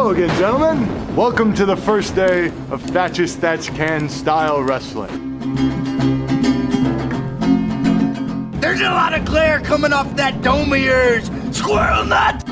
Hello 0.00 0.12
again, 0.12 0.34
gentlemen. 0.38 1.14
Welcome 1.14 1.52
to 1.52 1.66
the 1.66 1.76
first 1.76 2.14
day 2.14 2.46
of 2.70 2.80
Thatch's 2.80 3.36
Thatch 3.36 3.68
Can 3.68 4.08
style 4.08 4.62
wrestling. 4.62 5.10
There's 8.60 8.80
a 8.80 8.84
lot 8.84 9.12
of 9.12 9.26
glare 9.26 9.60
coming 9.60 9.92
off 9.92 10.16
that 10.16 10.40
dome 10.40 10.72
of 10.72 10.78
yours, 10.78 11.30
squirrel 11.54 12.06
nut! 12.06 12.42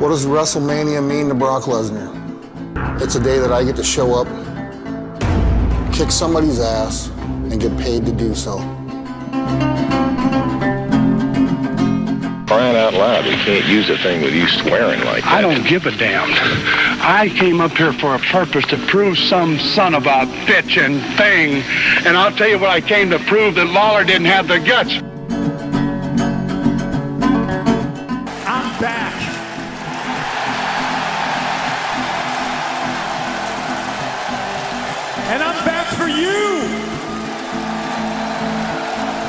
What 0.00 0.08
does 0.08 0.26
WrestleMania 0.26 1.06
mean 1.06 1.28
to 1.28 1.34
Brock 1.34 1.66
Lesnar? 1.66 2.10
It's 3.00 3.14
a 3.14 3.22
day 3.22 3.38
that 3.38 3.52
I 3.52 3.62
get 3.62 3.76
to 3.76 3.84
show 3.84 4.12
up, 4.12 4.26
kick 5.94 6.10
somebody's 6.10 6.58
ass, 6.58 7.10
and 7.20 7.60
get 7.60 7.78
paid 7.78 8.06
to 8.06 8.12
do 8.12 8.34
so. 8.34 8.75
Crying 12.56 12.74
out 12.74 12.94
loud, 12.94 13.26
we 13.26 13.32
can't 13.32 13.66
use 13.66 13.90
a 13.90 13.98
thing 13.98 14.22
with 14.22 14.32
you 14.32 14.48
swearing 14.48 15.04
like 15.04 15.24
that. 15.24 15.30
I 15.30 15.42
don't 15.42 15.62
give 15.66 15.84
a 15.84 15.90
damn. 15.90 16.26
I 17.02 17.28
came 17.36 17.60
up 17.60 17.72
here 17.72 17.92
for 17.92 18.14
a 18.14 18.18
purpose 18.18 18.64
to 18.68 18.78
prove 18.86 19.18
some 19.18 19.58
son 19.58 19.94
of 19.94 20.06
a 20.06 20.24
bitch 20.48 20.82
and 20.82 21.02
thing. 21.18 21.62
And 22.06 22.16
I'll 22.16 22.32
tell 22.32 22.48
you 22.48 22.58
what 22.58 22.70
I 22.70 22.80
came 22.80 23.10
to 23.10 23.18
prove 23.18 23.56
that 23.56 23.66
Lawler 23.66 24.04
didn't 24.04 24.28
have 24.28 24.48
the 24.48 24.58
guts. 24.58 24.94
I'm 28.48 28.80
back. 28.80 29.12
And 35.28 35.42
I'm 35.42 35.64
back 35.66 35.88
for 35.88 36.08
you. 36.08 36.64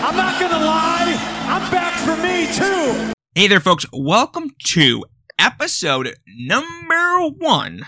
I'm 0.08 0.16
not 0.16 0.40
going 0.40 0.52
to 0.54 0.60
lie. 0.66 1.14
I'm 1.50 1.70
back 1.70 1.94
for 2.06 2.16
me 2.16 2.48
too. 2.54 3.14
Hey 3.38 3.48
there, 3.48 3.60
folks. 3.60 3.86
Welcome 3.94 4.50
to 4.70 5.06
episode 5.38 6.16
number 6.28 7.36
one 7.38 7.86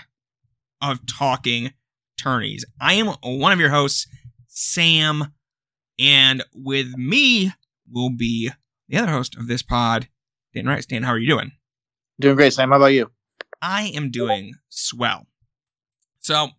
of 0.80 1.04
Talking 1.06 1.72
Turnies. 2.16 2.64
I 2.80 2.92
am 2.92 3.08
one 3.24 3.50
of 3.50 3.58
your 3.58 3.70
hosts, 3.70 4.06
Sam, 4.46 5.34
and 5.98 6.44
with 6.54 6.96
me 6.96 7.50
will 7.90 8.10
be 8.10 8.52
the 8.88 8.98
other 8.98 9.10
host 9.10 9.36
of 9.36 9.48
this 9.48 9.60
pod, 9.60 10.06
Dan 10.54 10.66
Rice. 10.66 10.86
Dan, 10.86 11.02
how 11.02 11.10
are 11.10 11.18
you 11.18 11.26
doing? 11.26 11.50
Doing 12.20 12.36
great, 12.36 12.52
Sam. 12.52 12.70
How 12.70 12.76
about 12.76 12.92
you? 12.92 13.10
I 13.60 13.90
am 13.92 14.12
doing 14.12 14.54
swell. 14.68 15.26
So, 16.20 16.50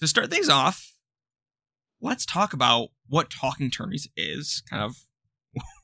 to 0.00 0.06
start 0.06 0.28
things 0.28 0.50
off, 0.50 0.92
let's 2.02 2.26
talk 2.26 2.52
about 2.52 2.90
what 3.08 3.30
Talking 3.30 3.70
Turnies 3.70 4.08
is, 4.14 4.62
kind 4.68 4.82
of 4.82 5.06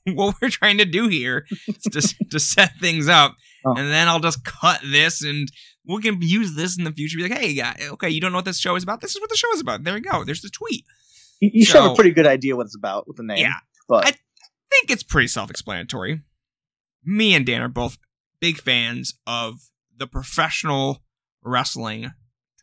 what 0.14 0.36
we're 0.40 0.50
trying 0.50 0.78
to 0.78 0.84
do 0.84 1.08
here 1.08 1.46
to, 1.90 2.14
to 2.30 2.40
set 2.40 2.72
things 2.80 3.08
up. 3.08 3.36
Oh. 3.64 3.74
And 3.76 3.90
then 3.90 4.08
I'll 4.08 4.20
just 4.20 4.44
cut 4.44 4.80
this 4.84 5.22
and 5.22 5.50
we 5.86 6.02
can 6.02 6.20
use 6.20 6.54
this 6.54 6.78
in 6.78 6.84
the 6.84 6.92
future. 6.92 7.16
Be 7.16 7.24
like, 7.24 7.38
hey, 7.38 7.54
guy, 7.54 7.76
okay, 7.90 8.10
you 8.10 8.20
don't 8.20 8.32
know 8.32 8.38
what 8.38 8.44
this 8.44 8.58
show 8.58 8.74
is 8.76 8.82
about? 8.82 9.00
This 9.00 9.14
is 9.14 9.20
what 9.20 9.30
the 9.30 9.36
show 9.36 9.52
is 9.52 9.60
about. 9.60 9.84
There 9.84 9.94
we 9.94 10.00
go. 10.00 10.24
There's 10.24 10.42
the 10.42 10.50
tweet. 10.50 10.84
You, 11.40 11.50
you 11.52 11.64
should 11.64 11.82
have 11.82 11.92
a 11.92 11.94
pretty 11.94 12.12
good 12.12 12.26
idea 12.26 12.56
what 12.56 12.66
it's 12.66 12.76
about 12.76 13.06
with 13.06 13.16
the 13.16 13.22
name. 13.22 13.38
Yeah. 13.38 13.56
But 13.88 14.06
I 14.06 14.10
think 14.10 14.90
it's 14.90 15.02
pretty 15.02 15.28
self 15.28 15.50
explanatory. 15.50 16.22
Me 17.04 17.34
and 17.34 17.44
Dan 17.44 17.62
are 17.62 17.68
both 17.68 17.98
big 18.40 18.58
fans 18.58 19.14
of 19.26 19.70
the 19.96 20.06
professional 20.06 21.02
wrestling 21.42 22.12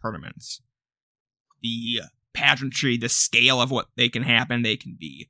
tournaments. 0.02 0.62
The 1.62 2.02
pageantry, 2.34 2.98
the 2.98 3.10
scale 3.10 3.62
of 3.62 3.72
what 3.72 3.88
they 3.98 4.10
can 4.10 4.24
happen. 4.24 4.64
They 4.64 4.78
can 4.78 4.98
be 5.00 5.30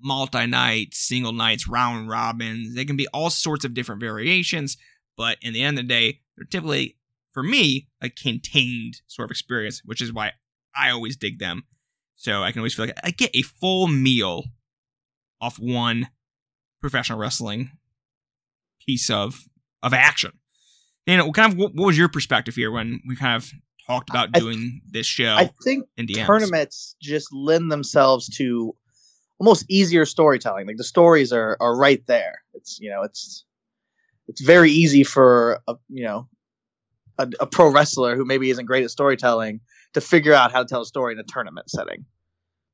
multi 0.00 0.46
nights, 0.46 0.98
single 0.98 1.32
nights, 1.32 1.68
round 1.68 2.08
robins. 2.08 2.74
They 2.74 2.84
can 2.84 2.96
be 2.96 3.08
all 3.08 3.30
sorts 3.30 3.64
of 3.64 3.74
different 3.74 4.00
variations. 4.00 4.76
But 5.16 5.38
in 5.40 5.52
the 5.52 5.62
end 5.62 5.78
of 5.78 5.84
the 5.84 5.88
day, 5.88 6.20
they're 6.36 6.46
typically, 6.46 6.96
for 7.32 7.42
me, 7.42 7.88
a 8.02 8.10
contained 8.10 9.00
sort 9.06 9.26
of 9.26 9.30
experience, 9.30 9.82
which 9.84 10.00
is 10.00 10.12
why 10.12 10.32
I 10.74 10.90
always 10.90 11.16
dig 11.16 11.38
them. 11.38 11.64
So 12.16 12.42
I 12.42 12.52
can 12.52 12.60
always 12.60 12.74
feel 12.74 12.86
like 12.86 12.98
I 13.02 13.10
get 13.10 13.30
a 13.34 13.42
full 13.42 13.88
meal 13.88 14.44
off 15.40 15.58
one 15.58 16.08
professional 16.80 17.18
wrestling 17.18 17.70
piece 18.84 19.10
of 19.10 19.44
of 19.82 19.92
action. 19.92 20.32
Dan, 21.06 21.30
kind 21.32 21.52
of 21.52 21.58
what, 21.58 21.74
what 21.74 21.86
was 21.86 21.98
your 21.98 22.08
perspective 22.08 22.54
here 22.54 22.70
when 22.70 23.00
we 23.06 23.16
kind 23.16 23.36
of 23.36 23.50
talked 23.86 24.10
about 24.10 24.32
doing 24.32 24.80
this 24.90 25.06
show 25.06 25.34
I 25.36 25.50
think 25.62 25.86
in 25.96 26.08
tournaments 26.08 26.96
just 27.00 27.32
lend 27.32 27.70
themselves 27.70 28.28
to 28.36 28.74
almost 29.38 29.64
easier 29.68 30.04
storytelling. 30.04 30.66
Like 30.66 30.76
the 30.76 30.84
stories 30.84 31.32
are 31.32 31.56
are 31.60 31.76
right 31.76 32.04
there. 32.06 32.42
It's 32.54 32.78
you 32.80 32.90
know 32.90 33.02
it's 33.02 33.44
it's 34.28 34.40
very 34.40 34.70
easy 34.70 35.04
for 35.04 35.60
a 35.68 35.74
you 35.88 36.04
know 36.04 36.28
a, 37.18 37.28
a 37.40 37.46
pro 37.46 37.70
wrestler 37.70 38.16
who 38.16 38.24
maybe 38.24 38.50
isn't 38.50 38.66
great 38.66 38.84
at 38.84 38.90
storytelling 38.90 39.60
to 39.94 40.00
figure 40.00 40.34
out 40.34 40.52
how 40.52 40.62
to 40.62 40.68
tell 40.68 40.82
a 40.82 40.86
story 40.86 41.12
in 41.14 41.18
a 41.18 41.24
tournament 41.24 41.70
setting 41.70 42.04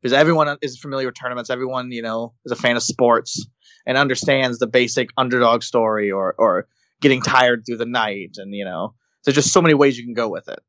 because 0.00 0.12
everyone 0.12 0.56
is 0.62 0.78
familiar 0.78 1.06
with 1.06 1.14
tournaments. 1.20 1.50
Everyone 1.50 1.92
you 1.92 2.02
know 2.02 2.34
is 2.44 2.52
a 2.52 2.56
fan 2.56 2.76
of 2.76 2.82
sports 2.82 3.46
and 3.86 3.98
understands 3.98 4.58
the 4.58 4.66
basic 4.66 5.10
underdog 5.16 5.62
story 5.62 6.10
or 6.10 6.34
or 6.38 6.66
getting 7.00 7.20
tired 7.20 7.64
through 7.66 7.78
the 7.78 7.86
night 7.86 8.36
and 8.36 8.54
you 8.54 8.64
know 8.64 8.94
there's 9.24 9.34
just 9.34 9.52
so 9.52 9.62
many 9.62 9.74
ways 9.74 9.98
you 9.98 10.04
can 10.04 10.14
go 10.14 10.28
with 10.28 10.48
it. 10.48 10.60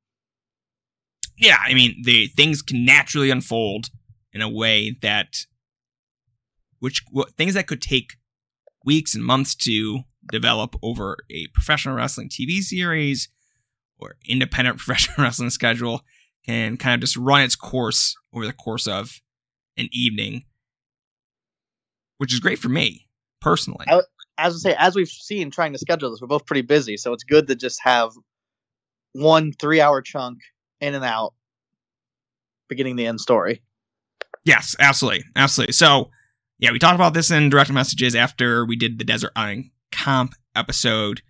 yeah, 1.37 1.57
I 1.63 1.73
mean, 1.73 2.01
the 2.03 2.27
things 2.27 2.61
can 2.61 2.85
naturally 2.85 3.29
unfold 3.29 3.89
in 4.31 4.41
a 4.41 4.49
way 4.49 4.95
that, 5.01 5.45
which 6.83 7.01
what, 7.11 7.31
things 7.37 7.53
that 7.53 7.65
could 7.65 7.81
take 7.81 8.17
weeks 8.83 9.15
and 9.15 9.23
months 9.23 9.55
to 9.55 10.01
develop 10.33 10.75
over 10.83 11.15
a 11.31 11.47
professional 11.53 11.95
wrestling 11.95 12.27
TV 12.27 12.59
series 12.59 13.29
or 13.97 14.17
independent 14.27 14.77
professional 14.85 15.15
wrestling 15.23 15.49
schedule 15.49 16.01
can 16.45 16.75
kind 16.75 16.93
of 16.93 16.99
just 16.99 17.15
run 17.15 17.39
its 17.39 17.55
course 17.55 18.17
over 18.33 18.45
the 18.45 18.51
course 18.51 18.85
of 18.85 19.21
an 19.77 19.87
evening, 19.93 20.43
which 22.17 22.33
is 22.33 22.41
great 22.41 22.59
for 22.59 22.67
me 22.67 23.07
personally. 23.39 23.85
I- 23.87 24.01
as 24.37 24.55
I 24.55 24.71
say, 24.71 24.75
as 24.77 24.95
we've 24.95 25.07
seen 25.07 25.51
trying 25.51 25.71
to 25.71 25.79
schedule 25.79 26.09
this, 26.09 26.19
we're 26.19 26.27
both 26.27 26.45
pretty 26.47 26.63
busy, 26.63 26.97
so 26.97 27.13
it's 27.13 27.23
good 27.23 27.47
to 27.47 27.55
just 27.55 27.79
have 27.83 28.11
one 29.13 29.53
three-hour 29.53 30.01
chunk 30.01 30.39
in 30.81 30.95
and 30.95 31.05
out, 31.05 31.33
beginning 32.67 32.95
the 32.97 33.05
end 33.05 33.21
story. 33.21 33.61
Yes, 34.43 34.75
absolutely. 34.79 35.23
Absolutely. 35.35 35.73
So, 35.73 36.09
yeah, 36.63 36.71
we 36.71 36.79
talked 36.79 36.95
about 36.95 37.13
this 37.13 37.29
in 37.29 37.49
direct 37.49 37.73
messages 37.73 38.15
after 38.15 38.63
we 38.63 38.77
did 38.77 38.97
the 38.97 39.03
Desert 39.03 39.33
Island 39.35 39.71
Comp 39.91 40.33
episode. 40.55 41.21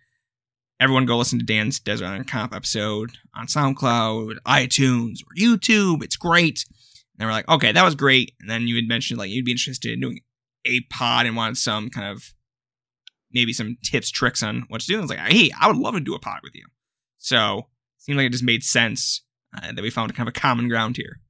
Everyone 0.79 1.07
go 1.07 1.17
listen 1.17 1.39
to 1.39 1.45
Dan's 1.45 1.79
Desert 1.79 2.05
Island 2.05 2.27
Comp 2.27 2.53
episode 2.53 3.17
on 3.33 3.47
SoundCloud, 3.47 4.35
iTunes, 4.45 5.22
or 5.23 5.33
YouTube. 5.35 6.03
It's 6.03 6.17
great. 6.17 6.66
And 7.17 7.27
we're 7.27 7.33
like, 7.33 7.49
okay, 7.49 7.72
that 7.72 7.83
was 7.83 7.95
great. 7.95 8.35
And 8.39 8.47
then 8.47 8.67
you 8.67 8.75
had 8.75 8.88
mentioned 8.88 9.17
like 9.17 9.31
you'd 9.31 9.43
be 9.43 9.53
interested 9.53 9.93
in 9.93 10.01
doing 10.01 10.19
a 10.66 10.81
pod 10.91 11.25
and 11.25 11.35
wanted 11.35 11.57
some 11.57 11.89
kind 11.89 12.11
of 12.11 12.35
maybe 13.31 13.53
some 13.53 13.77
tips, 13.83 14.11
tricks 14.11 14.43
on 14.43 14.66
what 14.67 14.81
to 14.81 14.88
do. 14.88 14.93
And 14.93 15.01
I 15.01 15.05
was 15.05 15.09
like, 15.09 15.31
hey, 15.31 15.49
I 15.59 15.66
would 15.66 15.77
love 15.77 15.95
to 15.95 15.99
do 15.99 16.13
a 16.13 16.19
pod 16.19 16.41
with 16.43 16.53
you. 16.53 16.67
So 17.17 17.57
it 17.57 18.03
seemed 18.03 18.19
like 18.19 18.27
it 18.27 18.33
just 18.33 18.43
made 18.43 18.63
sense 18.63 19.23
uh, 19.57 19.72
that 19.72 19.81
we 19.81 19.89
found 19.89 20.13
kind 20.13 20.29
of 20.29 20.35
a 20.35 20.39
common 20.39 20.67
ground 20.67 20.95
here. 20.95 21.22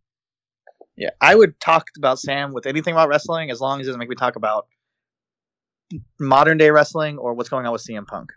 Yeah, 0.95 1.09
I 1.19 1.33
would 1.33 1.59
talk 1.59 1.87
about 1.97 2.19
Sam 2.19 2.53
with 2.53 2.65
anything 2.65 2.93
about 2.93 3.09
wrestling 3.09 3.49
as 3.49 3.59
long 3.59 3.79
as 3.79 3.87
it 3.87 3.89
doesn't 3.89 3.99
make 3.99 4.09
me 4.09 4.15
talk 4.15 4.35
about 4.35 4.67
modern 6.19 6.57
day 6.57 6.69
wrestling 6.69 7.17
or 7.17 7.33
what's 7.33 7.49
going 7.49 7.65
on 7.65 7.71
with 7.71 7.83
CM 7.83 8.05
Punk. 8.05 8.31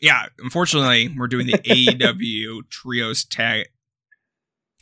yeah, 0.00 0.26
unfortunately, 0.38 1.14
we're 1.16 1.28
doing 1.28 1.46
the 1.46 1.52
AEW 1.58 2.68
Trios 2.68 3.24
Tag 3.24 3.66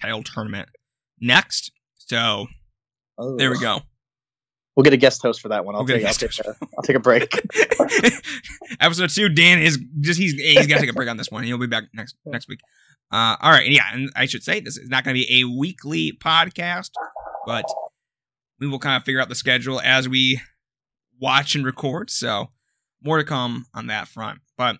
Title 0.00 0.22
Tournament 0.22 0.68
next. 1.20 1.72
So 1.98 2.46
oh. 3.18 3.36
there 3.36 3.50
we 3.50 3.58
go. 3.58 3.82
We'll 4.74 4.84
get 4.84 4.92
a 4.94 4.96
guest 4.96 5.20
host 5.20 5.40
for 5.42 5.48
that 5.48 5.64
one. 5.64 5.74
I'll, 5.74 5.84
we'll 5.84 5.98
take, 5.98 6.06
I'll, 6.06 6.14
take, 6.14 6.38
a, 6.38 6.54
I'll 6.78 6.82
take 6.82 6.96
a 6.96 7.00
break. 7.00 7.30
Episode 8.80 9.10
two, 9.10 9.28
Dan 9.28 9.60
is 9.60 9.78
just 10.00 10.18
he's 10.18 10.32
he's 10.32 10.66
got 10.66 10.76
to 10.76 10.80
take 10.80 10.90
a 10.90 10.94
break 10.94 11.08
on 11.08 11.18
this 11.18 11.30
one. 11.30 11.44
He'll 11.44 11.58
be 11.58 11.66
back 11.66 11.84
next 11.92 12.16
next 12.24 12.48
week. 12.48 12.60
Uh, 13.12 13.36
all 13.40 13.50
right, 13.50 13.68
yeah, 13.68 13.86
and 13.92 14.10
I 14.14 14.26
should 14.26 14.42
say 14.44 14.60
this 14.60 14.76
is 14.76 14.88
not 14.88 15.04
going 15.04 15.16
to 15.16 15.20
be 15.20 15.40
a 15.40 15.44
weekly 15.44 16.12
podcast, 16.12 16.90
but 17.44 17.64
we 18.60 18.68
will 18.68 18.78
kind 18.78 18.96
of 18.96 19.04
figure 19.04 19.20
out 19.20 19.28
the 19.28 19.34
schedule 19.34 19.80
as 19.80 20.08
we 20.08 20.40
watch 21.18 21.54
and 21.54 21.64
record. 21.64 22.10
So 22.10 22.50
more 23.02 23.18
to 23.18 23.24
come 23.24 23.66
on 23.74 23.88
that 23.88 24.06
front. 24.06 24.40
But 24.56 24.76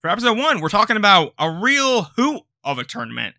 for 0.00 0.08
episode 0.08 0.38
one, 0.38 0.60
we're 0.60 0.68
talking 0.68 0.96
about 0.96 1.34
a 1.38 1.50
real 1.50 2.02
hoot 2.16 2.42
of 2.64 2.78
a 2.78 2.84
tournament. 2.84 3.34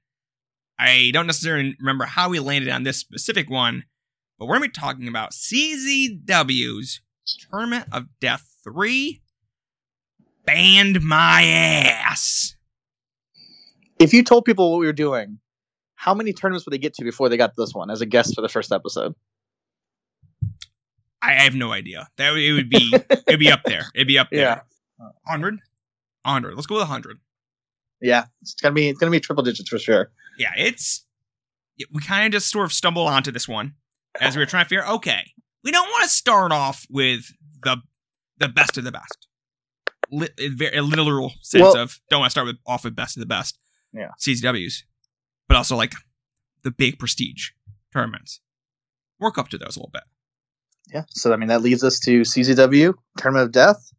I 0.78 1.12
don't 1.14 1.28
necessarily 1.28 1.76
remember 1.80 2.06
how 2.06 2.30
we 2.30 2.40
landed 2.40 2.70
on 2.70 2.84
this 2.84 2.98
specific 2.98 3.50
one, 3.50 3.86
but 4.38 4.46
we're 4.46 4.58
going 4.58 4.70
to 4.70 4.76
be 4.76 4.82
talking 4.82 5.08
about 5.08 5.32
CZW's 5.32 7.02
Tournament 7.50 7.88
of 7.92 8.08
Death 8.20 8.58
3 8.64 9.22
Banned 10.46 11.04
My 11.04 11.44
Ass. 11.44 12.56
If 14.02 14.14
you 14.14 14.24
told 14.24 14.46
people 14.46 14.72
what 14.72 14.80
we 14.80 14.86
were 14.86 14.94
doing, 14.94 15.40
how 15.96 16.14
many 16.14 16.34
tournaments 16.34 16.66
would 16.66 16.74
they 16.74 16.78
get 16.80 16.94
to 16.96 17.04
before 17.04 17.30
they 17.30 17.38
got 17.38 17.54
this 17.58 17.74
one 17.74 17.90
as 17.92 18.02
a 18.02 18.06
guest 18.06 18.36
for 18.36 18.42
the 18.42 18.50
first 18.50 18.72
episode? 18.72 19.14
I 21.22 21.34
have 21.34 21.54
no 21.56 21.72
idea. 21.72 22.08
That 22.18 22.32
would- 22.32 22.42
it 22.42 22.54
would 22.54 22.70
be 22.70 22.92
it'd 23.28 23.40
be 23.40 23.52
up 23.52 23.64
there. 23.64 23.86
It'd 23.94 24.08
be 24.08 24.18
up 24.18 24.30
there. 24.32 24.64
Yeah. 25.00 25.08
Onward. 25.28 25.60
100. 26.24 26.56
Let's 26.56 26.68
go 26.68 26.76
with 26.76 26.82
100. 26.84 27.20
Yeah, 28.02 28.26
it's 28.42 28.56
gonna 28.56 28.74
be 28.74 28.90
it's 28.90 28.98
gonna 29.00 29.12
be 29.12 29.20
triple 29.20 29.44
digits 29.44 29.70
for 29.70 29.78
sure. 29.78 30.12
Yeah, 30.40 30.52
it's 30.58 31.06
we 31.92 32.02
kind 32.02 32.26
of 32.26 32.32
just 32.32 32.50
sort 32.52 32.66
of 32.66 32.74
stumble 32.74 33.04
onto 33.08 33.32
this 33.32 33.48
one 33.48 33.76
as 34.20 34.36
we 34.36 34.42
were 34.42 34.48
trying 34.48 34.66
to 34.66 34.70
figure. 34.70 34.88
Okay, 34.88 35.32
we 35.64 35.70
don't 35.72 35.88
want 35.88 36.04
to 36.04 36.10
start 36.10 36.52
off 36.52 36.86
with 36.90 37.32
the 37.64 37.78
the 38.40 38.48
best 38.50 38.78
of 38.80 38.84
the 38.84 38.92
best. 38.92 39.28
Li- 40.10 40.30
a 40.74 40.82
literal 40.82 41.32
sense 41.42 41.62
Well- 41.62 41.78
of 41.78 42.00
don't 42.10 42.22
want 42.22 42.32
to 42.32 42.32
start 42.32 42.48
with 42.48 42.58
off 42.66 42.84
with 42.84 42.96
best 42.96 43.18
of 43.18 43.22
the 43.22 43.28
best. 43.28 43.60
Yeah. 43.94 44.10
CCWs, 44.20 44.84
but 45.48 45.58
also 45.58 45.76
like 45.76 45.94
the 46.64 46.72
big 46.72 47.00
prestige 47.00 47.50
tournaments. 47.94 48.40
Work 49.20 49.38
up 49.38 49.50
to 49.50 49.58
those 49.58 49.76
a 49.76 49.80
little 49.80 49.92
bit. 49.92 50.04
Yeah. 50.94 51.04
So 51.10 51.32
I 51.34 51.36
mean 51.36 51.50
that 51.50 51.62
leads 51.62 51.84
us 51.84 52.00
to 52.02 52.22
CZW 52.22 52.94
Tournament 53.18 53.46
of 53.46 53.52
Death. 53.52 53.92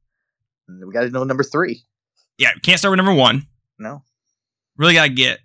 We 0.68 0.92
got 0.92 1.02
to 1.02 1.10
know 1.10 1.24
number 1.24 1.42
three. 1.42 1.84
Yeah, 2.38 2.52
can't 2.62 2.78
start 2.78 2.92
with 2.92 2.96
number 2.96 3.14
one. 3.14 3.46
No. 3.78 4.02
Really 4.76 4.94
got 4.94 5.04
to 5.04 5.12
get 5.12 5.40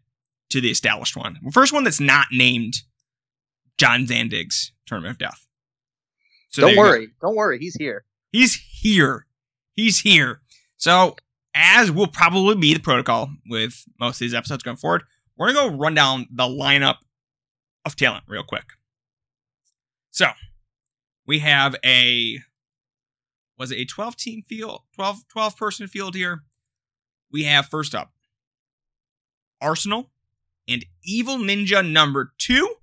to 0.49 0.61
the 0.61 0.71
established 0.71 1.17
one. 1.17 1.37
The 1.43 1.51
first 1.51 1.73
one 1.73 1.83
that's 1.83 1.99
not 1.99 2.27
named 2.31 2.75
John 3.77 4.05
Zandig's 4.05 4.71
Tournament 4.85 5.11
of 5.11 5.17
Death. 5.17 5.47
So 6.49 6.61
don't 6.61 6.71
you 6.71 6.75
go. 6.77 6.81
worry. 6.81 7.07
Don't 7.21 7.35
worry. 7.35 7.59
He's 7.59 7.75
here. 7.75 8.05
He's 8.31 8.55
here. 8.55 9.27
He's 9.73 9.99
here. 9.99 10.41
So, 10.77 11.15
as 11.57 11.91
will 11.91 12.07
probably 12.07 12.55
be 12.55 12.73
the 12.73 12.79
protocol 12.79 13.29
with 13.49 13.83
most 13.99 14.17
of 14.17 14.19
these 14.19 14.33
episodes 14.33 14.63
going 14.63 14.77
forward, 14.77 15.03
we're 15.37 15.51
going 15.51 15.65
to 15.65 15.71
go 15.71 15.77
run 15.77 15.93
down 15.93 16.27
the 16.31 16.43
lineup 16.43 16.97
of 17.85 17.95
talent 17.95 18.23
real 18.27 18.43
quick. 18.43 18.65
So, 20.11 20.27
we 21.25 21.39
have 21.39 21.75
a 21.83 22.39
was 23.57 23.71
it 23.71 23.77
a 23.77 23.85
12 23.85 24.15
team 24.15 24.43
field, 24.47 24.81
12 24.93 25.27
12 25.27 25.57
person 25.57 25.87
field 25.87 26.15
here. 26.15 26.43
We 27.31 27.43
have 27.43 27.67
first 27.67 27.93
up 27.93 28.13
Arsenal 29.61 30.11
and 30.67 30.85
Evil 31.03 31.37
Ninja 31.37 31.87
number 31.87 32.33
2. 32.37 32.75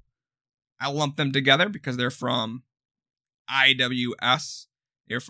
I 0.80 0.90
lump 0.90 1.16
them 1.16 1.32
together 1.32 1.68
because 1.68 1.96
they're 1.96 2.10
from 2.10 2.64
IWS 3.50 4.66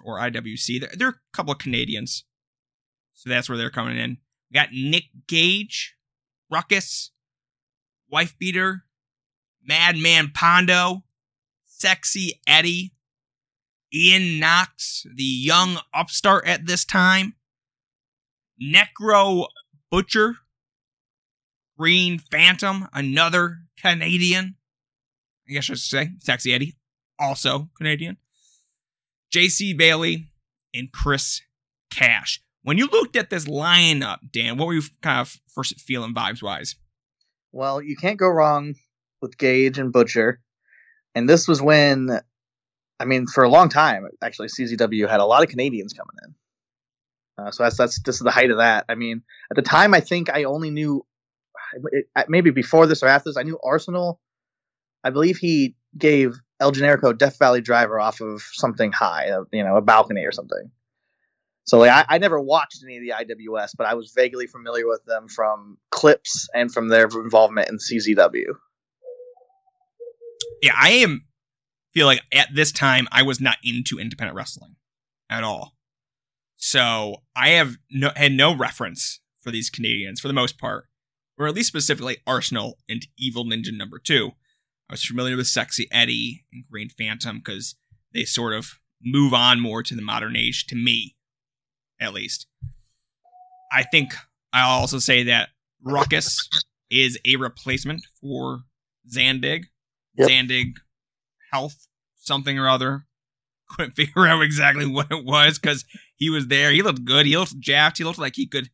or 0.03 0.19
IWC. 0.19 0.81
They're, 0.81 0.93
they're 0.95 1.09
a 1.09 1.15
couple 1.33 1.53
of 1.53 1.59
Canadians, 1.59 2.25
so 3.15 3.31
that's 3.31 3.49
where 3.49 3.57
they're 3.57 3.71
coming 3.71 3.97
in. 3.97 4.19
We 4.51 4.55
got 4.55 4.73
Nick 4.73 5.05
Gage, 5.27 5.97
Ruckus, 6.51 7.11
Wife 8.11 8.37
Beater, 8.39 8.85
Madman 9.67 10.31
Pondo, 10.35 11.05
Sexy 11.65 12.41
Eddie, 12.47 12.93
Ian 13.93 14.39
Knox, 14.39 15.07
the 15.15 15.23
young 15.23 15.79
upstart 15.93 16.47
at 16.47 16.67
this 16.67 16.85
time, 16.85 17.35
Necro 18.63 19.47
Butcher, 19.91 20.37
Green 21.79 22.19
Phantom, 22.19 22.89
another 22.93 23.59
Canadian. 23.81 24.57
I 25.49 25.53
guess 25.53 25.65
I 25.65 25.75
should 25.75 25.79
say 25.79 26.11
Sexy 26.21 26.53
Eddie, 26.53 26.77
also 27.19 27.69
Canadian. 27.77 28.17
JC 29.33 29.77
Bailey, 29.77 30.29
and 30.75 30.93
Chris 30.93 31.41
Cash. 31.91 32.43
When 32.65 32.79
you 32.79 32.87
looked 32.87 33.15
at 33.15 33.29
this 33.29 33.45
lineup, 33.45 34.19
Dan, 34.33 34.57
what 34.57 34.67
were 34.67 34.75
you 34.75 34.83
kind 35.03 35.21
of 35.21 35.39
first 35.55 35.79
feeling 35.79 36.15
vibes 36.15 36.43
wise? 36.43 36.77
Well, 37.53 37.83
you 37.83 37.95
can't 37.95 38.19
go 38.19 38.27
wrong 38.27 38.75
with 39.21 39.37
Gage 39.37 39.79
and 39.79 39.93
Butcher. 39.93 40.41
And 41.15 41.29
this 41.29 41.47
was 41.47 41.61
when, 41.61 42.09
I 42.99 43.05
mean, 43.05 43.27
for 43.27 43.45
a 43.45 43.51
long 43.51 43.69
time, 43.69 44.09
actually, 44.23 44.49
CZW 44.49 45.09
had 45.09 45.21
a 45.21 45.27
lot 45.27 45.43
of 45.43 45.51
Canadians 45.51 45.93
coming 45.93 46.17
in. 46.25 46.35
Uh, 47.37 47.51
so 47.51 47.65
that's 47.65 47.77
that's 47.77 48.01
this 48.01 48.17
is 48.17 48.23
the 48.23 48.31
height 48.31 48.51
of 48.51 48.59
that. 48.59 48.87
I 48.89 48.95
mean, 48.95 49.23
at 49.51 49.57
the 49.57 49.63
time, 49.63 49.93
I 49.93 50.01
think 50.01 50.31
I 50.31 50.45
only 50.45 50.71
knew 50.71 51.05
it, 51.93 52.07
maybe 52.29 52.51
before 52.51 52.87
this 52.87 53.03
or 53.03 53.09
after 53.09 53.29
this, 53.29 53.37
I 53.37 53.43
knew 53.43 53.59
Arsenal. 53.63 54.21
I 55.03 55.11
believe 55.11 55.37
he 55.37 55.75
gave 55.99 56.35
El 56.61 56.73
Generico 56.73 57.17
Death 57.17 57.39
Valley 57.39 57.61
Driver 57.61 58.01
off 58.01 58.21
of 58.21 58.41
something 58.41 58.91
high, 58.93 59.29
you 59.53 59.65
know, 59.65 59.77
a 59.77 59.83
balcony 59.83 60.25
or 60.25 60.33
something. 60.33 60.71
So 61.65 61.79
like, 61.79 61.91
I, 61.91 62.17
I 62.17 62.19
never 62.19 62.39
watched 62.39 62.83
any 62.85 62.97
of 62.99 63.03
the 63.03 63.35
IWS, 63.35 63.71
but 63.77 63.87
I 63.87 63.95
was 63.95 64.13
vaguely 64.15 64.47
familiar 64.47 64.87
with 64.87 65.05
them 65.07 65.29
from 65.29 65.79
clips 65.91 66.49
and 66.55 66.73
from 66.73 66.89
their 66.89 67.05
involvement 67.07 67.71
in 67.71 67.79
CZW. 67.79 68.55
Yeah, 70.63 70.75
I 70.79 70.91
am 70.91 71.25
feel 71.95 72.07
like 72.07 72.23
at 72.33 72.49
this 72.55 72.73
time 72.73 73.07
I 73.13 73.23
was 73.23 73.41
not 73.41 73.57
into 73.65 73.99
independent 73.99 74.37
wrestling 74.37 74.77
at 75.31 75.45
all. 75.45 75.75
So 76.57 77.23
I 77.37 77.51
have 77.51 77.77
no 77.91 78.11
had 78.17 78.33
no 78.33 78.55
reference 78.55 79.21
for 79.41 79.51
these 79.51 79.71
Canadians 79.71 80.21
for 80.21 80.29
the 80.29 80.35
most 80.35 80.59
part, 80.59 80.87
or 81.39 81.47
at 81.47 81.55
least 81.55 81.69
specifically 81.69 82.19
Arsenal 82.27 82.79
and 82.89 83.07
Evil 83.19 83.45
Ninja 83.45 83.73
number 83.73 83.99
two. 83.99 84.33
I 84.89 84.95
was 84.95 85.05
familiar 85.05 85.37
with 85.37 85.47
Sexy 85.47 85.89
Eddie 85.91 86.45
and 86.53 86.65
Green 86.71 86.89
Phantom 86.89 87.39
because 87.39 87.77
they 88.13 88.25
sort 88.25 88.55
of 88.55 88.79
move 89.03 89.33
on 89.33 89.61
more 89.61 89.83
to 89.83 89.95
the 89.95 90.03
modern 90.03 90.37
age 90.37 90.67
to 90.67 90.77
me, 90.77 91.17
at 92.05 92.15
least. 92.15 92.47
I 93.73 93.83
think 93.83 94.15
I'll 94.53 94.81
also 94.81 94.99
say 94.99 95.25
that 95.25 95.49
Ruckus 95.83 96.49
is 96.91 97.19
a 97.27 97.37
replacement 97.37 98.05
for 98.21 98.63
Zandig. 99.13 99.65
Yep. 100.17 100.29
Zandig 100.29 100.73
health 101.53 101.89
something 102.17 102.59
or 102.59 102.69
other. 102.69 103.07
Couldn't 103.71 103.93
figure 103.97 104.27
out 104.27 104.43
exactly 104.43 104.87
what 104.87 105.11
it 105.11 105.25
was 105.25 105.59
because 105.59 105.85
he 106.17 106.31
was 106.31 106.47
there. 106.47 106.71
He 106.71 106.83
looked 106.83 107.05
good. 107.05 107.27
He 107.27 107.37
looked 107.37 107.59
jacked. 107.59 107.99
He 107.99 108.05
looked 108.05 108.19
like 108.19 108.37
he 108.37 108.47
could 108.47 108.71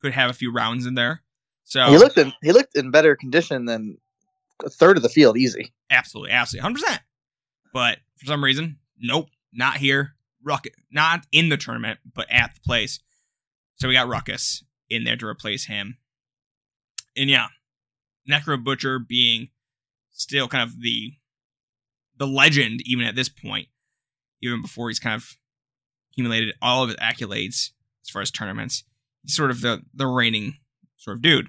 could 0.00 0.12
have 0.12 0.30
a 0.30 0.34
few 0.34 0.50
rounds 0.50 0.86
in 0.86 0.94
there. 0.94 1.22
So 1.64 1.84
He 1.90 1.98
looked 1.98 2.16
in 2.16 2.32
he 2.42 2.52
looked 2.52 2.76
in 2.76 2.90
better 2.90 3.14
condition 3.14 3.66
than 3.66 3.98
a 4.64 4.70
third 4.70 4.96
of 4.96 5.02
the 5.02 5.08
field, 5.08 5.36
easy. 5.36 5.72
absolutely, 5.90 6.32
absolutely, 6.32 6.62
hundred 6.62 6.80
percent. 6.82 7.00
But 7.72 7.98
for 8.16 8.26
some 8.26 8.42
reason, 8.42 8.78
nope, 8.98 9.28
not 9.52 9.76
here. 9.76 10.14
Ruckus, 10.42 10.72
not 10.90 11.26
in 11.32 11.48
the 11.48 11.56
tournament, 11.56 12.00
but 12.14 12.26
at 12.30 12.54
the 12.54 12.60
place. 12.60 13.00
So 13.76 13.88
we 13.88 13.94
got 13.94 14.08
Ruckus 14.08 14.64
in 14.88 15.04
there 15.04 15.16
to 15.16 15.26
replace 15.26 15.66
him. 15.66 15.98
And 17.16 17.30
yeah, 17.30 17.46
Necro 18.30 18.62
Butcher 18.62 18.98
being 18.98 19.48
still 20.12 20.48
kind 20.48 20.62
of 20.62 20.80
the 20.80 21.14
the 22.16 22.26
legend, 22.26 22.82
even 22.84 23.06
at 23.06 23.16
this 23.16 23.30
point, 23.30 23.68
even 24.42 24.60
before 24.60 24.88
he's 24.88 24.98
kind 24.98 25.16
of 25.16 25.36
accumulated 26.12 26.54
all 26.60 26.82
of 26.82 26.90
his 26.90 26.98
accolades 26.98 27.70
as 28.04 28.10
far 28.12 28.20
as 28.20 28.30
tournaments. 28.30 28.84
He's 29.22 29.34
sort 29.34 29.50
of 29.50 29.60
the 29.60 29.82
the 29.94 30.06
reigning 30.06 30.54
sort 30.96 31.16
of 31.16 31.22
dude. 31.22 31.48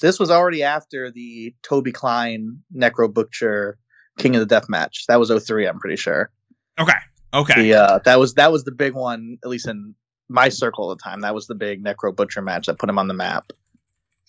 This 0.00 0.18
was 0.18 0.30
already 0.30 0.62
after 0.62 1.10
the 1.10 1.54
Toby 1.62 1.92
Klein 1.92 2.60
Necro 2.74 3.12
Butcher 3.12 3.78
King 4.18 4.34
of 4.34 4.40
the 4.40 4.46
Death 4.46 4.68
match. 4.68 5.04
That 5.08 5.20
was 5.20 5.30
03, 5.30 5.66
I'm 5.66 5.78
pretty 5.78 5.96
sure. 5.96 6.30
Okay, 6.78 6.92
okay, 7.34 7.62
The 7.62 7.74
uh, 7.74 7.98
that 8.04 8.18
was 8.18 8.34
that 8.34 8.52
was 8.52 8.64
the 8.64 8.72
big 8.72 8.94
one, 8.94 9.38
at 9.44 9.48
least 9.50 9.66
in 9.68 9.94
my 10.28 10.48
circle 10.48 10.90
at 10.92 10.98
the 10.98 11.02
time. 11.02 11.20
That 11.20 11.34
was 11.34 11.46
the 11.46 11.54
big 11.54 11.84
Necro 11.84 12.14
Butcher 12.14 12.42
match 12.42 12.66
that 12.66 12.78
put 12.78 12.88
him 12.88 12.98
on 12.98 13.08
the 13.08 13.14
map 13.14 13.52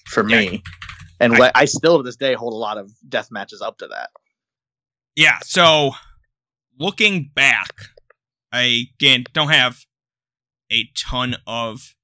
for 0.07 0.23
me. 0.23 0.63
And 1.19 1.33
I- 1.33 1.37
I, 1.47 1.51
I 1.55 1.65
still 1.65 1.97
to 1.97 2.03
this 2.03 2.15
day 2.15 2.33
hold 2.33 2.53
a 2.53 2.57
lot 2.57 2.77
of 2.77 2.91
death 3.07 3.29
matches 3.31 3.61
up 3.61 3.77
to 3.79 3.87
that. 3.87 4.09
Yeah, 5.15 5.37
so 5.43 5.91
looking 6.79 7.31
back, 7.35 7.69
I 8.51 8.85
again 8.95 9.25
don't 9.33 9.49
have 9.49 9.79
a 10.71 10.89
ton 10.97 11.35
of 11.45 11.95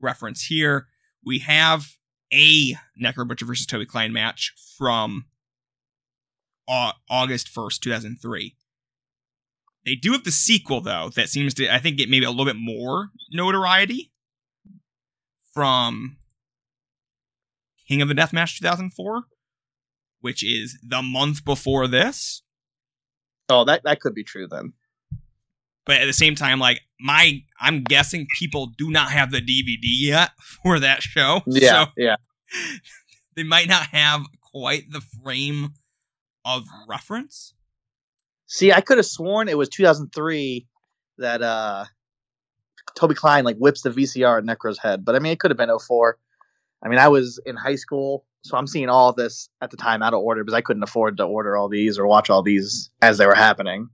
reference 0.00 0.44
here. 0.44 0.86
We 1.24 1.40
have 1.40 1.86
a 2.32 2.74
Necro 3.02 3.26
Butcher 3.28 3.44
versus 3.44 3.66
Toby 3.66 3.86
Klein 3.86 4.12
match 4.12 4.54
from 4.78 5.26
Au- 6.68 6.92
August 7.10 7.48
1st, 7.54 7.80
2003. 7.80 8.56
They 9.86 9.94
do 9.94 10.12
have 10.12 10.24
the 10.24 10.30
sequel, 10.32 10.80
though, 10.80 11.10
that 11.14 11.28
seems 11.28 11.52
to, 11.54 11.72
I 11.72 11.78
think, 11.78 11.98
get 11.98 12.08
maybe 12.08 12.24
a 12.24 12.30
little 12.30 12.46
bit 12.46 12.56
more 12.58 13.08
notoriety 13.32 14.10
from 15.52 16.16
King 17.86 18.02
of 18.02 18.08
the 18.08 18.14
Death 18.14 18.32
Match 18.32 18.58
2004, 18.58 19.24
which 20.20 20.42
is 20.44 20.78
the 20.82 21.02
month 21.02 21.44
before 21.44 21.86
this. 21.86 22.42
Oh, 23.48 23.64
that 23.66 23.82
that 23.84 24.00
could 24.00 24.14
be 24.14 24.24
true 24.24 24.48
then. 24.48 24.72
but 25.84 25.96
at 26.00 26.06
the 26.06 26.14
same 26.14 26.34
time 26.34 26.58
like 26.58 26.80
my 26.98 27.42
i'm 27.60 27.82
guessing 27.82 28.26
people 28.38 28.68
do 28.78 28.90
not 28.90 29.10
have 29.10 29.30
the 29.30 29.40
dvd 29.42 29.80
yet 29.82 30.30
for 30.62 30.80
that 30.80 31.02
show 31.02 31.42
Yeah, 31.46 31.84
so 31.84 31.90
yeah. 31.98 32.16
they 33.36 33.42
might 33.42 33.68
not 33.68 33.88
have 33.88 34.22
quite 34.50 34.90
the 34.90 35.02
frame 35.02 35.74
of 36.42 36.64
reference 36.88 37.52
See, 38.46 38.72
I 38.72 38.80
could 38.80 38.98
have 38.98 39.06
sworn 39.06 39.48
it 39.48 39.58
was 39.58 39.68
2003 39.68 40.66
that 41.18 41.42
uh 41.42 41.84
Toby 42.94 43.14
Klein 43.14 43.44
like 43.44 43.56
whips 43.56 43.82
the 43.82 43.90
VCR 43.90 44.38
at 44.38 44.44
Necro's 44.44 44.78
head, 44.78 45.04
but 45.04 45.14
I 45.14 45.18
mean 45.18 45.32
it 45.32 45.40
could 45.40 45.50
have 45.50 45.58
been 45.58 45.76
04. 45.76 46.18
I 46.84 46.88
mean 46.88 46.98
I 46.98 47.08
was 47.08 47.40
in 47.46 47.56
high 47.56 47.76
school, 47.76 48.24
so 48.42 48.56
I'm 48.56 48.66
seeing 48.66 48.88
all 48.88 49.12
this 49.12 49.48
at 49.60 49.70
the 49.70 49.76
time 49.76 50.02
out 50.02 50.14
of 50.14 50.20
order 50.20 50.44
because 50.44 50.54
I 50.56 50.60
couldn't 50.60 50.82
afford 50.82 51.16
to 51.16 51.24
order 51.24 51.56
all 51.56 51.68
these 51.68 51.98
or 51.98 52.06
watch 52.06 52.30
all 52.30 52.42
these 52.42 52.90
as 53.02 53.18
they 53.18 53.26
were 53.26 53.34
happening. 53.34 53.88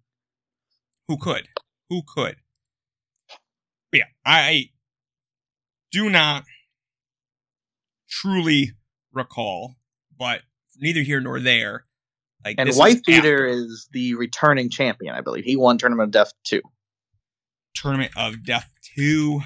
who 1.09 1.16
could 1.16 1.49
who 1.88 2.02
could 2.07 2.37
but 3.90 3.99
yeah 3.99 4.04
i 4.25 4.71
do 5.90 6.09
not 6.09 6.45
truly 8.09 8.73
recall, 9.12 9.76
but 10.16 10.42
neither 10.78 11.02
here 11.02 11.21
nor 11.21 11.40
there. 11.40 11.87
Like 12.44 12.56
And 12.59 12.70
White 12.75 12.97
is 12.97 13.02
Beater 13.02 13.47
is 13.47 13.88
the 13.92 14.14
returning 14.14 14.70
champion, 14.70 15.14
I 15.14 15.20
believe. 15.20 15.44
He 15.44 15.56
won 15.56 15.76
Tournament 15.78 16.09
of 16.09 16.11
Death 16.12 16.32
2. 16.44 16.61
Tournament 17.75 18.12
of 18.16 18.42
Death 18.44 18.70
two. 18.97 19.40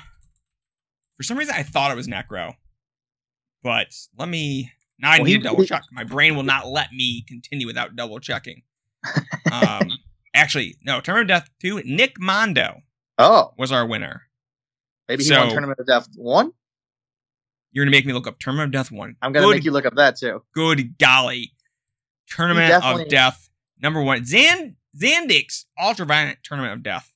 For 1.17 1.23
some 1.23 1.37
reason, 1.39 1.55
I 1.57 1.63
thought 1.63 1.91
it 1.93 1.97
was 1.97 2.09
Necro, 2.09 2.55
but 3.63 3.89
let 4.19 4.29
me. 4.29 4.73
Now 4.99 5.11
I 5.11 5.19
Well, 5.19 5.25
need 5.27 5.43
to 5.43 5.49
double 5.49 5.65
check. 5.65 5.83
My 5.93 6.05
brain 6.05 6.35
will 6.37 6.43
not 6.45 6.67
let 6.69 6.93
me 6.93 7.25
continue 7.29 7.67
without 7.67 7.97
double 7.97 8.19
checking. 8.21 8.63
Um, 9.53 9.89
actually, 10.35 10.77
no. 10.85 11.01
Tournament 11.01 11.31
of 11.31 11.43
Death 11.43 11.51
two. 11.61 11.81
Nick 11.85 12.19
Mondo 12.19 12.81
Oh, 13.19 13.53
was 13.59 13.71
our 13.71 13.87
winner. 13.87 14.23
maybe 15.09 15.23
he 15.23 15.31
won 15.31 15.51
Tournament 15.51 15.79
of 15.79 15.87
Death 15.87 16.09
one. 16.17 16.51
You're 17.71 17.85
gonna 17.85 17.93
make 17.93 18.07
me 18.07 18.13
look 18.15 18.27
up 18.27 18.39
Tournament 18.41 18.69
of 18.69 18.73
Death 18.73 18.91
one. 18.91 19.15
I'm 19.23 19.33
gonna 19.33 19.47
Good 19.47 19.57
make 19.57 19.65
you 19.65 19.71
look 19.71 19.87
up 19.87 19.95
that 19.97 20.17
too. 20.17 20.43
good 20.55 20.99
golly. 20.99 21.53
Tournament 22.29 22.83
of 22.83 23.09
Death, 23.09 23.49
number 23.81 24.03
one. 24.03 24.25
Zan 24.25 24.77
Zandig's 24.97 25.67
Ultraviolet 25.81 26.39
Tournament 26.43 26.73
of 26.75 26.83
Death, 26.83 27.13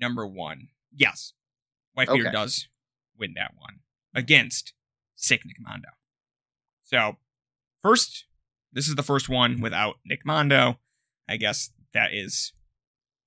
number 0.00 0.26
one. 0.26 0.68
Yes. 0.94 1.32
Wife 1.96 2.08
Beater 2.08 2.28
Okay. 2.28 2.32
does 2.32 2.68
win 3.18 3.34
that 3.36 3.52
one 3.56 3.80
against 4.14 4.72
Sick 5.16 5.44
Nick 5.44 5.56
Mondo. 5.60 5.88
So, 6.84 7.16
first, 7.82 8.24
this 8.72 8.88
is 8.88 8.94
the 8.94 9.02
first 9.02 9.28
one 9.28 9.60
without 9.60 9.96
Nick 10.04 10.24
Mondo. 10.26 10.78
I 11.28 11.36
guess 11.36 11.70
that 11.94 12.12
is 12.12 12.52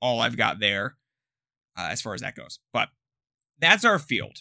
all 0.01 0.19
I've 0.19 0.37
got 0.37 0.59
there 0.59 0.97
uh, 1.77 1.87
as 1.89 2.01
far 2.01 2.13
as 2.13 2.21
that 2.21 2.35
goes. 2.35 2.59
But 2.73 2.89
that's 3.59 3.85
our 3.85 3.99
field. 3.99 4.39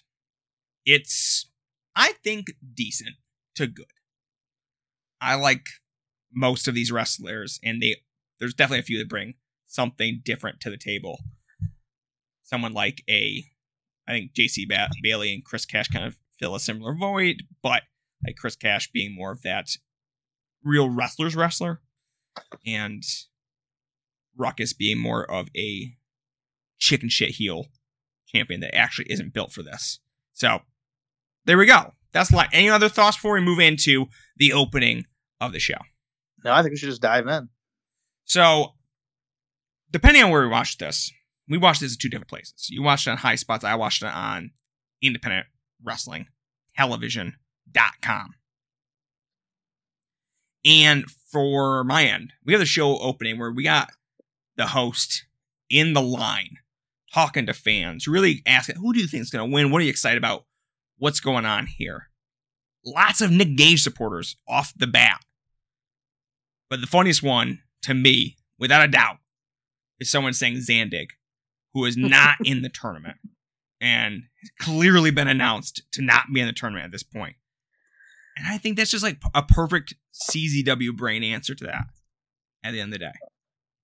It's, 0.84 1.50
I 1.94 2.12
think, 2.24 2.48
decent 2.74 3.16
to 3.54 3.66
good. 3.66 3.86
I 5.20 5.36
like 5.36 5.66
most 6.34 6.68
of 6.68 6.74
these 6.74 6.92
wrestlers, 6.92 7.60
and 7.62 7.82
they 7.82 7.96
there's 8.38 8.54
definitely 8.54 8.80
a 8.80 8.84
few 8.84 8.98
that 8.98 9.08
bring 9.08 9.34
something 9.66 10.20
different 10.24 10.60
to 10.60 10.70
the 10.70 10.76
table. 10.76 11.20
Someone 12.42 12.72
like 12.72 13.02
a, 13.08 13.44
I 14.06 14.12
think 14.12 14.32
JC 14.34 14.68
ba- 14.68 14.90
Bailey 15.02 15.32
and 15.32 15.44
Chris 15.44 15.64
Cash 15.64 15.88
kind 15.88 16.04
of 16.04 16.18
fill 16.38 16.54
a 16.54 16.60
similar 16.60 16.94
void, 16.94 17.44
but 17.62 17.82
like 18.26 18.36
Chris 18.36 18.56
Cash 18.56 18.90
being 18.92 19.14
more 19.14 19.32
of 19.32 19.42
that 19.42 19.68
real 20.62 20.88
wrestler's 20.88 21.36
wrestler, 21.36 21.80
and 22.66 23.02
Ruckus 24.36 24.72
being 24.72 24.98
more 24.98 25.30
of 25.30 25.48
a 25.56 25.96
chicken 26.78 27.08
shit 27.08 27.30
heel 27.30 27.66
champion 28.26 28.60
that 28.60 28.74
actually 28.74 29.10
isn't 29.10 29.32
built 29.32 29.52
for 29.52 29.62
this. 29.62 30.00
So 30.32 30.60
there 31.44 31.58
we 31.58 31.66
go. 31.66 31.92
That's 32.12 32.32
like 32.32 32.50
any 32.52 32.68
other 32.68 32.88
thoughts 32.88 33.16
before 33.16 33.34
we 33.34 33.40
move 33.40 33.58
into 33.58 34.06
the 34.36 34.52
opening 34.52 35.04
of 35.40 35.52
the 35.52 35.58
show. 35.60 35.78
No, 36.44 36.52
I 36.52 36.62
think 36.62 36.72
we 36.72 36.76
should 36.76 36.90
just 36.90 37.02
dive 37.02 37.26
in. 37.26 37.48
So, 38.24 38.74
depending 39.90 40.22
on 40.22 40.30
where 40.30 40.42
we 40.42 40.48
watched 40.48 40.78
this, 40.78 41.10
we 41.48 41.58
watched 41.58 41.80
this 41.80 41.94
at 41.94 41.98
two 42.00 42.08
different 42.08 42.28
places. 42.28 42.68
You 42.70 42.82
watched 42.82 43.06
it 43.06 43.10
on 43.10 43.16
High 43.18 43.34
Spots. 43.34 43.64
I 43.64 43.74
watched 43.74 44.02
it 44.02 44.12
on 44.14 44.50
Independent 45.02 45.46
Wrestling 45.82 46.26
Television.com. 46.76 48.34
And 50.64 51.10
for 51.10 51.84
my 51.84 52.04
end, 52.04 52.32
we 52.44 52.52
have 52.52 52.60
the 52.60 52.66
show 52.66 52.98
opening 52.98 53.38
where 53.38 53.52
we 53.52 53.64
got 53.64 53.90
the 54.56 54.68
host 54.68 55.26
in 55.68 55.92
the 55.92 56.00
line 56.00 56.58
talking 57.12 57.46
to 57.46 57.52
fans, 57.52 58.08
really 58.08 58.42
asking, 58.46 58.76
who 58.76 58.92
do 58.92 59.00
you 59.00 59.06
think 59.06 59.22
is 59.22 59.30
going 59.30 59.48
to 59.48 59.54
win? 59.54 59.70
What 59.70 59.80
are 59.80 59.84
you 59.84 59.90
excited 59.90 60.18
about? 60.18 60.44
What's 60.96 61.20
going 61.20 61.44
on 61.44 61.66
here? 61.66 62.08
Lots 62.84 63.20
of 63.20 63.30
Nick 63.30 63.56
Gage 63.56 63.82
supporters 63.82 64.36
off 64.48 64.72
the 64.76 64.86
bat. 64.86 65.20
But 66.74 66.80
the 66.80 66.88
funniest 66.88 67.22
one 67.22 67.60
to 67.82 67.94
me, 67.94 68.36
without 68.58 68.84
a 68.84 68.88
doubt, 68.88 69.18
is 70.00 70.10
someone 70.10 70.32
saying 70.32 70.56
Zandig, 70.56 71.10
who 71.72 71.84
is 71.84 71.96
not 71.96 72.34
in 72.44 72.62
the 72.62 72.68
tournament 72.68 73.18
and 73.80 74.24
has 74.40 74.50
clearly 74.58 75.12
been 75.12 75.28
announced 75.28 75.82
to 75.92 76.02
not 76.02 76.24
be 76.34 76.40
in 76.40 76.48
the 76.48 76.52
tournament 76.52 76.86
at 76.86 76.90
this 76.90 77.04
point. 77.04 77.36
And 78.36 78.48
I 78.48 78.58
think 78.58 78.76
that's 78.76 78.90
just 78.90 79.04
like 79.04 79.22
a 79.36 79.44
perfect 79.44 79.94
CZW 80.12 80.96
brain 80.96 81.22
answer 81.22 81.54
to 81.54 81.62
that 81.62 81.84
at 82.64 82.72
the 82.72 82.80
end 82.80 82.92
of 82.92 82.98
the 82.98 83.04
day. 83.04 83.12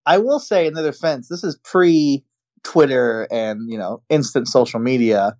I 0.04 0.18
will 0.18 0.40
say 0.40 0.66
in 0.66 0.74
their 0.74 0.82
defense, 0.82 1.28
this 1.28 1.44
is 1.44 1.54
pre 1.62 2.24
Twitter 2.64 3.28
and 3.30 3.70
you 3.70 3.78
know 3.78 4.02
instant 4.08 4.48
social 4.48 4.80
media, 4.80 5.36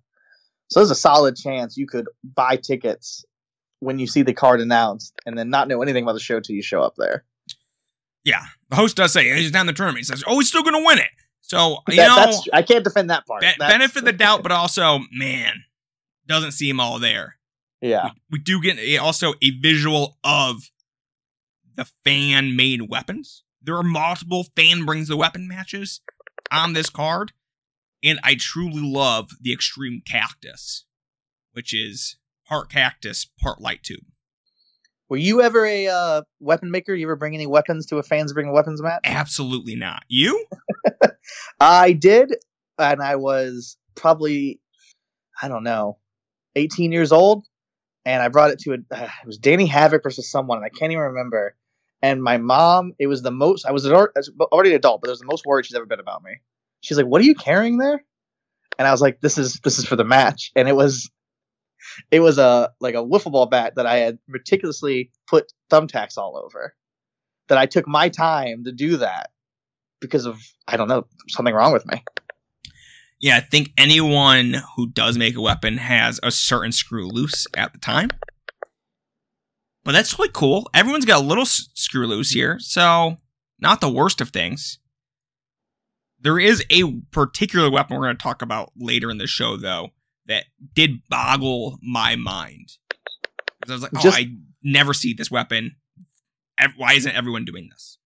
so 0.69 0.79
there's 0.79 0.89
a 0.89 0.95
solid 0.95 1.35
chance 1.35 1.75
you 1.75 1.85
could 1.85 2.07
buy 2.23 2.55
tickets 2.55 3.25
when 3.81 3.99
you 3.99 4.07
see 4.07 4.21
the 4.21 4.33
card 4.33 4.61
announced 4.61 5.19
and 5.25 5.37
then 5.37 5.49
not 5.49 5.67
know 5.67 5.81
anything 5.81 6.03
about 6.03 6.13
the 6.13 6.21
show 6.21 6.39
till 6.39 6.55
you 6.55 6.61
show 6.61 6.81
up 6.81 6.93
there. 6.97 7.25
Yeah. 8.23 8.43
The 8.69 8.75
host 8.75 8.95
does 8.97 9.13
say 9.13 9.35
he's 9.35 9.51
down 9.51 9.65
the 9.65 9.73
tournament. 9.73 9.99
He 9.99 10.03
says, 10.05 10.23
oh, 10.27 10.37
he's 10.39 10.47
still 10.49 10.63
going 10.63 10.75
to 10.81 10.85
win 10.85 10.99
it. 10.99 11.09
So, 11.41 11.79
you 11.89 11.97
That- 11.97 12.07
know, 12.07 12.15
that's 12.15 12.47
I 12.53 12.61
can't 12.61 12.83
defend 12.83 13.09
that 13.09 13.25
part. 13.25 13.41
be- 13.41 13.51
benefit 13.59 14.05
the 14.05 14.13
doubt, 14.13 14.43
but 14.43 14.51
also, 14.51 14.99
man, 15.11 15.63
doesn't 16.27 16.51
seem 16.53 16.79
all 16.79 16.99
there. 16.99 17.37
Yeah, 17.81 18.11
we 18.29 18.37
do 18.37 18.61
get 18.61 18.77
a, 18.77 18.97
also 18.97 19.33
a 19.41 19.49
visual 19.59 20.19
of 20.23 20.69
the 21.75 21.89
fan 22.05 22.55
made 22.55 22.89
weapons. 22.89 23.43
There 23.59 23.75
are 23.75 23.81
multiple 23.83 24.45
fan 24.55 24.85
brings 24.85 25.07
the 25.07 25.17
weapon 25.17 25.47
matches 25.47 25.99
on 26.51 26.73
this 26.73 26.91
card, 26.91 27.33
and 28.03 28.19
I 28.23 28.35
truly 28.35 28.81
love 28.83 29.31
the 29.41 29.51
extreme 29.51 30.03
cactus, 30.05 30.85
which 31.53 31.73
is 31.73 32.17
part 32.47 32.69
cactus, 32.69 33.25
part 33.25 33.59
light 33.59 33.81
tube. 33.81 34.05
Were 35.11 35.17
you 35.17 35.41
ever 35.41 35.65
a 35.65 35.87
uh, 35.87 36.21
weapon 36.39 36.71
maker? 36.71 36.95
You 36.95 37.05
ever 37.07 37.17
bring 37.17 37.35
any 37.35 37.45
weapons 37.45 37.85
to 37.87 37.97
a 37.97 38.03
fans 38.03 38.31
bring 38.31 38.53
weapons 38.53 38.81
match? 38.81 39.01
Absolutely 39.03 39.75
not. 39.75 40.03
You? 40.07 40.45
I 41.59 41.91
did, 41.91 42.33
and 42.79 43.03
I 43.03 43.17
was 43.17 43.75
probably, 43.93 44.61
I 45.41 45.49
don't 45.49 45.65
know, 45.65 45.97
18 46.55 46.93
years 46.93 47.11
old, 47.11 47.45
and 48.05 48.23
I 48.23 48.29
brought 48.29 48.51
it 48.51 48.59
to 48.59 48.71
a. 48.71 48.75
Uh, 48.89 49.09
it 49.21 49.27
was 49.27 49.37
Danny 49.37 49.65
Havoc 49.65 50.01
versus 50.01 50.31
someone, 50.31 50.59
and 50.59 50.65
I 50.65 50.69
can't 50.69 50.93
even 50.93 51.03
remember. 51.03 51.57
And 52.01 52.23
my 52.23 52.37
mom, 52.37 52.93
it 52.97 53.07
was 53.07 53.21
the 53.21 53.31
most. 53.31 53.65
I 53.65 53.73
was 53.73 53.83
an, 53.83 53.93
I 53.93 54.07
was 54.15 54.31
already 54.39 54.69
an 54.69 54.77
adult, 54.77 55.01
but 55.01 55.09
it 55.09 55.11
was 55.11 55.19
the 55.19 55.25
most 55.25 55.45
worried 55.45 55.65
she's 55.65 55.75
ever 55.75 55.85
been 55.85 55.99
about 55.99 56.23
me. 56.23 56.37
She's 56.79 56.95
like, 56.95 57.05
"What 57.05 57.19
are 57.19 57.25
you 57.25 57.35
carrying 57.35 57.79
there?" 57.79 58.01
And 58.79 58.87
I 58.87 58.91
was 58.91 59.01
like, 59.01 59.19
"This 59.19 59.37
is 59.37 59.59
this 59.65 59.77
is 59.77 59.83
for 59.83 59.97
the 59.97 60.05
match," 60.05 60.53
and 60.55 60.69
it 60.69 60.75
was. 60.77 61.11
It 62.11 62.19
was 62.19 62.37
a 62.37 62.71
like 62.79 62.95
a 62.95 63.03
wiffle 63.03 63.31
ball 63.31 63.45
bat 63.47 63.75
that 63.75 63.85
I 63.85 63.97
had 63.97 64.19
meticulously 64.27 65.11
put 65.27 65.51
thumbtacks 65.69 66.17
all 66.17 66.37
over. 66.37 66.75
That 67.47 67.57
I 67.57 67.65
took 67.65 67.87
my 67.87 68.07
time 68.07 68.63
to 68.63 68.71
do 68.71 68.97
that 68.97 69.31
because 69.99 70.25
of 70.25 70.39
I 70.67 70.77
don't 70.77 70.87
know 70.87 71.05
something 71.29 71.53
wrong 71.53 71.73
with 71.73 71.85
me. 71.85 72.03
Yeah, 73.19 73.37
I 73.37 73.39
think 73.41 73.71
anyone 73.77 74.55
who 74.75 74.87
does 74.87 75.17
make 75.17 75.35
a 75.35 75.41
weapon 75.41 75.77
has 75.77 76.19
a 76.23 76.31
certain 76.31 76.71
screw 76.71 77.07
loose 77.07 77.45
at 77.55 77.71
the 77.71 77.79
time. 77.79 78.09
But 79.83 79.91
that's 79.91 80.17
really 80.17 80.31
cool. 80.33 80.69
Everyone's 80.73 81.05
got 81.05 81.21
a 81.21 81.25
little 81.25 81.43
s- 81.43 81.69
screw 81.73 82.07
loose 82.07 82.31
here, 82.31 82.57
so 82.59 83.17
not 83.59 83.79
the 83.79 83.91
worst 83.91 84.21
of 84.21 84.29
things. 84.29 84.79
There 86.19 86.39
is 86.39 86.63
a 86.69 86.99
particular 87.11 87.69
weapon 87.69 87.97
we're 87.97 88.05
going 88.05 88.17
to 88.17 88.23
talk 88.23 88.41
about 88.41 88.71
later 88.75 89.09
in 89.09 89.17
the 89.17 89.27
show, 89.27 89.57
though, 89.57 89.89
that 90.31 90.45
did 90.73 91.01
boggle 91.09 91.77
my 91.83 92.15
mind. 92.15 92.69
I 93.67 93.73
was 93.73 93.81
like, 93.81 93.91
oh, 93.95 94.01
Just- 94.01 94.17
I 94.17 94.27
never 94.63 94.93
see 94.93 95.13
this 95.13 95.29
weapon. 95.29 95.75
Why 96.77 96.93
isn't 96.93 97.13
everyone 97.15 97.43
doing 97.43 97.67
this? 97.71 97.97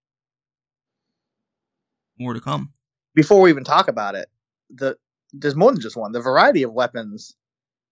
More 2.18 2.34
to 2.34 2.40
come. 2.42 2.74
Before 3.14 3.42
we 3.42 3.50
even 3.50 3.64
talk 3.64 3.88
about 3.88 4.16
it, 4.16 4.30
the 4.70 4.98
there's 5.34 5.56
more 5.56 5.72
than 5.72 5.82
just 5.82 5.98
one. 5.98 6.14
The 6.14 6.22
variety 6.22 6.64
of 6.64 6.72
weapons 6.72 7.36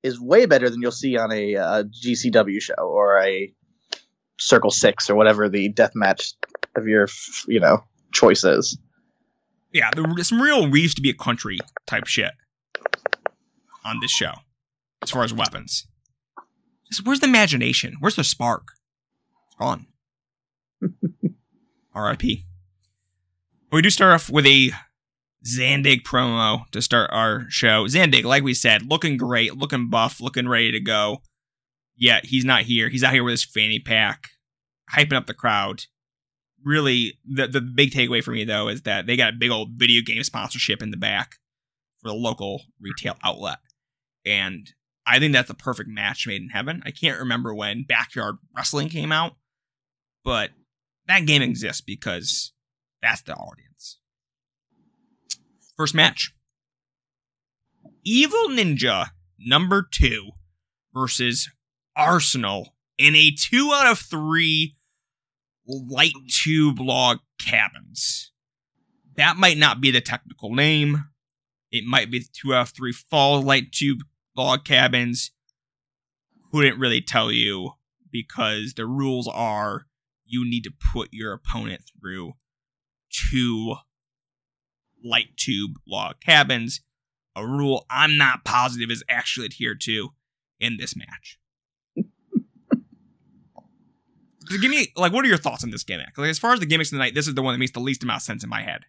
is 0.01 0.19
way 0.19 0.45
better 0.45 0.69
than 0.69 0.81
you'll 0.81 0.91
see 0.91 1.17
on 1.17 1.31
a, 1.31 1.55
uh 1.57 1.83
GCW 1.83 2.61
show 2.61 2.73
or 2.79 3.19
a 3.21 3.53
Circle 4.39 4.71
Six 4.71 5.09
or 5.09 5.15
whatever 5.15 5.49
the 5.49 5.69
death 5.69 5.91
match 5.95 6.33
of 6.75 6.87
your 6.87 7.07
you 7.47 7.59
know 7.59 7.83
choice 8.13 8.43
is. 8.43 8.77
yeah, 9.73 9.89
there's 9.95 10.29
some 10.29 10.41
real 10.41 10.69
we 10.69 10.81
used 10.81 10.95
to 10.95 11.01
be 11.01 11.09
a 11.09 11.13
country 11.15 11.59
type 11.87 12.07
shit 12.07 12.31
on 13.85 13.99
this 14.01 14.11
show 14.11 14.33
as 15.01 15.11
far 15.11 15.23
as 15.23 15.33
weapons. 15.33 15.87
Just, 16.87 17.05
where's 17.05 17.19
the 17.19 17.27
imagination? 17.27 17.97
Where's 17.99 18.15
the 18.15 18.23
spark? 18.23 18.69
It's 19.47 19.55
gone. 19.55 19.87
R.I.P. 21.93 22.45
We 23.71 23.81
do 23.81 23.89
start 23.89 24.13
off 24.13 24.29
with 24.29 24.45
a 24.45 24.71
Zandig 25.45 26.03
promo 26.03 26.69
to 26.71 26.81
start 26.81 27.09
our 27.11 27.45
show. 27.49 27.85
Zandig, 27.85 28.23
like 28.23 28.43
we 28.43 28.53
said, 28.53 28.89
looking 28.89 29.17
great, 29.17 29.57
looking 29.57 29.89
buff, 29.89 30.21
looking 30.21 30.47
ready 30.47 30.71
to 30.71 30.79
go. 30.79 31.21
Yet 31.95 32.25
he's 32.25 32.45
not 32.45 32.63
here. 32.63 32.89
He's 32.89 33.03
out 33.03 33.13
here 33.13 33.23
with 33.23 33.33
his 33.33 33.45
fanny 33.45 33.79
pack, 33.79 34.29
hyping 34.91 35.13
up 35.13 35.27
the 35.27 35.33
crowd 35.33 35.85
really 36.63 37.19
the 37.25 37.47
the 37.47 37.61
big 37.61 37.91
takeaway 37.91 38.23
for 38.23 38.31
me 38.31 38.43
though 38.43 38.67
is 38.67 38.83
that 38.83 39.05
they 39.05 39.15
got 39.15 39.33
a 39.33 39.37
big 39.37 39.51
old 39.51 39.71
video 39.73 40.01
game 40.01 40.23
sponsorship 40.23 40.81
in 40.81 40.91
the 40.91 40.97
back 40.97 41.35
for 42.01 42.09
the 42.09 42.15
local 42.15 42.63
retail 42.79 43.15
outlet. 43.23 43.57
And 44.25 44.71
I 45.05 45.19
think 45.19 45.33
that's 45.33 45.49
a 45.49 45.55
perfect 45.55 45.89
match 45.89 46.27
made 46.27 46.41
in 46.41 46.49
heaven. 46.49 46.81
I 46.85 46.91
can't 46.91 47.19
remember 47.19 47.53
when 47.53 47.83
Backyard 47.83 48.37
Wrestling 48.55 48.89
came 48.89 49.11
out, 49.11 49.33
but 50.23 50.51
that 51.07 51.25
game 51.25 51.41
exists 51.41 51.81
because 51.81 52.53
that's 53.01 53.21
the 53.21 53.33
audience. 53.33 53.99
First 55.75 55.93
match 55.93 56.33
Evil 58.05 58.49
Ninja 58.49 59.09
number 59.39 59.87
two 59.89 60.31
versus 60.93 61.49
Arsenal 61.95 62.75
in 62.97 63.15
a 63.15 63.31
two 63.31 63.71
out 63.73 63.87
of 63.87 63.99
three 63.99 64.77
light 65.67 66.13
tube 66.29 66.79
log 66.79 67.19
cabins. 67.39 68.31
That 69.15 69.37
might 69.37 69.57
not 69.57 69.81
be 69.81 69.91
the 69.91 70.01
technical 70.01 70.53
name. 70.53 71.05
It 71.71 71.85
might 71.85 72.11
be 72.11 72.23
two 72.31 72.53
out 72.53 72.61
of 72.61 72.69
three 72.69 72.91
fall 72.91 73.41
light 73.41 73.71
tube 73.71 74.03
log 74.35 74.65
cabins. 74.65 75.31
Couldn't 76.51 76.79
really 76.79 77.01
tell 77.01 77.31
you 77.31 77.71
because 78.11 78.75
the 78.75 78.85
rules 78.85 79.27
are 79.27 79.87
you 80.25 80.47
need 80.49 80.63
to 80.63 80.71
put 80.93 81.09
your 81.11 81.33
opponent 81.33 81.81
through 81.99 82.33
two 83.11 83.75
light 85.03 85.35
tube 85.37 85.71
log 85.87 86.19
cabins. 86.19 86.81
A 87.35 87.45
rule 87.45 87.85
I'm 87.89 88.17
not 88.17 88.45
positive 88.45 88.91
is 88.91 89.03
actually 89.09 89.45
adhered 89.45 89.81
to 89.81 90.09
in 90.59 90.77
this 90.77 90.95
match. 90.95 91.39
So 94.49 94.57
give 94.57 94.69
me 94.69 94.91
like 94.97 95.13
what 95.13 95.23
are 95.23 95.29
your 95.29 95.37
thoughts 95.37 95.63
on 95.63 95.69
this 95.69 95.85
gimmick? 95.85 96.17
Like 96.17 96.29
as 96.29 96.37
far 96.37 96.51
as 96.51 96.59
the 96.59 96.65
gimmicks 96.65 96.91
of 96.91 96.97
the 96.97 96.99
night, 96.99 97.15
this 97.15 97.29
is 97.29 97.33
the 97.33 97.41
one 97.41 97.53
that 97.53 97.59
makes 97.59 97.71
the 97.71 97.79
least 97.79 98.03
amount 98.03 98.17
of 98.17 98.23
sense 98.23 98.43
in 98.43 98.49
my 98.49 98.61
head. 98.61 98.81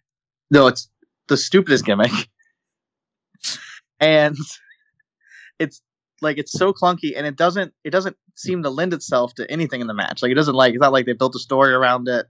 No, 0.51 0.67
it's 0.67 0.89
the 1.29 1.37
stupidest 1.37 1.85
gimmick. 1.85 2.11
and 4.01 4.37
it's 5.59 5.81
like 6.21 6.37
it's 6.37 6.51
so 6.51 6.73
clunky 6.73 7.13
and 7.15 7.25
it 7.27 7.35
doesn't 7.35 7.73
it 7.83 7.91
doesn't 7.91 8.15
seem 8.35 8.63
to 8.63 8.69
lend 8.69 8.93
itself 8.93 9.33
to 9.35 9.49
anything 9.51 9.81
in 9.81 9.87
the 9.87 9.93
match. 9.93 10.21
Like 10.21 10.31
it 10.31 10.35
doesn't 10.35 10.55
like 10.55 10.73
it's 10.73 10.81
not 10.81 10.93
like 10.93 11.05
they 11.05 11.13
built 11.13 11.35
a 11.35 11.39
story 11.39 11.73
around 11.73 12.07
it 12.07 12.25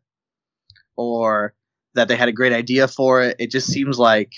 or 0.97 1.53
that 1.93 2.07
they 2.07 2.15
had 2.15 2.29
a 2.29 2.33
great 2.33 2.53
idea 2.53 2.87
for 2.87 3.21
it. 3.21 3.35
It 3.39 3.51
just 3.51 3.67
seems 3.67 3.97
like 3.99 4.33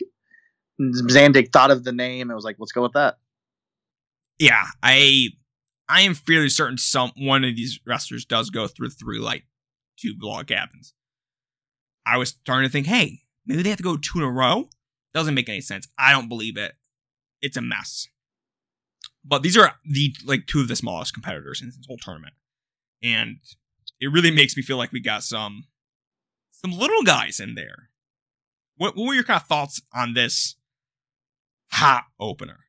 Zandig 0.80 1.52
thought 1.52 1.72
of 1.72 1.84
the 1.84 1.92
name 1.92 2.30
and 2.30 2.36
was 2.36 2.46
like, 2.46 2.58
let's 2.60 2.72
go 2.72 2.84
with 2.84 2.94
that. 2.94 3.18
Yeah, 4.40 4.64
I 4.84 5.30
I 5.90 6.02
am 6.02 6.14
fairly 6.14 6.50
certain 6.50 6.78
some 6.78 7.12
one 7.18 7.44
of 7.44 7.56
these 7.56 7.80
wrestlers 7.86 8.26
does 8.26 8.50
go 8.50 8.68
through 8.68 8.90
three 8.90 9.20
light 9.20 9.44
tube 9.98 10.18
log 10.22 10.48
cabins. 10.48 10.94
I 12.06 12.18
was 12.18 12.30
starting 12.30 12.68
to 12.68 12.72
think, 12.72 12.88
hey, 12.88 13.22
maybe 13.46 13.64
they 13.64 13.70
have 13.70 13.78
to 13.78 13.84
go 13.84 13.98
two 13.98 14.20
in 14.20 14.24
a 14.24 14.32
row. 14.32 14.70
Doesn't 15.14 15.34
make 15.34 15.50
any 15.50 15.62
sense. 15.62 15.88
I 15.98 16.12
don't 16.12 16.30
believe 16.30 16.58
it. 16.58 16.74
It's 17.42 17.58
a 17.58 17.62
mess. 17.62 18.08
But 19.28 19.44
these 19.44 19.58
are 19.58 19.74
the 19.86 20.16
like 20.26 20.48
two 20.48 20.62
of 20.62 20.68
the 20.68 20.76
smallest 20.76 21.14
competitors 21.14 21.62
in 21.62 21.68
this 21.68 21.80
whole 21.88 21.98
tournament, 21.98 22.34
and 23.04 23.38
it 24.00 24.08
really 24.08 24.32
makes 24.32 24.56
me 24.56 24.64
feel 24.64 24.78
like 24.78 24.92
we 24.92 25.00
got 25.00 25.24
some 25.24 25.66
some 26.52 26.72
little 26.72 27.04
guys 27.04 27.40
in 27.40 27.56
there. 27.56 27.90
What, 28.78 28.96
what 28.96 29.08
were 29.08 29.14
your 29.14 29.24
kind 29.24 29.42
of 29.42 29.48
thoughts 29.48 29.82
on 29.94 30.14
this 30.14 30.56
hot 31.72 32.04
opener? 32.20 32.60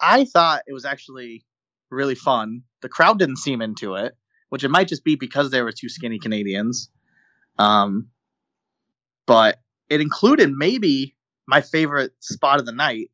I 0.00 0.24
thought 0.24 0.62
it 0.66 0.72
was 0.72 0.84
actually 0.84 1.44
really 1.90 2.14
fun. 2.14 2.62
The 2.82 2.88
crowd 2.88 3.18
didn't 3.18 3.38
seem 3.38 3.62
into 3.62 3.94
it, 3.94 4.14
which 4.48 4.64
it 4.64 4.70
might 4.70 4.88
just 4.88 5.04
be 5.04 5.16
because 5.16 5.50
there 5.50 5.64
were 5.64 5.72
two 5.72 5.88
skinny 5.88 6.18
Canadians. 6.18 6.90
Um, 7.58 8.08
but 9.26 9.58
it 9.88 10.00
included 10.00 10.50
maybe 10.52 11.14
my 11.46 11.60
favorite 11.60 12.12
spot 12.20 12.60
of 12.60 12.66
the 12.66 12.72
night, 12.72 13.10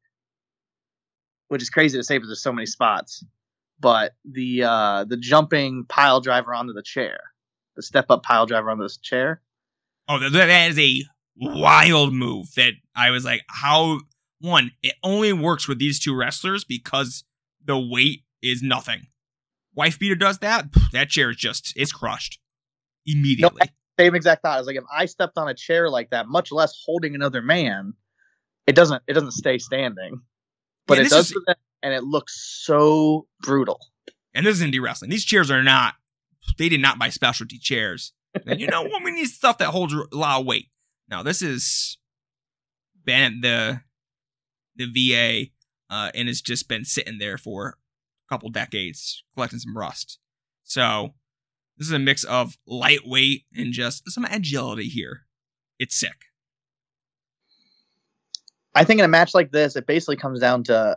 which 1.52 1.60
is 1.60 1.68
crazy 1.68 1.98
to 1.98 2.02
say 2.02 2.16
because 2.16 2.30
there's 2.30 2.42
so 2.42 2.50
many 2.50 2.64
spots. 2.64 3.22
But 3.78 4.14
the 4.24 4.62
uh, 4.62 5.04
the 5.04 5.18
jumping 5.18 5.84
pile 5.86 6.22
driver 6.22 6.54
onto 6.54 6.72
the 6.72 6.82
chair, 6.82 7.20
the 7.76 7.82
step 7.82 8.06
up 8.08 8.22
pile 8.22 8.46
driver 8.46 8.70
onto 8.70 8.84
this 8.84 8.96
chair. 8.96 9.42
Oh, 10.08 10.18
that, 10.18 10.30
that 10.30 10.70
is 10.70 10.78
a 10.78 11.04
wild 11.36 12.14
move. 12.14 12.54
That 12.56 12.72
I 12.96 13.10
was 13.10 13.26
like, 13.26 13.42
how 13.48 14.00
one? 14.40 14.70
It 14.82 14.94
only 15.02 15.34
works 15.34 15.68
with 15.68 15.78
these 15.78 16.00
two 16.00 16.16
wrestlers 16.16 16.64
because 16.64 17.24
the 17.62 17.78
weight 17.78 18.20
is 18.42 18.62
nothing. 18.62 19.08
Wife 19.74 19.98
beater 19.98 20.14
does 20.14 20.38
that. 20.38 20.68
That 20.92 21.10
chair 21.10 21.28
is 21.30 21.36
just 21.36 21.74
it's 21.76 21.92
crushed 21.92 22.38
immediately. 23.04 23.60
No, 23.60 24.02
same 24.02 24.14
exact 24.14 24.40
thought. 24.40 24.56
I 24.56 24.58
was 24.58 24.66
like, 24.66 24.76
if 24.76 24.84
I 24.90 25.04
stepped 25.04 25.36
on 25.36 25.50
a 25.50 25.54
chair 25.54 25.90
like 25.90 26.10
that, 26.10 26.28
much 26.28 26.50
less 26.50 26.82
holding 26.86 27.14
another 27.14 27.42
man, 27.42 27.92
it 28.66 28.74
doesn't 28.74 29.02
it 29.06 29.12
doesn't 29.12 29.32
stay 29.32 29.58
standing. 29.58 30.22
But 30.86 30.98
Yeah, 30.98 31.04
it 31.04 31.10
does 31.10 31.30
is- 31.32 31.42
that, 31.46 31.58
and 31.82 31.94
it 31.94 32.04
looks 32.04 32.60
so 32.64 33.26
brutal. 33.40 33.80
and 34.34 34.46
this 34.46 34.60
is 34.60 34.62
indie 34.66 34.80
wrestling. 34.82 35.10
These 35.10 35.24
chairs 35.24 35.50
are 35.50 35.62
not. 35.62 35.94
They 36.58 36.68
did 36.68 36.80
not 36.80 36.98
buy 36.98 37.08
specialty 37.08 37.58
chairs. 37.58 38.12
And 38.46 38.60
you 38.60 38.66
know 38.66 38.82
what? 38.88 39.02
We 39.04 39.10
need 39.12 39.26
stuff 39.26 39.58
that 39.58 39.68
holds 39.70 39.92
a 39.94 40.04
lot 40.16 40.40
of 40.40 40.46
weight. 40.46 40.68
Now 41.08 41.22
this 41.22 41.42
is 41.42 41.98
been 43.04 43.40
the 43.42 43.80
the 44.76 44.86
VA 44.86 45.50
uh, 45.90 46.10
and 46.14 46.28
has 46.28 46.40
just 46.40 46.68
been 46.68 46.84
sitting 46.84 47.18
there 47.18 47.36
for 47.36 47.68
a 47.68 48.28
couple 48.32 48.48
decades, 48.50 49.22
collecting 49.34 49.58
some 49.58 49.76
rust. 49.76 50.18
So 50.64 51.14
this 51.76 51.86
is 51.88 51.92
a 51.92 51.98
mix 51.98 52.24
of 52.24 52.56
lightweight 52.66 53.44
and 53.54 53.72
just 53.72 54.10
some 54.10 54.24
agility 54.24 54.88
here. 54.88 55.22
It's 55.78 55.94
sick. 55.94 56.26
I 58.74 58.84
think 58.84 58.98
in 59.00 59.04
a 59.04 59.08
match 59.08 59.34
like 59.34 59.52
this, 59.52 59.76
it 59.76 59.86
basically 59.86 60.16
comes 60.16 60.40
down 60.40 60.64
to 60.64 60.96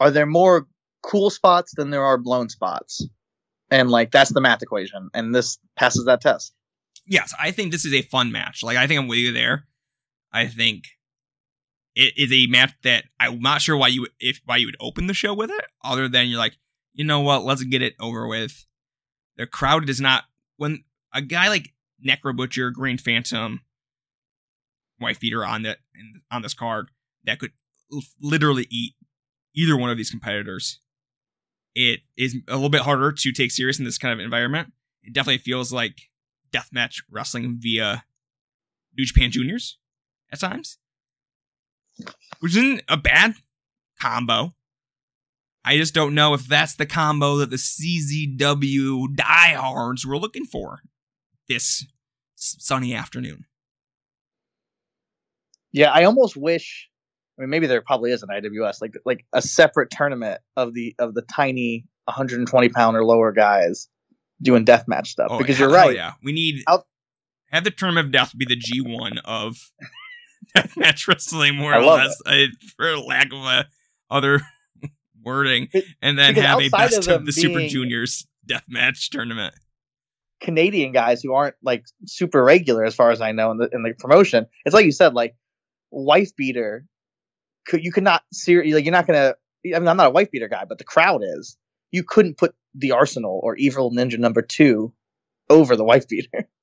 are 0.00 0.10
there 0.10 0.26
more 0.26 0.66
cool 1.02 1.30
spots 1.30 1.72
than 1.76 1.90
there 1.90 2.04
are 2.04 2.18
blown 2.18 2.48
spots? 2.48 3.06
And 3.70 3.90
like 3.90 4.10
that's 4.10 4.32
the 4.32 4.40
math 4.40 4.62
equation. 4.62 5.10
And 5.14 5.34
this 5.34 5.58
passes 5.76 6.04
that 6.06 6.20
test. 6.20 6.52
yes, 7.06 7.34
I 7.40 7.50
think 7.50 7.72
this 7.72 7.84
is 7.84 7.94
a 7.94 8.02
fun 8.02 8.30
match. 8.32 8.62
Like 8.62 8.76
I 8.76 8.86
think 8.86 9.00
I'm 9.00 9.08
with 9.08 9.18
you 9.18 9.32
there. 9.32 9.66
I 10.32 10.46
think 10.46 10.84
it 11.94 12.14
is 12.16 12.32
a 12.32 12.46
match 12.46 12.72
that 12.84 13.04
I'm 13.18 13.40
not 13.40 13.62
sure 13.62 13.76
why 13.76 13.88
you 13.88 14.06
if 14.20 14.40
why 14.44 14.56
you 14.56 14.66
would 14.66 14.76
open 14.80 15.06
the 15.06 15.14
show 15.14 15.34
with 15.34 15.50
it, 15.50 15.64
other 15.82 16.08
than 16.08 16.28
you're 16.28 16.38
like, 16.38 16.56
you 16.92 17.04
know 17.04 17.20
what, 17.20 17.44
let's 17.44 17.62
get 17.64 17.82
it 17.82 17.94
over 17.98 18.26
with. 18.26 18.66
The 19.36 19.46
crowd 19.46 19.86
does 19.86 20.00
not 20.00 20.24
when 20.56 20.84
a 21.12 21.22
guy 21.22 21.48
like 21.48 21.72
Necro 22.06 22.36
Butcher, 22.36 22.70
Green 22.70 22.98
Phantom, 22.98 23.62
Wife 25.00 25.20
Beater 25.20 25.44
on 25.44 25.62
the 25.62 25.76
on 26.30 26.42
this 26.42 26.54
card 26.54 26.90
that 27.24 27.38
could 27.38 27.52
literally 28.20 28.66
eat 28.70 28.94
either 29.54 29.76
one 29.76 29.90
of 29.90 29.96
these 29.96 30.10
competitors. 30.10 30.80
It 31.74 32.00
is 32.16 32.36
a 32.48 32.54
little 32.54 32.70
bit 32.70 32.82
harder 32.82 33.12
to 33.12 33.32
take 33.32 33.50
serious 33.50 33.78
in 33.78 33.84
this 33.84 33.98
kind 33.98 34.12
of 34.12 34.20
environment. 34.24 34.72
It 35.02 35.12
definitely 35.12 35.38
feels 35.38 35.72
like 35.72 36.10
deathmatch 36.52 37.02
wrestling 37.10 37.58
via 37.60 38.04
New 38.96 39.04
Japan 39.04 39.30
Juniors 39.30 39.78
at 40.32 40.40
times, 40.40 40.78
which 42.40 42.56
isn't 42.56 42.82
a 42.88 42.96
bad 42.96 43.34
combo. 44.00 44.54
I 45.64 45.76
just 45.76 45.94
don't 45.94 46.14
know 46.14 46.34
if 46.34 46.46
that's 46.46 46.74
the 46.74 46.86
combo 46.86 47.36
that 47.36 47.50
the 47.50 47.56
CZW 47.56 49.14
diehards 49.14 50.06
were 50.06 50.18
looking 50.18 50.44
for 50.44 50.80
this 51.48 51.86
sunny 52.34 52.94
afternoon. 52.94 53.44
Yeah, 55.78 55.92
I 55.92 56.02
almost 56.02 56.36
wish 56.36 56.88
I 57.38 57.42
mean 57.42 57.50
maybe 57.50 57.68
there 57.68 57.80
probably 57.80 58.10
is 58.10 58.24
an 58.24 58.30
IWS, 58.30 58.82
like 58.82 58.94
like 59.04 59.24
a 59.32 59.40
separate 59.40 59.90
tournament 59.92 60.40
of 60.56 60.74
the 60.74 60.92
of 60.98 61.14
the 61.14 61.22
tiny 61.22 61.86
120 62.06 62.68
pound 62.70 62.96
or 62.96 63.04
lower 63.04 63.30
guys 63.30 63.88
doing 64.42 64.64
deathmatch 64.64 65.06
stuff. 65.06 65.28
Oh, 65.30 65.38
because 65.38 65.56
you're 65.56 65.70
right. 65.70 65.94
Yeah, 65.94 66.14
we 66.20 66.32
need 66.32 66.64
Out- 66.66 66.88
have 67.52 67.62
the 67.62 67.70
term 67.70 67.96
of 67.96 68.10
death 68.10 68.36
be 68.36 68.44
the 68.44 68.56
G 68.56 68.80
one 68.80 69.18
of 69.18 69.70
deathmatch 70.56 71.06
wrestling, 71.06 71.54
more 71.54 71.72
I 71.72 71.78
or 71.78 71.84
less, 71.84 72.20
uh, 72.26 72.46
for 72.76 72.96
lack 72.96 73.32
of 73.32 73.38
a 73.38 73.68
other 74.10 74.40
wording, 75.24 75.68
and 76.02 76.18
then 76.18 76.34
because 76.34 76.44
have 76.44 76.60
a 76.60 76.70
best 76.70 77.06
of 77.06 77.20
of, 77.20 77.26
the 77.26 77.30
Super 77.32 77.68
Juniors 77.68 78.26
deathmatch 78.50 79.10
tournament. 79.10 79.54
Canadian 80.40 80.90
guys 80.90 81.22
who 81.22 81.34
aren't 81.34 81.54
like 81.62 81.84
super 82.04 82.42
regular 82.42 82.84
as 82.84 82.96
far 82.96 83.12
as 83.12 83.20
I 83.20 83.30
know 83.30 83.52
in 83.52 83.58
the 83.58 83.68
in 83.72 83.84
the 83.84 83.94
promotion. 83.96 84.46
It's 84.64 84.74
like 84.74 84.84
you 84.84 84.90
said, 84.90 85.14
like 85.14 85.36
wife 85.90 86.34
beater. 86.36 86.86
Could 87.66 87.84
you 87.84 87.92
could 87.92 88.04
not 88.04 88.22
ser- 88.32 88.64
like 88.64 88.84
you're 88.84 88.92
not 88.92 89.06
gonna. 89.06 89.34
I 89.66 89.78
mean, 89.78 89.88
I'm 89.88 89.96
not 89.96 90.06
a 90.06 90.10
wife 90.10 90.30
beater 90.30 90.48
guy, 90.48 90.64
but 90.68 90.78
the 90.78 90.84
crowd 90.84 91.22
is. 91.22 91.56
You 91.90 92.04
couldn't 92.04 92.36
put 92.36 92.54
the 92.74 92.92
Arsenal 92.92 93.40
or 93.42 93.56
Evil 93.56 93.90
Ninja 93.90 94.18
Number 94.18 94.42
Two 94.42 94.92
over 95.50 95.76
the 95.76 95.84
wife 95.84 96.08
beater. 96.08 96.48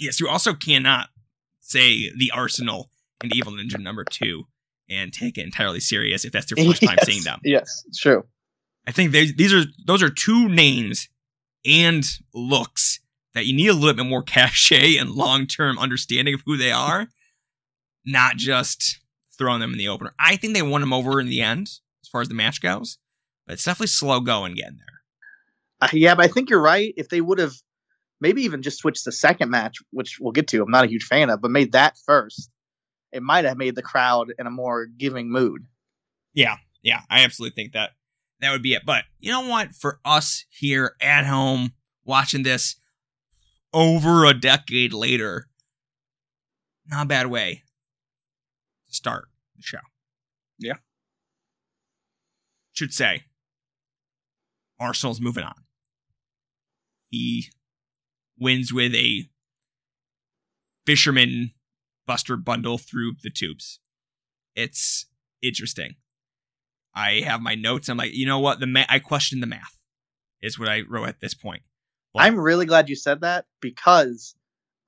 Yes, 0.00 0.20
you 0.20 0.28
also 0.28 0.54
cannot 0.54 1.08
say 1.60 2.12
the 2.16 2.30
Arsenal 2.32 2.90
and 3.20 3.34
Evil 3.34 3.52
Ninja 3.52 3.78
number 3.80 4.04
two 4.04 4.44
and 4.88 5.12
take 5.12 5.36
it 5.36 5.44
entirely 5.44 5.80
serious 5.80 6.24
if 6.24 6.32
that's 6.32 6.50
your 6.50 6.64
first 6.64 6.82
time 6.82 6.96
Yes, 6.98 7.06
seeing 7.06 7.24
them. 7.24 7.40
Yes, 7.44 7.82
it's 7.86 7.98
true. 7.98 8.24
I 8.86 8.92
think 8.92 9.12
they, 9.12 9.32
these 9.32 9.52
are 9.52 9.64
those 9.86 10.02
are 10.02 10.08
two 10.08 10.48
names 10.48 11.08
and 11.66 12.04
looks 12.32 13.00
that 13.34 13.46
you 13.46 13.54
need 13.54 13.68
a 13.68 13.74
little 13.74 13.94
bit 13.94 14.06
more 14.06 14.22
cachet 14.26 14.96
and 14.96 15.10
long 15.10 15.46
term 15.46 15.78
understanding 15.78 16.34
of 16.34 16.42
who 16.46 16.56
they 16.56 16.72
are, 16.72 17.08
not 18.04 18.36
just 18.36 19.00
throwing 19.38 19.60
them 19.60 19.72
in 19.72 19.78
the 19.78 19.88
opener. 19.88 20.14
I 20.18 20.36
think 20.36 20.54
they 20.54 20.62
won 20.62 20.80
them 20.80 20.92
over 20.92 21.20
in 21.20 21.28
the 21.28 21.40
end 21.40 21.68
as 22.02 22.08
far 22.10 22.20
as 22.20 22.28
the 22.28 22.34
match 22.34 22.60
goes, 22.60 22.98
but 23.46 23.54
it's 23.54 23.64
definitely 23.64 23.86
slow 23.86 24.20
going 24.20 24.54
getting 24.54 24.78
there. 24.78 24.86
Uh, 25.80 25.88
yeah, 25.92 26.14
but 26.14 26.24
I 26.24 26.28
think 26.28 26.50
you're 26.50 26.60
right. 26.60 26.92
If 26.96 27.08
they 27.08 27.20
would 27.20 27.38
have 27.38 27.54
maybe 28.20 28.42
even 28.42 28.62
just 28.62 28.78
switched 28.78 29.04
the 29.04 29.12
second 29.12 29.50
match, 29.50 29.78
which 29.90 30.18
we'll 30.20 30.32
get 30.32 30.48
to, 30.48 30.62
I'm 30.62 30.70
not 30.70 30.84
a 30.84 30.88
huge 30.88 31.04
fan 31.04 31.30
of, 31.30 31.40
but 31.40 31.52
made 31.52 31.72
that 31.72 31.96
first, 32.04 32.50
it 33.12 33.22
might 33.22 33.44
have 33.44 33.56
made 33.56 33.76
the 33.76 33.82
crowd 33.82 34.32
in 34.38 34.46
a 34.46 34.50
more 34.50 34.86
giving 34.86 35.30
mood. 35.30 35.66
Yeah, 36.34 36.56
yeah, 36.82 37.02
I 37.08 37.24
absolutely 37.24 37.54
think 37.54 37.72
that 37.72 37.90
that 38.40 38.50
would 38.50 38.62
be 38.62 38.74
it. 38.74 38.82
But 38.84 39.04
you 39.20 39.30
know 39.30 39.48
what? 39.48 39.74
For 39.74 40.00
us 40.04 40.44
here 40.50 40.94
at 41.00 41.26
home 41.26 41.72
watching 42.04 42.42
this 42.42 42.76
over 43.72 44.24
a 44.24 44.34
decade 44.34 44.92
later, 44.92 45.48
not 46.90 47.04
a 47.04 47.08
bad 47.08 47.28
way 47.28 47.64
to 48.88 48.94
start 48.94 49.28
the 49.56 49.62
show. 49.62 49.78
Yeah. 50.58 50.74
Should 52.72 52.92
say 52.92 53.24
Arsenal's 54.78 55.20
moving 55.20 55.44
on. 55.44 55.54
He 57.10 57.46
wins 58.38 58.72
with 58.72 58.94
a 58.94 59.28
fisherman 60.86 61.52
buster 62.06 62.36
bundle 62.36 62.78
through 62.78 63.14
the 63.22 63.30
tubes. 63.30 63.80
It's 64.54 65.06
interesting. 65.42 65.94
I 66.94 67.20
have 67.24 67.40
my 67.40 67.54
notes. 67.54 67.88
I'm 67.88 67.96
like, 67.96 68.14
you 68.14 68.26
know 68.26 68.38
what? 68.38 68.60
The 68.60 68.66
ma- 68.66 68.84
I 68.88 68.98
question 68.98 69.40
the 69.40 69.46
math 69.46 69.76
is 70.40 70.58
what 70.58 70.68
I 70.68 70.82
wrote 70.88 71.08
at 71.08 71.20
this 71.20 71.34
point. 71.34 71.62
But- 72.14 72.22
I'm 72.24 72.38
really 72.38 72.66
glad 72.66 72.88
you 72.88 72.96
said 72.96 73.20
that 73.20 73.44
because 73.60 74.34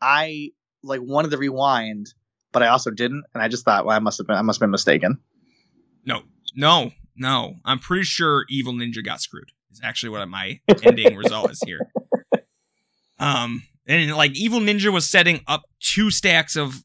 I 0.00 0.50
like 0.82 1.00
wanted 1.02 1.30
to 1.32 1.38
rewind, 1.38 2.06
but 2.52 2.62
I 2.62 2.68
also 2.68 2.90
didn't, 2.90 3.24
and 3.34 3.42
I 3.42 3.48
just 3.48 3.64
thought, 3.64 3.84
well, 3.84 3.96
I 3.96 4.00
must 4.00 4.18
have 4.18 4.26
been, 4.26 4.36
I 4.36 4.42
must 4.42 4.58
have 4.58 4.66
been 4.66 4.70
mistaken. 4.70 5.18
No, 6.04 6.22
no, 6.54 6.92
no. 7.16 7.54
I'm 7.64 7.78
pretty 7.78 8.04
sure 8.04 8.44
Evil 8.48 8.72
Ninja 8.72 9.04
got 9.04 9.20
screwed. 9.20 9.52
Is 9.70 9.80
actually 9.84 10.10
what 10.10 10.28
my 10.28 10.60
ending 10.82 11.16
result 11.16 11.50
is 11.50 11.60
here. 11.64 11.80
Um, 13.20 13.64
and 13.86 14.16
like 14.16 14.34
Evil 14.34 14.60
Ninja 14.60 14.90
was 14.90 15.06
setting 15.06 15.40
up 15.46 15.64
two 15.78 16.10
stacks 16.10 16.56
of 16.56 16.82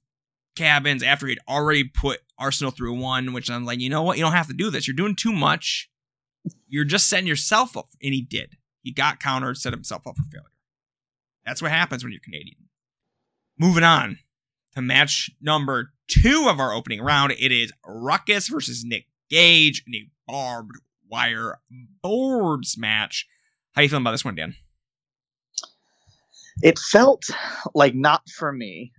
cabins 0.58 1.02
after 1.02 1.28
he'd 1.28 1.40
already 1.48 1.86
put 1.86 2.20
Arsenal 2.38 2.72
through 2.72 3.00
one, 3.00 3.32
which 3.32 3.50
I'm 3.50 3.64
like, 3.64 3.80
you 3.80 3.90
know 3.90 4.04
what? 4.04 4.18
You 4.18 4.26
don't 4.26 4.34
have 4.34 4.48
to 4.48 4.54
do 4.54 4.70
this. 4.70 4.86
You're 4.86 4.98
doing 4.98 5.16
too 5.16 5.32
much. 5.32 5.90
You're 6.68 6.84
just 6.84 7.08
setting 7.08 7.26
yourself 7.26 7.78
up. 7.78 7.88
And 8.04 8.14
he 8.14 8.22
did. 8.22 8.58
He 8.82 8.92
got 8.92 9.22
countered, 9.22 9.58
set 9.58 9.72
himself 9.72 10.06
up 10.06 10.18
for 10.18 10.24
failure. 10.24 10.52
That's 11.46 11.62
what 11.62 11.72
happens 11.72 12.04
when 12.04 12.12
you're 12.12 12.20
Canadian. 12.20 12.68
Moving 13.58 13.86
on 13.86 14.18
to 14.76 14.82
match 14.82 15.32
number 15.42 15.92
two 16.08 16.48
of 16.50 16.60
our 16.60 16.74
opening 16.74 17.02
round. 17.02 17.32
It 17.34 17.52
is 17.52 17.72
Ruckus 17.86 18.48
versus 18.48 18.84
Nick 18.86 19.08
Gage 19.30 19.84
in 19.88 19.96
a 19.96 20.10
barbed 20.28 20.76
wire 21.10 21.60
boards 22.02 22.78
match. 22.78 23.28
How 23.74 23.82
are 23.82 23.84
you 23.84 23.90
feeling 23.90 24.04
about 24.04 24.12
this 24.12 24.26
one, 24.26 24.36
Dan? 24.36 24.56
It 26.62 26.80
felt 26.80 27.26
like 27.74 27.96
not 27.96 28.30
for 28.30 28.52
me, 28.52 28.94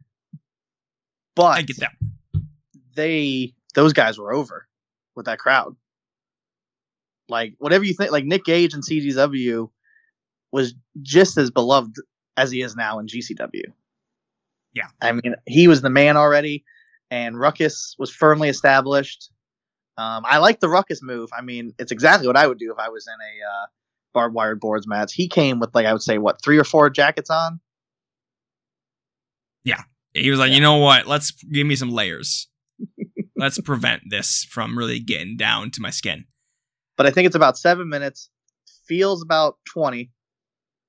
but 1.35 1.47
I 1.47 1.62
get 1.62 1.79
that. 1.81 1.93
they 2.95 3.55
those 3.75 3.93
guys 3.93 4.19
were 4.19 4.33
over 4.35 4.67
with 5.15 5.27
that 5.27 5.39
crowd. 5.39 5.77
Like 7.29 7.55
whatever 7.59 7.85
you 7.85 7.95
think, 7.95 8.12
like 8.12 8.25
Nick 8.25 8.45
Gage 8.45 8.75
and 8.75 8.85
CZW 8.85 9.71
was 10.53 10.75
just 11.03 11.37
as 11.39 11.51
beloved 11.51 11.97
as 12.37 12.51
he 12.51 12.62
is 12.62 12.77
now 12.77 12.99
in 12.99 13.07
GCW. 13.07 13.73
Yeah. 14.77 14.89
I 15.01 15.12
mean, 15.12 15.35
he 15.47 15.69
was 15.69 15.81
the 15.81 15.89
man 15.89 16.19
already, 16.19 16.62
and 17.11 17.41
Ruckus 17.41 17.97
was 17.99 18.11
firmly 18.11 18.51
established. 18.51 19.31
Um, 19.97 20.23
I 20.27 20.37
like 20.37 20.61
the 20.61 20.69
Ruckus 20.69 21.03
move. 21.03 21.31
I 21.37 21.41
mean, 21.41 21.73
it's 21.79 21.91
exactly 21.91 22.27
what 22.27 22.37
I 22.37 22.47
would 22.47 22.59
do 22.59 22.71
if 22.71 22.79
I 22.79 22.91
was 22.91 23.07
in 23.09 23.15
a 23.15 23.51
uh, 23.51 23.67
barbed 24.12 24.35
wire 24.35 24.55
boards 24.55 24.87
match. 24.87 25.15
He 25.15 25.29
came 25.29 25.61
with 25.61 25.75
like 25.75 25.87
I 25.87 25.95
would 25.95 26.03
say 26.03 26.19
what 26.19 26.43
three 26.45 26.59
or 26.59 26.65
four 26.65 26.91
jackets 26.91 27.31
on. 27.31 27.59
Yeah. 29.65 29.83
He 30.12 30.31
was 30.31 30.39
like, 30.39 30.53
you 30.53 30.61
know 30.61 30.77
what? 30.77 31.07
Let's 31.07 31.31
give 31.31 31.67
me 31.67 31.75
some 31.75 31.91
layers. 31.91 32.49
Let's 33.37 33.59
prevent 33.61 34.03
this 34.11 34.47
from 34.51 34.77
really 34.77 35.01
getting 35.01 35.39
down 35.39 35.71
to 35.73 35.81
my 35.81 35.91
skin. 35.91 36.27
But 36.99 37.07
I 37.07 37.11
think 37.11 37.27
it's 37.27 37.35
about 37.35 37.57
seven 37.57 37.89
minutes. 37.89 38.29
Feels 38.87 39.23
about 39.23 39.57
twenty. 39.67 40.11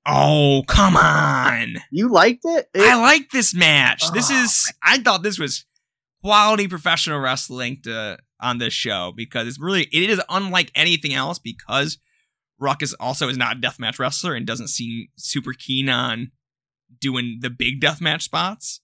Oh, 0.08 0.62
come 0.66 0.96
on. 0.96 1.76
You 1.90 2.08
liked 2.10 2.44
it? 2.44 2.68
It- 2.74 2.80
I 2.82 2.94
like 2.96 3.30
this 3.30 3.54
match. 3.54 4.02
This 4.12 4.30
Oh, 4.30 4.42
is 4.42 4.72
I 4.82 4.98
thought 4.98 5.22
this 5.22 5.38
was 5.38 5.64
quality 6.22 6.66
professional 6.68 7.20
wrestling 7.20 7.80
to 7.84 8.18
on 8.40 8.58
this 8.58 8.72
show 8.72 9.12
because 9.16 9.46
it's 9.48 9.58
really 9.60 9.82
it 9.92 10.08
is 10.10 10.20
unlike 10.28 10.70
anything 10.74 11.12
else 11.12 11.38
because 11.38 11.98
Ruckus 12.58 12.92
also 12.94 13.28
is 13.28 13.36
not 13.36 13.56
a 13.56 13.60
deathmatch 13.60 13.98
wrestler 13.98 14.34
and 14.34 14.46
doesn't 14.46 14.68
seem 14.68 15.08
super 15.16 15.52
keen 15.52 15.88
on 15.88 16.30
doing 17.00 17.38
the 17.40 17.50
big 17.50 17.80
deathmatch 17.80 18.22
spots. 18.22 18.80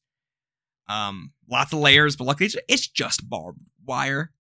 Um, 0.89 1.33
lots 1.51 1.73
of 1.73 1.79
layers, 1.79 2.17
but 2.17 2.25
luckily 2.25 2.51
it's 2.69 2.87
just 2.89 3.29
barbed 3.29 3.61
wire. 3.85 4.33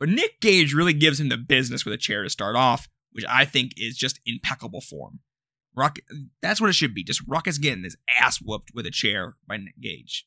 But 0.00 0.08
Nick 0.08 0.40
Gage 0.40 0.74
really 0.74 0.92
gives 0.92 1.20
him 1.20 1.28
the 1.28 1.36
business 1.36 1.84
with 1.84 1.94
a 1.94 1.98
chair 1.98 2.24
to 2.24 2.28
start 2.30 2.56
off, 2.56 2.88
which 3.12 3.24
I 3.28 3.44
think 3.44 3.72
is 3.76 3.96
just 3.96 4.18
impeccable 4.26 4.80
form. 4.80 5.20
Ruck, 5.76 5.98
that's 6.40 6.60
what 6.60 6.70
it 6.70 6.74
should 6.74 6.94
be. 6.94 7.02
Just 7.02 7.22
Ruckus 7.26 7.58
getting 7.58 7.84
his 7.84 7.96
ass 8.20 8.38
whooped 8.38 8.70
with 8.74 8.86
a 8.86 8.90
chair 8.90 9.36
by 9.46 9.56
Nick 9.56 9.80
Gage. 9.80 10.26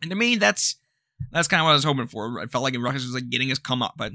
And 0.00 0.10
to 0.10 0.16
me, 0.16 0.36
that's 0.36 0.76
that's 1.30 1.48
kind 1.48 1.60
of 1.60 1.64
what 1.64 1.70
I 1.72 1.74
was 1.74 1.84
hoping 1.84 2.06
for. 2.06 2.40
I 2.40 2.46
felt 2.46 2.64
like 2.64 2.76
Ruckus 2.78 3.04
was 3.04 3.14
like 3.14 3.30
getting 3.30 3.48
his 3.48 3.58
come 3.58 3.82
up, 3.82 3.94
but 3.96 4.12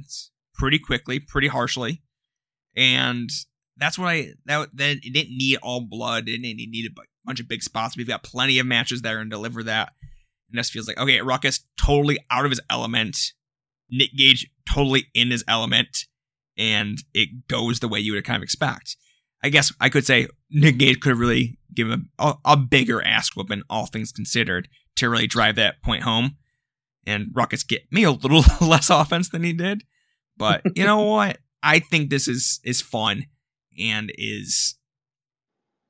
pretty 0.53 0.79
quickly, 0.79 1.19
pretty 1.19 1.47
harshly, 1.47 2.01
and 2.75 3.29
that's 3.77 3.97
what 3.97 4.07
I 4.07 4.33
that 4.45 4.69
that 4.75 4.97
it 5.03 5.13
didn't 5.13 5.37
need 5.37 5.57
all 5.61 5.81
blood. 5.81 6.27
It 6.27 6.41
didn't 6.41 6.57
need 6.57 6.91
a 6.91 7.01
bunch 7.25 7.39
of 7.39 7.47
big 7.47 7.63
spots. 7.63 7.95
We've 7.95 8.07
got 8.07 8.23
plenty 8.23 8.59
of 8.59 8.65
matches 8.65 9.01
there 9.01 9.19
and 9.19 9.29
deliver 9.29 9.63
that. 9.63 9.93
And 10.49 10.57
this 10.59 10.69
feels 10.69 10.87
like 10.87 10.97
okay, 10.97 11.21
Ruckus 11.21 11.61
totally 11.79 12.19
out 12.29 12.45
of 12.45 12.51
his 12.51 12.61
element. 12.69 13.33
Nick 13.89 14.09
Gage 14.17 14.49
totally 14.69 15.07
in 15.13 15.31
his 15.31 15.45
element, 15.47 16.05
and 16.57 16.99
it 17.13 17.47
goes 17.47 17.79
the 17.79 17.87
way 17.87 17.99
you 17.99 18.13
would 18.13 18.25
kind 18.25 18.37
of 18.37 18.43
expect. 18.43 18.97
I 19.43 19.49
guess 19.49 19.71
I 19.79 19.89
could 19.89 20.05
say 20.05 20.27
Nick 20.49 20.77
Gage 20.77 20.99
could 20.99 21.09
have 21.09 21.19
really 21.19 21.57
given 21.73 22.09
a, 22.17 22.33
a 22.43 22.57
bigger 22.57 23.01
ass 23.01 23.35
whooping, 23.35 23.63
all 23.69 23.85
things 23.85 24.11
considered, 24.11 24.67
to 24.95 25.09
really 25.09 25.27
drive 25.27 25.55
that 25.55 25.81
point 25.83 26.03
home. 26.03 26.37
And 27.05 27.29
Ruckus 27.33 27.63
get 27.63 27.83
me 27.91 28.03
a 28.03 28.11
little 28.11 28.43
less 28.67 28.89
offense 28.89 29.29
than 29.29 29.43
he 29.43 29.53
did. 29.53 29.83
But 30.35 30.61
you 30.75 30.83
know 30.83 31.01
what? 31.03 31.37
I 31.63 31.79
think 31.79 32.09
this 32.09 32.27
is 32.27 32.59
is 32.63 32.81
fun 32.81 33.25
and 33.79 34.11
is 34.17 34.75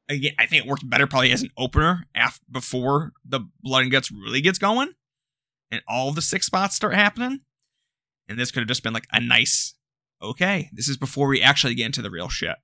again. 0.10 0.34
I 0.40 0.46
think 0.46 0.66
it 0.66 0.70
worked 0.70 0.90
better 0.90 1.08
probably 1.08 1.32
as 1.32 1.42
an 1.42 1.52
opener 1.58 2.06
after 2.16 2.44
before 2.50 3.14
the 3.26 3.42
blood 3.62 3.84
and 3.84 3.92
guts 3.92 4.12
really 4.12 4.42
gets 4.42 4.58
going, 4.58 4.94
and 5.72 5.82
all 5.88 6.12
the 6.12 6.22
six 6.22 6.46
spots 6.46 6.76
start 6.76 6.94
happening. 6.94 7.42
And 8.30 8.38
this 8.38 8.52
could 8.52 8.62
have 8.62 8.68
just 8.68 8.84
been 8.84 8.94
like 8.94 9.08
a 9.12 9.22
nice, 9.22 9.76
okay. 10.22 10.70
This 10.74 10.90
is 10.90 10.98
before 10.98 11.28
we 11.28 11.42
actually 11.42 11.76
get 11.76 11.86
into 11.86 12.02
the 12.02 12.12
real 12.12 12.28
shit. 12.28 12.56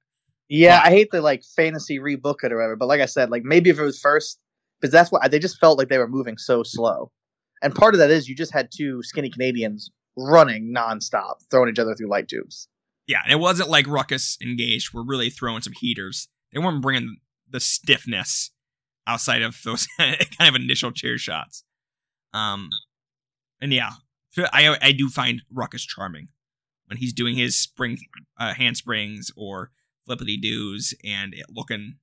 Yeah, 0.49 0.81
I 0.83 0.89
hate 0.89 1.09
to 1.11 1.21
like 1.21 1.43
fantasy 1.55 1.99
rebook 1.99 2.43
it 2.43 2.51
or 2.51 2.57
whatever, 2.57 2.75
but 2.75 2.87
like 2.87 3.01
I 3.01 3.05
said, 3.05 3.29
like 3.29 3.43
maybe 3.43 3.69
if 3.69 3.79
it 3.79 3.83
was 3.83 3.99
first, 3.99 4.39
because 4.79 4.91
that's 4.91 5.11
what 5.11 5.29
they 5.31 5.39
just 5.39 5.59
felt 5.59 5.77
like 5.77 5.87
they 5.87 5.97
were 5.97 6.07
moving 6.07 6.37
so 6.37 6.63
slow, 6.63 7.11
and 7.61 7.73
part 7.73 7.95
of 7.95 7.99
that 7.99 8.11
is 8.11 8.27
you 8.27 8.35
just 8.35 8.53
had 8.53 8.69
two 8.75 9.01
skinny 9.03 9.29
Canadians 9.29 9.89
running 10.17 10.73
nonstop, 10.75 11.35
throwing 11.49 11.69
each 11.69 11.79
other 11.79 11.95
through 11.95 12.09
light 12.09 12.27
tubes. 12.27 12.67
Yeah, 13.07 13.19
and 13.23 13.31
it 13.31 13.39
wasn't 13.39 13.69
like 13.69 13.87
Ruckus 13.87 14.37
engaged. 14.41 14.93
We're 14.93 15.03
really 15.03 15.29
throwing 15.29 15.61
some 15.61 15.73
heaters. 15.73 16.27
They 16.51 16.59
weren't 16.59 16.81
bringing 16.81 17.17
the 17.49 17.59
stiffness 17.59 18.51
outside 19.07 19.41
of 19.41 19.59
those 19.63 19.87
kind 19.97 20.17
of 20.41 20.55
initial 20.55 20.91
chair 20.91 21.17
shots. 21.17 21.63
Um, 22.33 22.69
and 23.61 23.73
yeah, 23.73 23.91
I 24.37 24.77
I 24.81 24.91
do 24.91 25.09
find 25.09 25.41
Ruckus 25.51 25.85
charming 25.85 26.29
when 26.87 26.97
he's 26.97 27.13
doing 27.13 27.35
his 27.35 27.57
spring 27.57 27.97
uh, 28.37 28.53
handsprings 28.53 29.31
or 29.35 29.71
flippity 30.05 30.37
doos 30.37 30.93
and 31.03 31.33
it 31.33 31.45
looking 31.49 31.95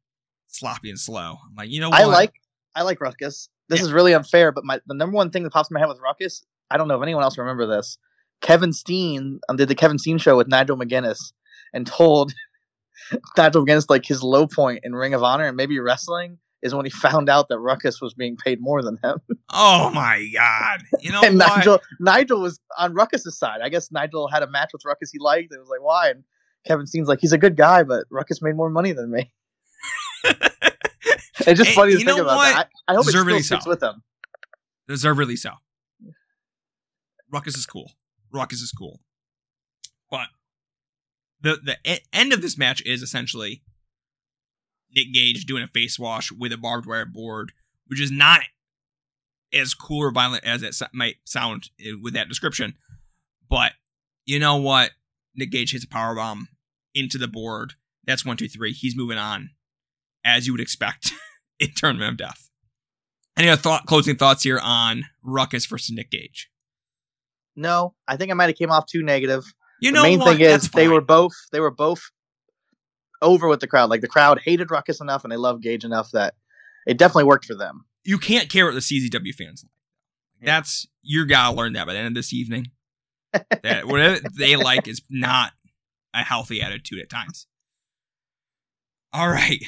sloppy 0.49 0.91
and 0.91 0.99
slow. 0.99 1.37
I'm 1.49 1.55
like, 1.57 1.71
you 1.71 1.81
know, 1.81 1.91
what? 1.91 2.01
I 2.01 2.05
like 2.05 2.33
I 2.75 2.83
like 2.83 3.01
Ruckus. 3.01 3.49
This 3.69 3.81
Yeah. 3.81 3.87
is 3.87 3.93
really 3.93 4.15
unfair, 4.15 4.53
but 4.53 4.65
my 4.65 4.81
the 4.87 4.95
number 4.95 5.17
one 5.17 5.31
thing 5.31 5.43
that 5.45 5.53
pops 5.53 5.71
in 5.71 5.75
my 5.75 5.81
head 5.81 5.89
with 5.89 6.01
Ruckus, 6.01 6.43
I 6.71 6.77
don't 6.77 6.89
know 6.89 6.97
if 6.97 7.03
anyone 7.03 7.23
else 7.23 7.39
remember 7.39 7.67
this. 7.67 7.99
Kevin 8.41 8.73
Steen 8.73 9.41
um, 9.49 9.57
did 9.57 9.69
the 9.69 9.75
Kevin 9.75 9.99
Steen 9.99 10.19
show 10.19 10.37
with 10.37 10.49
Nigel 10.49 10.77
McGuinness 10.77 11.33
and 11.75 11.87
told 11.87 12.33
Nigel 13.37 13.65
McGuinness 13.65 13.91
like 13.91 14.05
his 14.07 14.23
low 14.23 14.47
point 14.47 14.81
in 14.83 14.95
Ring 14.95 15.15
of 15.15 15.23
Honor 15.23 15.47
and 15.47 15.57
maybe 15.57 15.79
wrestling 15.79 16.39
is 16.63 16.75
when 16.75 16.85
he 16.85 16.91
found 16.91 17.29
out 17.31 17.49
that 17.49 17.59
Ruckus 17.59 18.01
was 18.01 18.13
being 18.15 18.37
paid 18.37 18.61
more 18.61 18.83
than 18.83 18.99
him. 19.03 19.19
Oh 19.53 19.91
my 19.93 20.25
god! 20.33 20.81
You 21.01 21.11
know 21.11 21.23
and 21.25 21.37
what? 21.37 21.57
Nigel 21.57 21.81
Nigel 21.99 22.41
was 22.41 22.61
on 22.79 22.95
Ruckus's 22.95 23.37
side. 23.37 23.63
I 23.65 23.69
guess 23.69 23.91
Nigel 23.91 24.29
had 24.29 24.45
a 24.45 24.47
match 24.49 24.71
with 24.73 24.85
Ruckus 24.85 25.11
he 25.11 25.19
liked. 25.19 25.53
It 25.53 25.59
was 25.59 25.69
like 25.69 25.83
why? 25.83 26.11
And 26.11 26.23
Kevin 26.67 26.87
Steen's 26.87 27.09
like 27.09 27.21
he's 27.21 27.33
a 27.33 27.39
good 27.39 27.57
guy, 27.57 27.83
but 27.83 28.05
Ruckus 28.11 28.43
made 28.43 28.57
more 28.57 28.71
money 28.71 28.93
than 28.93 29.11
me. 29.11 29.33
It's 31.47 31.59
just 31.59 31.71
Hey, 31.71 31.75
funny 31.75 31.93
to 31.93 32.05
think 32.05 32.19
about 32.21 32.37
what? 32.37 32.53
that. 32.55 32.69
I, 32.87 32.93
I 32.93 32.95
hope 32.97 33.07
it 33.07 33.11
still 33.11 33.23
Deservedly 33.25 33.43
sticks 33.43 33.65
so. 33.65 33.71
with 33.71 33.83
him. 33.83 34.03
Deservedly 34.89 35.37
so. 35.37 35.53
Ruckus 37.33 37.57
is 37.57 37.65
cool. 37.65 37.93
Ruckus 38.31 38.61
is 38.61 38.73
cool. 38.73 39.01
But 40.11 40.29
the 41.41 41.59
the 41.65 41.79
end 42.13 42.33
of 42.35 42.43
this 42.43 42.59
match 42.59 42.83
is 42.85 43.03
essentially 43.03 43.63
Nick 44.95 45.13
Gage 45.15 45.47
doing 45.47 45.63
a 45.63 45.67
face 45.69 45.99
wash 45.99 46.31
with 46.31 46.53
a 46.53 46.59
barbed 46.59 46.87
wire 46.87 47.07
board, 47.07 47.53
which 47.87 48.01
is 48.01 48.11
not 48.11 48.41
as 49.53 49.73
cool 49.75 50.01
or 50.01 50.11
violent 50.13 50.45
as 50.45 50.63
it 50.63 50.77
might 50.93 51.17
sound 51.25 51.71
uh, 51.81 51.97
with 52.03 52.13
that 52.15 52.29
description. 52.29 52.75
But 53.49 53.73
you 54.27 54.39
know 54.39 54.57
what? 54.57 54.91
Nick 55.35 55.51
Gage 55.51 55.73
hits 55.73 55.85
a 55.85 55.89
power 55.89 56.15
bomb 56.15 56.49
into 56.95 57.19
the 57.19 57.29
board. 57.29 57.75
That's 58.05 58.25
one, 58.25 58.37
two, 58.37 58.49
three. 58.49 58.73
He's 58.73 58.97
moving 58.97 59.19
on, 59.19 59.51
as 60.25 60.47
you 60.47 60.53
would 60.53 60.61
expect 60.61 61.13
in 61.61 61.69
Tournament 61.77 62.13
of 62.13 62.17
Death. 62.17 62.51
Any 63.37 63.49
other 63.49 63.61
thought, 63.61 63.87
closing 63.87 64.17
thoughts 64.17 64.43
here 64.43 64.59
on 64.63 65.05
Ruckus 65.23 65.67
versus 65.67 65.95
Nick 65.95 66.11
Gage? 66.11 66.51
No, 67.57 67.95
I 68.09 68.17
think 68.17 68.31
I 68.31 68.35
might 68.35 68.49
have 68.49 68.57
came 68.57 68.71
off 68.71 68.87
too 68.87 69.03
negative. 69.03 69.45
You 69.81 69.91
the 69.91 69.95
know 69.97 70.03
main 70.03 70.19
what? 70.19 70.37
thing 70.37 70.41
is 70.47 70.69
they 70.71 70.89
were 70.89 71.01
both 71.01 71.33
they 71.53 71.61
were 71.61 71.71
both 71.71 72.03
over 73.23 73.49
with 73.49 73.61
the 73.61 73.67
crowd. 73.67 73.91
Like 73.91 74.01
the 74.01 74.09
crowd 74.09 74.41
hated 74.45 74.71
Ruckus 74.71 75.01
enough 75.01 75.25
and 75.25 75.33
they 75.33 75.37
loved 75.37 75.63
Gage 75.63 75.85
enough 75.85 76.11
that 76.13 76.35
it 76.87 76.99
definitely 76.99 77.25
worked 77.25 77.45
for 77.47 77.55
them. 77.55 77.85
you 78.05 78.19
can't 78.19 78.49
care 78.51 78.67
what 78.67 78.75
the 78.75 78.81
CZW 78.81 79.35
fans 79.35 79.65
like. 79.65 80.47
That's 80.47 80.87
you 81.03 81.27
gotta 81.27 81.55
learn 81.55 81.75
that 81.75 81.87
by 81.87 81.93
the 81.93 81.99
end 81.99 82.09
of 82.09 82.15
this 82.15 82.33
evening. 82.33 82.67
That 83.33 83.87
whatever 83.87 84.21
they 84.37 84.57
like 84.57 84.89
is 84.89 85.03
not 85.09 85.53
a 86.15 86.23
healthy 86.23 86.61
attitude 86.61 87.01
at 87.01 87.11
times. 87.11 87.47
All 89.13 89.29
right. 89.29 89.61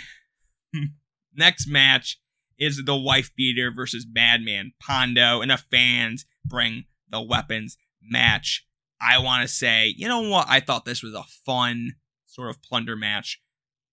Next 1.35 1.67
match 1.67 2.21
is 2.59 2.83
the 2.85 2.97
wife 2.97 3.31
beater 3.37 3.73
versus 3.75 4.07
Madman 4.11 4.73
Pondo, 4.81 5.41
and 5.41 5.51
the 5.51 5.57
fans 5.57 6.25
bring 6.45 6.85
the 7.11 7.21
weapons 7.21 7.77
match. 8.01 8.67
I 9.01 9.19
want 9.19 9.43
to 9.43 9.49
say, 9.49 9.93
you 9.97 10.07
know 10.07 10.29
what? 10.29 10.47
I 10.49 10.61
thought 10.61 10.85
this 10.85 11.03
was 11.03 11.15
a 11.15 11.25
fun 11.45 11.93
sort 12.27 12.51
of 12.51 12.63
plunder 12.63 12.97
match, 12.97 13.41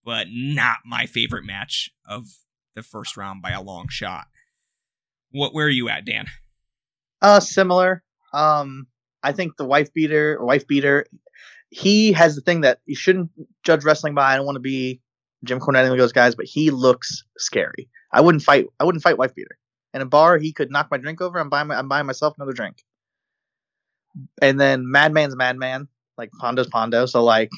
but 0.04 0.28
not 0.32 0.78
my 0.86 1.06
favorite 1.06 1.46
match 1.46 1.90
of 2.08 2.26
the 2.76 2.84
first 2.84 3.18
round 3.18 3.42
by 3.42 3.52
a 3.52 3.62
long 3.62 3.88
shot. 3.90 4.28
What? 5.32 5.54
Where 5.54 5.66
are 5.66 5.70
you 5.70 5.90
at, 5.90 6.06
Dan? 6.06 6.28
Uh 7.22 7.40
similar. 7.40 8.04
Um 8.34 8.88
I 9.24 9.32
think 9.32 9.58
the 9.58 9.66
wife 9.66 9.94
beater 9.94 10.38
wife 10.44 10.68
beater, 10.68 11.06
he 11.70 12.12
has 12.14 12.36
the 12.36 12.42
thing 12.42 12.62
that 12.62 12.80
you 12.86 12.96
shouldn't 12.96 13.30
judge 13.64 13.84
wrestling 13.84 14.16
by. 14.16 14.34
I 14.34 14.36
don't 14.38 14.46
want 14.46 14.56
to 14.56 14.62
be 14.62 15.02
Jim 15.44 15.60
Cornette 15.60 15.90
and 15.90 16.00
those 16.00 16.12
guys, 16.12 16.36
but 16.36 16.46
he 16.46 16.72
looks 16.72 17.24
scary. 17.38 17.90
I 18.12 18.22
wouldn't 18.22 18.44
fight 18.44 18.68
I 18.80 18.84
wouldn't 18.84 19.04
fight 19.04 19.18
wife 19.18 19.36
beater. 19.36 19.58
In 19.94 20.02
a 20.02 20.06
bar, 20.06 20.38
he 20.38 20.54
could 20.54 20.72
knock 20.72 20.90
my 20.92 20.98
drink 20.98 21.22
over. 21.22 21.40
I'm 21.40 21.50
buying 21.50 21.68
my, 21.68 21.76
I'm 21.78 21.88
buying 21.88 22.06
myself 22.06 22.36
another 22.38 22.54
drink. 22.54 22.84
And 24.42 24.60
then 24.60 24.90
Madman's 24.90 25.36
Madman, 25.36 25.88
like 26.18 26.32
Pondo's 26.40 26.68
Pondo. 26.68 27.06
So 27.08 27.24
like, 27.24 27.50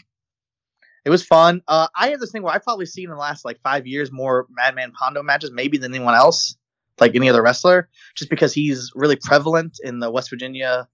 it 1.04 1.10
was 1.10 1.26
fun. 1.26 1.62
Uh, 1.68 1.88
I 1.96 2.10
have 2.10 2.20
this 2.20 2.32
thing 2.32 2.44
where 2.44 2.54
I've 2.54 2.64
probably 2.64 2.86
seen 2.86 3.06
in 3.06 3.12
the 3.12 3.18
last 3.18 3.44
like 3.44 3.60
five 3.62 3.88
years 3.88 4.12
more 4.12 4.48
Madman 4.50 4.92
Pondo 4.92 5.24
matches, 5.24 5.52
maybe 5.52 5.78
than 5.78 5.94
anyone 5.94 6.14
else, 6.14 6.56
like 7.00 7.16
any 7.16 7.30
other 7.30 7.42
wrestler, 7.42 7.90
just 8.16 8.30
because 8.30 8.54
he's 8.54 8.92
really 8.96 9.18
prevalent 9.18 9.80
in 9.84 10.00
the 10.00 10.12
West 10.12 10.30
Virginia 10.30 10.88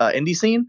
uh, 0.00 0.12
indie 0.12 0.36
scene. 0.36 0.68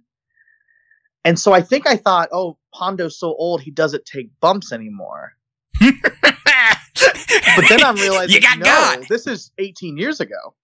And 1.25 1.37
so 1.37 1.53
I 1.53 1.61
think 1.61 1.87
I 1.87 1.97
thought, 1.97 2.29
oh, 2.31 2.57
Pondo's 2.73 3.19
so 3.19 3.27
old 3.27 3.61
he 3.61 3.71
doesn't 3.71 4.05
take 4.05 4.29
bumps 4.39 4.71
anymore. 4.71 5.33
But 5.79 7.65
then 7.69 7.83
I'm 7.83 7.95
realizing, 7.95 8.35
you 8.35 8.41
got 8.41 8.59
no, 8.59 8.65
God. 8.65 9.05
this 9.09 9.27
is 9.27 9.51
18 9.57 9.97
years 9.97 10.19
ago. 10.19 10.55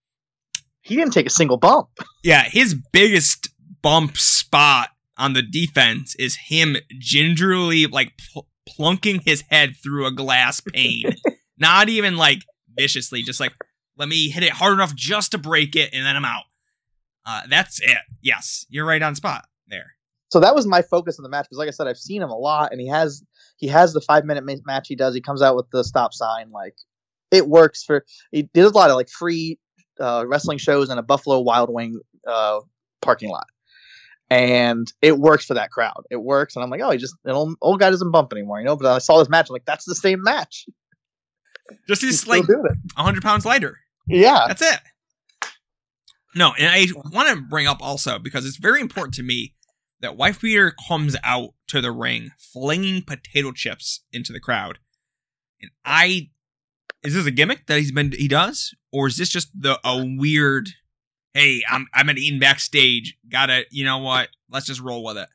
He 0.81 0.95
didn't 0.95 1.13
take 1.13 1.25
a 1.25 1.31
single 1.31 1.57
bump. 1.57 1.89
Yeah, 2.23 2.43
his 2.43 2.75
biggest 2.91 3.49
bump 3.81 4.17
spot 4.17 4.89
on 5.17 5.33
the 5.33 5.41
defense 5.41 6.15
is 6.15 6.37
him 6.47 6.77
gingerly 6.99 7.87
like 7.87 8.13
pl- 8.31 8.47
plunking 8.67 9.21
his 9.25 9.43
head 9.49 9.75
through 9.81 10.05
a 10.05 10.11
glass 10.11 10.61
pane. 10.61 11.15
Not 11.57 11.89
even 11.89 12.17
like 12.17 12.39
viciously, 12.77 13.21
just 13.21 13.39
like 13.39 13.53
let 13.97 14.09
me 14.09 14.29
hit 14.29 14.43
it 14.43 14.51
hard 14.51 14.73
enough 14.73 14.95
just 14.95 15.31
to 15.31 15.37
break 15.37 15.75
it, 15.75 15.89
and 15.93 16.05
then 16.05 16.15
I'm 16.15 16.25
out. 16.25 16.43
Uh, 17.25 17.41
that's 17.49 17.81
it. 17.81 17.97
Yes, 18.21 18.65
you're 18.69 18.85
right 18.85 19.01
on 19.01 19.15
spot 19.15 19.45
there. 19.67 19.93
So 20.29 20.39
that 20.39 20.55
was 20.55 20.65
my 20.65 20.81
focus 20.81 21.19
in 21.19 21.23
the 21.23 21.29
match 21.29 21.45
because, 21.45 21.57
like 21.59 21.67
I 21.67 21.71
said, 21.71 21.87
I've 21.87 21.97
seen 21.97 22.21
him 22.21 22.29
a 22.29 22.37
lot, 22.37 22.71
and 22.71 22.81
he 22.81 22.87
has 22.87 23.23
he 23.57 23.67
has 23.67 23.93
the 23.93 24.01
five 24.01 24.25
minute 24.25 24.43
ma- 24.43 24.55
match 24.65 24.87
he 24.87 24.95
does. 24.95 25.13
He 25.13 25.21
comes 25.21 25.41
out 25.41 25.55
with 25.55 25.69
the 25.71 25.83
stop 25.83 26.13
sign, 26.13 26.51
like 26.51 26.75
it 27.31 27.47
works 27.47 27.83
for. 27.83 28.05
He 28.31 28.43
did 28.43 28.65
a 28.65 28.69
lot 28.69 28.89
of 28.89 28.95
like 28.95 29.09
free 29.09 29.59
uh, 29.99 30.25
wrestling 30.27 30.57
shows 30.57 30.89
in 30.89 30.97
a 30.97 31.03
Buffalo 31.03 31.39
Wild 31.39 31.71
Wing 31.71 31.99
uh, 32.27 32.61
parking 33.01 33.29
lot, 33.29 33.45
and 34.29 34.91
it 35.01 35.19
works 35.19 35.45
for 35.45 35.53
that 35.53 35.69
crowd. 35.69 36.03
It 36.09 36.17
works, 36.17 36.55
and 36.55 36.63
I'm 36.63 36.69
like, 36.69 36.81
oh, 36.81 36.89
he 36.89 36.97
just 36.97 37.15
an 37.25 37.31
old, 37.31 37.55
old 37.61 37.79
guy 37.79 37.91
doesn't 37.91 38.11
bump 38.11 38.33
anymore, 38.33 38.59
you 38.59 38.65
know. 38.65 38.75
But 38.75 38.91
I 38.91 38.97
saw 38.97 39.19
this 39.19 39.29
match, 39.29 39.49
I'm 39.49 39.53
like, 39.53 39.65
that's 39.65 39.85
the 39.85 39.95
same 39.95 40.23
match. 40.23 40.65
Just 41.87 42.01
He's 42.01 42.21
he's 42.21 42.27
like 42.27 42.47
doing 42.47 42.63
100 42.95 43.21
pounds 43.21 43.45
lighter. 43.45 43.77
Yeah, 44.07 44.45
That's 44.47 44.61
it. 44.61 44.79
No, 46.35 46.53
and 46.57 46.67
I 46.67 46.87
want 47.11 47.29
to 47.29 47.43
bring 47.43 47.67
up 47.67 47.77
also 47.81 48.19
because 48.19 48.45
it's 48.45 48.57
very 48.57 48.81
important 48.81 49.13
to 49.15 49.23
me 49.23 49.53
that 50.01 50.17
Wife 50.17 50.41
Beater 50.41 50.73
comes 50.87 51.15
out 51.23 51.53
to 51.67 51.79
the 51.79 51.91
ring 51.91 52.31
flinging 52.37 53.03
potato 53.03 53.51
chips 53.51 54.01
into 54.11 54.33
the 54.33 54.39
crowd. 54.39 54.79
And 55.61 55.71
I 55.85 56.29
is 57.03 57.13
this 57.13 57.25
a 57.25 57.31
gimmick 57.31 57.67
that 57.67 57.79
he's 57.79 57.91
been 57.91 58.11
he 58.11 58.27
does 58.27 58.73
or 58.91 59.07
is 59.07 59.17
this 59.17 59.29
just 59.29 59.49
the 59.53 59.79
a 59.83 60.03
weird 60.17 60.69
hey, 61.33 61.63
I'm 61.69 61.87
I'm 61.93 62.09
at 62.09 62.17
eating 62.17 62.39
backstage, 62.39 63.17
got 63.29 63.47
to, 63.47 63.65
you 63.71 63.83
know 63.83 63.99
what? 63.99 64.29
Let's 64.49 64.67
just 64.67 64.81
roll 64.81 65.03
with 65.03 65.17
it. 65.17 65.29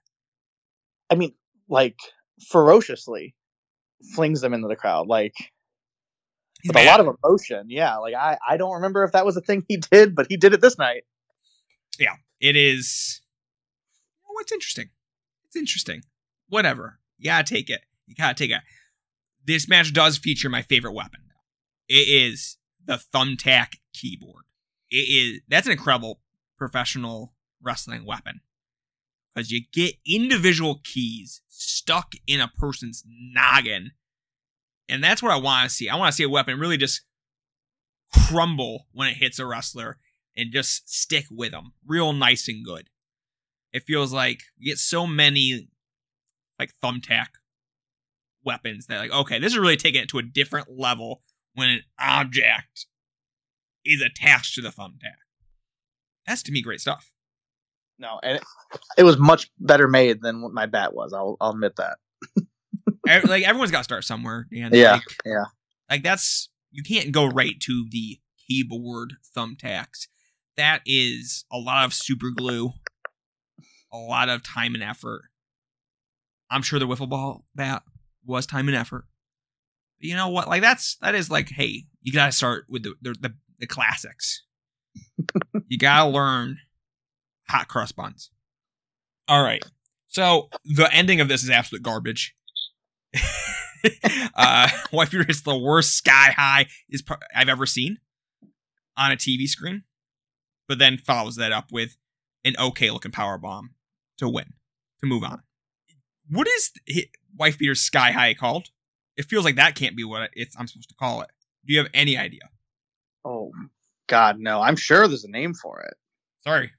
I 1.10 1.14
mean, 1.14 1.34
like 1.68 1.98
ferociously 2.48 3.34
flings 4.14 4.40
them 4.40 4.54
into 4.54 4.68
the 4.68 4.76
crowd, 4.76 5.08
like 5.08 5.34
He's 6.62 6.70
with 6.72 6.82
a 6.82 6.86
lot 6.86 7.00
of 7.00 7.16
emotion. 7.22 7.66
Yeah, 7.68 7.96
like 7.98 8.14
I 8.14 8.38
I 8.46 8.56
don't 8.56 8.74
remember 8.74 9.04
if 9.04 9.12
that 9.12 9.24
was 9.24 9.36
a 9.36 9.40
thing 9.40 9.64
he 9.68 9.76
did, 9.76 10.14
but 10.14 10.26
he 10.28 10.36
did 10.36 10.54
it 10.54 10.60
this 10.60 10.78
night. 10.78 11.04
Yeah, 11.98 12.14
it 12.40 12.56
is 12.56 13.20
oh, 14.28 14.34
it's 14.40 14.52
interesting. 14.52 14.90
It's 15.46 15.56
interesting. 15.56 16.02
Whatever. 16.48 16.98
You 17.18 17.26
gotta 17.26 17.44
take 17.44 17.70
it. 17.70 17.80
You 18.06 18.14
gotta 18.16 18.34
take 18.34 18.50
it. 18.50 18.60
This 19.44 19.68
match 19.68 19.92
does 19.92 20.18
feature 20.18 20.48
my 20.48 20.62
favorite 20.62 20.94
weapon. 20.94 21.20
It 21.88 22.08
is 22.08 22.58
the 22.84 23.00
thumbtack 23.14 23.76
keyboard. 23.94 24.44
It 24.90 24.96
is 24.96 25.40
that's 25.48 25.66
an 25.66 25.72
incredible 25.72 26.20
professional 26.56 27.34
wrestling 27.62 28.04
weapon. 28.04 28.40
Because 29.34 29.50
you 29.50 29.62
get 29.72 29.94
individual 30.06 30.80
keys 30.82 31.42
stuck 31.48 32.12
in 32.26 32.40
a 32.40 32.48
person's 32.48 33.04
noggin. 33.06 33.92
And 34.88 35.04
that's 35.04 35.22
what 35.22 35.32
I 35.32 35.36
want 35.36 35.68
to 35.68 35.74
see. 35.74 35.88
I 35.88 35.96
want 35.96 36.12
to 36.12 36.16
see 36.16 36.24
a 36.24 36.28
weapon 36.28 36.58
really 36.58 36.76
just 36.76 37.02
crumble 38.12 38.86
when 38.92 39.08
it 39.08 39.16
hits 39.16 39.38
a 39.38 39.46
wrestler 39.46 39.98
and 40.36 40.52
just 40.52 40.88
stick 40.88 41.26
with 41.30 41.52
them 41.52 41.72
real 41.86 42.12
nice 42.12 42.48
and 42.48 42.64
good. 42.64 42.88
It 43.72 43.82
feels 43.82 44.12
like 44.12 44.42
you 44.56 44.72
get 44.72 44.78
so 44.78 45.06
many 45.06 45.68
like 46.58 46.72
thumbtack 46.82 47.26
weapons 48.44 48.86
that 48.86 48.98
like 48.98 49.12
okay, 49.12 49.38
this 49.38 49.52
is 49.52 49.58
really 49.58 49.76
taking 49.76 50.02
it 50.02 50.08
to 50.10 50.18
a 50.18 50.22
different 50.22 50.68
level 50.70 51.22
when 51.54 51.68
an 51.68 51.82
object 52.00 52.86
is 53.84 54.00
attached 54.00 54.54
to 54.54 54.62
the 54.62 54.70
thumbtack. 54.70 55.18
That's 56.26 56.42
to 56.44 56.52
me 56.52 56.62
great 56.62 56.80
stuff. 56.80 57.12
No, 57.98 58.20
and 58.22 58.36
it, 58.36 58.44
it 58.98 59.02
was 59.02 59.18
much 59.18 59.50
better 59.58 59.88
made 59.88 60.22
than 60.22 60.40
what 60.40 60.52
my 60.52 60.66
bat 60.66 60.94
was. 60.94 61.12
I'll 61.12 61.36
I'll 61.40 61.50
admit 61.50 61.76
that. 61.76 61.98
Like 63.06 63.44
everyone's 63.44 63.70
got 63.70 63.78
to 63.78 63.84
start 63.84 64.04
somewhere. 64.04 64.46
And 64.52 64.74
Yeah, 64.74 64.92
like, 64.92 65.02
yeah. 65.24 65.44
Like 65.90 66.02
that's 66.02 66.50
you 66.70 66.82
can't 66.82 67.12
go 67.12 67.26
right 67.26 67.58
to 67.60 67.86
the 67.90 68.18
keyboard 68.46 69.14
thumbtacks. 69.36 70.08
That 70.56 70.82
is 70.84 71.44
a 71.52 71.58
lot 71.58 71.84
of 71.84 71.94
super 71.94 72.30
glue, 72.30 72.72
a 73.92 73.98
lot 73.98 74.28
of 74.28 74.42
time 74.42 74.74
and 74.74 74.82
effort. 74.82 75.22
I'm 76.50 76.62
sure 76.62 76.78
the 76.78 76.86
wiffle 76.86 77.08
ball 77.08 77.44
bat 77.54 77.82
was 78.24 78.46
time 78.46 78.68
and 78.68 78.76
effort. 78.76 79.04
But 80.00 80.08
you 80.08 80.16
know 80.16 80.28
what? 80.28 80.48
Like 80.48 80.62
that's 80.62 80.96
that 80.96 81.14
is 81.14 81.30
like, 81.30 81.50
hey, 81.50 81.84
you 82.02 82.12
gotta 82.12 82.32
start 82.32 82.64
with 82.68 82.82
the 82.82 82.94
the, 83.00 83.14
the, 83.20 83.34
the 83.60 83.66
classics. 83.66 84.42
you 85.68 85.78
gotta 85.78 86.08
learn 86.08 86.58
hot 87.48 87.68
cross 87.68 87.92
buns. 87.92 88.30
All 89.26 89.42
right. 89.42 89.62
So 90.08 90.48
the 90.64 90.92
ending 90.92 91.20
of 91.20 91.28
this 91.28 91.42
is 91.42 91.50
absolute 91.50 91.82
garbage. 91.82 92.34
uh, 94.34 94.68
Wife 94.92 95.10
Beater 95.10 95.26
is 95.28 95.42
the 95.42 95.56
worst 95.56 95.96
sky 95.96 96.32
high 96.36 96.66
is 96.88 97.02
pro- 97.02 97.16
I've 97.34 97.48
ever 97.48 97.66
seen 97.66 97.98
on 98.96 99.12
a 99.12 99.16
TV 99.16 99.46
screen, 99.46 99.84
but 100.66 100.78
then 100.78 100.98
follows 100.98 101.36
that 101.36 101.52
up 101.52 101.70
with 101.72 101.96
an 102.44 102.54
okay 102.58 102.90
looking 102.90 103.12
power 103.12 103.38
bomb 103.38 103.70
to 104.18 104.28
win 104.28 104.52
to 105.00 105.06
move 105.06 105.22
on. 105.24 105.42
What 106.30 106.46
is 106.48 106.72
hi- 106.92 107.08
Wife 107.36 107.58
Beater's 107.58 107.80
sky 107.80 108.10
high 108.12 108.34
called? 108.34 108.68
It 109.16 109.24
feels 109.24 109.44
like 109.44 109.56
that 109.56 109.74
can't 109.74 109.96
be 109.96 110.04
what 110.04 110.30
it's 110.34 110.56
I'm 110.58 110.66
supposed 110.66 110.88
to 110.90 110.94
call 110.94 111.22
it. 111.22 111.30
Do 111.66 111.72
you 111.72 111.78
have 111.78 111.88
any 111.94 112.16
idea? 112.16 112.50
Oh 113.24 113.52
God, 114.06 114.38
no. 114.38 114.60
I'm 114.60 114.76
sure 114.76 115.06
there's 115.08 115.24
a 115.24 115.30
name 115.30 115.54
for 115.54 115.80
it. 115.80 115.94
Sorry, 116.40 116.70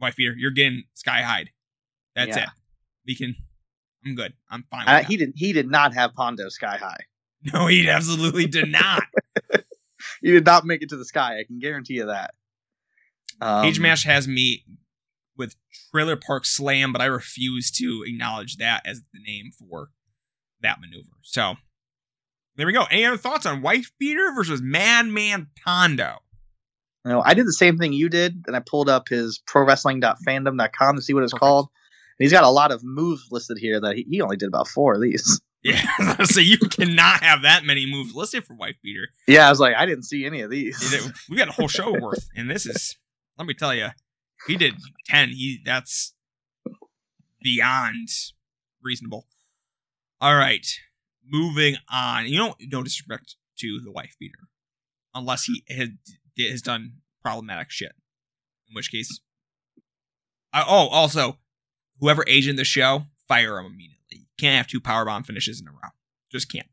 Wife 0.00 0.16
Beater, 0.16 0.34
you're 0.36 0.50
getting 0.50 0.84
sky 0.94 1.22
high. 1.22 1.46
That's 2.14 2.36
Yeah. 2.36 2.44
it. 2.44 2.48
We 3.06 3.14
can. 3.16 3.36
I'm 4.06 4.14
good. 4.14 4.32
I'm 4.50 4.64
fine. 4.70 4.80
With 4.80 4.88
Uh, 4.88 4.92
that. 4.98 5.04
he 5.06 5.16
did. 5.16 5.32
He 5.36 5.52
did 5.52 5.70
not 5.70 5.94
have 5.94 6.14
Pondo 6.14 6.48
sky 6.48 6.76
high. 6.76 7.04
no, 7.52 7.66
he 7.66 7.88
absolutely 7.88 8.46
did 8.46 8.68
not. 8.70 9.02
He 10.22 10.30
did 10.30 10.44
not 10.46 10.64
make 10.64 10.80
it 10.82 10.88
to 10.90 10.96
the 10.96 11.04
sky. 11.04 11.38
I 11.40 11.44
can 11.44 11.58
guarantee 11.58 11.94
you 11.94 12.06
that. 12.06 12.32
Um, 13.40 13.64
Cagematch 13.64 14.04
has 14.04 14.26
me 14.28 14.64
with 15.36 15.54
Trailer 15.92 16.16
Park 16.16 16.44
Slam, 16.44 16.92
but 16.92 17.02
I 17.02 17.06
refuse 17.06 17.70
to 17.72 18.04
acknowledge 18.06 18.56
that 18.56 18.82
as 18.86 19.02
the 19.12 19.20
name 19.20 19.50
for 19.58 19.90
that 20.60 20.80
maneuver. 20.80 21.08
So 21.22 21.54
there 22.56 22.66
we 22.66 22.72
go. 22.72 22.84
Any 22.90 23.04
other 23.04 23.16
thoughts 23.16 23.44
on 23.46 23.60
Wife 23.62 23.90
Beater 23.98 24.32
versus 24.34 24.60
Madman 24.62 25.48
Pondo? 25.64 26.18
You 27.04 27.12
know, 27.12 27.22
I 27.24 27.34
did 27.34 27.46
the 27.46 27.52
same 27.52 27.76
thing 27.78 27.92
you 27.92 28.08
did, 28.08 28.44
and 28.46 28.54
I 28.56 28.60
pulled 28.60 28.88
up 28.88 29.08
his 29.08 29.40
prowrestling.fandom.com 29.48 30.96
to 30.96 31.02
see 31.02 31.12
what 31.14 31.22
it's 31.24 31.32
Perfect. 31.32 31.40
called. 31.40 31.68
He's 32.18 32.32
got 32.32 32.44
a 32.44 32.50
lot 32.50 32.72
of 32.72 32.82
moves 32.82 33.28
listed 33.30 33.58
here 33.58 33.80
that 33.80 33.96
he, 33.96 34.06
he 34.08 34.20
only 34.20 34.36
did 34.36 34.48
about 34.48 34.68
four 34.68 34.94
of 34.94 35.00
these. 35.00 35.40
Yeah, 35.64 36.22
so 36.22 36.38
you 36.40 36.56
cannot 36.56 37.24
have 37.24 37.42
that 37.42 37.64
many 37.64 37.84
moves 37.84 38.14
listed 38.14 38.44
for 38.44 38.54
Wife 38.54 38.76
Beater. 38.80 39.08
Yeah, 39.26 39.48
I 39.48 39.50
was 39.50 39.58
like, 39.58 39.74
I 39.74 39.86
didn't 39.86 40.04
see 40.04 40.24
any 40.24 40.40
of 40.42 40.50
these. 40.50 40.78
We 41.28 41.36
got 41.36 41.48
a 41.48 41.52
whole 41.52 41.66
show 41.66 41.92
worth, 42.00 42.28
and 42.36 42.48
this 42.48 42.64
is. 42.64 42.96
Let 43.36 43.48
me 43.48 43.54
tell 43.54 43.74
you, 43.74 43.88
he 44.46 44.56
did 44.56 44.74
ten. 45.06 45.30
He 45.30 45.58
that's 45.64 46.14
beyond 47.42 48.08
reasonable. 48.80 49.26
All 50.20 50.36
right, 50.36 50.64
moving 51.28 51.76
on. 51.90 52.26
You 52.26 52.38
know, 52.38 52.54
no 52.60 52.84
disrespect 52.84 53.34
to 53.58 53.80
the 53.84 53.90
wife 53.90 54.14
beater, 54.18 54.48
unless 55.12 55.44
he 55.44 55.64
had, 55.68 55.98
has 56.38 56.62
done 56.62 56.92
problematic 57.20 57.72
shit. 57.72 57.92
In 58.68 58.74
which 58.74 58.92
case, 58.92 59.20
uh, 60.52 60.64
oh, 60.66 60.86
also, 60.88 61.38
whoever 62.00 62.24
agent 62.26 62.56
the 62.56 62.64
show, 62.64 63.04
fire 63.26 63.58
him 63.58 63.66
immediately. 63.66 64.18
You 64.18 64.26
can't 64.38 64.56
have 64.56 64.66
two 64.66 64.80
powerbomb 64.80 65.26
finishes 65.26 65.60
in 65.60 65.68
a 65.68 65.72
row. 65.72 65.90
Just 66.30 66.50
can't. 66.50 66.68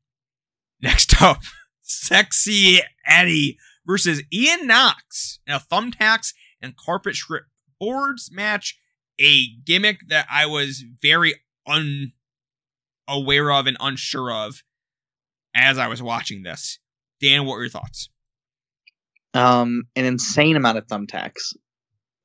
Next 0.81 1.21
up, 1.21 1.39
Sexy 1.81 2.79
Eddie 3.05 3.57
versus 3.85 4.21
Ian 4.33 4.67
Knox 4.67 5.39
in 5.47 5.53
a 5.53 5.59
thumbtacks 5.59 6.33
and 6.61 6.75
carpet 6.75 7.15
strip 7.15 7.45
boards 7.79 8.29
match. 8.31 8.77
A 9.19 9.47
gimmick 9.63 9.99
that 10.09 10.27
I 10.29 10.45
was 10.45 10.83
very 11.01 11.35
unaware 11.65 13.51
of 13.51 13.65
and 13.65 13.77
unsure 13.79 14.29
of 14.31 14.61
as 15.55 15.77
I 15.77 15.87
was 15.87 16.03
watching 16.03 16.43
this. 16.43 16.79
Dan, 17.21 17.45
what 17.45 17.53
were 17.53 17.61
your 17.61 17.69
thoughts? 17.69 18.09
Um, 19.33 19.83
an 19.95 20.03
insane 20.03 20.57
amount 20.57 20.77
of 20.77 20.87
thumbtacks. 20.87 21.55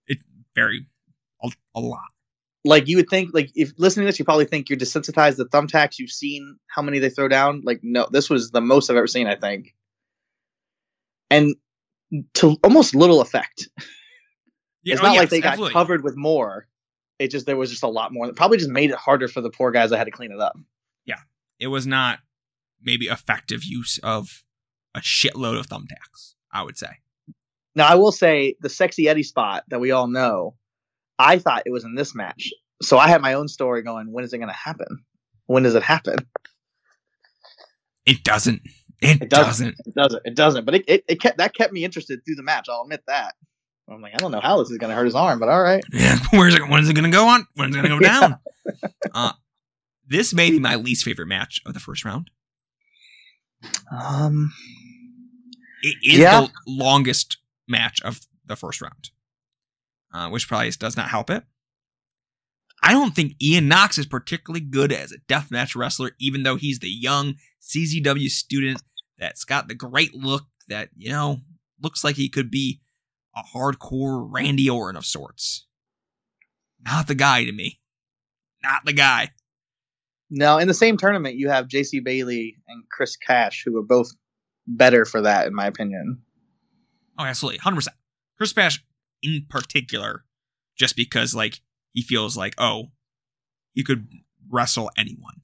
It 0.08 0.18
very, 0.54 0.86
a, 1.42 1.50
a 1.76 1.80
lot. 1.80 2.08
Like 2.64 2.88
you 2.88 2.96
would 2.96 3.08
think, 3.08 3.30
like 3.32 3.50
if 3.54 3.72
listening 3.78 4.04
to 4.04 4.08
this, 4.08 4.18
you 4.18 4.24
probably 4.24 4.44
think 4.44 4.68
you're 4.68 4.78
desensitized 4.78 5.36
to 5.36 5.44
thumbtacks. 5.46 5.98
You've 5.98 6.10
seen 6.10 6.58
how 6.66 6.82
many 6.82 6.98
they 6.98 7.08
throw 7.08 7.28
down. 7.28 7.62
Like 7.64 7.80
no, 7.82 8.06
this 8.10 8.28
was 8.28 8.50
the 8.50 8.60
most 8.60 8.90
I've 8.90 8.96
ever 8.96 9.06
seen. 9.06 9.26
I 9.26 9.36
think, 9.36 9.74
and 11.30 11.54
to 12.34 12.56
almost 12.62 12.94
little 12.94 13.20
effect. 13.20 13.68
Yeah, 14.82 14.94
it's 14.94 15.02
oh, 15.02 15.06
not 15.06 15.12
yes, 15.12 15.20
like 15.20 15.28
they 15.28 15.40
got 15.40 15.52
absolutely. 15.52 15.72
covered 15.74 16.02
with 16.02 16.16
more. 16.16 16.66
It 17.18 17.30
just 17.30 17.44
there 17.44 17.56
was 17.56 17.70
just 17.70 17.82
a 17.82 17.88
lot 17.88 18.12
more. 18.12 18.26
It 18.28 18.36
probably 18.36 18.56
just 18.56 18.70
made 18.70 18.90
it 18.90 18.96
harder 18.96 19.28
for 19.28 19.42
the 19.42 19.50
poor 19.50 19.70
guys 19.70 19.90
that 19.90 19.98
had 19.98 20.04
to 20.04 20.10
clean 20.10 20.32
it 20.32 20.40
up. 20.40 20.56
Yeah. 21.04 21.18
It 21.58 21.66
was 21.66 21.86
not 21.86 22.20
maybe 22.80 23.06
effective 23.06 23.62
use 23.62 23.98
of 24.02 24.42
a 24.94 25.00
shitload 25.00 25.58
of 25.58 25.66
thumbtacks. 25.66 26.34
I 26.52 26.62
would 26.62 26.78
say. 26.78 26.88
Now 27.74 27.86
I 27.86 27.94
will 27.94 28.12
say 28.12 28.56
the 28.60 28.68
sexy 28.68 29.08
Eddie 29.08 29.22
spot 29.22 29.64
that 29.68 29.80
we 29.80 29.90
all 29.90 30.08
know. 30.08 30.54
I 31.20 31.38
thought 31.38 31.62
it 31.66 31.70
was 31.70 31.84
in 31.84 31.94
this 31.94 32.14
match, 32.14 32.50
so 32.82 32.98
I 32.98 33.08
had 33.08 33.20
my 33.20 33.34
own 33.34 33.48
story 33.48 33.82
going. 33.82 34.10
When 34.12 34.24
is 34.24 34.32
it 34.32 34.38
going 34.38 34.48
to 34.48 34.54
happen? 34.54 35.04
When 35.46 35.62
does 35.62 35.74
it 35.74 35.82
happen? 35.82 36.16
It 38.06 38.24
doesn't. 38.24 38.62
It, 39.02 39.22
It 39.22 39.30
doesn't. 39.30 39.76
doesn't. 39.76 39.86
It 39.86 39.94
doesn't. 39.94 40.22
It 40.26 40.34
doesn't. 40.34 40.64
But 40.64 40.74
it, 40.76 40.84
it, 40.88 41.04
it 41.08 41.20
kept 41.20 41.38
that 41.38 41.54
kept 41.54 41.72
me 41.72 41.84
interested 41.84 42.20
through 42.24 42.36
the 42.36 42.42
match. 42.42 42.68
I'll 42.68 42.82
admit 42.82 43.02
that. 43.06 43.34
I'm 43.88 44.00
like, 44.00 44.14
I 44.14 44.18
don't 44.18 44.30
know 44.30 44.40
how 44.40 44.58
this 44.58 44.70
is 44.70 44.78
going 44.78 44.90
to 44.90 44.94
hurt 44.96 45.04
his 45.06 45.14
arm, 45.16 45.40
but 45.40 45.48
all 45.48 45.62
right. 45.62 45.82
Yeah, 45.92 46.16
where's 46.30 46.54
it? 46.54 46.68
When 46.68 46.80
is 46.82 46.88
it 46.88 46.94
going 46.94 47.10
to 47.10 47.16
go 47.16 47.26
on? 47.26 47.46
When 47.56 47.70
is 47.70 47.76
it 47.76 47.82
going 47.82 47.90
to 47.90 47.98
go 47.98 47.98
down? 48.20 48.38
uh, 49.12 49.32
this 50.06 50.32
may 50.32 50.50
be 50.50 50.58
my 50.60 50.76
least 50.76 51.04
favorite 51.04 51.26
match 51.26 51.60
of 51.66 51.74
the 51.74 51.80
first 51.80 52.04
round. 52.04 52.30
Um, 53.90 54.52
It 55.82 55.96
is 56.04 56.18
Yeah. 56.18 56.42
the 56.42 56.50
longest 56.66 57.38
match 57.66 58.00
of 58.02 58.20
the 58.46 58.54
first 58.56 58.80
round, 58.80 59.10
uh, 60.12 60.28
which 60.28 60.48
probably 60.48 60.70
does 60.70 60.96
not 60.96 61.08
help 61.08 61.30
it. 61.30 61.44
I 62.82 62.92
don't 62.92 63.14
think 63.14 63.34
Ian 63.42 63.68
Knox 63.68 63.98
is 63.98 64.06
particularly 64.06 64.60
good 64.64 64.90
as 64.92 65.12
a 65.12 65.18
deathmatch 65.32 65.76
wrestler, 65.76 66.12
even 66.18 66.42
though 66.42 66.56
he's 66.56 66.78
the 66.78 66.88
young 66.88 67.34
CZW 67.60 68.30
student 68.30 68.82
that's 69.18 69.44
got 69.44 69.68
the 69.68 69.74
great 69.74 70.14
look 70.14 70.44
that, 70.68 70.88
you 70.96 71.10
know, 71.10 71.40
looks 71.82 72.02
like 72.04 72.16
he 72.16 72.28
could 72.30 72.50
be 72.50 72.80
a 73.36 73.42
hardcore 73.54 74.26
Randy 74.28 74.68
Orton 74.70 74.96
of 74.96 75.04
sorts. 75.04 75.66
Not 76.82 77.06
the 77.06 77.14
guy 77.14 77.44
to 77.44 77.52
me. 77.52 77.80
Not 78.62 78.84
the 78.84 78.92
guy. 78.94 79.30
now 80.30 80.58
in 80.58 80.68
the 80.68 80.74
same 80.74 80.96
tournament, 80.96 81.36
you 81.36 81.48
have 81.50 81.68
J.C. 81.68 82.00
Bailey 82.00 82.56
and 82.66 82.84
Chris 82.90 83.16
Cash, 83.16 83.62
who 83.64 83.76
are 83.76 83.82
both 83.82 84.10
better 84.66 85.04
for 85.04 85.20
that, 85.20 85.46
in 85.46 85.54
my 85.54 85.66
opinion. 85.66 86.22
Oh, 87.18 87.24
absolutely, 87.24 87.58
hundred 87.58 87.76
percent. 87.76 87.96
Chris 88.38 88.52
Cash 88.54 88.82
in 89.22 89.46
particular, 89.48 90.24
just 90.76 90.96
because 90.96 91.34
like 91.34 91.60
he 91.92 92.02
feels 92.02 92.36
like 92.36 92.54
oh, 92.58 92.90
he 93.72 93.84
could 93.84 94.08
wrestle 94.48 94.90
anyone. 94.96 95.42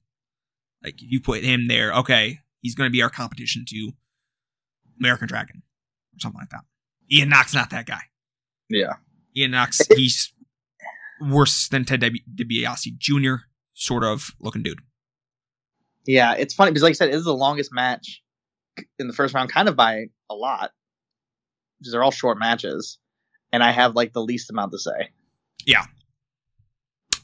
Like 0.83 1.01
if 1.01 1.11
you 1.11 1.21
put 1.21 1.43
him 1.43 1.67
there, 1.67 1.93
okay, 1.93 2.39
he's 2.61 2.75
going 2.75 2.87
to 2.87 2.91
be 2.91 3.01
our 3.01 3.09
competition 3.09 3.65
to 3.69 3.91
American 4.99 5.27
Dragon 5.27 5.63
or 6.15 6.19
something 6.19 6.39
like 6.39 6.49
that. 6.49 6.63
Ian 7.11 7.29
Knox 7.29 7.53
not 7.53 7.69
that 7.69 7.85
guy. 7.85 8.01
Yeah. 8.69 8.93
Ian 9.35 9.51
Knox, 9.51 9.81
he's 9.95 10.33
worse 11.21 11.67
than 11.69 11.85
Ted 11.85 12.01
Dib- 12.01 12.13
DiBiase 12.35 12.97
Jr. 12.97 13.45
sort 13.73 14.03
of 14.03 14.31
looking 14.39 14.63
dude. 14.63 14.81
Yeah, 16.05 16.33
it's 16.33 16.53
funny 16.53 16.71
because, 16.71 16.83
like 16.83 16.91
I 16.91 16.93
said, 16.93 17.09
it 17.09 17.15
is 17.15 17.25
the 17.25 17.35
longest 17.35 17.73
match 17.73 18.21
in 18.97 19.07
the 19.07 19.13
first 19.13 19.33
round, 19.33 19.51
kind 19.51 19.67
of 19.67 19.75
by 19.75 20.05
a 20.29 20.35
lot, 20.35 20.71
because 21.79 21.91
they're 21.91 22.03
all 22.03 22.11
short 22.11 22.39
matches, 22.39 22.97
and 23.51 23.63
I 23.63 23.71
have 23.71 23.95
like 23.95 24.13
the 24.13 24.21
least 24.23 24.49
amount 24.49 24.71
to 24.71 24.79
say. 24.79 25.09
Yeah. 25.65 25.83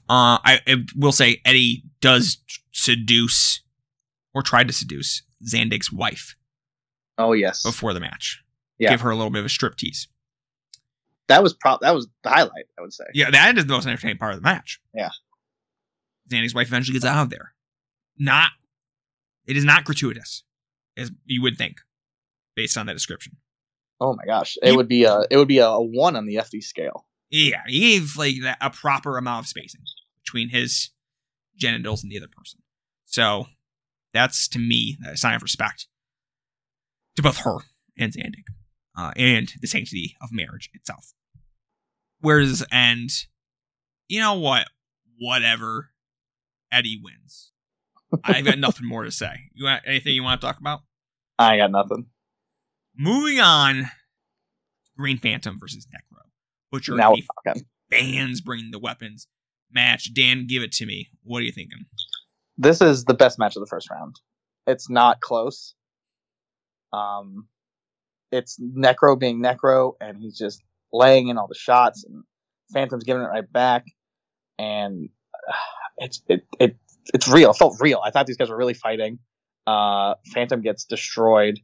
Uh, 0.10 0.38
I, 0.44 0.60
I 0.68 0.76
will 0.96 1.12
say 1.12 1.42
Eddie 1.46 1.84
does 2.02 2.38
seduce 2.72 3.62
or 4.34 4.42
try 4.42 4.64
to 4.64 4.74
seduce 4.74 5.24
Zandig's 5.46 5.92
wife 5.92 6.36
Oh 7.18 7.34
yes, 7.34 7.64
before 7.64 7.94
the 7.94 8.00
match. 8.00 8.42
Yeah. 8.80 8.90
Give 8.90 9.02
her 9.02 9.12
a 9.12 9.16
little 9.16 9.30
bit 9.32 9.40
of 9.40 9.46
a 9.46 9.50
strip 9.50 9.76
tease. 9.78 10.08
that 11.28 11.42
was 11.44 11.54
pro- 11.54 11.78
that 11.82 11.94
was 11.96 12.08
the 12.24 12.30
highlight. 12.30 12.66
I 12.78 12.82
would 12.82 12.92
say. 12.94 13.06
Yeah, 13.14 13.30
that 13.32 13.58
is 13.58 13.66
the 13.66 13.74
most 13.74 13.86
entertaining 13.88 14.18
part 14.18 14.34
of 14.34 14.40
the 14.40 14.44
match. 14.44 14.82
Yeah. 14.94 15.10
Zandig's 16.30 16.54
wife 16.56 16.68
eventually 16.68 16.94
gets 16.94 17.06
out 17.06 17.22
of 17.24 17.30
there. 17.30 17.54
Not, 18.18 18.52
it 19.46 19.56
is 19.58 19.64
not 19.66 19.84
gratuitous, 19.86 20.44
as 20.98 21.12
you 21.26 21.42
would 21.42 21.58
think, 21.58 21.78
based 22.56 22.78
on 22.78 22.86
that 22.88 22.94
description. 22.94 23.38
Oh 24.04 24.14
my 24.16 24.26
gosh, 24.26 24.58
it 24.62 24.72
You- 24.72 24.76
would 24.76 24.90
be 24.90 25.06
a 25.06 25.22
it 25.32 25.38
would 25.38 25.48
be 25.48 25.60
a 25.60 25.72
one 25.80 26.16
on 26.18 26.26
the 26.26 26.36
FD 26.36 26.62
scale. 26.62 27.08
Yeah, 27.30 27.62
he 27.66 27.80
gave 27.94 28.18
like 28.18 28.36
a 28.62 28.70
proper 28.70 29.18
amount 29.18 29.46
of 29.46 29.50
spacing 29.50 29.82
between 30.24 30.50
his 30.50 30.90
genitals 31.56 32.04
and 32.04 32.12
the 32.12 32.18
other 32.18 32.28
person. 32.28 32.60
So 33.06 33.46
that's 34.14 34.48
to 34.50 34.60
me 34.60 34.98
a 35.08 35.16
sign 35.16 35.36
of 35.36 35.42
respect 35.42 35.88
to 37.16 37.22
both 37.22 37.38
her 37.38 37.60
and 37.98 38.12
Zandig, 38.12 38.44
uh, 38.98 39.14
and 39.16 39.52
the 39.62 39.68
sanctity 39.68 40.16
of 40.22 40.30
marriage 40.32 40.70
itself. 40.74 41.14
Whereas, 42.20 42.64
and 42.72 43.10
you 44.10 44.20
know 44.20 44.34
what? 44.38 44.68
Whatever, 45.18 45.92
Eddie 46.72 47.00
wins. 47.02 47.52
I've 48.24 48.46
got 48.46 48.60
nothing 48.60 48.88
more 48.88 49.04
to 49.06 49.12
say. 49.12 49.50
You 49.54 49.66
want 49.66 49.84
anything 49.86 50.14
you 50.14 50.24
want 50.24 50.42
to 50.42 50.46
talk 50.48 50.60
about? 50.60 50.82
I 51.40 51.58
got 51.58 51.72
nothing. 51.72 52.08
Moving 52.98 53.40
on, 53.40 53.90
Green 54.98 55.18
Phantom 55.18 55.58
versus 55.60 55.88
Necro. 55.88 56.22
Butcher 56.72 56.96
Now 56.96 57.14
and 57.14 57.24
we're 57.46 57.54
talking. 57.54 57.66
fans 57.90 58.42
bringing 58.42 58.72
the 58.72 58.80
weapons 58.80 59.28
match. 59.72 60.14
Dan, 60.14 60.46
give 60.48 60.64
it 60.64 60.72
to 60.74 60.86
me. 60.86 61.10
What 61.24 61.40
are 61.40 61.46
you 61.46 61.52
thinking? 61.52 61.86
This 62.58 62.82
is 62.82 63.06
the 63.06 63.14
best 63.14 63.40
match 63.40 63.56
of 63.56 63.62
the 63.62 63.68
first 63.68 63.90
round. 63.90 64.20
It's 64.68 64.90
not 64.90 65.20
close. 65.22 65.74
Um, 66.92 67.48
it's 68.32 68.60
Necro 68.60 69.20
being 69.20 69.42
Necro, 69.42 69.94
and 70.00 70.18
he's 70.18 70.38
just 70.38 70.62
laying 70.92 71.28
in 71.30 71.38
all 71.38 71.48
the 71.48 71.56
shots, 71.56 72.04
and 72.04 72.24
Phantom's 72.72 73.04
giving 73.04 73.24
it 73.24 73.28
right 73.28 73.52
back, 73.52 73.86
and 74.60 75.10
uh, 75.48 75.54
it's 75.98 76.22
it 76.28 76.46
it 76.60 76.78
it's 77.14 77.28
real. 77.28 77.52
It 77.52 77.58
felt 77.58 77.78
real. 77.82 78.02
I 78.04 78.12
thought 78.12 78.28
these 78.28 78.38
guys 78.38 78.50
were 78.50 78.58
really 78.58 78.74
fighting. 78.76 79.20
Uh, 79.66 80.16
Phantom 80.34 80.62
gets 80.62 80.86
destroyed. 80.86 81.60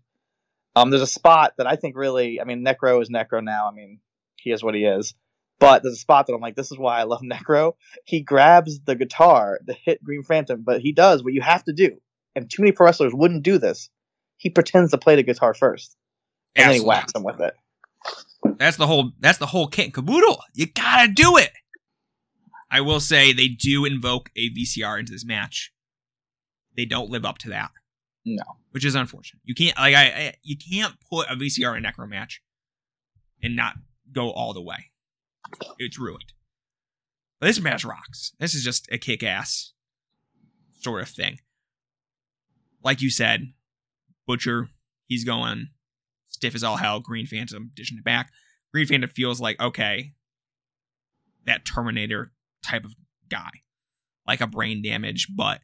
Um, 0.80 0.90
there's 0.90 1.02
a 1.02 1.08
spot 1.08 1.54
that 1.58 1.68
I 1.68 1.76
think 1.76 1.98
really. 1.98 2.40
I 2.40 2.46
mean, 2.46 2.64
Necro 2.64 3.02
is 3.02 3.10
Necro 3.10 3.44
now. 3.44 3.68
I 3.68 3.72
mean, 3.74 4.00
he 4.38 4.52
is 4.52 4.64
what 4.64 4.76
he 4.76 4.86
is. 4.86 5.14
But 5.60 5.84
there's 5.84 5.96
a 5.96 5.98
spot 5.98 6.28
that 6.28 6.34
I'm 6.34 6.40
like, 6.40 6.56
this 6.56 6.72
is 6.72 6.78
why 6.78 7.00
I 7.00 7.04
love 7.04 7.22
Necro. 7.24 7.74
He 8.06 8.22
grabs 8.22 8.80
the 8.80 8.96
guitar 8.96 9.60
to 9.68 9.74
hit 9.74 10.04
Green 10.04 10.24
Phantom, 10.24 10.62
but 10.64 10.82
he 10.82 10.94
does 10.94 11.24
what 11.24 11.34
you 11.34 11.42
have 11.42 11.64
to 11.66 11.74
do, 11.74 12.00
and 12.36 12.50
too 12.50 12.62
many 12.62 12.72
pro 12.72 12.86
wrestlers 12.86 13.14
wouldn't 13.14 13.44
do 13.44 13.58
this. 13.58 13.90
He 14.38 14.50
pretends 14.50 14.92
to 14.92 14.98
play 14.98 15.16
the 15.16 15.24
guitar 15.24 15.54
first, 15.54 15.98
and 16.56 16.70
then 16.70 16.80
he 16.80 16.86
whacks 16.86 17.14
him 17.14 17.24
with 17.24 17.42
it. 17.42 17.54
That's 18.58 18.78
the 18.78 18.88
whole. 18.88 19.12
That's 19.20 19.38
the 19.38 19.48
whole 19.48 19.68
kit 19.68 19.86
and 19.86 19.94
caboodle. 19.94 20.42
You 20.54 20.68
gotta 20.68 21.12
do 21.12 21.36
it. 21.38 21.52
I 22.72 22.82
will 22.82 23.00
say 23.00 23.34
they 23.34 23.48
do 23.48 23.84
invoke 23.84 24.30
a 24.38 24.50
VCR 24.52 25.00
into 25.00 25.12
this 25.12 25.26
match. 25.26 25.74
They 26.78 26.86
don't 26.86 27.10
live 27.10 27.26
up 27.26 27.40
to 27.40 27.50
that. 27.50 27.72
No. 28.26 28.44
which 28.72 28.86
is 28.86 28.96
unfortunate. 28.96 29.42
You 29.44 29.56
can't 29.56 29.78
like 29.78 29.96
I, 29.96 30.04
I 30.04 30.34
you 30.44 30.58
can't 30.58 30.96
put 31.10 31.30
a 31.30 31.36
VCR 31.36 31.78
in 31.78 31.84
Necro 31.84 32.08
match 32.08 32.42
and 33.42 33.56
not 33.56 33.76
go 34.12 34.32
all 34.32 34.54
the 34.54 34.62
way. 34.62 34.92
It's 35.78 35.98
ruined. 35.98 36.34
But 37.40 37.48
this 37.48 37.62
match 37.62 37.86
rocks. 37.86 38.34
This 38.40 38.54
is 38.54 38.64
just 38.64 38.92
a 38.92 38.98
kick 38.98 39.24
ass 39.24 39.74
sort 40.82 41.02
of 41.02 41.10
thing. 41.10 41.40
Like 42.84 43.02
you 43.02 43.10
said, 43.10 43.54
Butcher, 44.28 44.70
he's 45.08 45.24
going 45.24 45.70
stiff 46.28 46.56
as 46.56 46.64
all 46.64 46.78
hell. 46.78 47.00
Green 47.00 47.26
Phantom 47.26 47.72
dishing 47.74 47.98
it 47.98 48.04
back. 48.04 48.32
Green 48.74 48.86
Phantom 48.86 49.10
feels 49.10 49.40
like 49.42 49.60
okay, 49.60 50.14
that 51.46 51.66
Terminator 51.66 52.32
type 52.64 52.86
of 52.86 52.96
guy, 53.30 53.50
like 54.28 54.42
a 54.42 54.48
brain 54.48 54.82
damage, 54.82 55.28
but 55.36 55.62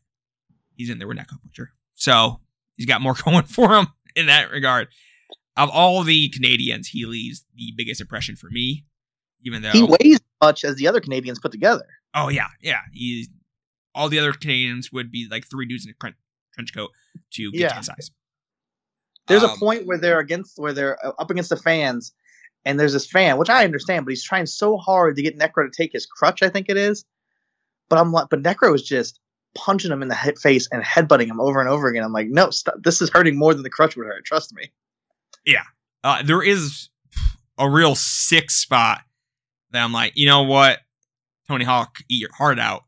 he's 0.76 0.90
in 0.90 0.98
there 1.00 1.08
with 1.08 1.18
Necro 1.18 1.42
Butcher, 1.44 1.72
so 1.94 2.40
he's 2.78 2.86
got 2.86 3.02
more 3.02 3.16
going 3.26 3.44
for 3.46 3.76
him 3.76 3.88
in 4.16 4.28
that 4.28 4.52
regard. 4.52 4.88
Of 5.58 5.70
all 5.70 6.04
the 6.04 6.28
Canadians, 6.30 6.90
he 6.90 7.06
leaves 7.06 7.46
the 7.56 7.74
biggest 7.78 8.02
impression 8.02 8.36
for 8.36 8.50
me. 8.50 8.86
Even 9.46 9.62
though 9.62 9.72
He 9.72 9.84
weighs 9.84 10.16
as 10.16 10.22
much 10.42 10.64
as 10.66 10.76
the 10.76 10.88
other 10.88 11.00
Canadians 11.00 11.40
put 11.40 11.52
together. 11.52 11.86
Oh 12.14 12.30
yeah, 12.30 12.48
yeah. 12.62 12.80
He's 12.92 13.30
all 13.94 14.10
the 14.10 14.20
other 14.20 14.34
Canadians 14.34 14.92
would 14.92 15.12
be 15.12 15.28
like 15.30 15.46
three 15.50 15.66
dudes 15.66 15.86
in 15.86 15.92
a 15.92 16.14
trench 16.54 16.74
coat 16.74 16.90
to 17.34 17.52
get 17.52 17.60
Yeah. 17.62 17.70
to 17.70 17.76
his 17.76 17.86
size. 17.86 18.12
There's 19.28 19.44
Um, 19.44 19.52
a 19.52 19.58
point 19.58 19.86
where 19.86 19.98
they're 19.98 20.20
against 20.20 20.58
where 20.58 20.74
they're 20.74 21.04
uh, 21.06 21.12
up 21.20 21.30
against 21.32 21.50
the 21.50 21.58
fans, 21.58 22.12
and 22.66 22.80
there's 22.80 22.94
this 22.94 23.10
fan, 23.10 23.38
which 23.38 23.50
I 23.50 23.64
understand, 23.64 24.06
but 24.06 24.12
he's 24.12 24.24
trying 24.24 24.46
so 24.48 24.78
hard 24.78 25.16
to 25.16 25.22
get 25.22 25.38
Necro 25.38 25.70
to 25.70 25.72
take 25.76 25.94
his 25.94 26.06
crutch. 26.06 26.42
I 26.44 26.50
think 26.50 26.68
it 26.70 26.78
is, 26.78 27.06
but 27.90 27.98
I'm 28.00 28.12
like, 28.12 28.28
but 28.30 28.44
Necro 28.44 28.74
is 28.76 28.84
just 28.84 29.20
punching 29.56 29.92
him 29.92 30.02
in 30.02 30.08
the 30.08 30.16
head 30.16 30.38
face 30.38 30.68
and 30.72 30.84
headbutting 30.84 31.28
him 31.28 31.40
over 31.40 31.60
and 31.60 31.70
over 31.70 31.88
again. 31.88 32.04
I'm 32.04 32.14
like, 32.14 32.28
no, 32.28 32.50
stop. 32.50 32.76
This 32.84 33.02
is 33.02 33.10
hurting 33.10 33.38
more 33.38 33.54
than 33.54 33.64
the 33.64 33.70
crutch 33.70 33.96
would 33.96 34.06
hurt. 34.06 34.26
Trust 34.26 34.54
me. 34.54 34.72
Uh, 36.04 36.22
there 36.22 36.44
is 36.44 36.90
a 37.58 37.68
real 37.68 37.96
sick 37.96 38.52
spot 38.52 39.02
that 39.72 39.84
I'm 39.84 39.92
like, 39.92 40.14
you 40.16 40.28
know 40.28 40.44
what, 40.44 40.80
Tony 41.48 41.66
Hawk, 41.66 41.98
eat 42.10 42.22
your 42.22 42.34
heart 42.38 42.60
out. 42.60 42.84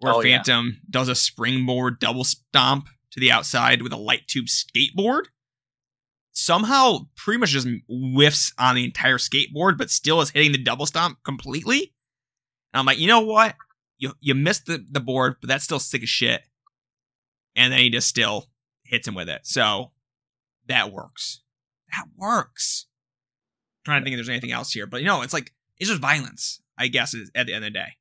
Where 0.00 0.12
Oh, 0.12 0.20
yeah. 0.20 0.38
Phantom 0.38 0.80
does 0.90 1.08
a 1.08 1.14
springboard 1.14 2.00
double 2.00 2.24
stomp 2.24 2.88
to 3.12 3.20
the 3.20 3.30
outside 3.30 3.80
with 3.80 3.92
a 3.92 3.96
light 3.96 4.26
tube 4.26 4.46
skateboard. 4.46 5.26
Somehow, 6.32 7.06
pretty 7.16 7.38
much 7.38 7.50
just 7.50 7.68
whiffs 7.88 8.52
on 8.58 8.74
the 8.74 8.84
entire 8.84 9.18
skateboard, 9.18 9.78
but 9.78 9.90
still 9.90 10.20
is 10.20 10.30
hitting 10.30 10.52
the 10.52 10.58
double 10.58 10.86
stomp 10.86 11.18
completely. 11.24 11.92
And 12.72 12.80
I'm 12.80 12.86
like, 12.86 12.98
you 12.98 13.06
know 13.06 13.20
what? 13.20 13.54
You 13.98 14.12
you 14.20 14.34
missed 14.34 14.66
the, 14.66 14.84
the 14.90 15.00
board, 15.00 15.36
but 15.40 15.48
that's 15.48 15.64
still 15.64 15.80
sick 15.80 16.02
as 16.02 16.08
shit. 16.08 16.42
And 17.56 17.72
then 17.72 17.80
he 17.80 17.90
just 17.90 18.08
still 18.08 18.46
hits 18.84 19.06
him 19.06 19.14
with 19.14 19.28
it. 19.28 19.40
So 19.44 19.90
that 20.68 20.92
works. 20.92 21.40
That 21.92 22.06
works. 22.16 22.86
I'm 23.80 23.90
trying 23.90 24.00
to 24.00 24.04
think 24.04 24.14
if 24.14 24.18
there's 24.18 24.28
anything 24.28 24.52
else 24.52 24.72
here, 24.72 24.86
but 24.86 25.00
you 25.00 25.06
know, 25.06 25.22
it's 25.22 25.32
like 25.32 25.52
it's 25.78 25.90
just 25.90 26.00
violence. 26.00 26.60
I 26.76 26.86
guess 26.86 27.14
at 27.34 27.46
the 27.46 27.54
end 27.54 27.64
of 27.64 27.72
the 27.72 27.78
day. 27.78 27.96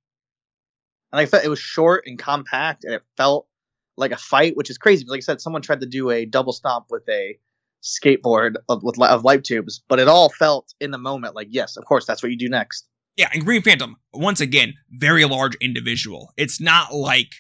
And 1.12 1.20
I 1.20 1.26
felt 1.26 1.44
it 1.44 1.50
was 1.50 1.60
short 1.60 2.04
and 2.06 2.20
compact, 2.20 2.84
and 2.84 2.94
it 2.94 3.02
felt 3.16 3.48
like 3.96 4.12
a 4.12 4.18
fight, 4.18 4.56
which 4.56 4.70
is 4.70 4.78
crazy. 4.78 5.04
Because 5.04 5.12
like 5.12 5.20
I 5.20 5.22
said, 5.22 5.42
someone 5.42 5.62
tried 5.62 5.80
to 5.80 5.88
do 5.88 6.12
a 6.12 6.26
double 6.26 6.54
stomp 6.54 6.88
with 6.90 7.08
a 7.10 7.40
skateboard 7.82 8.56
of, 8.70 8.84
with 8.84 9.00
of 9.02 9.24
light 9.24 9.44
tubes, 9.44 9.82
but 9.88 10.00
it 10.00 10.08
all 10.08 10.30
felt 10.30 10.74
in 10.80 10.92
the 10.92 10.98
moment 10.98 11.36
like, 11.36 11.48
yes, 11.50 11.78
of 11.78 11.86
course, 11.86 12.06
that's 12.06 12.22
what 12.22 12.32
you 12.32 12.38
do 12.38 12.50
next. 12.50 12.88
Yeah, 13.18 13.30
and 13.34 13.44
Green 13.44 13.64
Phantom, 13.64 13.98
once 14.14 14.40
again, 14.40 14.76
very 14.92 15.26
large 15.26 15.56
individual. 15.56 16.32
It's 16.38 16.62
not 16.62 16.94
like 16.94 17.32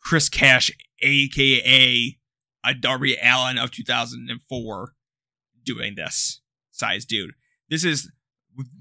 Chris 0.00 0.28
Cash, 0.28 0.70
aka 1.02 2.16
a 2.64 2.74
Darby 2.74 3.16
Allin 3.20 3.58
of 3.58 3.72
2004, 3.72 4.94
doing 5.64 5.94
this 5.96 6.40
size 6.70 7.04
dude. 7.04 7.32
This 7.68 7.84
is 7.84 8.10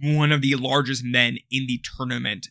one 0.02 0.32
of 0.32 0.42
the 0.42 0.56
largest 0.56 1.04
men 1.04 1.38
in 1.50 1.66
the 1.68 1.80
tournament 1.98 2.50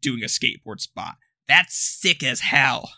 doing 0.00 0.22
a 0.22 0.26
skateboard 0.26 0.80
spot. 0.80 1.16
That's 1.48 1.76
sick 1.76 2.22
as 2.22 2.40
hell. 2.40 2.90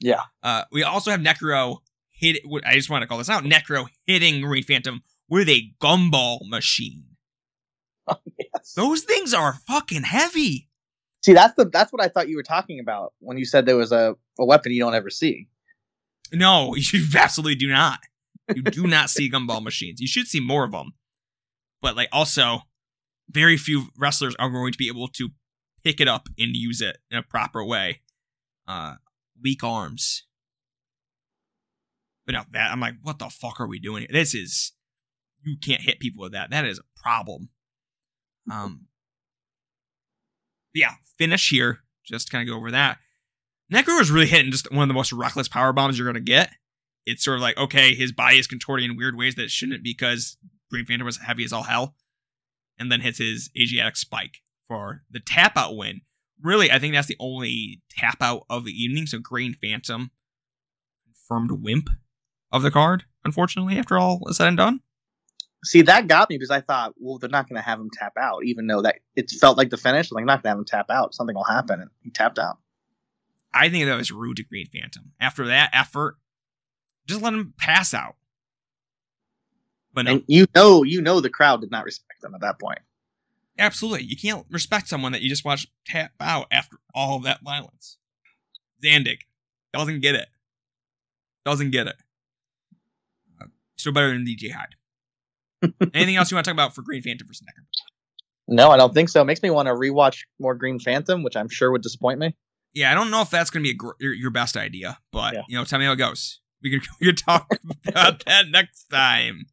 Yeah. 0.00 0.22
Uh, 0.42 0.64
we 0.72 0.82
also 0.82 1.10
have 1.10 1.20
Necro 1.20 1.80
hit. 2.08 2.38
I 2.64 2.74
just 2.74 2.88
want 2.88 3.02
to 3.02 3.06
call 3.06 3.18
this 3.18 3.28
out. 3.28 3.44
Necro 3.44 3.86
hitting 4.06 4.40
Green 4.40 4.62
Phantom 4.62 5.02
with 5.28 5.50
a 5.50 5.70
gumball 5.82 6.38
machine. 6.48 7.04
Those 8.76 9.02
things 9.02 9.34
are 9.34 9.54
fucking 9.66 10.02
heavy. 10.02 10.68
See, 11.22 11.34
that's 11.34 11.54
the 11.54 11.66
that's 11.66 11.92
what 11.92 12.02
I 12.02 12.08
thought 12.08 12.28
you 12.28 12.36
were 12.36 12.42
talking 12.42 12.80
about 12.80 13.12
when 13.18 13.36
you 13.36 13.44
said 13.44 13.66
there 13.66 13.76
was 13.76 13.92
a, 13.92 14.16
a 14.38 14.44
weapon 14.44 14.72
you 14.72 14.80
don't 14.80 14.94
ever 14.94 15.10
see. 15.10 15.48
No, 16.32 16.74
you 16.76 17.04
absolutely 17.16 17.56
do 17.56 17.68
not. 17.68 18.00
You 18.54 18.62
do 18.62 18.86
not 18.86 19.10
see 19.10 19.30
gumball 19.30 19.62
machines. 19.62 20.00
You 20.00 20.08
should 20.08 20.26
see 20.26 20.40
more 20.40 20.64
of 20.64 20.72
them. 20.72 20.94
But 21.82 21.96
like 21.96 22.08
also, 22.12 22.62
very 23.28 23.56
few 23.56 23.88
wrestlers 23.96 24.34
are 24.38 24.50
going 24.50 24.72
to 24.72 24.78
be 24.78 24.88
able 24.88 25.08
to 25.08 25.30
pick 25.84 26.00
it 26.00 26.08
up 26.08 26.28
and 26.38 26.56
use 26.56 26.80
it 26.80 26.98
in 27.10 27.18
a 27.18 27.22
proper 27.22 27.64
way. 27.64 28.00
Uh 28.66 28.94
weak 29.42 29.62
arms. 29.62 30.24
But 32.26 32.32
no, 32.32 32.42
that 32.52 32.70
I'm 32.70 32.80
like, 32.80 32.94
what 33.02 33.18
the 33.18 33.28
fuck 33.28 33.60
are 33.60 33.66
we 33.66 33.78
doing? 33.78 34.02
here? 34.02 34.10
This 34.12 34.34
is 34.34 34.72
you 35.42 35.56
can't 35.58 35.80
hit 35.80 36.00
people 36.00 36.22
with 36.22 36.32
that. 36.32 36.50
That 36.50 36.64
is 36.64 36.78
a 36.78 37.00
problem. 37.00 37.50
Um 38.50 38.86
yeah, 40.74 40.92
finish 41.18 41.50
here. 41.50 41.80
Just 42.04 42.30
kind 42.30 42.42
of 42.42 42.52
go 42.52 42.56
over 42.56 42.70
that. 42.70 42.98
Necro 43.72 44.00
is 44.00 44.10
really 44.10 44.26
hitting 44.26 44.52
just 44.52 44.70
one 44.72 44.82
of 44.82 44.88
the 44.88 44.94
most 44.94 45.12
reckless 45.12 45.48
power 45.48 45.72
bombs 45.72 45.98
you're 45.98 46.06
gonna 46.06 46.20
get. 46.20 46.50
It's 47.06 47.24
sort 47.24 47.36
of 47.36 47.42
like 47.42 47.56
okay, 47.56 47.94
his 47.94 48.12
body 48.12 48.38
is 48.38 48.46
contorting 48.46 48.90
in 48.90 48.96
weird 48.96 49.16
ways 49.16 49.34
that 49.36 49.50
shouldn't 49.50 49.82
because 49.82 50.36
Green 50.70 50.86
Phantom 50.86 51.06
was 51.06 51.18
heavy 51.18 51.44
as 51.44 51.52
all 51.52 51.64
hell, 51.64 51.94
and 52.78 52.90
then 52.90 53.00
hits 53.00 53.18
his 53.18 53.50
Asiatic 53.60 53.96
spike 53.96 54.38
for 54.68 55.02
the 55.10 55.20
tap 55.20 55.56
out 55.56 55.76
win. 55.76 56.02
Really, 56.42 56.70
I 56.70 56.78
think 56.78 56.94
that's 56.94 57.08
the 57.08 57.16
only 57.20 57.82
tap 57.90 58.18
out 58.20 58.44
of 58.48 58.64
the 58.64 58.72
evening. 58.72 59.06
So 59.06 59.18
Green 59.18 59.54
Phantom 59.60 60.10
confirmed 61.04 61.62
wimp 61.62 61.90
of 62.52 62.62
the 62.62 62.70
card. 62.70 63.04
Unfortunately, 63.24 63.78
after 63.78 63.98
all 63.98 64.20
is 64.28 64.38
said 64.38 64.48
and 64.48 64.56
done. 64.56 64.80
See, 65.64 65.82
that 65.82 66.06
got 66.08 66.30
me 66.30 66.36
because 66.38 66.50
I 66.50 66.60
thought, 66.62 66.94
well, 66.98 67.18
they're 67.18 67.28
not 67.28 67.48
going 67.48 67.60
to 67.60 67.62
have 67.62 67.78
him 67.78 67.90
tap 67.92 68.14
out, 68.18 68.44
even 68.44 68.66
though 68.66 68.82
that 68.82 68.96
it 69.14 69.30
felt 69.30 69.58
like 69.58 69.68
the 69.70 69.76
finish. 69.76 70.10
Like, 70.10 70.24
not 70.24 70.42
going 70.42 70.44
to 70.44 70.48
have 70.50 70.58
him 70.58 70.64
tap 70.64 70.86
out. 70.90 71.14
Something 71.14 71.36
will 71.36 71.44
happen, 71.44 71.80
and 71.80 71.90
he 72.02 72.10
tapped 72.10 72.38
out. 72.38 72.58
I 73.52 73.68
think 73.68 73.84
that 73.86 73.96
was 73.96 74.10
rude 74.10 74.36
to 74.38 74.44
Green 74.44 74.66
Phantom. 74.72 75.12
After 75.20 75.46
that 75.48 75.70
effort, 75.74 76.16
just 77.06 77.20
let 77.20 77.34
him 77.34 77.52
pass 77.58 77.92
out. 77.92 78.16
But 79.92 80.04
no, 80.06 80.12
And 80.12 80.24
you 80.28 80.46
know, 80.54 80.82
you 80.84 81.02
know, 81.02 81.20
the 81.20 81.28
crowd 81.30 81.60
did 81.60 81.70
not 81.70 81.84
respect 81.84 82.22
him 82.24 82.34
at 82.34 82.40
that 82.42 82.58
point. 82.60 82.78
absolutely, 83.58 84.04
you 84.06 84.16
can't 84.16 84.46
respect 84.50 84.88
someone 84.88 85.12
that 85.12 85.20
you 85.20 85.28
just 85.28 85.44
watched 85.44 85.68
tap 85.84 86.12
out 86.20 86.46
after 86.50 86.76
all 86.94 87.16
of 87.16 87.24
that 87.24 87.42
violence. 87.42 87.98
Zandig 88.82 89.18
doesn't 89.74 90.00
get 90.00 90.14
it. 90.14 90.28
Doesn't 91.44 91.70
get 91.70 91.86
it. 91.88 91.96
Uh, 93.42 93.46
Still 93.76 93.92
better 93.92 94.12
than 94.12 94.24
DJ 94.24 94.52
Hyde. 94.52 94.76
Anything 95.94 96.16
else 96.16 96.30
you 96.30 96.36
want 96.36 96.44
to 96.44 96.50
talk 96.50 96.54
about 96.56 96.74
for 96.74 96.82
Green 96.82 97.02
Phantom 97.02 97.26
versus 97.26 97.42
Necro? 97.46 97.64
No, 98.48 98.70
I 98.70 98.76
don't 98.76 98.92
think 98.94 99.08
so. 99.08 99.20
It 99.20 99.26
makes 99.26 99.42
me 99.42 99.50
want 99.50 99.66
to 99.68 99.74
rewatch 99.74 100.22
more 100.40 100.54
Green 100.54 100.78
Phantom, 100.80 101.22
which 101.22 101.36
I'm 101.36 101.48
sure 101.48 101.70
would 101.70 101.82
disappoint 101.82 102.18
me. 102.18 102.34
Yeah, 102.74 102.90
I 102.90 102.94
don't 102.94 103.10
know 103.10 103.20
if 103.22 103.30
that's 103.30 103.50
going 103.50 103.62
to 103.62 103.66
be 103.68 103.72
a 103.72 103.76
gr- 103.76 103.90
your, 104.00 104.12
your 104.12 104.30
best 104.30 104.56
idea, 104.56 104.98
but 105.12 105.34
Yeah. 105.34 105.42
you 105.48 105.56
know, 105.56 105.64
tell 105.64 105.78
me 105.78 105.84
how 105.84 105.92
it 105.92 105.96
goes. 105.96 106.40
We 106.62 106.70
can, 106.70 106.80
we 107.00 107.06
could 107.06 107.18
talk 107.18 107.48
about 107.86 108.24
that 108.26 108.48
next 108.50 108.86
time. 108.90 109.46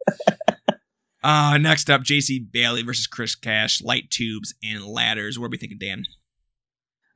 Uh 1.24 1.58
next 1.58 1.90
up, 1.90 2.02
JC 2.02 2.40
Bailey 2.52 2.84
versus 2.84 3.08
Chris 3.08 3.36
Cash, 3.36 3.82
light 3.82 4.10
tubes 4.12 4.54
and 4.64 4.86
ladders. 4.86 5.38
What 5.40 5.48
are 5.48 5.50
we 5.50 5.58
thinking, 5.58 5.80
Dan? 5.80 6.04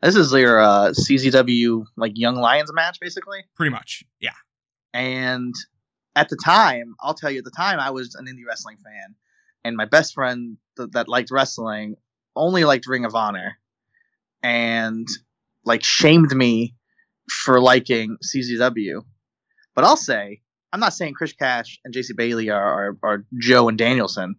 This 0.02 0.16
is 0.16 0.34
your 0.34 0.60
uh, 0.60 0.90
CZW 0.90 1.86
like 1.96 2.14
Young 2.16 2.36
Lions 2.36 2.74
match, 2.74 2.98
basically. 3.00 3.40
Pretty 3.56 3.70
much, 3.70 4.04
yeah. 4.20 4.32
And 4.94 5.54
at 6.16 6.30
the 6.30 6.38
time, 6.44 6.96
I'll 7.00 7.14
tell 7.14 7.32
you, 7.32 7.40
at 7.40 7.46
the 7.46 7.52
time, 7.52 7.80
I 7.80 7.92
was 7.92 8.16
an 8.16 8.26
indie 8.26 8.48
wrestling 8.48 8.78
fan, 8.78 9.16
and 9.64 9.78
my 9.78 9.86
best 9.86 10.14
friend 10.14 10.58
th- 10.78 10.90
that 10.92 11.08
liked 11.08 11.32
wrestling 11.32 11.96
only 12.36 12.64
liked 12.64 12.88
Ring 12.88 13.06
of 13.06 13.16
Honor, 13.16 13.58
and 14.44 15.08
like 15.66 15.84
shamed 15.84 16.36
me 16.36 16.76
for 17.30 17.62
liking 17.62 18.18
CZW. 18.24 19.04
But 19.76 19.86
I'll 19.86 19.98
say, 19.98 20.42
I'm 20.74 20.80
not 20.80 20.94
saying 20.94 21.14
Chris 21.14 21.34
Cash 21.34 21.80
and 21.86 21.94
JC 21.94 22.16
Bailey 22.16 22.50
are, 22.50 22.62
are, 22.62 22.98
are 23.04 23.26
Joe 23.40 23.70
and 23.70 23.78
Danielson. 23.78 24.36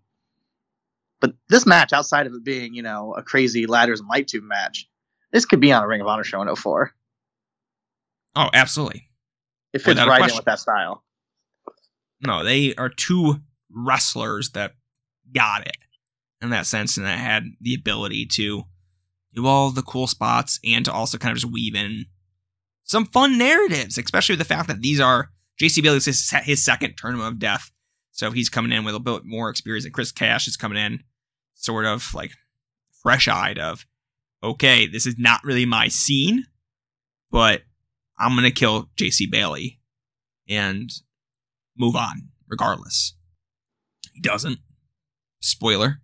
But 1.20 1.34
this 1.48 1.66
match, 1.66 1.92
outside 1.92 2.26
of 2.26 2.34
it 2.34 2.44
being, 2.44 2.74
you 2.74 2.82
know, 2.82 3.14
a 3.16 3.22
crazy 3.22 3.66
ladders 3.66 4.00
and 4.00 4.08
light 4.08 4.28
tube 4.28 4.44
match, 4.44 4.88
this 5.32 5.44
could 5.44 5.60
be 5.60 5.72
on 5.72 5.82
a 5.82 5.86
Ring 5.86 6.00
of 6.00 6.06
Honor 6.06 6.24
show 6.24 6.42
in 6.42 6.54
04. 6.54 6.92
Oh, 8.34 8.50
absolutely. 8.52 9.08
It 9.72 9.78
fits 9.78 9.88
Without 9.88 10.08
right 10.08 10.28
in 10.28 10.36
with 10.36 10.44
that 10.44 10.58
style. 10.58 11.04
No, 12.22 12.44
they 12.44 12.74
are 12.76 12.88
two 12.88 13.40
wrestlers 13.70 14.50
that 14.50 14.72
got 15.34 15.66
it 15.66 15.76
in 16.40 16.50
that 16.50 16.66
sense 16.66 16.96
and 16.96 17.06
that 17.06 17.18
had 17.18 17.44
the 17.60 17.74
ability 17.74 18.26
to 18.26 18.64
do 19.34 19.46
all 19.46 19.70
the 19.70 19.82
cool 19.82 20.06
spots 20.06 20.60
and 20.64 20.84
to 20.84 20.92
also 20.92 21.18
kind 21.18 21.32
of 21.32 21.40
just 21.40 21.52
weave 21.52 21.74
in 21.74 22.06
some 22.84 23.06
fun 23.06 23.38
narratives, 23.38 23.96
especially 23.96 24.34
with 24.34 24.40
the 24.40 24.54
fact 24.54 24.68
that 24.68 24.82
these 24.82 25.00
are 25.00 25.30
JC 25.60 25.82
Bailey's 25.82 26.04
his, 26.04 26.30
his 26.42 26.64
second 26.64 26.94
tournament 26.96 27.28
of 27.28 27.38
death. 27.38 27.70
So 28.10 28.30
he's 28.30 28.48
coming 28.50 28.72
in 28.72 28.84
with 28.84 28.94
a 28.94 29.00
bit 29.00 29.22
more 29.24 29.48
experience, 29.48 29.84
and 29.84 29.94
Chris 29.94 30.12
Cash 30.12 30.46
is 30.46 30.56
coming 30.56 30.78
in 30.78 31.02
sort 31.54 31.86
of 31.86 32.12
like 32.14 32.32
fresh 33.02 33.28
eyed 33.28 33.58
of, 33.58 33.86
okay, 34.42 34.86
this 34.86 35.06
is 35.06 35.14
not 35.18 35.42
really 35.44 35.64
my 35.64 35.88
scene, 35.88 36.44
but 37.30 37.62
I'm 38.18 38.34
gonna 38.34 38.50
kill 38.50 38.90
JC 38.96 39.30
Bailey 39.30 39.80
and 40.48 40.90
move 41.76 41.96
on 41.96 42.28
regardless. 42.48 43.14
He 44.12 44.20
doesn't. 44.20 44.58
Spoiler. 45.40 46.00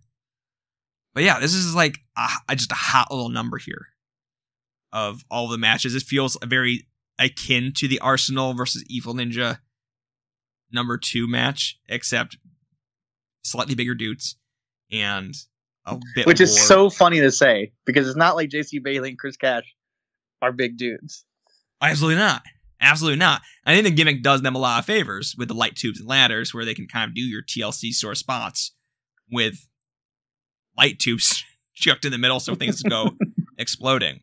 But 1.13 1.23
yeah, 1.23 1.39
this 1.39 1.53
is 1.53 1.75
like 1.75 1.99
a, 2.17 2.55
just 2.55 2.71
a 2.71 2.75
hot 2.75 3.11
little 3.11 3.29
number 3.29 3.57
here 3.57 3.87
of 4.91 5.23
all 5.29 5.47
the 5.47 5.57
matches. 5.57 5.95
It 5.95 6.03
feels 6.03 6.37
very 6.43 6.87
akin 7.17 7.73
to 7.77 7.87
the 7.87 7.99
Arsenal 7.99 8.53
versus 8.53 8.83
Evil 8.87 9.13
Ninja 9.13 9.59
number 10.71 10.97
two 10.97 11.27
match, 11.27 11.79
except 11.87 12.37
slightly 13.43 13.75
bigger 13.75 13.95
dudes 13.95 14.37
and 14.91 15.33
a 15.85 15.97
bit 16.15 16.25
Which 16.25 16.41
is 16.41 16.59
so 16.67 16.89
funny 16.89 17.19
to 17.19 17.31
say 17.31 17.71
because 17.85 18.07
it's 18.07 18.17
not 18.17 18.35
like 18.35 18.49
JC 18.49 18.83
Bailey 18.83 19.09
and 19.09 19.19
Chris 19.19 19.37
Cash 19.37 19.75
are 20.41 20.51
big 20.51 20.77
dudes. 20.77 21.25
Absolutely 21.81 22.17
not. 22.17 22.43
Absolutely 22.81 23.19
not. 23.19 23.41
I 23.65 23.73
think 23.73 23.85
the 23.85 23.91
gimmick 23.91 24.23
does 24.23 24.41
them 24.41 24.55
a 24.55 24.59
lot 24.59 24.79
of 24.79 24.85
favors 24.85 25.35
with 25.37 25.49
the 25.49 25.53
light 25.53 25.75
tubes 25.75 25.99
and 25.99 26.07
ladders, 26.07 26.53
where 26.53 26.65
they 26.65 26.73
can 26.73 26.87
kind 26.87 27.09
of 27.09 27.15
do 27.15 27.21
your 27.21 27.43
TLC 27.43 27.91
sort 27.91 28.13
of 28.13 28.17
spots 28.17 28.73
with 29.29 29.67
light 30.77 30.99
tubes 30.99 31.43
chucked 31.73 32.05
in 32.05 32.11
the 32.11 32.17
middle 32.17 32.39
so 32.39 32.55
things 32.55 32.81
go 32.83 33.11
exploding. 33.57 34.21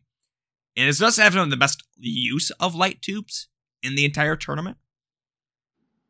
And 0.75 0.87
it's 0.89 0.99
just 0.99 1.19
having 1.19 1.49
the 1.49 1.57
best 1.57 1.83
use 1.97 2.51
of 2.59 2.75
light 2.75 3.01
tubes 3.01 3.47
in 3.81 3.95
the 3.95 4.05
entire 4.05 4.35
tournament. 4.35 4.77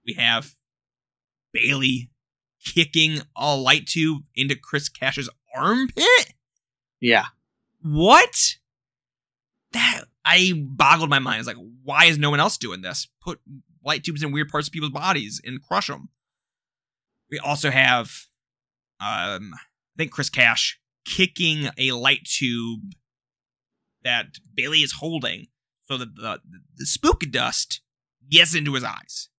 We 0.05 0.13
have 0.13 0.55
Bailey 1.53 2.09
kicking 2.63 3.21
a 3.35 3.55
light 3.55 3.87
tube 3.87 4.23
into 4.35 4.55
Chris 4.55 4.89
Cash's 4.89 5.29
armpit. 5.55 6.33
Yeah. 6.99 7.25
What? 7.81 8.55
That 9.71 10.05
I 10.28 10.53
boggled 10.55 11.09
my 11.09 11.19
mind. 11.19 11.36
I 11.36 11.39
was 11.39 11.47
like, 11.47 11.57
why 11.84 12.05
is 12.05 12.17
no 12.17 12.30
one 12.30 12.41
else 12.41 12.57
doing 12.57 12.82
this? 12.82 13.07
Put 13.21 13.39
light 13.84 14.03
tubes 14.03 14.21
in 14.21 14.34
weird 14.34 14.49
parts 14.49 14.67
of 14.67 14.73
people's 14.73 14.91
bodies 14.91 15.39
and 15.45 15.63
crush 15.63 15.88
them. 15.88 16.09
We 17.32 17.39
also 17.39 17.71
have, 17.71 18.11
um, 18.99 19.53
I 19.53 19.97
think 19.97 20.11
Chris 20.11 20.30
Cash 20.30 20.80
kicking 21.05 21.69
a 21.78 21.93
light 21.93 22.25
tube 22.25 22.93
that 24.03 24.39
Bailey 24.53 24.80
is 24.80 24.93
holding, 24.93 25.47
so 25.86 25.97
that 25.97 26.15
the 26.15 26.41
the 26.75 26.86
spook 26.86 27.23
dust 27.32 27.82
gets 28.30 28.53
into 28.53 28.73
his 28.73 28.84
eyes, 28.84 29.30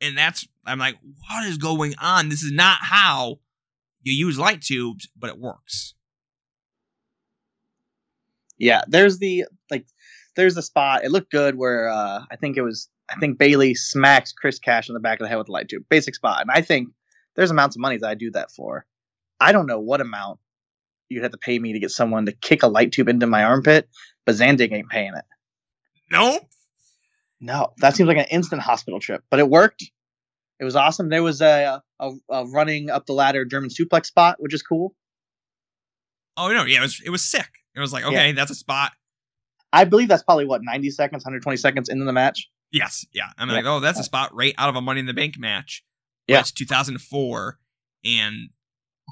and 0.00 0.18
that's 0.18 0.46
I'm 0.64 0.78
like, 0.78 0.96
what 1.02 1.46
is 1.46 1.58
going 1.58 1.94
on? 2.00 2.28
This 2.28 2.42
is 2.42 2.52
not 2.52 2.78
how 2.82 3.40
you 4.02 4.12
use 4.12 4.38
light 4.38 4.62
tubes, 4.62 5.08
but 5.16 5.30
it 5.30 5.38
works. 5.38 5.94
Yeah, 8.58 8.82
there's 8.86 9.18
the 9.18 9.46
like 9.70 9.86
there's 10.36 10.54
the 10.54 10.62
spot. 10.62 11.04
It 11.04 11.10
looked 11.10 11.30
good 11.30 11.56
where 11.56 11.88
uh 11.88 12.22
I 12.30 12.36
think 12.36 12.56
it 12.56 12.62
was 12.62 12.88
I 13.10 13.18
think 13.18 13.38
Bailey 13.38 13.74
smacks 13.74 14.32
Chris 14.32 14.58
Cash 14.58 14.88
in 14.88 14.94
the 14.94 15.00
back 15.00 15.20
of 15.20 15.24
the 15.24 15.28
head 15.28 15.38
with 15.38 15.48
a 15.48 15.52
light 15.52 15.68
tube. 15.68 15.84
Basic 15.88 16.14
spot. 16.14 16.40
And 16.40 16.50
I 16.50 16.60
think 16.62 16.88
there's 17.36 17.50
amounts 17.50 17.76
of 17.76 17.80
money 17.80 17.98
that 17.98 18.08
I 18.08 18.14
do 18.14 18.30
that 18.32 18.50
for. 18.50 18.86
I 19.40 19.52
don't 19.52 19.66
know 19.66 19.80
what 19.80 20.00
amount 20.00 20.38
you'd 21.08 21.22
have 21.22 21.32
to 21.32 21.38
pay 21.38 21.58
me 21.58 21.72
to 21.72 21.78
get 21.78 21.90
someone 21.90 22.26
to 22.26 22.32
kick 22.32 22.62
a 22.62 22.68
light 22.68 22.92
tube 22.92 23.08
into 23.08 23.26
my 23.26 23.44
armpit, 23.44 23.88
but 24.24 24.34
Zandig 24.34 24.72
ain't 24.72 24.88
paying 24.88 25.12
it. 25.14 25.24
Nope. 26.10 26.48
No, 27.40 27.72
that 27.78 27.96
seems 27.96 28.06
like 28.06 28.18
an 28.18 28.26
instant 28.30 28.62
hospital 28.62 29.00
trip, 29.00 29.22
but 29.28 29.40
it 29.40 29.48
worked. 29.48 29.82
It 30.60 30.64
was 30.64 30.76
awesome. 30.76 31.08
There 31.08 31.24
was 31.24 31.40
a, 31.40 31.82
a, 31.98 32.10
a 32.30 32.46
running 32.46 32.88
up 32.88 33.06
the 33.06 33.14
ladder 33.14 33.44
German 33.44 33.68
suplex 33.68 34.06
spot, 34.06 34.36
which 34.38 34.54
is 34.54 34.62
cool. 34.62 34.94
Oh 36.36 36.48
no, 36.52 36.64
yeah, 36.64 36.78
it 36.78 36.82
was 36.82 37.02
it 37.04 37.10
was 37.10 37.22
sick. 37.22 37.48
It 37.74 37.80
was 37.80 37.92
like, 37.92 38.04
okay, 38.04 38.32
that's 38.32 38.50
a 38.50 38.54
spot. 38.54 38.92
I 39.72 39.84
believe 39.84 40.08
that's 40.08 40.22
probably 40.22 40.44
what 40.44 40.62
90 40.62 40.90
seconds, 40.90 41.24
120 41.24 41.56
seconds 41.56 41.88
into 41.88 42.04
the 42.04 42.12
match. 42.12 42.48
Yes, 42.70 43.06
yeah. 43.12 43.30
I'm 43.38 43.48
Yeah. 43.48 43.54
like, 43.56 43.64
oh, 43.64 43.80
that's 43.80 43.98
a 43.98 44.04
spot 44.04 44.34
right 44.34 44.54
out 44.58 44.68
of 44.68 44.76
a 44.76 44.80
Money 44.80 45.00
in 45.00 45.06
the 45.06 45.14
Bank 45.14 45.38
match. 45.38 45.84
Yeah. 46.26 46.40
It's 46.40 46.52
2004, 46.52 47.58
and 48.04 48.50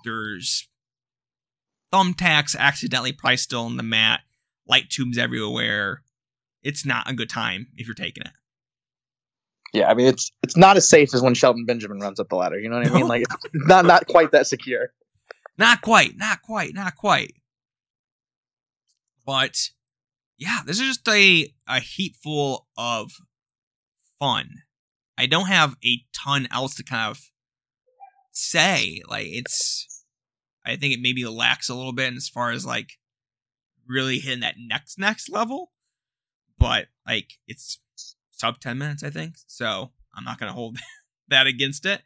there's 0.05 0.69
thumbtacks 1.93 2.57
accidentally 2.57 3.13
probably 3.13 3.37
still 3.37 3.67
in 3.67 3.77
the 3.77 3.83
mat, 3.83 4.21
light 4.69 4.89
tubes 4.91 5.19
everywhere. 5.19 6.03
It's 6.63 6.85
not 6.87 7.11
a 7.11 7.15
good 7.15 7.29
time 7.31 7.69
if 7.77 7.87
you're 7.87 7.95
taking 7.95 8.23
it. 8.23 8.33
Yeah, 9.73 9.89
I 9.89 9.95
mean 9.95 10.07
it's 10.09 10.31
it's 10.43 10.57
not 10.57 10.77
as 10.77 10.89
safe 10.89 11.15
as 11.15 11.23
when 11.23 11.35
Shelton 11.35 11.65
Benjamin 11.65 12.01
runs 12.01 12.19
up 12.19 12.29
the 12.29 12.35
ladder. 12.37 12.59
You 12.59 12.69
know 12.69 12.79
what 12.79 12.87
I 12.91 12.95
mean? 12.95 13.07
Like 13.09 13.23
it's 13.23 13.67
not 13.67 13.85
not 13.87 14.07
quite 14.07 14.33
that 14.33 14.47
secure. 14.47 14.93
Not 15.59 15.81
quite, 15.81 16.17
not 16.17 16.43
quite, 16.43 16.75
not 16.75 16.97
quite. 16.97 17.35
But 19.27 19.71
yeah, 20.41 20.61
this 20.65 20.81
is 20.81 20.87
just 20.97 21.09
a 21.09 21.53
a 21.69 21.81
heap 21.81 22.17
full 22.17 22.67
of 22.77 23.13
fun. 24.19 24.49
I 25.19 25.27
don't 25.27 25.49
have 25.49 25.77
a 25.85 25.99
ton 26.15 26.49
else 26.51 26.75
to 26.77 26.83
kind 26.83 27.11
of 27.11 27.21
say. 28.33 29.03
Like 29.07 29.27
it's 29.29 30.03
I 30.65 30.77
think 30.77 30.95
it 30.95 31.01
maybe 31.01 31.25
lacks 31.27 31.69
a 31.69 31.75
little 31.75 31.93
bit 31.93 32.15
as 32.15 32.29
far 32.29 32.51
as 32.51 32.65
like 32.65 32.93
really 33.87 34.19
hitting 34.19 34.41
that 34.41 34.55
next 34.59 34.99
next 34.99 35.29
level. 35.29 35.73
But 36.59 36.87
like 37.07 37.35
it's 37.47 37.79
sub 38.31 38.61
10 38.61 38.79
minutes, 38.79 39.05
I 39.05 39.11
think. 39.11 39.35
So 39.47 39.91
I'm 40.15 40.25
not 40.25 40.41
gonna 40.41 40.55
hold 40.55 40.79
that 41.29 41.47
against 41.47 41.85
it. 41.85 42.01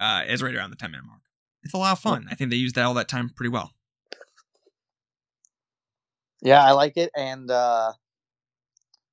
Uh 0.00 0.22
it's 0.26 0.42
right 0.42 0.56
around 0.56 0.70
the 0.70 0.76
10 0.76 0.90
minute 0.90 1.06
mark. 1.06 1.20
It's 1.62 1.72
a 1.72 1.78
lot 1.78 1.92
of 1.92 2.00
fun. 2.00 2.26
I 2.28 2.34
think 2.34 2.50
they 2.50 2.56
used 2.56 2.74
that 2.74 2.82
all 2.84 2.94
that 2.94 3.08
time 3.08 3.30
pretty 3.30 3.50
well. 3.50 3.70
Yeah, 6.44 6.62
I 6.62 6.72
like 6.72 6.96
it, 6.96 7.10
and 7.16 7.50
uh 7.50 7.92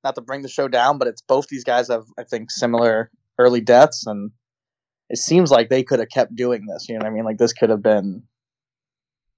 not 0.03 0.15
to 0.15 0.21
bring 0.21 0.41
the 0.41 0.49
show 0.49 0.67
down, 0.67 0.97
but 0.97 1.07
it's 1.07 1.21
both 1.21 1.47
these 1.47 1.63
guys 1.63 1.87
have 1.87 2.05
I 2.19 2.23
think 2.23 2.51
similar 2.51 3.09
early 3.39 3.61
deaths, 3.61 4.05
and 4.05 4.31
it 5.09 5.17
seems 5.17 5.49
like 5.49 5.69
they 5.69 5.81
could 5.81 5.99
have 5.99 6.09
kept 6.09 6.35
doing 6.35 6.65
this. 6.65 6.87
You 6.87 6.95
know 6.95 7.05
what 7.05 7.11
I 7.11 7.13
mean? 7.13 7.23
Like 7.23 7.37
this 7.37 7.53
could 7.53 7.69
have 7.69 7.81
been, 7.81 8.23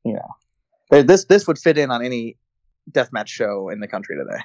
you 0.03 0.13
know, 0.13 1.03
this 1.03 1.25
this 1.25 1.47
would 1.47 1.59
fit 1.59 1.77
in 1.77 1.91
on 1.91 2.03
any 2.03 2.37
deathmatch 2.91 3.27
show 3.27 3.69
in 3.69 3.79
the 3.79 3.87
country 3.87 4.15
today. 4.17 4.41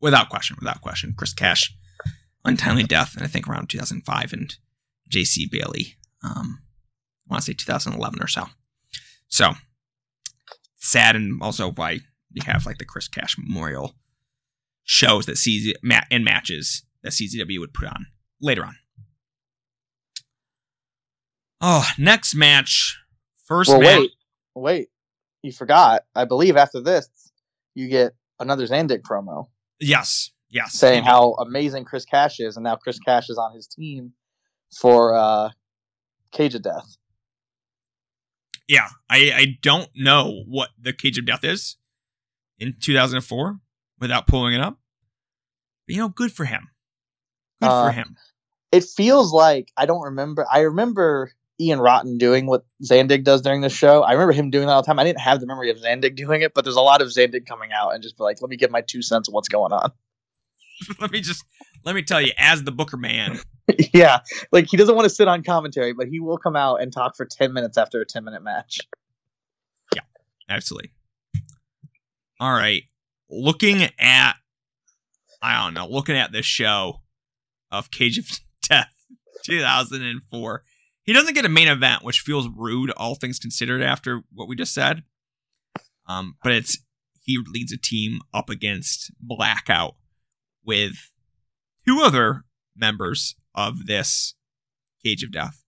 Without 0.00 0.28
question, 0.28 0.56
without 0.58 0.80
question. 0.80 1.14
Chris 1.16 1.32
Cash, 1.32 1.72
untimely 2.44 2.82
death, 2.82 3.14
and 3.14 3.24
I 3.24 3.28
think 3.28 3.46
around 3.48 3.68
2005, 3.68 4.32
and 4.32 4.56
J.C. 5.08 5.46
Bailey, 5.46 5.94
um, 6.24 6.60
I 7.28 7.34
want 7.34 7.44
to 7.44 7.46
say 7.46 7.54
2011 7.54 8.20
or 8.20 8.26
so. 8.26 8.46
So 9.28 9.52
sad, 10.76 11.14
and 11.14 11.40
also 11.40 11.70
why 11.70 12.00
we 12.34 12.40
have 12.46 12.66
like 12.66 12.78
the 12.78 12.84
Chris 12.84 13.08
Cash 13.08 13.36
Memorial 13.38 13.94
shows 14.84 15.26
that 15.26 15.36
CZ 15.36 15.74
ma- 15.82 16.00
and 16.10 16.24
matches 16.24 16.82
that 17.02 17.12
CZW 17.12 17.58
would 17.60 17.74
put 17.74 17.88
on 17.88 18.06
later 18.40 18.64
on. 18.64 18.76
Oh, 21.60 21.86
next 21.96 22.34
match, 22.34 22.98
first 23.46 23.70
well, 23.70 23.80
match. 23.80 24.00
wait, 24.00 24.10
wait, 24.54 24.88
you 25.42 25.52
forgot. 25.52 26.02
I 26.14 26.24
believe 26.24 26.56
after 26.56 26.80
this, 26.80 27.08
you 27.74 27.88
get 27.88 28.14
another 28.40 28.66
Zandig 28.66 29.02
promo. 29.02 29.48
Yes, 29.78 30.30
yes, 30.50 30.72
saying 30.72 31.04
how 31.04 31.34
amazing 31.34 31.84
Chris 31.84 32.04
Cash 32.04 32.40
is, 32.40 32.56
and 32.56 32.64
now 32.64 32.76
Chris 32.76 32.98
Cash 32.98 33.30
is 33.30 33.38
on 33.38 33.54
his 33.54 33.68
team 33.68 34.12
for 34.76 35.14
uh, 35.14 35.50
Cage 36.32 36.54
of 36.56 36.62
Death. 36.62 36.96
yeah, 38.68 38.88
I, 39.08 39.32
I 39.34 39.46
don't 39.60 39.90
know 39.94 40.42
what 40.48 40.70
the 40.80 40.92
Cage 40.92 41.18
of 41.18 41.26
Death 41.26 41.44
is 41.44 41.76
in 42.62 42.76
2004 42.80 43.58
without 43.98 44.26
pulling 44.26 44.54
it 44.54 44.60
up. 44.60 44.78
But, 45.86 45.94
you 45.96 46.00
know, 46.00 46.08
good 46.08 46.32
for 46.32 46.44
him. 46.44 46.68
Good 47.60 47.68
Uh, 47.68 47.88
for 47.88 47.92
him. 47.92 48.16
It 48.70 48.84
feels 48.84 49.32
like 49.32 49.70
I 49.76 49.84
don't 49.84 50.02
remember. 50.02 50.46
I 50.50 50.60
remember 50.60 51.32
Ian 51.60 51.80
Rotten 51.80 52.18
doing 52.18 52.46
what 52.46 52.64
Zandig 52.82 53.24
does 53.24 53.42
during 53.42 53.60
the 53.60 53.68
show. 53.68 54.02
I 54.02 54.12
remember 54.12 54.32
him 54.32 54.50
doing 54.50 54.66
that 54.66 54.72
all 54.72 54.82
the 54.82 54.86
time. 54.86 54.98
I 54.98 55.04
didn't 55.04 55.20
have 55.20 55.40
the 55.40 55.46
memory 55.46 55.70
of 55.70 55.76
Zandig 55.76 56.16
doing 56.16 56.42
it, 56.42 56.54
but 56.54 56.64
there's 56.64 56.76
a 56.76 56.80
lot 56.80 57.02
of 57.02 57.08
Zandig 57.08 57.46
coming 57.46 57.70
out 57.72 57.90
and 57.90 58.02
just 58.02 58.16
be 58.16 58.22
like, 58.22 58.40
let 58.40 58.48
me 58.48 58.56
give 58.56 58.70
my 58.70 58.80
two 58.80 59.02
cents 59.02 59.28
of 59.28 59.34
what's 59.34 59.48
going 59.48 59.72
on. 59.72 59.92
let 61.00 61.10
me 61.10 61.20
just 61.20 61.44
let 61.84 61.94
me 61.94 62.02
tell 62.02 62.20
you, 62.20 62.32
as 62.38 62.64
the 62.64 62.72
Booker 62.72 62.96
man, 62.96 63.38
yeah, 63.92 64.20
like 64.52 64.66
he 64.70 64.76
doesn't 64.76 64.94
want 64.94 65.04
to 65.04 65.14
sit 65.14 65.28
on 65.28 65.42
commentary, 65.42 65.92
but 65.92 66.08
he 66.08 66.20
will 66.20 66.38
come 66.38 66.56
out 66.56 66.76
and 66.76 66.92
talk 66.92 67.16
for 67.16 67.26
ten 67.26 67.52
minutes 67.52 67.76
after 67.76 68.00
a 68.00 68.06
ten 68.06 68.24
minute 68.24 68.42
match. 68.42 68.78
Yeah, 69.94 70.02
absolutely. 70.48 70.92
All 72.42 72.54
right, 72.54 72.82
looking 73.30 73.82
at, 74.00 74.32
I 75.40 75.62
don't 75.62 75.74
know, 75.74 75.86
looking 75.86 76.16
at 76.16 76.32
this 76.32 76.44
show 76.44 77.02
of 77.70 77.92
Cage 77.92 78.18
of 78.18 78.26
Death 78.68 78.92
2004. 79.44 80.64
He 81.04 81.12
doesn't 81.12 81.34
get 81.34 81.44
a 81.44 81.48
main 81.48 81.68
event, 81.68 82.02
which 82.02 82.18
feels 82.18 82.48
rude, 82.48 82.90
all 82.96 83.14
things 83.14 83.38
considered, 83.38 83.80
after 83.80 84.22
what 84.32 84.48
we 84.48 84.56
just 84.56 84.74
said. 84.74 85.04
Um, 86.08 86.34
but 86.42 86.50
it's 86.50 86.78
he 87.20 87.38
leads 87.46 87.70
a 87.70 87.78
team 87.78 88.18
up 88.34 88.50
against 88.50 89.12
Blackout 89.20 89.94
with 90.64 91.12
two 91.86 92.00
other 92.02 92.42
members 92.74 93.36
of 93.54 93.86
this 93.86 94.34
Cage 95.04 95.22
of 95.22 95.30
Death. 95.30 95.62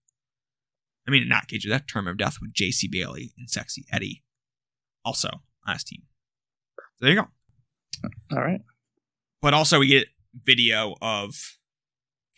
I 1.06 1.12
mean, 1.12 1.28
not 1.28 1.46
Cage 1.46 1.66
of 1.66 1.70
Death, 1.70 1.84
Term 1.86 2.08
of 2.08 2.18
Death 2.18 2.38
with 2.40 2.52
JC 2.52 2.90
Bailey 2.90 3.32
and 3.38 3.48
Sexy 3.48 3.86
Eddie 3.92 4.24
also 5.04 5.28
on 5.64 5.74
his 5.74 5.84
team. 5.84 6.02
There 7.00 7.10
you 7.10 7.16
go. 7.16 7.28
All 8.32 8.42
right. 8.42 8.60
But 9.42 9.54
also, 9.54 9.78
we 9.78 9.88
get 9.88 10.08
video 10.44 10.94
of 11.02 11.34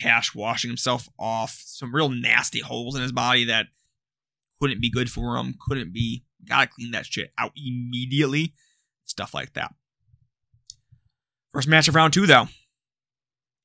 Cash 0.00 0.34
washing 0.34 0.68
himself 0.70 1.08
off, 1.18 1.62
some 1.64 1.94
real 1.94 2.08
nasty 2.08 2.60
holes 2.60 2.96
in 2.96 3.02
his 3.02 3.12
body 3.12 3.44
that 3.44 3.66
couldn't 4.60 4.80
be 4.80 4.90
good 4.90 5.10
for 5.10 5.36
him, 5.36 5.54
couldn't 5.66 5.92
be, 5.92 6.24
gotta 6.48 6.66
clean 6.66 6.90
that 6.92 7.06
shit 7.06 7.32
out 7.38 7.52
immediately. 7.56 8.54
Stuff 9.04 9.34
like 9.34 9.52
that. 9.54 9.72
First 11.52 11.68
match 11.68 11.88
of 11.88 11.94
round 11.94 12.12
two, 12.12 12.26
though. 12.26 12.48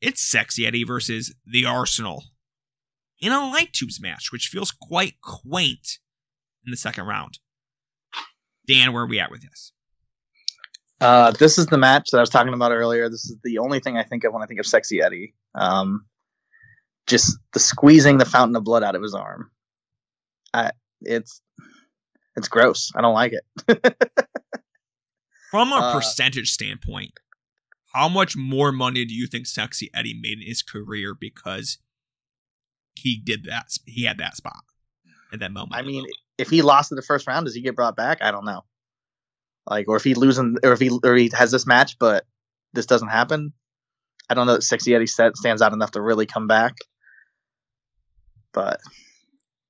It's 0.02 0.22
Sexy 0.22 0.66
Eddie 0.66 0.84
versus 0.84 1.34
The 1.46 1.66
Arsenal 1.66 2.24
in 3.20 3.32
a 3.32 3.50
light 3.50 3.74
tubes 3.74 4.02
match, 4.02 4.32
which 4.32 4.48
feels 4.48 4.72
quite 4.72 5.22
quaint 5.22 6.00
in 6.66 6.72
the 6.72 6.78
second 6.78 7.06
round. 7.06 7.40
Dan, 8.68 8.94
where 8.94 9.04
are 9.04 9.08
we 9.08 9.20
at 9.20 9.32
with 9.32 9.42
this? 9.42 9.74
Uh, 11.02 11.32
this 11.32 11.58
is 11.58 11.66
the 11.66 11.78
match 11.80 12.12
that 12.12 12.18
I 12.20 12.22
was 12.22 12.30
talking 12.30 12.54
about 12.54 12.72
earlier. 12.72 13.10
This 13.10 13.26
is 13.26 13.36
the 13.44 13.58
only 13.58 13.80
thing 13.80 13.98
I 13.98 14.04
think 14.04 14.24
of 14.24 14.34
when 14.34 14.44
I 14.44 14.46
think 14.46 14.60
of 14.60 14.68
Sexy 14.68 15.02
Eddie. 15.02 15.34
Um, 15.56 16.06
just 17.08 17.38
the 17.54 17.60
squeezing 17.60 18.20
the 18.20 18.26
fountain 18.26 18.56
of 18.56 18.64
blood 18.64 18.84
out 18.84 18.96
of 18.96 19.02
his 19.02 19.16
arm. 19.16 19.50
I, 20.54 20.72
it's 21.02 21.42
it's 22.36 22.48
gross. 22.48 22.92
I 22.96 23.02
don't 23.02 23.16
like 23.16 23.34
it. 23.34 23.98
From 25.50 25.72
a 25.74 25.78
Uh, 25.78 25.94
percentage 25.96 26.52
standpoint, 26.52 27.14
how 27.94 28.08
much 28.08 28.38
more 28.38 28.72
money 28.72 29.04
do 29.04 29.14
you 29.14 29.28
think 29.28 29.48
Sexy 29.48 29.90
Eddie 29.94 30.14
made 30.14 30.40
in 30.40 30.48
his 30.48 30.62
career 30.62 31.16
because 31.20 31.80
he 32.96 33.18
did 33.18 33.46
that? 33.46 33.78
He 33.86 34.04
had 34.04 34.20
that 34.20 34.38
spot 34.38 34.64
at 35.34 35.40
that 35.40 35.52
moment. 35.52 35.74
I 35.76 35.82
mean, 35.82 36.06
if 36.38 36.50
he 36.50 36.62
lost 36.62 36.92
in 36.92 36.96
the 36.96 37.02
first 37.02 37.28
round, 37.28 37.48
does 37.48 37.56
he 37.56 37.62
get 37.62 37.76
brought 37.76 37.96
back? 37.96 38.22
I 38.22 38.32
don't 38.32 38.46
know. 38.46 38.64
Like, 39.70 39.88
or 39.88 39.96
if 39.96 40.04
he 40.04 40.14
losing, 40.16 40.58
or 40.64 40.74
if 40.74 40.80
he 40.80 40.90
or 41.04 41.16
he 41.16 41.30
has 41.34 41.52
this 41.52 41.68
match, 41.68 41.98
but 42.00 42.26
this 42.74 42.86
doesn't 42.86 43.10
happen. 43.10 43.54
I 44.30 44.34
don't 44.34 44.48
know 44.48 44.54
that 44.54 44.64
Sexy 44.64 44.96
Eddie 44.96 45.08
set, 45.08 45.36
stands 45.36 45.62
out 45.62 45.74
enough 45.74 45.92
to 45.92 46.02
really 46.02 46.26
come 46.26 46.48
back. 46.48 46.76
But 48.54 48.80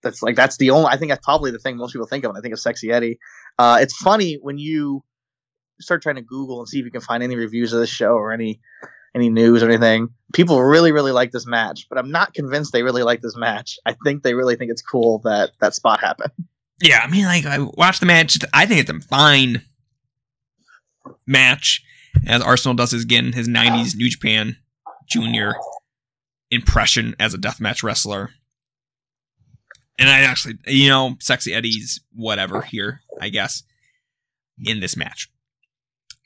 that's 0.01 0.21
like 0.21 0.35
that's 0.35 0.57
the 0.57 0.71
only. 0.71 0.87
I 0.87 0.97
think 0.97 1.11
that's 1.11 1.25
probably 1.25 1.51
the 1.51 1.59
thing 1.59 1.77
most 1.77 1.93
people 1.93 2.07
think 2.07 2.23
of 2.23 2.29
when 2.29 2.37
I 2.37 2.41
think 2.41 2.53
of 2.53 2.59
Sexy 2.59 2.91
Eddie. 2.91 3.19
Uh, 3.59 3.79
it's 3.81 3.95
funny 3.97 4.37
when 4.41 4.57
you 4.57 5.03
start 5.79 6.01
trying 6.01 6.15
to 6.15 6.21
Google 6.21 6.59
and 6.59 6.69
see 6.69 6.79
if 6.79 6.85
you 6.85 6.91
can 6.91 7.01
find 7.01 7.23
any 7.23 7.35
reviews 7.35 7.73
of 7.73 7.79
this 7.79 7.89
show 7.89 8.13
or 8.13 8.31
any 8.31 8.59
any 9.13 9.29
news 9.29 9.61
or 9.61 9.67
anything. 9.67 10.09
People 10.33 10.61
really, 10.61 10.91
really 10.91 11.11
like 11.11 11.31
this 11.31 11.45
match, 11.45 11.87
but 11.89 11.97
I'm 11.97 12.11
not 12.11 12.33
convinced 12.33 12.71
they 12.71 12.83
really 12.83 13.03
like 13.03 13.21
this 13.21 13.35
match. 13.35 13.77
I 13.85 13.95
think 14.05 14.23
they 14.23 14.33
really 14.33 14.55
think 14.55 14.71
it's 14.71 14.81
cool 14.81 15.19
that 15.19 15.51
that 15.59 15.75
spot 15.75 15.99
happened. 15.99 16.31
yeah, 16.81 17.01
I 17.03 17.07
mean, 17.07 17.25
like 17.25 17.45
I 17.45 17.59
watched 17.59 17.99
the 17.99 18.05
match. 18.05 18.37
I 18.53 18.65
think 18.65 18.87
it's 18.87 19.05
fine 19.05 19.63
match 21.25 21.83
as 22.27 22.41
Arsenal 22.41 22.75
does 22.75 22.91
his 22.91 23.03
again 23.03 23.33
his 23.33 23.47
'90s 23.47 23.95
New 23.95 24.09
Japan 24.09 24.57
Junior 25.09 25.55
impression 26.49 27.15
as 27.19 27.33
a 27.33 27.37
deathmatch 27.37 27.83
wrestler. 27.83 28.31
And 29.97 30.09
I 30.09 30.19
actually, 30.19 30.57
you 30.67 30.89
know, 30.89 31.15
Sexy 31.19 31.53
Eddie's 31.53 32.01
whatever 32.13 32.61
here, 32.61 33.01
I 33.19 33.29
guess, 33.29 33.63
in 34.63 34.79
this 34.79 34.97
match. 34.97 35.29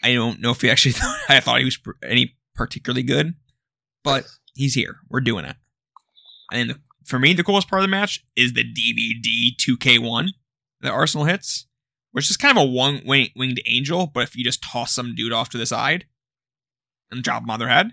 I 0.04 0.14
don't 0.14 0.40
know 0.42 0.52
if 0.52 0.62
he 0.62 0.70
actually 0.70 0.92
thought, 0.94 1.20
I 1.30 1.40
thought 1.40 1.60
he 1.60 1.66
was 1.66 1.80
any 2.04 2.36
particularly 2.56 3.04
good, 3.04 3.36
but 4.04 4.26
he's 4.54 4.74
here. 4.74 4.98
We're 5.10 5.22
doing 5.22 5.46
it. 5.46 5.56
And 6.52 6.70
the, 6.72 6.80
for 7.06 7.20
me, 7.20 7.34
the 7.34 7.44
coolest 7.44 7.70
part 7.70 7.82
of 7.82 7.84
the 7.84 7.92
match 7.92 8.26
is 8.36 8.54
the 8.54 8.64
DVD 8.64 9.56
2K1 9.58 10.30
that 10.82 10.92
Arsenal 10.92 11.26
hits, 11.26 11.68
which 12.16 12.30
is 12.30 12.38
kind 12.38 12.58
of 12.58 12.64
a 12.64 12.72
one 12.72 13.02
winged 13.06 13.60
angel, 13.66 14.08
but 14.08 14.24
if 14.24 14.38
you 14.38 14.44
just 14.46 14.64
toss 14.64 14.96
some 14.96 15.16
dude 15.16 15.34
off 15.34 15.50
to 15.50 15.58
the 15.58 15.66
side 15.66 16.06
and 17.12 17.22
drop 17.22 17.44
him 17.44 17.50
on 17.50 17.60
their 17.60 17.68
head. 17.68 17.88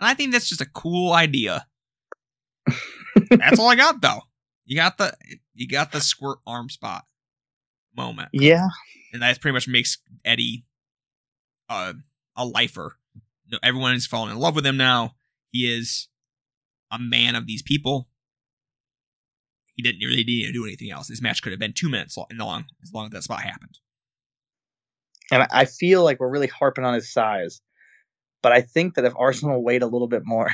And 0.00 0.08
I 0.08 0.14
think 0.14 0.32
that's 0.32 0.48
just 0.48 0.60
a 0.60 0.66
cool 0.66 1.12
idea. 1.12 1.64
that's 3.30 3.60
all 3.60 3.68
I 3.68 3.76
got 3.76 4.02
though. 4.02 4.22
You 4.64 4.74
got 4.74 4.98
the 4.98 5.14
you 5.54 5.68
got 5.68 5.92
the 5.92 6.00
squirt 6.00 6.38
arm 6.44 6.68
spot 6.68 7.04
moment 7.96 8.30
Yeah, 8.32 8.66
and 9.12 9.22
that 9.22 9.40
pretty 9.40 9.54
much 9.54 9.68
makes 9.68 9.98
Eddie 10.24 10.64
uh, 11.68 11.92
a 12.36 12.44
lifer. 12.44 12.96
No, 13.52 13.58
everyone 13.62 13.94
is 13.94 14.08
falling 14.08 14.32
in 14.32 14.38
love 14.40 14.56
with 14.56 14.66
him 14.66 14.76
now. 14.76 15.14
He 15.52 15.72
is 15.72 16.08
a 16.90 16.98
man 16.98 17.36
of 17.36 17.46
these 17.46 17.62
people. 17.62 18.08
He 19.76 19.82
didn't 19.82 20.06
really 20.06 20.24
need 20.24 20.46
to 20.46 20.52
do 20.52 20.64
anything 20.64 20.90
else. 20.90 21.08
This 21.08 21.20
match 21.22 21.42
could 21.42 21.52
have 21.52 21.58
been 21.58 21.72
two 21.72 21.88
minutes 21.88 22.16
long, 22.16 22.26
long 22.34 22.64
as 22.82 22.92
long 22.92 23.06
as 23.06 23.10
that 23.12 23.22
spot 23.24 23.42
happened. 23.42 23.78
and 25.32 25.46
I- 25.50 25.64
feel 25.64 26.04
like 26.04 26.20
we're 26.20 26.30
really 26.30 26.46
harping 26.46 26.84
on 26.84 26.94
his 26.94 27.12
size, 27.12 27.60
but 28.42 28.52
I 28.52 28.60
think 28.60 28.94
that 28.94 29.04
if 29.04 29.12
Arsenal 29.16 29.62
wait 29.64 29.82
a 29.82 29.86
little 29.86 30.06
bit 30.08 30.22
more, 30.24 30.50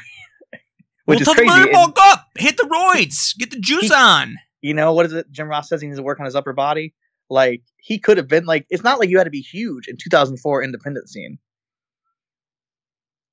which 1.05 1.21
well, 1.27 1.31
is 1.31 1.35
crazy, 1.37 1.49
the 1.55 1.63
and- 1.65 1.73
bulk 1.73 1.99
up, 2.01 2.29
hit 2.39 2.57
the 2.57 2.63
roids, 2.65 3.37
get 3.37 3.51
the 3.51 3.59
juice 3.61 3.89
He- 3.89 3.95
on. 3.95 4.37
you 4.63 4.73
know 4.75 4.93
what 4.95 5.07
is 5.07 5.13
it? 5.13 5.31
Jim 5.31 5.49
Ross 5.49 5.69
says 5.69 5.81
he 5.83 5.87
needs 5.89 5.99
to 5.99 6.03
work 6.05 6.19
on 6.21 6.25
his 6.27 6.35
upper 6.37 6.53
body. 6.53 6.95
Like 7.29 7.63
he 7.77 7.99
could 7.99 8.17
have 8.17 8.27
been 8.29 8.45
like 8.47 8.67
it's 8.71 8.83
not 8.83 8.99
like 8.99 9.09
you 9.11 9.19
had 9.19 9.25
to 9.25 9.31
be 9.31 9.41
huge 9.41 9.87
in 9.87 9.97
2004 9.97 10.63
independent 10.65 11.09
scene. 11.09 11.39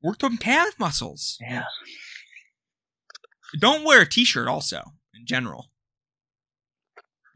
Work 0.04 0.20
them 0.20 0.38
calf 0.38 0.74
muscles. 0.80 1.38
Yeah, 1.42 1.64
Don't 3.60 3.84
wear 3.86 4.02
a 4.02 4.10
t-shirt. 4.10 4.48
Also, 4.48 4.84
in 5.16 5.26
general, 5.26 5.72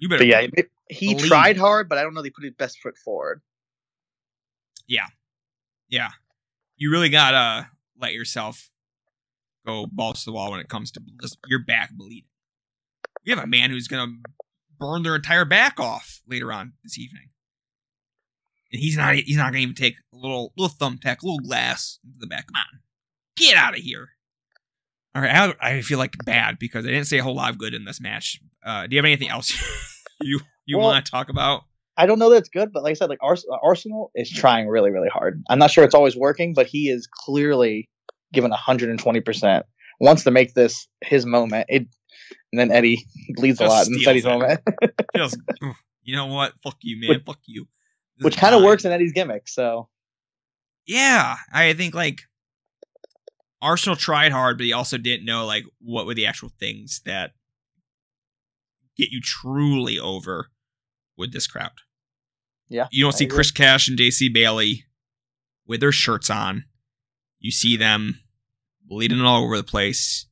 you 0.01 0.09
better. 0.09 0.19
but 0.19 0.27
yeah, 0.27 0.47
he 0.89 1.13
Believe. 1.13 1.27
tried 1.29 1.57
hard, 1.57 1.87
but 1.87 1.97
I 1.97 2.01
don't 2.03 2.13
know. 2.13 2.21
They 2.21 2.29
put 2.29 2.43
his 2.43 2.53
best 2.57 2.79
foot 2.81 2.97
forward. 2.97 3.41
yeah, 4.87 5.05
yeah. 5.87 6.09
you 6.75 6.91
really 6.91 7.09
gotta 7.09 7.69
let 7.97 8.11
yourself 8.13 8.69
go 9.65 9.85
balls 9.89 10.19
to 10.23 10.25
the 10.25 10.33
wall 10.33 10.51
when 10.51 10.59
it 10.59 10.67
comes 10.67 10.91
to 10.91 11.01
your 11.47 11.63
back 11.63 11.91
bleeding. 11.93 12.25
You 13.23 13.35
have 13.35 13.43
a 13.43 13.47
man 13.47 13.69
who's 13.69 13.87
gonna 13.87 14.11
burn 14.79 15.03
their 15.03 15.15
entire 15.15 15.45
back 15.45 15.79
off 15.79 16.21
later 16.27 16.51
on 16.51 16.73
this 16.83 16.97
evening, 16.97 17.29
and 18.73 18.81
he's 18.81 18.97
not 18.97 19.13
he's 19.15 19.37
not 19.37 19.51
gonna 19.51 19.59
even 19.59 19.75
take 19.75 19.95
a 20.13 20.17
little 20.17 20.51
little 20.57 20.75
thumbtack, 20.75 21.21
a 21.21 21.25
little 21.25 21.39
glass 21.39 21.99
into 22.03 22.17
the 22.19 22.27
back. 22.27 22.47
Come 22.47 22.55
on, 22.55 22.79
get 23.37 23.55
out 23.55 23.75
of 23.77 23.79
here. 23.81 24.09
All 25.13 25.21
right, 25.21 25.55
I, 25.61 25.69
I 25.77 25.81
feel 25.81 25.97
like 25.99 26.15
bad 26.25 26.57
because 26.57 26.85
I 26.85 26.89
didn't 26.89 27.05
say 27.07 27.17
a 27.19 27.23
whole 27.23 27.35
lot 27.35 27.51
of 27.51 27.57
good 27.57 27.73
in 27.73 27.83
this 27.85 27.99
match. 28.01 28.39
Uh, 28.65 28.87
do 28.87 28.95
you 28.95 28.97
have 28.97 29.05
anything 29.05 29.29
else 29.29 29.51
you 30.21 30.39
you 30.65 30.77
Well- 30.77 30.87
want 30.87 31.05
to 31.05 31.11
talk 31.11 31.29
about? 31.29 31.63
I 31.97 32.05
don't 32.05 32.19
know 32.19 32.29
that 32.31 32.37
it's 32.37 32.49
good, 32.49 32.71
but 32.71 32.83
like 32.83 32.91
I 32.91 32.93
said, 32.95 33.09
like 33.09 33.21
Ars- 33.21 33.45
uh, 33.51 33.57
Arsenal 33.61 34.11
is 34.15 34.29
trying 34.31 34.67
really, 34.67 34.91
really 34.91 35.09
hard. 35.09 35.43
I'm 35.49 35.59
not 35.59 35.69
sure 35.71 35.83
it's 35.83 35.93
always 35.93 36.15
working, 36.15 36.53
but 36.53 36.65
he 36.65 36.89
is 36.89 37.07
clearly 37.25 37.89
given 38.33 38.49
120 38.49 39.19
percent. 39.21 39.65
Wants 39.99 40.23
to 40.23 40.31
make 40.31 40.53
this 40.53 40.87
his 41.03 41.25
moment. 41.25 41.65
It, 41.69 41.87
and 42.51 42.59
then 42.59 42.71
Eddie 42.71 43.05
bleeds 43.35 43.59
a 43.59 43.65
lot 43.65 43.87
in 43.87 43.95
Eddie's 44.07 44.25
it. 44.25 44.29
moment, 44.29 44.61
Feels, 45.15 45.37
you 46.03 46.15
know 46.15 46.27
what? 46.27 46.53
Fuck 46.63 46.77
you, 46.81 46.99
man. 47.01 47.09
Which- 47.09 47.23
Fuck 47.25 47.39
you. 47.45 47.67
This 48.17 48.25
which 48.25 48.37
kind 48.37 48.55
of 48.55 48.63
works 48.63 48.85
in 48.85 48.91
Eddie's 48.91 49.11
gimmick. 49.13 49.47
So 49.47 49.89
Yeah, 50.87 51.35
I 51.53 51.73
think 51.73 51.93
like 51.93 52.21
Arsenal 53.61 53.95
tried 53.95 54.31
hard, 54.31 54.57
but 54.57 54.65
he 54.65 54.73
also 54.73 54.97
didn't 54.97 55.25
know 55.25 55.45
like 55.45 55.65
what 55.81 56.05
were 56.05 56.13
the 56.15 56.25
actual 56.25 56.49
things 56.59 57.01
that 57.05 57.31
get 58.97 59.09
you 59.09 59.19
truly 59.21 59.97
over 59.99 60.49
with 61.17 61.33
this 61.33 61.47
crowd. 61.47 61.71
yeah, 62.69 62.87
You 62.91 63.03
don't 63.05 63.13
I 63.13 63.17
see 63.17 63.25
agree. 63.25 63.35
Chris 63.35 63.51
Cash 63.51 63.87
and 63.87 63.97
JC 63.97 64.33
Bailey 64.33 64.85
with 65.67 65.79
their 65.81 65.91
shirts 65.91 66.29
on. 66.29 66.65
You 67.39 67.51
see 67.51 67.77
them 67.77 68.19
bleeding 68.85 69.21
all 69.21 69.43
over 69.45 69.57
the 69.57 69.63
place, 69.63 70.25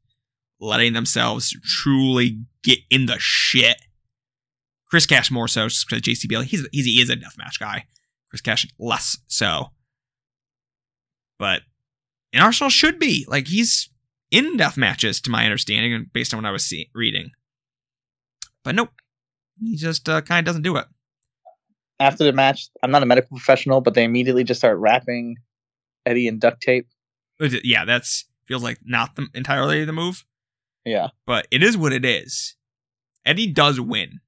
letting 0.60 0.94
themselves 0.94 1.56
truly 1.64 2.42
get 2.64 2.80
in 2.90 3.06
the 3.06 3.18
shit. 3.20 3.78
Chris 4.90 5.06
Cash 5.06 5.30
more 5.32 5.48
so, 5.48 5.68
just 5.70 5.88
because 5.88 6.02
JC 6.02 6.28
Bailey, 6.28 6.46
he's, 6.46 6.68
he's 6.72 6.86
he 6.86 7.02
is 7.02 7.10
a 7.10 7.16
deathmatch 7.16 7.60
guy. 7.60 7.86
Chris 8.30 8.42
Cash 8.42 8.68
less 8.80 9.18
so. 9.28 9.68
But 11.38 11.62
And 12.34 12.44
Arsenal 12.44 12.70
should 12.70 13.00
be. 13.00 13.26
Like, 13.28 13.48
he's 13.48 13.90
in 14.32 14.58
death 14.58 14.78
matches, 14.78 15.20
to 15.22 15.30
my 15.32 15.46
understanding, 15.46 15.94
and 15.94 16.12
based 16.14 16.34
on 16.34 16.42
what 16.42 16.48
I 16.48 16.52
was 16.52 16.66
see- 16.66 16.90
reading. 16.94 17.32
But 18.70 18.76
nope. 18.76 18.92
He 19.60 19.76
just 19.78 20.08
uh, 20.08 20.22
kind 20.22 20.46
of 20.48 20.52
doesn't 20.52 20.62
do 20.62 20.78
it. 20.78 20.86
After 22.00 22.24
the 22.24 22.32
match, 22.32 22.70
I'm 22.84 22.92
not 22.92 23.02
a 23.02 23.08
medical 23.08 23.36
professional, 23.36 23.82
but 23.82 23.96
they 23.96 24.04
immediately 24.04 24.44
just 24.44 24.60
start 24.60 24.78
wrapping 24.78 25.38
Eddie 26.06 26.28
in 26.28 26.38
duct 26.38 26.62
tape. 26.62 26.86
Yeah, 27.40 27.84
that's 27.84 28.26
feels 28.46 28.62
like 28.62 28.78
not 28.86 29.16
the, 29.16 29.28
entirely 29.34 29.84
the 29.86 29.92
move, 29.92 30.24
Yeah. 30.86 31.08
but 31.26 31.48
it 31.50 31.64
is 31.64 31.78
what 31.78 31.94
it 31.94 32.06
is. 32.06 32.58
Eddie 33.26 33.48
does 33.48 33.82
win 33.82 34.20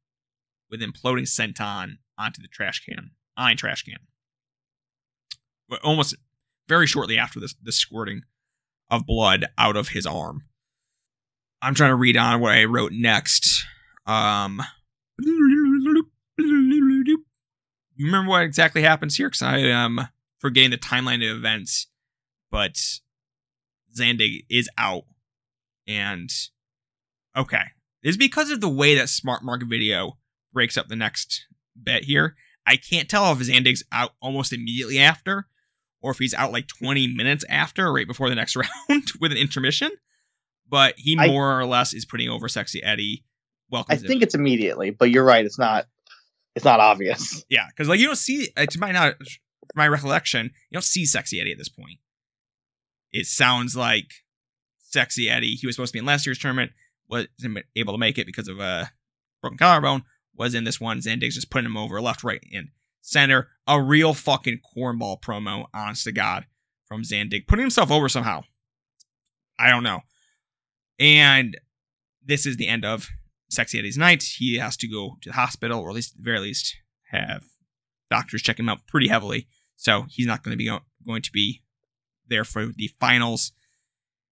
with 0.72 0.82
imploding 0.82 1.28
senton 1.28 1.98
onto 2.18 2.42
the 2.42 2.48
trash 2.48 2.84
can, 2.84 3.12
iron 3.38 3.58
trash 3.58 3.84
can. 3.84 4.00
But 5.70 5.84
almost 5.84 6.16
very 6.68 6.88
shortly 6.88 7.20
after 7.20 7.40
this, 7.40 7.54
the 7.62 7.72
squirting 7.72 8.24
of 8.90 9.06
blood 9.06 9.46
out 9.60 9.78
of 9.78 9.90
his 9.90 10.08
arm. 10.08 10.46
I'm 11.62 11.76
trying 11.76 11.92
to 11.92 11.96
read 11.96 12.18
on 12.18 12.42
what 12.42 12.54
I 12.54 12.64
wrote 12.64 12.92
next. 12.92 13.68
Um, 14.06 14.62
you 17.96 18.06
remember 18.06 18.30
what 18.30 18.44
exactly 18.44 18.82
happens 18.82 19.16
here? 19.18 19.28
Because 19.28 19.42
I 19.44 19.58
am 19.60 20.00
forgetting 20.40 20.72
the 20.72 20.78
timeline 20.78 21.24
of 21.30 21.38
events, 21.38 21.88
but 22.50 22.78
Zandig 23.96 24.46
is 24.50 24.70
out, 24.78 25.04
and 25.88 26.30
okay, 27.38 27.64
it's 28.02 28.18
because 28.18 28.50
of 28.50 28.62
the 28.62 28.70
way 28.70 28.96
that 28.96 29.10
Smart 29.10 29.44
Mark 29.44 29.64
Video 29.68 30.18
breaks 30.54 30.78
up 30.78 30.88
the 30.88 30.96
next 30.96 31.46
bet 31.76 32.06
here. 32.06 32.36
I 32.66 32.78
can't 32.78 33.10
tell 33.10 33.32
if 33.32 33.40
Zandig's 33.40 33.84
out 33.92 34.12
almost 34.22 34.54
immediately 34.54 35.00
after, 35.00 35.48
or 36.02 36.12
if 36.12 36.18
he's 36.18 36.34
out 36.34 36.52
like 36.52 36.68
20 36.68 37.08
minutes 37.08 37.46
after, 37.50 37.92
right 37.92 38.08
before 38.08 38.30
the 38.30 38.36
next 38.36 38.56
round 38.90 39.12
with 39.20 39.32
an 39.32 39.38
intermission. 39.38 39.92
But 40.68 40.96
he 40.98 41.18
I- 41.20 41.28
more 41.28 41.60
or 41.60 41.66
less 41.66 41.94
is 41.94 42.06
putting 42.06 42.30
over 42.30 42.48
Sexy 42.48 42.82
Eddie. 42.82 43.26
I 43.90 43.96
think 43.96 44.22
it's 44.22 44.36
immediately, 44.36 44.92
but 44.92 45.10
you're 45.12 45.24
right. 45.24 45.46
It's 45.46 45.60
not. 45.60 45.86
It's 46.56 46.66
not 46.66 46.80
obvious. 46.80 47.46
Yeah, 47.50 47.66
because 47.70 47.88
like 47.88 48.00
you 48.00 48.08
don't 48.08 48.18
see, 48.18 48.50
uh, 48.58 48.66
to 48.66 48.80
my 48.80 48.92
not 48.92 49.16
my 49.76 49.88
recollection, 49.88 50.46
you 50.70 50.76
don't 50.76 50.84
see 50.84 51.06
Sexy 51.06 51.40
Eddie 51.40 51.52
at 51.52 51.58
this 51.58 51.70
point. 51.70 52.00
It 53.12 53.26
sounds 53.26 53.76
like 53.76 54.12
Sexy 54.78 55.30
Eddie. 55.30 55.56
He 55.56 55.66
was 55.66 55.76
supposed 55.76 55.92
to 55.92 55.96
be 55.96 56.00
in 56.00 56.06
last 56.06 56.26
year's 56.26 56.40
tournament, 56.40 56.72
wasn't 57.10 57.60
able 57.76 57.94
to 57.94 58.00
make 58.00 58.18
it 58.18 58.26
because 58.26 58.48
of 58.48 58.60
a 58.60 58.92
broken 59.42 59.58
collarbone. 59.58 60.04
Was 60.36 60.56
in 60.56 60.64
this 60.64 60.80
one. 60.80 61.00
Zandig's 61.00 61.36
just 61.36 61.50
putting 61.50 61.66
him 61.66 61.78
over 61.78 62.02
left, 62.02 62.24
right, 62.24 62.42
and 62.54 62.70
center. 63.02 63.50
A 63.68 63.82
real 63.82 64.14
fucking 64.14 64.60
cornball 64.76 65.22
promo, 65.22 65.66
honest 65.74 66.06
to 66.06 66.12
God, 66.12 66.46
from 66.86 67.04
Zandig, 67.04 67.48
putting 67.48 67.64
himself 67.64 67.92
over 67.92 68.08
somehow. 68.10 68.44
I 69.60 69.70
don't 69.70 69.84
know. 69.84 70.02
And 71.00 71.58
this 72.26 72.46
is 72.46 72.58
the 72.58 72.68
end 72.68 72.86
of 72.86 73.10
Sexy 73.52 73.78
Eddie's 73.78 73.98
night. 73.98 74.24
He 74.38 74.56
has 74.58 74.78
to 74.78 74.88
go 74.88 75.18
to 75.22 75.30
the 75.30 75.36
hospital, 75.36 75.80
or 75.80 75.90
at 75.90 75.96
least 75.96 76.14
at 76.14 76.18
the 76.18 76.24
very 76.24 76.40
least 76.40 76.78
have 77.12 77.44
doctors 78.10 78.42
check 78.42 78.60
him 78.60 78.70
out 78.70 78.88
pretty 78.88 79.08
heavily. 79.08 79.48
So 79.76 80.06
he's 80.10 80.28
not 80.28 80.44
going 80.44 80.54
to 80.54 80.58
be 80.58 80.68
go- 80.68 80.86
going 81.06 81.22
to 81.22 81.32
be 81.32 81.62
there 82.28 82.44
for 82.44 82.68
the 82.68 82.90
finals. 83.00 83.52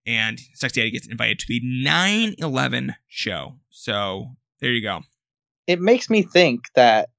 And 0.05 0.39
Sexy 0.53 0.81
Eddie 0.81 0.91
gets 0.91 1.07
invited 1.07 1.39
to 1.39 1.45
the 1.47 1.61
9 1.63 2.35
11 2.37 2.95
show. 3.07 3.59
So 3.69 4.35
there 4.61 4.71
you 4.71 4.81
go. 4.81 5.01
It 5.67 5.79
makes 5.79 6.09
me 6.09 6.23
think 6.23 6.65
that 6.75 7.09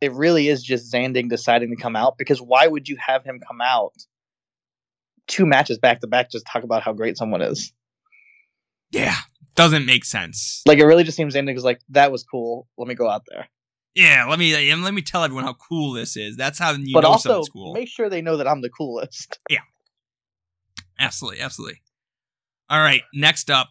it 0.00 0.12
really 0.12 0.48
is 0.48 0.62
just 0.62 0.92
Zandig 0.92 1.28
deciding 1.28 1.70
to 1.70 1.82
come 1.82 1.96
out 1.96 2.16
because 2.16 2.40
why 2.40 2.66
would 2.66 2.88
you 2.88 2.96
have 3.04 3.24
him 3.24 3.40
come 3.46 3.60
out 3.60 3.92
two 5.26 5.46
matches 5.46 5.78
back 5.78 6.00
to 6.00 6.06
back 6.06 6.30
just 6.30 6.46
talk 6.46 6.62
about 6.62 6.82
how 6.82 6.92
great 6.92 7.16
someone 7.16 7.42
is? 7.42 7.72
Yeah, 8.90 9.16
doesn't 9.54 9.86
make 9.86 10.04
sense. 10.04 10.62
Like 10.66 10.78
it 10.78 10.84
really 10.84 11.04
just 11.04 11.16
seems 11.16 11.34
Zandig 11.34 11.56
is 11.56 11.64
like 11.64 11.80
that 11.90 12.12
was 12.12 12.24
cool. 12.24 12.68
Let 12.76 12.88
me 12.88 12.94
go 12.94 13.08
out 13.08 13.22
there. 13.28 13.48
Yeah, 13.94 14.26
let 14.28 14.38
me 14.38 14.70
and 14.70 14.82
let 14.82 14.94
me 14.94 15.02
tell 15.02 15.22
everyone 15.22 15.44
how 15.44 15.54
cool 15.54 15.92
this 15.92 16.16
is. 16.16 16.36
That's 16.36 16.58
how 16.58 16.72
you 16.72 16.92
but 16.92 17.02
know 17.02 17.10
also 17.10 17.28
something's 17.28 17.48
cool. 17.50 17.72
make 17.72 17.88
sure 17.88 18.08
they 18.10 18.22
know 18.22 18.36
that 18.36 18.48
I'm 18.48 18.62
the 18.62 18.70
coolest. 18.70 19.38
Yeah. 19.50 19.60
Absolutely, 20.98 21.40
absolutely. 21.40 21.82
All 22.70 22.80
right, 22.80 23.02
next 23.12 23.50
up, 23.50 23.70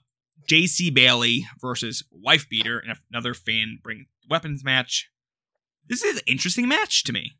JC 0.49 0.93
Bailey 0.93 1.45
versus 1.59 2.03
Wife 2.11 2.47
Beater 2.49 2.79
in 2.79 2.93
another 3.11 3.33
fan 3.33 3.79
bring 3.81 4.07
weapons 4.29 4.63
match. 4.63 5.09
This 5.87 6.03
is 6.03 6.17
an 6.17 6.23
interesting 6.27 6.67
match 6.67 7.03
to 7.05 7.13
me. 7.13 7.37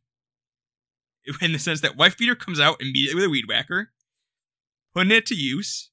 In 1.42 1.54
the 1.54 1.60
sense 1.60 1.82
that 1.82 1.96
Wife 1.96 2.18
Beater 2.18 2.36
comes 2.36 2.60
out 2.60 2.82
immediately 2.82 3.16
with 3.16 3.26
a 3.26 3.30
weed 3.30 3.46
whacker, 3.48 3.92
putting 4.94 5.12
it 5.12 5.26
to 5.28 5.36
use. 5.36 5.90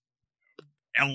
Uh, 0.99 1.07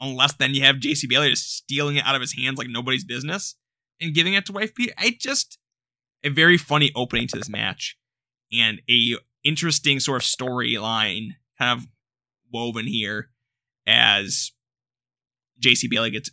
unless 0.00 0.34
then 0.34 0.54
you 0.54 0.62
have 0.62 0.76
JC 0.76 1.08
Bailey 1.08 1.30
just 1.30 1.56
stealing 1.56 1.96
it 1.96 2.04
out 2.04 2.14
of 2.14 2.20
his 2.20 2.34
hands 2.34 2.58
like 2.58 2.68
nobody's 2.68 3.04
business 3.04 3.56
and 4.00 4.14
giving 4.14 4.34
it 4.34 4.46
to 4.46 4.52
Wife 4.52 4.74
Beater. 4.74 4.94
I 4.96 5.16
just 5.18 5.58
a 6.24 6.28
very 6.28 6.56
funny 6.56 6.92
opening 6.94 7.26
to 7.28 7.36
this 7.36 7.48
match 7.48 7.96
and 8.52 8.80
a 8.88 9.16
interesting 9.44 10.00
sort 10.00 10.22
of 10.22 10.26
storyline 10.26 11.30
kind 11.58 11.78
of 11.78 11.86
woven 12.52 12.86
here 12.86 13.30
as 13.86 14.52
JC 15.60 15.90
Bailey 15.90 16.10
gets 16.10 16.30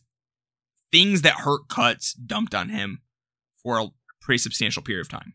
things 0.91 1.21
that 1.23 1.33
hurt 1.33 1.67
cuts 1.67 2.13
dumped 2.13 2.53
on 2.53 2.69
him 2.69 3.01
for 3.61 3.79
a 3.79 3.87
pretty 4.21 4.37
substantial 4.37 4.83
period 4.83 5.01
of 5.01 5.09
time. 5.09 5.33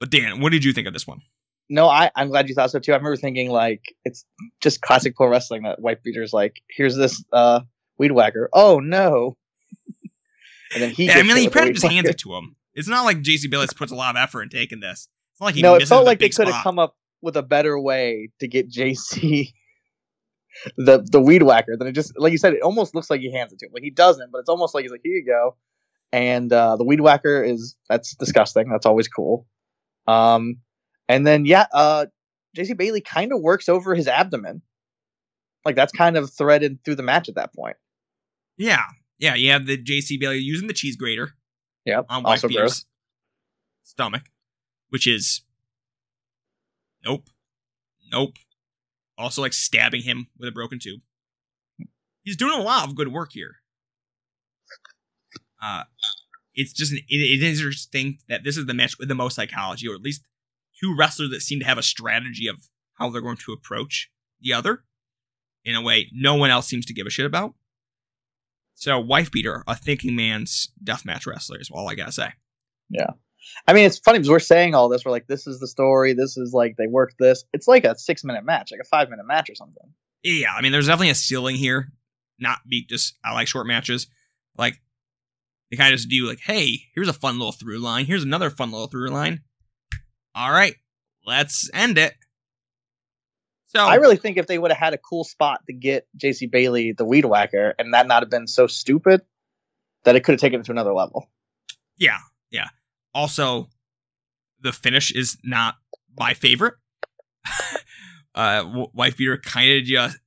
But 0.00 0.10
Dan, 0.10 0.40
what 0.40 0.52
did 0.52 0.64
you 0.64 0.72
think 0.72 0.86
of 0.86 0.92
this 0.92 1.06
one? 1.06 1.22
No, 1.70 1.86
I, 1.86 2.10
I'm 2.16 2.28
glad 2.28 2.48
you 2.48 2.54
thought 2.54 2.70
so 2.70 2.78
too. 2.78 2.92
I 2.92 2.96
remember 2.96 3.16
thinking 3.16 3.50
like 3.50 3.94
it's 4.04 4.24
just 4.60 4.80
classic 4.80 5.16
pro 5.16 5.28
wrestling 5.28 5.64
that 5.64 5.80
Wife 5.80 6.02
Beater's 6.02 6.32
like, 6.32 6.62
here's 6.70 6.96
this 6.96 7.22
uh 7.32 7.60
weed 7.98 8.12
whacker. 8.12 8.48
Oh 8.52 8.78
no. 8.78 9.36
and 10.74 10.82
then 10.82 10.90
he 10.90 11.06
Yeah, 11.06 11.18
I 11.18 11.22
mean, 11.22 11.36
he 11.36 11.48
probably 11.48 11.72
just 11.72 11.86
hands 11.86 12.08
it 12.08 12.18
to 12.18 12.34
him. 12.34 12.56
It's 12.74 12.88
not 12.88 13.04
like 13.04 13.18
JC 13.18 13.50
Bailey 13.50 13.66
puts 13.76 13.92
a 13.92 13.96
lot 13.96 14.16
of 14.16 14.22
effort 14.22 14.42
in 14.42 14.48
taking 14.48 14.80
this. 14.80 15.08
It's 15.32 15.40
not 15.40 15.46
like 15.46 15.54
he 15.56 15.62
No, 15.62 15.74
it 15.74 15.86
felt 15.86 16.06
like 16.06 16.20
they 16.20 16.28
could 16.30 16.48
have 16.48 16.62
come 16.62 16.78
up 16.78 16.96
with 17.20 17.36
a 17.36 17.42
better 17.42 17.78
way 17.78 18.30
to 18.40 18.48
get 18.48 18.70
JC 18.70 19.52
the 20.76 21.06
the 21.10 21.20
weed 21.20 21.42
whacker 21.42 21.76
than 21.76 21.88
it 21.88 21.92
just 21.92 22.18
like 22.18 22.32
you 22.32 22.38
said, 22.38 22.54
it 22.54 22.62
almost 22.62 22.94
looks 22.94 23.10
like 23.10 23.20
he 23.20 23.30
hands 23.32 23.52
it 23.52 23.58
to 23.58 23.66
him. 23.66 23.72
Like 23.74 23.82
he 23.82 23.90
doesn't, 23.90 24.32
but 24.32 24.38
it's 24.38 24.48
almost 24.48 24.74
like 24.74 24.82
he's 24.82 24.90
like, 24.90 25.02
here 25.04 25.16
you 25.16 25.26
go. 25.26 25.56
And 26.12 26.50
uh 26.50 26.76
the 26.76 26.84
weed 26.84 27.00
whacker 27.00 27.42
is 27.42 27.76
that's 27.90 28.14
disgusting. 28.14 28.70
That's 28.70 28.86
always 28.86 29.08
cool. 29.08 29.46
Um 30.06 30.58
and 31.08 31.26
then 31.26 31.44
yeah, 31.46 31.66
uh 31.72 32.06
JC 32.56 32.76
Bailey 32.76 33.00
kind 33.00 33.32
of 33.32 33.40
works 33.40 33.68
over 33.68 33.94
his 33.94 34.08
abdomen. 34.08 34.62
Like 35.64 35.76
that's 35.76 35.92
kind 35.92 36.16
of 36.16 36.30
threaded 36.32 36.82
through 36.84 36.94
the 36.96 37.02
match 37.02 37.28
at 37.28 37.34
that 37.34 37.54
point. 37.54 37.76
Yeah, 38.56 38.82
yeah. 39.18 39.34
You 39.34 39.50
have 39.50 39.66
the 39.66 39.76
JC 39.82 40.18
Bailey 40.18 40.38
using 40.38 40.66
the 40.68 40.74
cheese 40.74 40.96
grater 40.96 41.32
Yep. 41.84 42.06
on 42.08 42.22
Wife 42.22 42.44
also 42.44 42.48
gross. 42.48 42.84
stomach, 43.82 44.22
which 44.90 45.06
is 45.06 45.42
nope, 47.04 47.28
nope. 48.12 48.34
Also, 49.16 49.42
like 49.42 49.52
stabbing 49.52 50.02
him 50.02 50.28
with 50.38 50.48
a 50.48 50.52
broken 50.52 50.78
tube. 50.78 51.00
He's 52.22 52.36
doing 52.36 52.58
a 52.58 52.62
lot 52.62 52.86
of 52.88 52.94
good 52.94 53.08
work 53.12 53.32
here. 53.32 53.56
Uh, 55.60 55.84
it's 56.54 56.72
just 56.72 56.92
an, 56.92 56.98
it, 57.08 57.16
it 57.16 57.42
is 57.42 57.58
interesting 57.60 58.18
that 58.28 58.44
this 58.44 58.56
is 58.56 58.66
the 58.66 58.74
match 58.74 58.98
with 58.98 59.08
the 59.08 59.14
most 59.14 59.34
psychology, 59.34 59.88
or 59.88 59.94
at 59.94 60.02
least 60.02 60.22
two 60.80 60.94
wrestlers 60.96 61.30
that 61.30 61.42
seem 61.42 61.60
to 61.60 61.66
have 61.66 61.78
a 61.78 61.82
strategy 61.82 62.48
of 62.48 62.68
how 62.94 63.10
they're 63.10 63.22
going 63.22 63.36
to 63.36 63.52
approach 63.52 64.10
the 64.40 64.52
other 64.52 64.84
in 65.64 65.74
a 65.74 65.82
way 65.82 66.08
no 66.12 66.34
one 66.34 66.50
else 66.50 66.66
seems 66.66 66.86
to 66.86 66.94
give 66.94 67.06
a 67.06 67.10
shit 67.10 67.26
about. 67.26 67.54
So, 68.74 69.00
Wife 69.00 69.32
Beater, 69.32 69.64
a 69.66 69.74
thinking 69.74 70.14
man's 70.14 70.68
deathmatch 70.82 71.26
wrestler, 71.26 71.60
is 71.60 71.70
all 71.70 71.88
I 71.88 71.94
gotta 71.94 72.12
say. 72.12 72.28
Yeah. 72.90 73.10
I 73.66 73.72
mean, 73.72 73.86
it's 73.86 73.98
funny 73.98 74.18
because 74.18 74.30
we're 74.30 74.38
saying 74.38 74.74
all 74.74 74.88
this. 74.88 75.04
We're 75.04 75.10
like, 75.10 75.26
this 75.26 75.46
is 75.46 75.58
the 75.58 75.66
story. 75.66 76.12
This 76.12 76.36
is 76.36 76.52
like 76.52 76.76
they 76.76 76.86
worked 76.86 77.16
this. 77.18 77.44
It's 77.52 77.66
like 77.66 77.84
a 77.84 77.98
six 77.98 78.24
minute 78.24 78.44
match, 78.44 78.70
like 78.70 78.80
a 78.80 78.88
five 78.88 79.10
minute 79.10 79.26
match 79.26 79.50
or 79.50 79.54
something. 79.54 79.94
Yeah, 80.22 80.52
I 80.56 80.62
mean, 80.62 80.72
there's 80.72 80.86
definitely 80.86 81.10
a 81.10 81.16
ceiling 81.16 81.56
here. 81.56 81.92
Not 82.38 82.58
be 82.68 82.84
just 82.84 83.16
I 83.24 83.32
like 83.32 83.48
short 83.48 83.66
matches. 83.66 84.06
Like 84.56 84.80
they 85.70 85.76
kind 85.76 85.92
of 85.92 85.98
just 85.98 86.08
do 86.08 86.28
like, 86.28 86.40
hey, 86.40 86.82
here's 86.94 87.08
a 87.08 87.12
fun 87.12 87.38
little 87.38 87.52
through 87.52 87.78
line. 87.78 88.06
Here's 88.06 88.24
another 88.24 88.50
fun 88.50 88.70
little 88.70 88.86
through 88.86 89.10
line. 89.10 89.42
All 90.38 90.52
right, 90.52 90.76
let's 91.26 91.68
end 91.74 91.98
it. 91.98 92.14
So 93.66 93.80
I 93.80 93.96
really 93.96 94.16
think 94.16 94.36
if 94.36 94.46
they 94.46 94.56
would 94.56 94.70
have 94.70 94.78
had 94.78 94.94
a 94.94 94.98
cool 94.98 95.24
spot 95.24 95.62
to 95.66 95.72
get 95.72 96.06
JC 96.16 96.48
Bailey 96.48 96.92
the 96.92 97.04
weed 97.04 97.24
whacker 97.24 97.74
and 97.76 97.92
that 97.92 98.06
not 98.06 98.22
have 98.22 98.30
been 98.30 98.46
so 98.46 98.68
stupid, 98.68 99.22
that 100.04 100.14
it 100.14 100.22
could 100.22 100.34
have 100.34 100.40
taken 100.40 100.60
it 100.60 100.66
to 100.66 100.70
another 100.70 100.94
level. 100.94 101.28
yeah, 101.96 102.18
yeah. 102.52 102.68
Also, 103.12 103.68
the 104.60 104.72
finish 104.72 105.12
is 105.12 105.36
not 105.42 105.74
my 106.16 106.34
favorite. 106.34 106.74
uh, 108.36 108.86
wife 108.94 109.16
beater 109.16 109.38
kind 109.38 109.72
of 109.72 109.82
just 109.82 110.18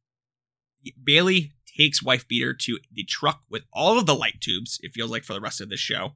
Bailey 1.01 1.53
takes 1.77 2.03
wife 2.03 2.27
beater 2.27 2.53
to 2.53 2.79
the 2.91 3.05
truck 3.05 3.43
with 3.49 3.63
all 3.71 3.97
of 3.97 4.07
the 4.07 4.15
light 4.15 4.41
tubes. 4.41 4.77
It 4.83 4.91
feels 4.91 5.09
like 5.09 5.23
for 5.23 5.33
the 5.33 5.39
rest 5.39 5.61
of 5.61 5.69
the 5.69 5.77
show, 5.77 6.15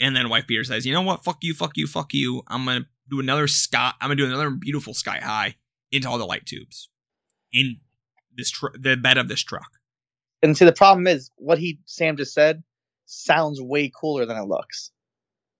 and 0.00 0.16
then 0.16 0.28
wife 0.28 0.46
beater 0.46 0.64
says, 0.64 0.84
"You 0.84 0.92
know 0.92 1.02
what? 1.02 1.22
Fuck 1.22 1.38
you, 1.42 1.54
fuck 1.54 1.76
you, 1.76 1.86
fuck 1.86 2.12
you. 2.12 2.42
I'm 2.48 2.64
gonna 2.64 2.86
do 3.08 3.20
another 3.20 3.46
sky. 3.46 3.92
I'm 4.00 4.08
gonna 4.08 4.16
do 4.16 4.26
another 4.26 4.50
beautiful 4.50 4.94
sky 4.94 5.20
high." 5.20 5.56
into 5.92 6.08
all 6.08 6.18
the 6.18 6.26
light 6.26 6.46
tubes 6.46 6.88
in 7.52 7.78
this 8.34 8.50
tr- 8.50 8.76
the 8.78 8.96
bed 8.96 9.18
of 9.18 9.28
this 9.28 9.42
truck. 9.42 9.78
And 10.42 10.56
see, 10.56 10.64
the 10.64 10.72
problem 10.72 11.06
is 11.06 11.30
what 11.36 11.58
he 11.58 11.80
Sam 11.84 12.16
just 12.16 12.32
said 12.32 12.62
sounds 13.06 13.60
way 13.60 13.90
cooler 13.94 14.24
than 14.24 14.36
it 14.36 14.44
looks. 14.44 14.90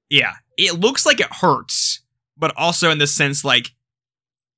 Yeah, 0.08 0.34
it 0.56 0.78
looks 0.80 1.04
like 1.04 1.20
it 1.20 1.32
hurts, 1.32 2.00
but 2.36 2.52
also 2.56 2.90
in 2.90 2.98
the 2.98 3.06
sense 3.06 3.44
like 3.44 3.70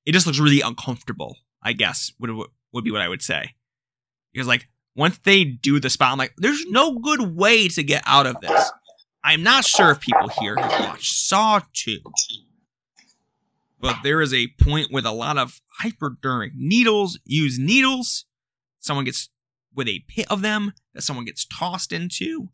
it 0.07 0.12
just 0.12 0.26
looks 0.26 0.39
really 0.39 0.61
uncomfortable. 0.61 1.37
I 1.62 1.72
guess 1.72 2.12
would 2.18 2.30
would 2.72 2.85
be 2.85 2.91
what 2.91 3.01
I 3.01 3.09
would 3.09 3.22
say. 3.22 3.55
Because 4.33 4.47
like 4.47 4.68
once 4.95 5.18
they 5.24 5.45
do 5.45 5.80
the 5.80 5.91
spot, 5.91 6.12
I'm 6.12 6.18
like, 6.18 6.35
there's 6.37 6.64
no 6.66 6.99
good 6.99 7.35
way 7.35 7.68
to 7.68 7.83
get 7.83 8.03
out 8.07 8.26
of 8.26 8.41
this. 8.41 8.70
I'm 9.25 9.43
not 9.43 9.64
sure 9.64 9.91
if 9.91 10.01
people 10.01 10.29
here 10.41 10.57
have 10.57 10.89
watched 10.89 11.14
Saw 11.14 11.61
2, 11.73 11.99
but 13.81 13.97
there 14.03 14.20
is 14.20 14.35
a 14.35 14.49
point 14.61 14.89
with 14.91 15.07
a 15.07 15.12
lot 15.12 15.39
of 15.39 15.61
hypodermic 15.81 16.53
needles. 16.55 17.18
Use 17.25 17.59
needles. 17.59 18.25
Someone 18.81 19.05
gets 19.05 19.31
with 19.75 19.89
a 19.89 20.05
pit 20.09 20.27
of 20.29 20.43
them 20.43 20.73
that 20.95 21.03
someone 21.03 21.25
gets 21.25 21.45
tossed 21.47 21.93
into. 21.93 22.49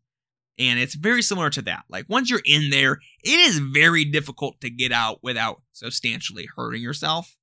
And 0.58 0.78
it's 0.78 0.94
very 0.94 1.22
similar 1.22 1.50
to 1.50 1.62
that. 1.62 1.84
Like 1.88 2.06
once 2.08 2.30
you're 2.30 2.42
in 2.44 2.70
there, 2.70 2.98
it 3.22 3.38
is 3.38 3.58
very 3.58 4.04
difficult 4.04 4.60
to 4.60 4.70
get 4.70 4.90
out 4.90 5.20
without 5.22 5.62
substantially 5.72 6.48
hurting 6.56 6.82
yourself. 6.82 7.36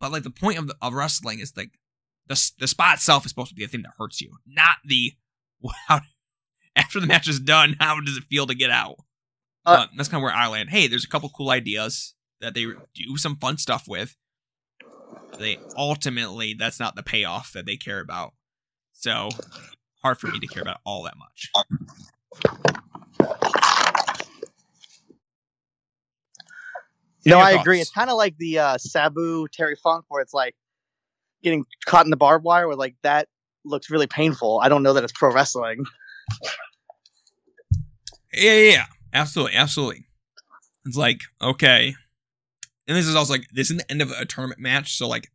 But 0.00 0.12
like 0.12 0.24
the 0.24 0.30
point 0.30 0.58
of, 0.58 0.66
the, 0.66 0.76
of 0.82 0.94
wrestling 0.94 1.38
is 1.38 1.56
like 1.56 1.78
the 2.26 2.50
the 2.58 2.66
spot 2.66 2.96
itself 2.96 3.24
is 3.24 3.30
supposed 3.30 3.50
to 3.50 3.54
be 3.54 3.64
the 3.64 3.70
thing 3.70 3.82
that 3.82 3.92
hurts 3.96 4.20
you, 4.20 4.36
not 4.46 4.78
the 4.84 5.14
how 5.88 6.00
after 6.76 7.00
the 7.00 7.06
match 7.06 7.28
is 7.28 7.40
done, 7.40 7.76
how 7.80 8.00
does 8.00 8.16
it 8.16 8.24
feel 8.24 8.46
to 8.46 8.54
get 8.54 8.70
out? 8.70 8.96
Uh, 9.64 9.78
but 9.78 9.90
that's 9.96 10.08
kind 10.08 10.20
of 10.20 10.22
where 10.22 10.32
I 10.32 10.46
land. 10.46 10.70
Hey, 10.70 10.86
there's 10.86 11.04
a 11.04 11.08
couple 11.08 11.28
cool 11.30 11.50
ideas 11.50 12.14
that 12.40 12.54
they 12.54 12.66
do 12.94 13.16
some 13.16 13.36
fun 13.36 13.58
stuff 13.58 13.88
with. 13.88 14.16
They 15.38 15.58
ultimately 15.76 16.54
that's 16.54 16.78
not 16.78 16.94
the 16.94 17.02
payoff 17.02 17.52
that 17.52 17.66
they 17.66 17.76
care 17.76 18.00
about. 18.00 18.34
So 18.92 19.28
hard 20.02 20.18
for 20.18 20.28
me 20.28 20.38
to 20.38 20.46
care 20.46 20.62
about 20.62 20.78
all 20.84 21.02
that 21.02 21.14
much. 21.18 21.50
No, 27.26 27.40
I 27.40 27.52
agree. 27.52 27.80
It's 27.80 27.90
kind 27.90 28.08
of 28.08 28.16
like 28.16 28.36
the 28.38 28.60
uh, 28.60 28.78
Sabu 28.78 29.48
Terry 29.48 29.76
Funk, 29.82 30.04
where 30.08 30.22
it's 30.22 30.32
like 30.32 30.54
getting 31.42 31.64
caught 31.84 32.06
in 32.06 32.10
the 32.10 32.16
barbed 32.16 32.44
wire. 32.44 32.68
Where 32.68 32.76
like 32.76 32.94
that 33.02 33.28
looks 33.64 33.90
really 33.90 34.06
painful. 34.06 34.60
I 34.62 34.68
don't 34.68 34.84
know 34.84 34.92
that 34.92 35.02
it's 35.02 35.12
pro 35.12 35.32
wrestling. 35.32 35.84
Yeah, 38.32 38.52
yeah, 38.52 38.70
yeah. 38.70 38.84
Absolutely, 39.12 39.56
absolutely. 39.56 40.06
It's 40.84 40.96
like, 40.96 41.20
okay. 41.40 41.94
And 42.86 42.96
this 42.96 43.06
is 43.06 43.16
also 43.16 43.32
like 43.32 43.46
this 43.52 43.70
is 43.70 43.78
the 43.78 43.90
end 43.90 44.02
of 44.02 44.10
a 44.10 44.24
tournament 44.24 44.60
match, 44.60 44.96
so 44.96 45.08
like 45.08 45.32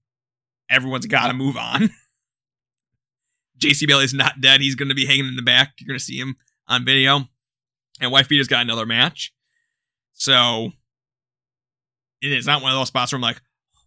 everyone's 0.70 1.08
gotta 1.08 1.34
move 1.34 1.58
on. 1.58 1.90
JC 3.60 3.88
Bailey's 3.88 4.14
not 4.14 4.40
dead. 4.40 4.62
He's 4.62 4.76
gonna 4.76 4.96
be 4.96 5.06
hanging 5.06 5.28
in 5.28 5.36
the 5.36 5.42
back. 5.42 5.74
You're 5.80 5.88
gonna 5.88 6.00
see 6.00 6.18
him 6.18 6.36
on 6.68 6.86
video. 6.86 7.28
And 8.00 8.12
Wife 8.12 8.30
Beater's 8.30 8.48
got 8.48 8.62
another 8.62 8.86
match. 8.86 9.34
So 10.14 10.72
it 12.22 12.32
is 12.32 12.46
not 12.46 12.62
one 12.62 12.72
of 12.72 12.78
those 12.78 12.88
spots 12.88 13.12
where 13.12 13.18
I'm 13.18 13.22
like, 13.22 13.42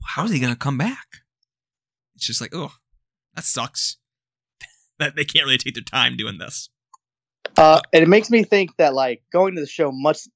how 0.06 0.24
is 0.24 0.30
he 0.30 0.38
gonna 0.40 0.56
come 0.56 0.76
back? 0.76 1.06
It's 2.14 2.26
just 2.26 2.40
like, 2.40 2.54
oh, 2.54 2.72
that 3.34 3.44
sucks. 3.44 3.96
that 4.98 5.16
they 5.16 5.24
can't 5.24 5.46
really 5.46 5.58
take 5.58 5.74
their 5.74 5.82
time 5.82 6.16
doing 6.16 6.38
this. 6.38 6.68
Uh, 7.56 7.80
and 7.92 8.02
it 8.02 8.08
makes 8.08 8.30
me 8.30 8.42
think 8.42 8.76
that 8.78 8.94
like 8.94 9.22
going 9.32 9.54
to 9.54 9.60
the 9.60 9.66
show 9.66 9.92
must 9.92 10.30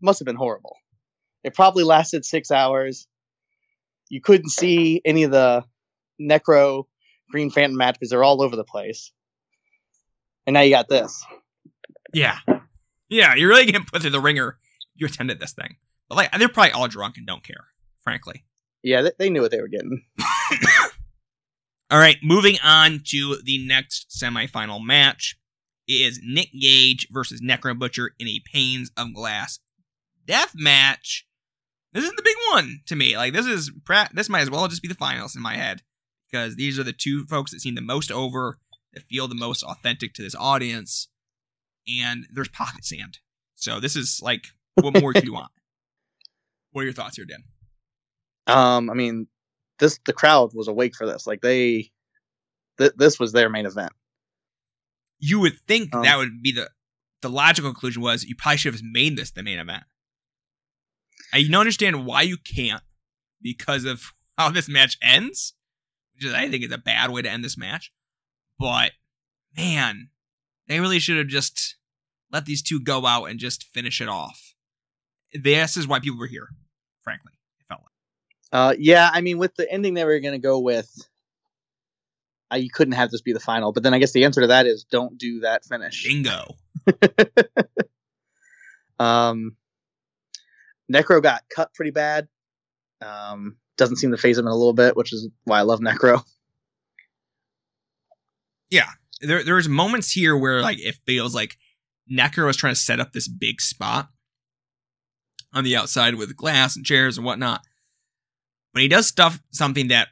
must 0.00 0.18
have 0.20 0.26
been 0.26 0.36
horrible. 0.36 0.76
It 1.44 1.54
probably 1.54 1.84
lasted 1.84 2.24
six 2.24 2.50
hours. 2.50 3.06
You 4.08 4.20
couldn't 4.20 4.50
see 4.50 5.00
any 5.04 5.24
of 5.24 5.30
the 5.30 5.64
Necro 6.20 6.84
Green 7.30 7.50
Phantom 7.50 7.76
match 7.76 7.94
because 7.94 8.10
they're 8.10 8.24
all 8.24 8.42
over 8.42 8.56
the 8.56 8.64
place. 8.64 9.12
And 10.46 10.54
now 10.54 10.60
you 10.60 10.70
got 10.70 10.88
this. 10.88 11.24
Yeah. 12.12 12.38
Yeah, 13.08 13.34
you're 13.34 13.48
really 13.48 13.66
getting 13.66 13.84
put 13.84 14.02
through 14.02 14.10
the 14.10 14.20
ringer. 14.20 14.58
You 14.94 15.06
attended 15.06 15.40
this 15.40 15.52
thing. 15.52 15.76
But 16.08 16.16
like 16.16 16.38
they're 16.38 16.48
probably 16.48 16.72
all 16.72 16.88
drunk 16.88 17.16
and 17.16 17.26
don't 17.26 17.44
care, 17.44 17.66
frankly. 18.02 18.44
Yeah, 18.82 19.02
they, 19.02 19.12
they 19.18 19.30
knew 19.30 19.40
what 19.40 19.50
they 19.50 19.60
were 19.60 19.68
getting. 19.68 20.04
All 21.90 21.98
right, 21.98 22.16
moving 22.22 22.56
on 22.64 23.02
to 23.08 23.36
the 23.44 23.64
next 23.66 24.10
semifinal 24.10 24.82
match 24.82 25.36
is 25.92 26.20
Nick 26.22 26.50
Gage 26.58 27.08
versus 27.10 27.40
Necro 27.40 27.78
Butcher 27.78 28.14
in 28.18 28.28
a 28.28 28.40
Panes 28.44 28.90
of 28.96 29.14
Glass 29.14 29.58
death 30.26 30.52
match. 30.54 31.26
This 31.92 32.04
is 32.04 32.12
the 32.12 32.22
big 32.22 32.36
one 32.52 32.80
to 32.86 32.96
me. 32.96 33.16
Like 33.16 33.32
this 33.32 33.46
is 33.46 33.70
this 34.12 34.28
might 34.28 34.40
as 34.40 34.50
well 34.50 34.68
just 34.68 34.82
be 34.82 34.88
the 34.88 34.94
finals 34.94 35.36
in 35.36 35.42
my 35.42 35.54
head 35.54 35.82
because 36.30 36.56
these 36.56 36.78
are 36.78 36.84
the 36.84 36.92
two 36.92 37.24
folks 37.26 37.50
that 37.50 37.60
seem 37.60 37.74
the 37.74 37.82
most 37.82 38.10
over, 38.10 38.58
that 38.94 39.02
feel 39.04 39.28
the 39.28 39.34
most 39.34 39.62
authentic 39.62 40.14
to 40.14 40.22
this 40.22 40.34
audience, 40.34 41.08
and 41.86 42.26
there's 42.32 42.48
pocket 42.48 42.84
sand. 42.84 43.18
So 43.54 43.78
this 43.80 43.96
is 43.96 44.20
like, 44.22 44.46
what 44.74 45.00
more 45.00 45.12
do 45.12 45.20
you 45.24 45.32
want? 45.34 45.52
What 46.72 46.82
are 46.82 46.84
your 46.84 46.94
thoughts 46.94 47.16
here, 47.16 47.26
Dan? 47.26 47.44
Um, 48.46 48.90
I 48.90 48.94
mean, 48.94 49.26
this 49.78 50.00
the 50.06 50.12
crowd 50.12 50.52
was 50.54 50.68
awake 50.68 50.96
for 50.96 51.06
this. 51.06 51.26
Like 51.26 51.42
they, 51.42 51.90
th- 52.78 52.92
this 52.96 53.20
was 53.20 53.32
their 53.32 53.50
main 53.50 53.66
event. 53.66 53.92
You 55.22 55.38
would 55.40 55.58
think 55.66 55.94
Um, 55.94 56.02
that 56.02 56.18
would 56.18 56.42
be 56.42 56.52
the 56.52 56.68
the 57.22 57.30
logical 57.30 57.70
conclusion 57.70 58.02
was 58.02 58.24
you 58.24 58.34
probably 58.34 58.58
should 58.58 58.74
have 58.74 58.82
made 58.82 59.16
this 59.16 59.30
the 59.30 59.42
main 59.42 59.60
event. 59.60 59.84
I 61.32 61.44
don't 61.44 61.54
understand 61.54 62.04
why 62.04 62.22
you 62.22 62.36
can't 62.36 62.82
because 63.40 63.84
of 63.84 64.12
how 64.38 64.50
this 64.50 64.68
match 64.68 64.98
ends, 65.00 65.54
which 66.14 66.24
is 66.24 66.34
I 66.34 66.48
think 66.50 66.64
is 66.64 66.72
a 66.72 66.78
bad 66.78 67.10
way 67.10 67.22
to 67.22 67.30
end 67.30 67.44
this 67.44 67.56
match. 67.56 67.92
But 68.58 68.92
man, 69.56 70.10
they 70.66 70.80
really 70.80 70.98
should 70.98 71.16
have 71.16 71.28
just 71.28 71.76
let 72.32 72.44
these 72.44 72.62
two 72.62 72.80
go 72.80 73.06
out 73.06 73.26
and 73.26 73.38
just 73.38 73.64
finish 73.72 74.00
it 74.00 74.08
off. 74.08 74.54
This 75.32 75.76
is 75.76 75.86
why 75.86 76.00
people 76.00 76.18
were 76.18 76.26
here, 76.26 76.48
frankly. 77.02 77.32
It 77.60 77.66
felt 77.68 77.82
like. 77.82 77.90
Uh, 78.52 78.74
yeah, 78.78 79.08
I 79.12 79.20
mean, 79.20 79.38
with 79.38 79.54
the 79.54 79.70
ending 79.70 79.94
they 79.94 80.04
were 80.04 80.18
going 80.20 80.32
to 80.32 80.38
go 80.38 80.58
with, 80.58 80.90
uh, 82.52 82.56
you 82.56 82.70
couldn't 82.70 82.92
have 82.92 83.10
this 83.10 83.22
be 83.22 83.32
the 83.32 83.40
final. 83.40 83.72
But 83.72 83.82
then 83.82 83.94
I 83.94 83.98
guess 83.98 84.12
the 84.12 84.24
answer 84.24 84.42
to 84.42 84.46
that 84.48 84.66
is 84.66 84.84
don't 84.84 85.18
do 85.18 85.40
that 85.40 85.64
finish. 85.64 86.04
Bingo. 86.04 86.56
Um, 89.02 89.56
Necro 90.92 91.22
got 91.22 91.42
cut 91.54 91.74
pretty 91.74 91.90
bad. 91.90 92.28
Um, 93.04 93.56
doesn't 93.76 93.96
seem 93.96 94.12
to 94.12 94.16
phase 94.16 94.38
him 94.38 94.46
in 94.46 94.52
a 94.52 94.56
little 94.56 94.74
bit, 94.74 94.96
which 94.96 95.12
is 95.12 95.28
why 95.44 95.58
I 95.58 95.62
love 95.62 95.80
Necro. 95.80 96.22
yeah, 98.70 98.90
there 99.20 99.42
there's 99.42 99.68
moments 99.68 100.12
here 100.12 100.36
where 100.36 100.62
like 100.62 100.78
it 100.78 100.96
feels 101.06 101.34
like 101.34 101.56
Necro 102.10 102.46
was 102.46 102.56
trying 102.56 102.74
to 102.74 102.80
set 102.80 103.00
up 103.00 103.12
this 103.12 103.26
big 103.26 103.60
spot 103.60 104.10
on 105.52 105.64
the 105.64 105.76
outside 105.76 106.14
with 106.14 106.36
glass 106.36 106.76
and 106.76 106.86
chairs 106.86 107.16
and 107.16 107.26
whatnot. 107.26 107.62
But 108.72 108.82
he 108.82 108.88
does 108.88 109.06
stuff 109.06 109.40
something 109.50 109.88
that 109.88 110.08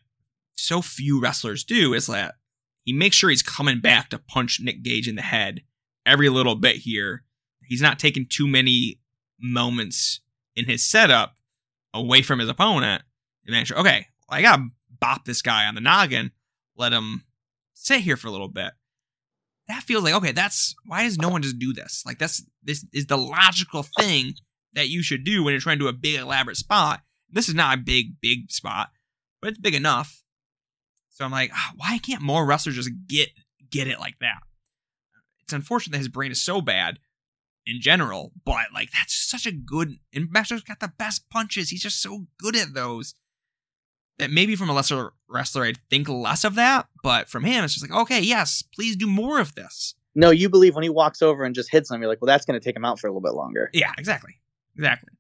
so 0.61 0.83
few 0.83 1.21
wrestlers 1.21 1.65
do 1.65 1.95
is 1.95 2.07
that 2.07 2.35
he 2.83 2.93
makes 2.93 3.17
sure 3.17 3.31
he's 3.31 3.43
coming 3.43 3.81
back 3.81 4.11
to 4.11 4.19
punch 4.19 4.61
Nick 4.61 4.83
Gage 4.83 5.09
in 5.09 5.17
the 5.17 5.23
head 5.23 5.63
every 6.07 6.29
little 6.29 6.55
bit 6.55 6.77
here. 6.77 7.25
He's 7.63 7.83
not 7.83 7.99
taking 7.99 8.27
too 8.27 8.49
many 8.49 9.01
moments 9.39 10.21
in 10.57 10.67
his 10.67 10.85
setup 10.85 11.37
away 11.95 12.23
from 12.23 12.39
his 12.39 12.49
opponent 12.49 13.03
and 13.55 13.67
sure, 13.67 13.79
okay, 13.79 14.07
I 14.29 14.43
gotta 14.43 14.69
bop 15.01 15.25
this 15.25 15.43
guy 15.43 15.67
on 15.67 15.75
the 15.75 15.81
noggin, 15.81 16.33
let 16.77 16.93
him 16.93 17.25
sit 17.75 18.01
here 18.01 18.17
for 18.17 18.29
a 18.29 18.31
little 18.31 18.49
bit. 18.49 18.73
That 19.69 19.83
feels 19.83 20.03
like 20.03 20.15
okay. 20.15 20.33
That's 20.33 20.75
why 20.85 21.05
does 21.05 21.19
no 21.19 21.29
one 21.29 21.43
just 21.43 21.59
do 21.59 21.73
this? 21.73 22.03
Like 22.05 22.19
that's 22.19 22.45
this 22.63 22.85
is 22.93 23.07
the 23.07 23.19
logical 23.19 23.85
thing 23.85 24.35
that 24.73 24.89
you 24.89 25.03
should 25.03 25.25
do 25.25 25.45
when 25.45 25.53
you're 25.53 25.61
trying 25.61 25.79
to 25.79 25.85
do 25.85 25.89
a 25.89 25.93
big 25.93 26.19
elaborate 26.19 26.57
spot. 26.57 27.03
This 27.31 27.49
is 27.49 27.55
not 27.55 27.79
a 27.79 27.81
big 27.81 28.21
big 28.21 28.51
spot, 28.51 28.91
but 29.41 29.51
it's 29.51 29.61
big 29.61 29.75
enough. 29.75 30.20
So 31.21 31.27
I'm 31.27 31.33
like, 31.33 31.51
ah, 31.55 31.73
why 31.77 31.99
can't 31.99 32.23
more 32.23 32.47
wrestlers 32.47 32.77
just 32.77 32.91
get 33.07 33.29
get 33.71 33.87
it 33.87 34.01
like 34.01 34.19
that? 34.21 34.39
It's 35.43 35.53
unfortunate 35.53 35.93
that 35.93 35.99
his 35.99 36.09
brain 36.09 36.33
is 36.33 36.43
so 36.43 36.63
bad 36.63 36.99
in 37.67 37.83
general, 37.83 38.33
but 38.47 38.73
like 38.73 38.89
that's 38.91 39.15
such 39.15 39.45
a 39.45 39.53
good 39.53 39.97
and 40.15 40.31
Master's 40.31 40.63
got 40.63 40.81
the 40.81 40.93
best 40.99 41.29
punches. 41.29 41.69
He's 41.69 41.83
just 41.83 42.01
so 42.01 42.27
good 42.39 42.57
at 42.57 42.73
those 42.73 43.15
that 44.19 44.31
maybe 44.31 44.57
from 44.57 44.71
a 44.71 44.73
lesser 44.73 45.13
wrestler 45.29 45.65
I'd 45.65 45.77
think 45.91 46.09
less 46.09 46.43
of 46.43 46.55
that, 46.55 46.89
but 47.03 47.29
from 47.29 47.45
him 47.45 47.65
it's 47.65 47.75
just 47.75 47.87
like, 47.87 48.01
okay, 48.01 48.21
yes, 48.23 48.65
please 48.75 48.97
do 48.97 49.07
more 49.07 49.41
of 49.41 49.55
this. 49.55 49.95
No, 50.15 50.31
you 50.31 50.49
believe 50.49 50.75
when 50.75 50.85
he 50.85 50.89
walks 50.89 51.21
over 51.21 51.45
and 51.45 51.55
just 51.55 51.71
hits 51.71 51.91
him, 51.91 52.01
you're 52.01 52.09
like, 52.09 52.23
well, 52.23 52.29
that's 52.29 52.47
going 52.47 52.59
to 52.59 52.65
take 52.65 52.75
him 52.75 52.87
out 52.87 52.99
for 52.99 53.09
a 53.09 53.11
little 53.11 53.21
bit 53.21 53.35
longer. 53.35 53.69
Yeah, 53.75 53.93
exactly. 53.99 54.41
Exactly. 54.75 55.13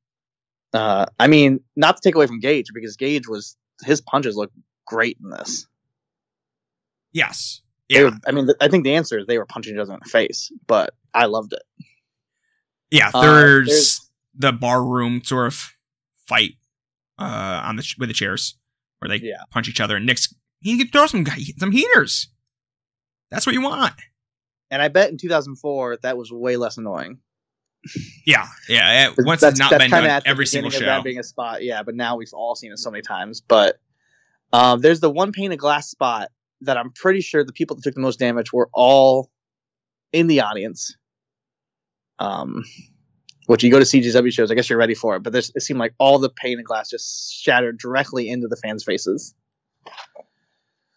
Uh, 0.73 1.05
I 1.19 1.27
mean, 1.27 1.61
not 1.77 1.97
to 1.97 2.03
take 2.03 2.15
away 2.15 2.27
from 2.27 2.41
Gage 2.41 2.69
because 2.73 2.97
Gage 2.97 3.29
was 3.29 3.59
his 3.85 4.01
punches 4.01 4.35
look 4.35 4.51
great 4.87 5.19
in 5.23 5.29
this. 5.29 5.67
Yes. 7.13 7.63
Yeah. 7.89 8.03
were- 8.05 8.19
I 8.27 8.33
mean, 8.33 8.47
th- 8.47 8.57
I 8.61 8.69
think 8.69 8.85
the 8.85 8.95
answer 8.95 9.19
is 9.19 9.27
they 9.27 9.39
were 9.39 9.47
punching 9.47 9.75
each 9.75 9.81
other 9.81 9.93
in 9.95 10.01
the 10.03 10.09
face, 10.11 10.53
but 10.67 10.95
I 11.15 11.27
loved 11.27 11.53
it. 11.53 11.63
Yeah, 12.91 13.11
Uh, 13.13 13.23
there's, 13.23 13.69
there's- 13.69 14.11
the 14.35 14.53
bar 14.53 14.85
room 14.85 15.23
sort 15.25 15.47
of 15.49 15.73
fight 16.27 16.53
uh 17.19 17.61
on 17.65 17.77
the 17.77 17.83
ch- 17.83 17.97
with 17.99 18.09
the 18.09 18.15
chairs 18.15 18.57
where 19.01 19.09
they 19.09 19.25
Yeah. 19.25 19.43
punch 19.51 19.69
each 19.69 19.81
other. 19.81 19.97
And 19.97 20.07
Nick's 20.07 20.33
he 20.61 20.79
can 20.79 20.89
throw 20.89 21.07
some 21.07 21.25
some 21.59 21.73
heaters. 21.73 22.29
That's 23.31 23.47
what 23.47 23.55
you 23.55 23.61
want. 23.63 23.95
And 24.71 24.81
I 24.81 24.89
bet 24.89 25.11
in 25.11 25.19
2004 25.19 25.99
that 26.03 26.17
was 26.17 26.31
way 26.33 26.57
less 26.57 26.79
annoying. 26.79 27.19
Yeah, 28.27 28.47
yeah. 28.69 29.09
It, 29.09 29.15
once 29.25 29.41
that's, 29.41 29.53
it's 29.53 29.59
not 29.59 29.71
that's 29.71 29.85
been 29.85 29.91
done 29.91 30.23
every 30.27 30.47
single 30.47 30.71
show. 30.71 30.85
That 30.85 31.03
being 31.03 31.19
a 31.19 31.23
spot, 31.23 31.63
yeah. 31.65 31.83
But 31.83 31.95
now 31.95 32.17
we've 32.17 32.29
all 32.35 32.55
seen 32.55 32.73
it 32.73 32.79
so 32.79 32.91
many 32.91 33.01
times. 33.03 33.41
But 33.41 33.81
um, 34.53 34.81
there's 34.81 35.01
the 35.01 35.11
one 35.11 35.33
pane 35.33 35.51
of 35.53 35.59
glass 35.59 35.89
spot 35.91 36.29
that 36.63 36.77
I'm 36.77 36.93
pretty 36.93 37.21
sure 37.21 37.45
the 37.45 37.53
people 37.53 37.77
that 37.77 37.83
took 37.83 37.95
the 37.95 38.01
most 38.01 38.19
damage 38.19 38.53
were 38.53 38.69
all 38.73 39.31
in 40.13 40.27
the 40.27 40.41
audience. 40.41 40.97
Um, 42.19 42.65
which 43.47 43.65
you 43.65 43.71
go 43.71 43.81
to 43.81 43.85
CZW 43.85 44.33
shows, 44.33 44.51
I 44.51 44.55
guess 44.55 44.71
you're 44.71 44.79
ready 44.79 44.95
for 44.95 45.17
it. 45.17 45.25
But 45.25 45.33
there's, 45.33 45.51
it 45.57 45.63
seemed 45.63 45.81
like 45.81 45.95
all 45.99 46.19
the 46.19 46.31
pane 46.31 46.59
of 46.61 46.65
glass 46.65 46.91
just 46.91 47.33
shattered 47.33 47.79
directly 47.79 48.29
into 48.29 48.47
the 48.47 48.57
fans' 48.57 48.85
faces. 48.85 49.35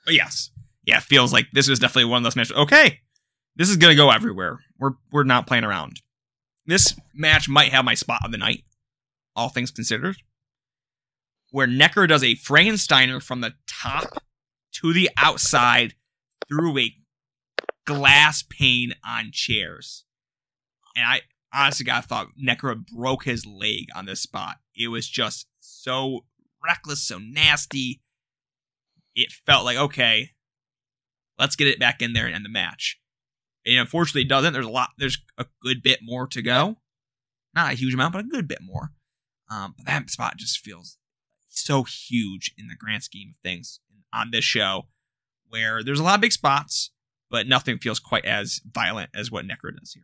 Yes, 0.08 0.52
yeah, 0.86 1.00
feels 1.00 1.32
like 1.32 1.48
this 1.54 1.70
was 1.70 1.80
definitely 1.80 2.12
one 2.12 2.18
of 2.18 2.24
those 2.24 2.36
matches. 2.36 2.52
Okay, 2.56 3.00
this 3.56 3.70
is 3.70 3.78
gonna 3.78 3.96
go 3.96 4.12
everywhere. 4.12 4.60
We're 4.78 4.92
we're 5.12 5.24
not 5.24 5.48
playing 5.48 5.64
around. 5.64 6.02
This 6.66 6.94
match 7.14 7.50
might 7.50 7.72
have 7.72 7.86
my 7.86 7.94
spot 7.94 8.22
of 8.24 8.32
the 8.32 8.38
night, 8.38 8.64
all 9.36 9.50
things 9.50 9.72
considered, 9.72 10.18
where 11.52 11.68
Necro 11.68 12.08
does 12.08 12.24
a 12.24 12.36
Frankensteiner 12.36 13.22
from 13.24 13.42
the 13.42 13.54
top 13.66 14.22
to 14.74 14.94
the 14.94 15.10
outside 15.18 15.96
through 16.48 16.78
a 16.78 16.96
glass 17.86 18.44
pane 18.44 18.94
on 19.06 19.30
chairs, 19.32 20.06
and 20.96 21.06
I 21.06 21.22
honestly, 21.54 21.86
God 21.86 22.06
thought 22.06 22.28
Necro 22.42 22.86
broke 22.86 23.26
his 23.26 23.46
leg 23.46 23.88
on 23.96 24.06
this 24.06 24.22
spot. 24.22 24.58
It 24.76 24.88
was 24.88 25.08
just 25.08 25.48
so 25.60 26.26
reckless, 26.64 27.04
so 27.04 27.20
nasty 27.20 28.02
it 29.16 29.32
felt 29.46 29.66
like 29.66 29.78
okay, 29.78 30.32
let's 31.38 31.56
get 31.56 31.68
it 31.68 31.80
back 31.80 32.02
in 32.02 32.14
there 32.14 32.26
and 32.26 32.36
end 32.36 32.46
the 32.46 32.50
match. 32.50 33.00
And 33.66 33.80
unfortunately, 33.80 34.24
it 34.24 34.30
doesn't. 34.30 34.54
There's 34.54 34.66
a 34.66 34.70
lot. 34.70 34.90
There's 34.98 35.20
a 35.38 35.46
good 35.62 35.82
bit 35.82 36.00
more 36.02 36.28
to 36.28 36.42
go. 36.42 36.78
Not 37.56 37.74
a 37.74 37.76
huge 37.76 37.94
amount, 37.94 38.14
but 38.14 38.26
a 38.26 38.28
good 38.28 38.48
bit 38.48 38.62
more. 38.62 38.92
Um, 39.50 39.76
but 39.78 39.86
that 39.86 40.10
spot 40.10 40.38
just 40.38 40.60
feels 40.60 40.98
so 41.50 41.84
huge 41.84 42.54
in 42.58 42.68
the 42.68 42.76
grand 42.76 43.04
scheme 43.04 43.30
of 43.30 43.38
things 43.38 43.80
on 44.14 44.32
this 44.32 44.46
show, 44.46 44.84
where 45.50 45.84
there's 45.84 46.00
a 46.00 46.04
lot 46.04 46.16
of 46.16 46.22
big 46.22 46.32
spots, 46.32 46.92
but 47.30 47.48
nothing 47.48 47.78
feels 47.80 48.00
quite 48.00 48.26
as 48.26 48.62
violent 48.72 49.10
as 49.16 49.32
what 49.32 49.46
Necro 49.46 49.78
does 49.78 49.94
here. 49.94 50.04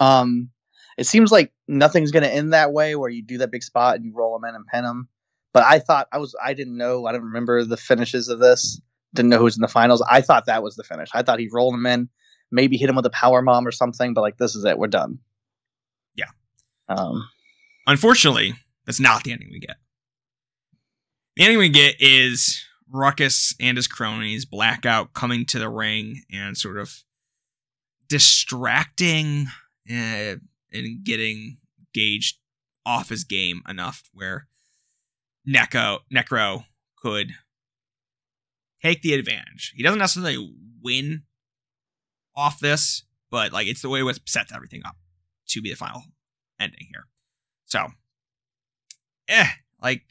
Um, 0.00 0.50
it 0.98 1.04
seems 1.04 1.30
like 1.30 1.52
nothing's 1.68 2.12
going 2.12 2.22
to 2.22 2.32
end 2.32 2.52
that 2.52 2.72
way, 2.72 2.96
where 2.96 3.10
you 3.10 3.22
do 3.22 3.38
that 3.38 3.50
big 3.50 3.62
spot 3.62 3.96
and 3.96 4.04
you 4.04 4.12
roll 4.14 4.38
them 4.38 4.48
in 4.48 4.54
and 4.54 4.66
pin 4.66 4.84
them. 4.84 5.08
But 5.52 5.64
I 5.64 5.78
thought 5.78 6.08
I 6.12 6.18
was 6.18 6.36
I 6.42 6.52
didn't 6.52 6.76
know 6.76 7.06
I 7.06 7.12
didn't 7.12 7.28
remember 7.28 7.64
the 7.64 7.78
finishes 7.78 8.28
of 8.28 8.40
this. 8.40 8.78
Didn't 9.14 9.30
know 9.30 9.38
who 9.38 9.44
was 9.44 9.56
in 9.56 9.62
the 9.62 9.68
finals. 9.68 10.04
I 10.06 10.20
thought 10.20 10.46
that 10.46 10.62
was 10.62 10.76
the 10.76 10.84
finish. 10.84 11.08
I 11.14 11.22
thought 11.22 11.38
he 11.38 11.48
rolled 11.50 11.72
him 11.72 11.86
in, 11.86 12.10
maybe 12.50 12.76
hit 12.76 12.90
him 12.90 12.96
with 12.96 13.06
a 13.06 13.10
power 13.10 13.40
bomb 13.40 13.66
or 13.66 13.72
something. 13.72 14.12
But 14.12 14.20
like 14.20 14.36
this 14.36 14.54
is 14.54 14.64
it, 14.66 14.78
we're 14.78 14.88
done. 14.88 15.18
Yeah. 16.14 16.26
Um. 16.88 17.26
Unfortunately, 17.86 18.54
that's 18.84 19.00
not 19.00 19.24
the 19.24 19.32
ending 19.32 19.48
we 19.50 19.60
get. 19.60 19.76
The 21.36 21.44
ending 21.44 21.58
we 21.58 21.70
get 21.70 21.96
is 22.00 22.62
Ruckus 22.90 23.54
and 23.60 23.76
his 23.76 23.88
cronies, 23.88 24.44
Blackout, 24.44 25.12
coming 25.12 25.44
to 25.46 25.58
the 25.58 25.68
ring 25.68 26.22
and 26.32 26.56
sort 26.56 26.78
of 26.78 27.02
distracting 28.08 29.46
uh, 29.90 30.36
and 30.72 31.04
getting 31.04 31.58
Gage 31.92 32.38
off 32.84 33.08
his 33.08 33.24
game 33.24 33.62
enough 33.68 34.08
where 34.12 34.46
Necro, 35.48 36.00
Necro 36.14 36.64
could 36.96 37.32
take 38.82 39.02
the 39.02 39.14
advantage. 39.14 39.72
He 39.74 39.82
doesn't 39.82 39.98
necessarily 39.98 40.54
win 40.82 41.22
off 42.34 42.60
this, 42.60 43.02
but 43.30 43.52
like 43.52 43.66
it's 43.66 43.82
the 43.82 43.88
way 43.88 44.00
it 44.02 44.20
sets 44.26 44.52
everything 44.52 44.82
up 44.84 44.96
to 45.48 45.62
be 45.62 45.70
the 45.70 45.76
final 45.76 46.02
ending 46.60 46.86
here. 46.90 47.06
So, 47.64 47.88
eh, 49.28 49.48
like 49.82 50.02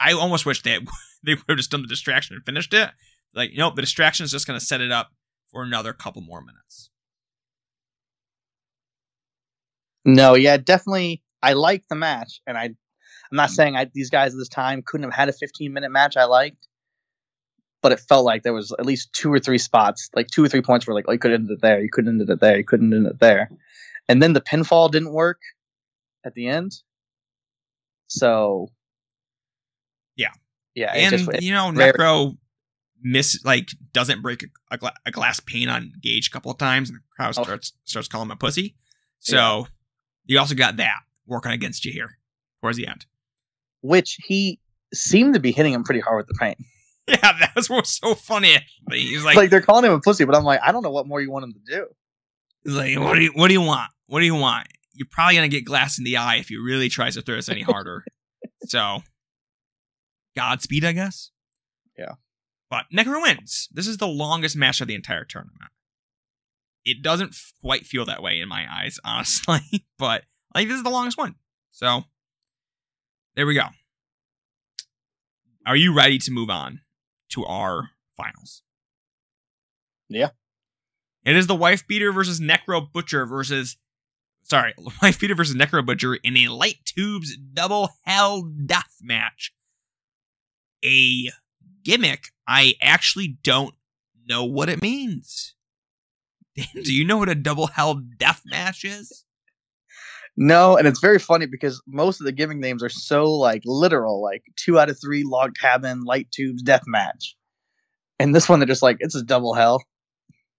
I 0.00 0.12
almost 0.12 0.46
wish 0.46 0.62
they 0.62 0.78
they 1.22 1.34
would 1.34 1.44
have 1.48 1.56
just 1.58 1.70
done 1.70 1.82
the 1.82 1.88
distraction 1.88 2.36
and 2.36 2.44
finished 2.44 2.74
it. 2.74 2.90
Like, 3.34 3.52
know, 3.54 3.70
the 3.70 3.82
distraction 3.82 4.24
is 4.24 4.32
just 4.32 4.46
going 4.46 4.58
to 4.58 4.64
set 4.64 4.80
it 4.80 4.90
up 4.90 5.10
for 5.50 5.62
another 5.62 5.92
couple 5.92 6.22
more 6.22 6.40
minutes. 6.40 6.90
No, 10.04 10.34
yeah, 10.34 10.56
definitely. 10.56 11.22
I 11.42 11.52
like 11.52 11.84
the 11.88 11.94
match, 11.94 12.40
and 12.46 12.56
I, 12.56 12.64
I'm 12.64 12.74
not 13.32 13.50
saying 13.50 13.76
I, 13.76 13.90
these 13.92 14.10
guys 14.10 14.34
at 14.34 14.38
this 14.38 14.48
time 14.48 14.82
couldn't 14.84 15.04
have 15.04 15.14
had 15.14 15.28
a 15.28 15.32
15 15.32 15.72
minute 15.72 15.90
match. 15.90 16.16
I 16.16 16.24
liked, 16.24 16.66
but 17.82 17.92
it 17.92 18.00
felt 18.00 18.24
like 18.24 18.42
there 18.42 18.52
was 18.52 18.72
at 18.72 18.86
least 18.86 19.12
two 19.12 19.32
or 19.32 19.38
three 19.38 19.58
spots, 19.58 20.10
like 20.14 20.28
two 20.28 20.44
or 20.44 20.48
three 20.48 20.62
points 20.62 20.86
where 20.86 20.94
like, 20.94 21.06
oh, 21.08 21.12
you 21.12 21.18
could 21.18 21.32
end 21.32 21.50
it 21.50 21.60
there, 21.60 21.80
you 21.80 21.90
couldn't 21.90 22.20
end 22.20 22.28
it 22.28 22.40
there, 22.40 22.58
you 22.58 22.64
couldn't 22.64 22.92
end 22.92 23.06
it 23.06 23.20
there, 23.20 23.50
and 24.08 24.22
then 24.22 24.32
the 24.32 24.40
pinfall 24.40 24.90
didn't 24.90 25.12
work 25.12 25.40
at 26.24 26.34
the 26.34 26.48
end. 26.48 26.72
So, 28.08 28.68
Yeah. 30.74 30.94
yeah, 30.96 31.08
and 31.08 31.18
just, 31.18 31.42
you 31.42 31.52
know, 31.52 31.70
Necro 31.72 32.36
miss 33.02 33.42
like 33.44 33.70
doesn't 33.92 34.22
break 34.22 34.42
a, 34.42 34.46
a, 34.70 34.78
gla- 34.78 34.94
a 35.06 35.10
glass 35.10 35.40
pane 35.40 35.68
on 35.68 35.92
Gage 36.02 36.28
a 36.28 36.30
couple 36.30 36.50
of 36.50 36.58
times, 36.58 36.90
and 36.90 36.98
the 36.98 37.02
crowd 37.16 37.34
Oh. 37.38 37.42
starts 37.42 37.72
starts 37.84 38.08
calling 38.08 38.26
him 38.28 38.32
a 38.32 38.36
pussy. 38.36 38.76
So 39.18 39.66
you 40.26 40.38
also 40.38 40.54
got 40.54 40.76
that 40.76 41.00
working 41.26 41.52
against 41.52 41.84
you 41.84 41.92
here 41.92 42.18
towards 42.60 42.76
the 42.76 42.86
end. 42.86 43.06
which 43.82 44.18
he 44.24 44.60
seemed 44.92 45.34
to 45.34 45.40
be 45.40 45.52
hitting 45.52 45.72
him 45.72 45.84
pretty 45.84 46.00
hard 46.00 46.18
with 46.18 46.26
the 46.28 46.38
paint. 46.40 46.58
Yeah, 47.08 47.16
that 47.40 47.52
was 47.56 47.68
what's 47.68 47.98
so 47.98 48.14
funny. 48.14 48.54
Actually. 48.54 49.00
He's 49.00 49.24
Like, 49.24 49.36
like, 49.36 49.50
they're 49.50 49.60
calling 49.62 49.84
him 49.84 49.92
a 49.92 50.00
pussy, 50.00 50.24
but 50.24 50.36
I'm 50.36 50.44
like, 50.44 50.60
I 50.62 50.70
don't 50.70 50.82
know 50.84 50.90
what 50.92 51.08
more 51.08 51.20
you 51.20 51.28
want 51.30 51.44
him 51.44 51.54
to 51.54 51.58
do. 51.76 51.86
he's 52.62 52.74
like, 52.74 52.96
what 53.00 53.14
do 53.16 53.22
you 53.22 53.30
what 53.34 53.48
do 53.48 53.54
you 53.54 53.60
want? 53.62 53.90
What 54.06 54.20
do 54.20 54.26
you 54.26 54.34
want? 54.36 54.68
You're 54.92 55.08
probably 55.10 55.34
gonna 55.34 55.48
get 55.48 55.64
glass 55.64 55.98
in 55.98 56.04
the 56.04 56.18
eye 56.18 56.36
if 56.36 56.48
he 56.48 56.56
really 56.56 56.88
tries 56.88 57.14
to 57.14 57.22
throw 57.22 57.36
us 57.38 57.48
any 57.48 57.62
harder. 57.62 58.04
so, 58.66 59.02
Godspeed, 60.36 60.84
I 60.84 60.92
guess. 60.92 61.30
Yeah. 61.98 62.14
But 62.70 62.86
Necro 62.94 63.20
wins. 63.20 63.68
This 63.72 63.86
is 63.86 63.96
the 63.96 64.06
longest 64.06 64.56
match 64.56 64.80
of 64.80 64.88
the 64.88 64.94
entire 64.94 65.24
tournament. 65.24 65.70
It 66.84 67.02
doesn't 67.02 67.36
quite 67.60 67.86
feel 67.86 68.04
that 68.06 68.22
way 68.22 68.40
in 68.40 68.48
my 68.48 68.66
eyes, 68.70 68.98
honestly, 69.04 69.86
but 69.98 70.24
like 70.54 70.68
this 70.68 70.76
is 70.76 70.82
the 70.82 70.90
longest 70.90 71.18
one. 71.18 71.34
So 71.72 72.04
there 73.34 73.46
we 73.46 73.54
go. 73.54 73.66
Are 75.66 75.76
you 75.76 75.92
ready 75.92 76.18
to 76.18 76.30
move 76.30 76.50
on 76.50 76.80
to 77.30 77.44
our 77.44 77.90
finals? 78.16 78.62
Yeah. 80.08 80.30
It 81.24 81.36
is 81.36 81.46
the 81.46 81.54
wife 81.54 81.86
beater 81.86 82.12
versus 82.12 82.40
Necro 82.40 82.90
Butcher 82.90 83.26
versus 83.26 83.76
sorry, 84.42 84.74
wife 85.02 85.20
beater 85.20 85.34
versus 85.34 85.54
Necro 85.54 85.84
Butcher 85.84 86.14
in 86.14 86.36
a 86.36 86.48
light 86.48 86.78
tubes 86.84 87.36
double 87.36 87.90
hell 88.04 88.42
death 88.42 88.96
match. 89.02 89.52
A 90.84 91.30
gimmick 91.84 92.28
I 92.46 92.74
actually 92.80 93.38
don't 93.42 93.74
know 94.26 94.44
what 94.44 94.68
it 94.68 94.82
means. 94.82 95.54
Do 96.74 96.92
you 96.94 97.04
know 97.04 97.16
what 97.16 97.28
a 97.28 97.34
double 97.34 97.68
hell 97.68 97.94
death 97.94 98.42
match 98.44 98.84
is? 98.84 99.24
No, 100.36 100.76
and 100.76 100.86
it's 100.86 101.00
very 101.00 101.18
funny 101.18 101.46
because 101.46 101.82
most 101.86 102.20
of 102.20 102.24
the 102.24 102.32
gimmick 102.32 102.58
names 102.58 102.82
are 102.82 102.88
so 102.88 103.30
like 103.32 103.62
literal, 103.64 104.22
like 104.22 104.42
two 104.56 104.78
out 104.78 104.88
of 104.88 104.98
three 105.00 105.22
log 105.24 105.54
cabin, 105.60 106.02
light 106.02 106.28
tubes, 106.32 106.62
death 106.62 106.84
match. 106.86 107.36
And 108.18 108.34
this 108.34 108.48
one, 108.48 108.58
they're 108.58 108.66
just 108.66 108.82
like, 108.82 108.98
it's 109.00 109.14
a 109.14 109.22
double 109.22 109.54
hell. 109.54 109.82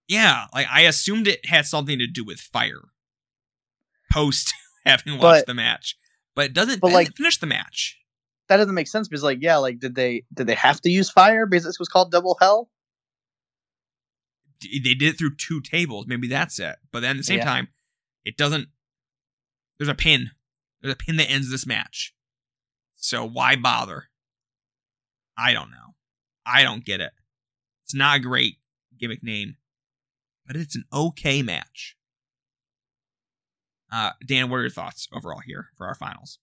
Yeah, 0.08 0.46
like 0.54 0.66
I 0.70 0.82
assumed 0.82 1.26
it 1.26 1.46
had 1.46 1.66
something 1.66 1.98
to 1.98 2.06
do 2.06 2.24
with 2.24 2.38
fire. 2.40 2.82
Post 4.12 4.52
having 4.86 5.14
watched 5.18 5.42
But- 5.42 5.46
the 5.46 5.54
match, 5.54 5.96
but 6.34 6.46
it 6.46 6.52
doesn't 6.54 6.80
but, 6.80 6.92
like- 6.92 7.16
finish 7.16 7.38
the 7.38 7.46
match. 7.46 7.98
That 8.52 8.58
doesn't 8.58 8.74
make 8.74 8.86
sense 8.86 9.08
because, 9.08 9.22
like, 9.22 9.38
yeah, 9.40 9.56
like, 9.56 9.78
did 9.78 9.94
they 9.94 10.24
did 10.34 10.46
they 10.46 10.54
have 10.56 10.78
to 10.82 10.90
use 10.90 11.08
fire 11.10 11.46
because 11.46 11.64
this 11.64 11.78
was 11.78 11.88
called 11.88 12.10
double 12.10 12.36
hell? 12.38 12.68
D- 14.60 14.78
They 14.78 14.92
did 14.92 15.14
it 15.14 15.18
through 15.18 15.36
two 15.36 15.62
tables. 15.62 16.06
Maybe 16.06 16.28
that's 16.28 16.58
it. 16.58 16.76
But 16.92 17.00
then 17.00 17.12
at 17.12 17.16
the 17.16 17.22
same 17.22 17.38
Yeah. 17.38 17.46
time, 17.46 17.68
it 18.26 18.36
doesn't. 18.36 18.68
There's 19.78 19.88
a 19.88 19.94
pin. 19.94 20.32
There's 20.82 20.92
a 20.92 20.96
pin 20.98 21.16
that 21.16 21.30
ends 21.30 21.50
this 21.50 21.66
match. 21.66 22.14
So 22.96 23.24
why 23.26 23.56
bother? 23.56 24.10
I 25.34 25.54
don't 25.54 25.70
know. 25.70 25.94
I 26.44 26.62
don't 26.62 26.84
get 26.84 27.00
it. 27.00 27.12
It's 27.84 27.94
not 27.94 28.18
a 28.18 28.20
great 28.20 28.56
gimmick 28.98 29.22
name, 29.22 29.56
but 30.46 30.56
it's 30.56 30.76
an 30.76 30.84
okay 30.92 31.40
match. 31.42 31.96
Uh, 33.90 34.10
Dan, 34.26 34.50
what 34.50 34.58
are 34.58 34.60
your 34.60 34.68
thoughts 34.70 35.08
overall 35.10 35.40
here 35.40 35.68
for 35.78 35.86
our 35.86 35.94
finals? 35.94 36.38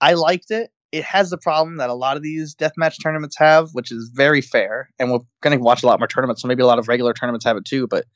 I 0.00 0.14
liked 0.14 0.50
it. 0.50 0.72
It 0.92 1.04
has 1.04 1.30
the 1.30 1.38
problem 1.38 1.76
that 1.76 1.88
a 1.90 1.94
lot 1.94 2.16
of 2.16 2.22
these 2.22 2.54
deathmatch 2.54 3.00
tournaments 3.02 3.36
have, 3.38 3.70
which 3.72 3.92
is 3.92 4.10
very 4.12 4.40
fair. 4.40 4.90
And 4.98 5.10
we're 5.12 5.20
going 5.40 5.56
to 5.56 5.62
watch 5.62 5.82
a 5.82 5.86
lot 5.86 6.00
more 6.00 6.08
tournaments, 6.08 6.42
so 6.42 6.48
maybe 6.48 6.62
a 6.62 6.66
lot 6.66 6.78
of 6.80 6.88
regular 6.88 7.12
tournaments 7.14 7.44
have 7.44 7.56
it 7.56 7.64
too. 7.64 7.86
But 7.86 8.06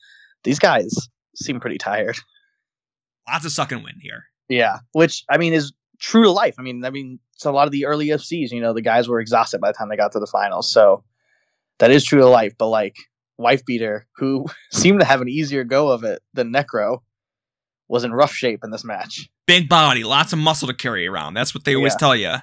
these 0.43 0.59
guys 0.59 0.93
seem 1.37 1.61
pretty 1.61 1.79
tired. 1.79 2.17
Lots 3.29 3.45
of 3.45 3.53
suck 3.53 3.73
and 3.73 3.85
win 3.85 3.95
here. 4.01 4.25
Yeah, 4.49 4.79
which 4.93 5.25
I 5.31 5.39
mean 5.39 5.53
is 5.53 5.73
true 6.01 6.25
to 6.25 6.31
life. 6.31 6.57
I 6.59 6.63
mean, 6.63 6.85
I 6.85 6.91
mean, 6.91 7.19
it's 7.35 7.45
a 7.45 7.53
lot 7.53 7.67
of 7.67 7.73
the 7.73 7.87
early 7.87 8.09
FCs. 8.09 8.51
You 8.51 8.61
know, 8.61 8.73
the 8.75 8.83
guys 8.83 9.09
were 9.09 9.21
exhausted 9.21 9.61
by 9.61 9.69
the 9.71 9.75
time 9.75 9.89
they 9.89 9.97
got 9.97 10.13
to 10.13 10.21
the 10.21 10.27
finals. 10.27 10.71
So 10.71 11.05
that 11.79 11.91
is 11.91 12.05
true 12.05 12.19
to 12.21 12.27
life. 12.27 12.55
But 12.59 12.69
like 12.69 12.97
wife 13.39 13.65
beater, 13.65 14.07
who 14.17 14.47
seemed 14.73 15.01
to 15.01 15.07
have 15.07 15.21
an 15.21 15.29
easier 15.29 15.65
go 15.65 15.89
of 15.89 16.05
it 16.05 16.21
than 16.35 16.53
Necro, 16.53 16.99
was 17.89 18.05
in 18.05 18.13
rough 18.13 18.33
shape 18.33 18.61
in 18.65 18.71
this 18.71 18.85
match. 18.85 19.29
Big 19.47 19.69
body, 19.69 20.05
lots 20.05 20.33
of 20.33 20.39
muscle 20.39 20.69
to 20.69 20.75
carry 20.75 21.07
around. 21.07 21.35
That's 21.35 21.55
what 21.55 21.65
they 21.65 21.75
always 21.77 21.93
Yeah. 21.95 21.99
tell 21.99 22.17
you. 22.17 22.35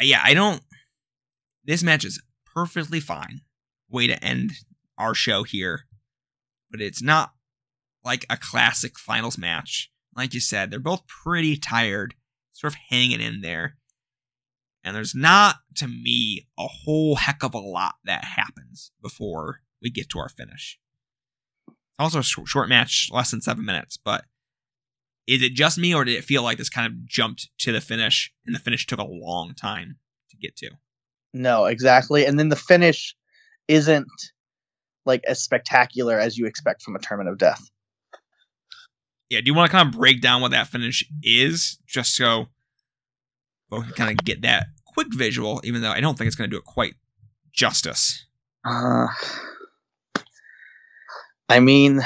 Yeah, 0.00 0.20
I 0.22 0.34
don't. 0.34 0.62
This 1.64 1.82
match 1.82 2.04
is 2.04 2.22
perfectly 2.54 3.00
fine. 3.00 3.40
Way 3.88 4.06
to 4.06 4.22
end 4.24 4.52
our 4.98 5.14
show 5.14 5.42
here. 5.42 5.82
But 6.70 6.80
it's 6.80 7.02
not 7.02 7.32
like 8.04 8.26
a 8.28 8.36
classic 8.36 8.98
finals 8.98 9.38
match. 9.38 9.90
Like 10.14 10.34
you 10.34 10.40
said, 10.40 10.70
they're 10.70 10.78
both 10.80 11.06
pretty 11.06 11.56
tired, 11.56 12.14
sort 12.52 12.72
of 12.72 12.78
hanging 12.88 13.20
in 13.20 13.40
there. 13.40 13.76
And 14.82 14.94
there's 14.94 15.14
not, 15.14 15.56
to 15.76 15.88
me, 15.88 16.46
a 16.58 16.66
whole 16.66 17.16
heck 17.16 17.42
of 17.42 17.54
a 17.54 17.58
lot 17.58 17.96
that 18.04 18.24
happens 18.24 18.92
before 19.02 19.60
we 19.82 19.90
get 19.90 20.08
to 20.10 20.18
our 20.20 20.28
finish. 20.28 20.78
Also, 21.98 22.20
a 22.20 22.22
short 22.22 22.68
match, 22.68 23.08
less 23.10 23.30
than 23.30 23.40
seven 23.40 23.64
minutes. 23.64 23.96
But 23.96 24.24
is 25.26 25.42
it 25.42 25.54
just 25.54 25.78
me, 25.78 25.94
or 25.94 26.04
did 26.04 26.14
it 26.16 26.24
feel 26.24 26.42
like 26.42 26.58
this 26.58 26.68
kind 26.68 26.86
of 26.86 27.04
jumped 27.06 27.48
to 27.58 27.72
the 27.72 27.80
finish, 27.80 28.32
and 28.46 28.54
the 28.54 28.60
finish 28.60 28.86
took 28.86 29.00
a 29.00 29.04
long 29.04 29.54
time 29.54 29.96
to 30.30 30.36
get 30.36 30.56
to? 30.56 30.70
No, 31.34 31.66
exactly. 31.66 32.24
And 32.24 32.38
then 32.38 32.48
the 32.48 32.56
finish 32.56 33.14
isn't 33.68 34.06
like 35.04 35.22
as 35.26 35.42
spectacular 35.42 36.18
as 36.18 36.38
you 36.38 36.46
expect 36.46 36.82
from 36.82 36.96
a 36.96 36.98
tournament 36.98 37.30
of 37.30 37.38
death. 37.38 37.62
Yeah, 39.28 39.40
do 39.40 39.46
you 39.46 39.54
want 39.54 39.70
to 39.70 39.76
kind 39.76 39.88
of 39.88 39.98
break 39.98 40.20
down 40.20 40.40
what 40.40 40.52
that 40.52 40.68
finish 40.68 41.04
is, 41.22 41.78
just 41.86 42.14
so 42.14 42.46
we 43.70 43.82
can 43.82 43.92
kind 43.92 44.10
of 44.10 44.24
get 44.24 44.42
that 44.42 44.68
quick 44.86 45.08
visual? 45.12 45.60
Even 45.64 45.82
though 45.82 45.90
I 45.90 46.00
don't 46.00 46.16
think 46.16 46.28
it's 46.28 46.36
going 46.36 46.48
to 46.48 46.54
do 46.54 46.58
it 46.58 46.64
quite 46.64 46.94
justice. 47.52 48.24
Uh, 48.64 49.08
I 51.48 51.60
mean, 51.60 52.00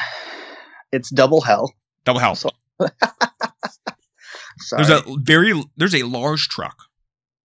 it's 0.93 1.11
double 1.11 1.43
hell. 1.43 1.75
Double 2.05 2.21
hell. 2.21 2.35
So-. 2.35 2.51
There's 4.73 4.91
a 4.91 5.03
very 5.19 5.55
there's 5.77 5.95
a 5.95 6.03
large 6.03 6.49
truck, 6.49 6.77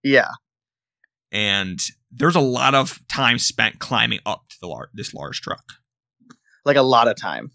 yeah, 0.04 0.28
and 1.32 1.80
there's 2.12 2.36
a 2.36 2.42
lot 2.42 2.76
of 2.76 3.00
time 3.08 3.40
spent 3.40 3.80
climbing 3.80 4.20
up 4.26 4.44
to 4.50 4.56
the 4.62 4.68
lar- 4.68 4.90
this 4.94 5.14
large 5.14 5.40
truck. 5.42 5.64
like 6.66 6.76
a 6.78 6.82
lot 6.82 7.08
of 7.08 7.16
time. 7.16 7.52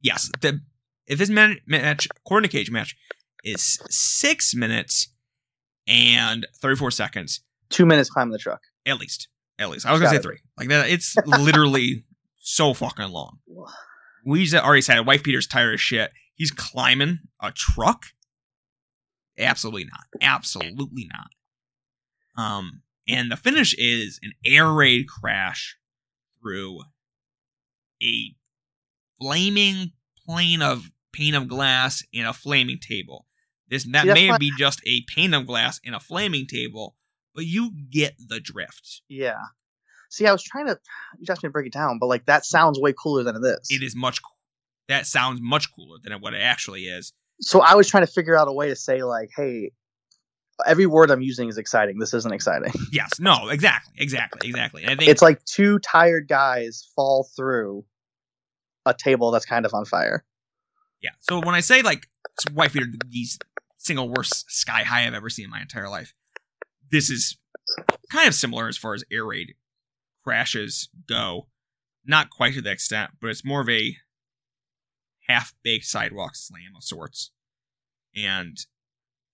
yes, 0.00 0.30
the 0.40 0.60
if 1.06 1.18
this 1.18 1.28
man- 1.28 1.58
match, 1.66 2.08
according 2.24 2.48
to 2.48 2.56
Cagematch, 2.56 2.94
is 3.44 3.78
six 3.90 4.54
minutes 4.54 5.12
and 5.86 6.46
thirty 6.60 6.76
four 6.76 6.90
seconds 6.90 7.40
Two 7.68 7.84
minutes 7.86 8.08
climbing 8.10 8.32
the 8.32 8.38
truck. 8.38 8.60
at 8.86 8.98
least. 8.98 9.28
At 9.58 9.68
least 9.70 9.84
I 9.86 9.92
was 9.92 10.00
gonna 10.00 10.06
Got 10.08 10.10
say 10.12 10.20
it. 10.20 10.22
three. 10.22 10.38
Like 10.58 10.68
that, 10.68 10.88
it's 10.88 11.14
literally 11.26 12.04
so 12.38 12.72
fucking 12.74 13.08
long. 13.10 13.38
We 14.24 14.44
just 14.46 14.64
already 14.64 14.80
said 14.82 14.96
it. 14.96 15.04
Wife 15.06 15.22
Beater's 15.22 15.46
tired 15.46 15.74
as 15.74 15.80
shit. 15.80 16.10
He's 16.34 16.50
climbing 16.50 17.20
a 17.40 17.52
truck. 17.52 18.06
Absolutely 19.38 19.84
not. 19.84 20.04
Absolutely 20.20 21.08
not. 21.12 22.42
Um, 22.42 22.82
and 23.08 23.30
the 23.30 23.36
finish 23.36 23.74
is 23.76 24.18
an 24.22 24.32
air 24.44 24.70
raid 24.70 25.06
crash 25.08 25.76
through 26.40 26.80
a 28.02 28.34
flaming 29.20 29.92
plane 30.26 30.62
of 30.62 30.90
pane 31.12 31.34
of 31.34 31.48
glass 31.48 32.02
and 32.14 32.26
a 32.26 32.32
flaming 32.32 32.78
table. 32.78 33.26
This 33.68 33.84
that 33.84 34.06
that's 34.06 34.20
may 34.20 34.36
be 34.38 34.52
just 34.58 34.80
a 34.86 35.02
pane 35.02 35.34
of 35.34 35.46
glass 35.46 35.80
and 35.84 35.94
a 35.94 36.00
flaming 36.00 36.46
table, 36.46 36.96
but 37.34 37.46
you 37.46 37.72
get 37.90 38.14
the 38.18 38.40
drift. 38.40 39.02
Yeah. 39.08 39.40
See, 40.10 40.26
I 40.26 40.32
was 40.32 40.42
trying 40.42 40.66
to. 40.66 40.78
You 41.18 41.26
asked 41.30 41.42
me 41.42 41.48
to 41.48 41.52
break 41.52 41.66
it 41.66 41.72
down, 41.72 41.98
but 41.98 42.06
like 42.06 42.26
that 42.26 42.44
sounds 42.44 42.78
way 42.78 42.92
cooler 42.92 43.22
than 43.22 43.36
it 43.36 43.42
is. 43.42 43.68
It 43.70 43.82
is 43.82 43.96
much. 43.96 44.20
That 44.88 45.06
sounds 45.06 45.40
much 45.40 45.72
cooler 45.74 45.98
than 46.02 46.12
what 46.20 46.34
it 46.34 46.40
actually 46.40 46.82
is. 46.82 47.12
So 47.40 47.60
I 47.60 47.74
was 47.74 47.88
trying 47.88 48.06
to 48.06 48.12
figure 48.12 48.36
out 48.36 48.48
a 48.48 48.52
way 48.52 48.68
to 48.68 48.76
say 48.76 49.02
like, 49.02 49.30
hey, 49.36 49.72
every 50.66 50.86
word 50.86 51.10
I'm 51.10 51.22
using 51.22 51.48
is 51.48 51.58
exciting. 51.58 51.98
This 51.98 52.14
isn't 52.14 52.32
exciting. 52.32 52.72
Yes. 52.92 53.18
No. 53.18 53.48
Exactly. 53.48 53.94
Exactly. 53.98 54.48
Exactly. 54.48 54.82
And 54.82 54.92
I 54.92 54.96
think 54.96 55.10
It's 55.10 55.22
like 55.22 55.42
two 55.44 55.78
tired 55.78 56.28
guys 56.28 56.88
fall 56.94 57.28
through 57.34 57.84
a 58.84 58.94
table 58.94 59.30
that's 59.30 59.46
kind 59.46 59.64
of 59.64 59.72
on 59.72 59.84
fire. 59.84 60.24
Yeah. 61.00 61.10
So 61.20 61.40
when 61.40 61.54
I 61.54 61.60
say 61.60 61.82
like 61.82 62.06
Wife 62.54 62.74
Beater, 62.74 62.86
the 62.86 63.26
single 63.78 64.08
worst 64.08 64.50
sky 64.50 64.82
high 64.82 65.06
I've 65.06 65.14
ever 65.14 65.30
seen 65.30 65.46
in 65.46 65.50
my 65.50 65.60
entire 65.60 65.88
life, 65.88 66.14
this 66.90 67.08
is 67.08 67.38
kind 68.10 68.28
of 68.28 68.34
similar 68.34 68.68
as 68.68 68.76
far 68.76 68.94
as 68.94 69.04
air 69.10 69.24
raid 69.24 69.54
crashes 70.22 70.88
go. 71.08 71.48
Not 72.04 72.30
quite 72.30 72.54
to 72.54 72.60
the 72.62 72.70
extent, 72.70 73.12
but 73.20 73.30
it's 73.30 73.44
more 73.44 73.60
of 73.60 73.68
a 73.68 73.96
half 75.32 75.54
baked 75.62 75.86
sidewalk 75.86 76.34
slam 76.34 76.74
of 76.76 76.84
sorts. 76.84 77.30
And 78.14 78.58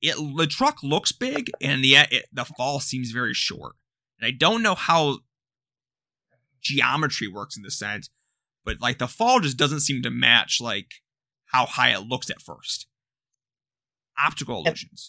it 0.01 0.17
the 0.37 0.47
truck 0.47 0.83
looks 0.83 1.13
big, 1.13 1.51
and 1.61 1.85
yet 1.85 2.13
it, 2.13 2.27
the 2.33 2.45
fall 2.45 2.81
seems 2.81 3.11
very 3.11 3.35
short. 3.35 3.75
And 4.21 4.27
I 4.27 4.31
don't 4.31 4.63
know 4.63 4.75
how 4.75 5.19
geometry 6.61 7.29
works 7.29 7.57
in 7.57 7.63
this 7.63 7.79
sense, 7.79 8.11
but 8.65 8.81
like 8.81 8.99
the 8.99 9.09
fall 9.09 9.41
just 9.41 9.57
doesn't 9.57 9.81
seem 9.81 10.03
to 10.03 10.11
match 10.11 10.61
like 10.61 10.95
how 11.47 11.67
high 11.67 11.91
it 11.91 12.07
looks 12.07 12.31
at 12.31 12.41
first. 12.41 12.87
Optical 14.21 14.65
illusions. 14.65 15.09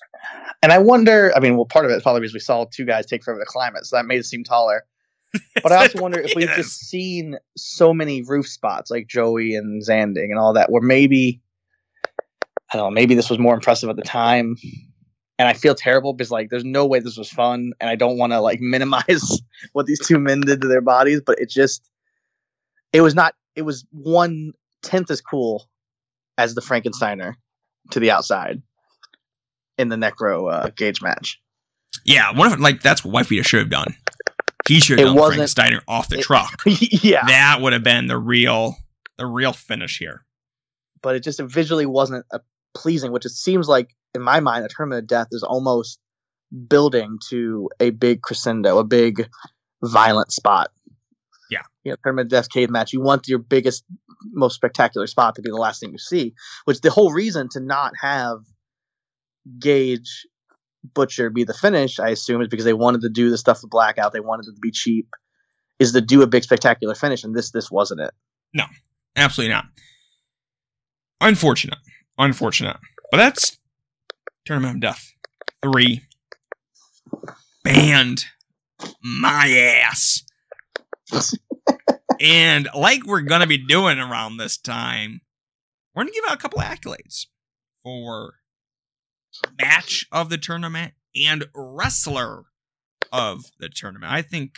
And 0.62 0.72
I 0.72 0.78
wonder, 0.78 1.32
I 1.36 1.40
mean, 1.40 1.56
well, 1.56 1.66
part 1.66 1.86
of 1.86 1.92
it 1.92 1.96
is 1.96 2.04
probably 2.04 2.22
because 2.22 2.34
we 2.34 2.40
saw 2.40 2.66
two 2.66 2.86
guys 2.86 3.06
take 3.06 3.24
forever 3.24 3.40
to 3.40 3.46
climb 3.46 3.76
it, 3.76 3.86
so 3.86 3.96
that 3.96 4.06
made 4.06 4.20
it 4.20 4.26
seem 4.26 4.44
taller. 4.44 4.86
But 5.62 5.72
I 5.72 5.78
also 5.78 6.02
wonder 6.02 6.20
if 6.20 6.34
we've 6.36 6.50
just 6.50 6.80
seen 6.88 7.38
so 7.56 7.94
many 7.94 8.22
roof 8.22 8.48
spots 8.48 8.90
like 8.90 9.08
Joey 9.08 9.56
and 9.56 9.84
Zandig 9.86 10.26
and 10.26 10.40
all 10.40 10.54
that, 10.54 10.72
where 10.72 10.82
maybe, 10.82 11.42
I 12.74 12.78
don't 12.78 12.88
know, 12.88 12.92
maybe 12.92 13.14
this 13.14 13.30
was 13.30 13.38
more 13.40 13.54
impressive 13.54 13.90
at 13.90 13.96
the 13.96 14.02
time. 14.02 14.56
And 15.38 15.48
I 15.48 15.54
feel 15.54 15.76
terrible 15.76 16.14
because, 16.14 16.32
like, 16.32 16.50
there's 16.50 16.66
no 16.66 16.86
way 16.86 17.00
this 17.00 17.18
was 17.18 17.30
fun. 17.30 17.74
And 17.80 17.90
I 17.90 17.96
don't 17.96 18.18
want 18.18 18.34
to, 18.34 18.42
like, 18.42 18.60
minimize 18.62 19.42
what 19.74 19.86
these 19.86 20.00
two 20.00 20.20
men 20.20 20.42
did 20.42 20.62
to 20.62 20.68
their 20.68 20.82
bodies, 20.82 21.22
but 21.26 21.40
it 21.40 21.50
just, 21.50 21.90
it 22.94 23.02
was 23.02 23.14
not, 23.14 23.36
it 23.56 23.62
was 23.64 23.86
one 23.92 24.54
tenth 24.82 25.12
as 25.12 25.22
cool 25.22 25.70
as 26.38 26.56
the 26.56 26.62
Frankensteiner 26.62 27.36
to 27.92 28.00
the 28.00 28.12
outside 28.12 28.62
in 29.78 29.90
the 29.90 29.96
Necro 29.96 30.52
uh, 30.52 30.70
Gage 30.76 31.02
match. 31.02 31.40
Yeah, 32.06 32.32
one 32.32 32.52
of 32.52 32.60
like 32.60 32.82
that's 32.82 33.04
what 33.04 33.14
Wife 33.14 33.30
Beater 33.30 33.44
should 33.44 33.60
have 33.60 33.70
done. 33.70 33.96
He 34.70 34.80
should 34.80 35.00
It 35.00 35.06
have 35.08 35.16
done 35.16 35.22
wasn't- 35.24 35.42
Frankensteiner 35.50 35.82
off 35.88 36.08
the 36.10 36.20
it- 36.20 36.24
truck. 36.24 36.62
yeah. 36.66 37.26
That 37.28 37.60
would 37.62 37.74
have 37.74 37.84
been 37.84 38.08
the 38.08 38.18
real 38.18 38.76
the 39.18 39.26
real 39.26 39.52
finish 39.52 39.98
here. 39.98 40.24
but 41.02 41.16
it 41.16 41.24
just 41.24 41.42
visually 41.42 41.86
wasn't 41.86 42.26
uh, 42.32 42.40
pleasing, 42.74 43.12
which 43.12 43.26
it 43.26 43.32
seems 43.32 43.68
like 43.68 43.90
in 44.16 44.22
my 44.22 44.40
mind, 44.40 44.64
a 44.66 44.70
tournament 44.70 45.04
of 45.04 45.08
death 45.08 45.28
is 45.32 45.44
almost 45.44 46.00
building 46.68 47.18
to 47.30 47.70
a 47.80 47.90
big 47.90 48.22
crescendo, 48.22 48.78
a 48.80 48.84
big 48.84 49.28
violent 49.84 50.32
spot. 50.32 50.72
Yeah. 51.52 51.62
You 51.84 51.92
know, 51.92 51.96
tournament 52.04 52.28
of 52.28 52.30
death 52.32 52.50
cave 52.50 52.70
match. 52.70 52.92
You 52.94 53.02
want 53.02 53.28
your 53.28 53.40
biggest, 53.40 53.84
most 54.32 54.56
spectacular 54.56 55.06
spot 55.08 55.36
to 55.36 55.42
be 55.42 55.50
the 55.50 55.58
last 55.58 55.80
thing 55.80 55.92
you 55.92 55.98
see, 55.98 56.34
which 56.66 56.82
the 56.82 56.92
whole 56.92 57.12
reason 57.12 57.50
to 57.50 57.60
not 57.60 57.94
have 58.02 58.40
Gage 59.60 60.26
Butcher 60.94 61.30
be 61.30 61.44
the 61.44 61.54
finish, 61.54 62.00
I 62.00 62.10
assume, 62.10 62.42
is 62.42 62.48
because 62.48 62.66
they 62.66 62.74
wanted 62.74 63.02
to 63.02 63.10
do 63.10 63.30
the 63.30 63.38
stuff 63.38 63.62
with 63.62 63.72
blackout. 63.72 64.14
They 64.14 64.20
wanted 64.20 64.48
it 64.48 64.56
to 64.56 64.60
be 64.62 64.72
cheap, 64.72 65.08
is 65.78 65.92
to 65.94 66.02
do 66.02 66.22
a 66.22 66.28
big 66.28 66.44
spectacular 66.44 66.96
finish, 66.96 67.24
and 67.24 67.36
this 67.36 67.52
this 67.52 67.70
wasn't 67.70 68.02
it. 68.02 68.12
No, 68.54 68.66
absolutely 69.16 69.54
not. 69.54 69.66
Unfortunate. 71.22 71.80
Unfortunate. 72.18 72.78
But 73.12 73.18
that's 73.18 73.58
Tournament 74.46 74.76
of 74.76 74.82
Death. 74.82 75.14
Three. 75.62 76.04
Banned 77.64 78.26
my 79.04 79.50
ass. 79.86 80.24
and 82.20 82.68
like 82.74 83.06
we're 83.06 83.22
gonna 83.22 83.48
be 83.48 83.58
doing 83.58 84.00
around 84.00 84.38
this 84.38 84.58
time, 84.58 85.22
we're 85.94 86.04
gonna 86.04 86.14
give 86.14 86.24
out 86.30 86.36
a 86.36 86.40
couple 86.40 86.60
accolades 86.60 87.26
for 87.84 88.36
match 89.60 90.06
of 90.12 90.30
the 90.30 90.38
tournament 90.38 90.94
and 91.16 91.46
wrestler 91.56 92.44
of 93.12 93.46
the 93.60 93.70
tournament. 93.70 94.12
I 94.12 94.22
think 94.22 94.56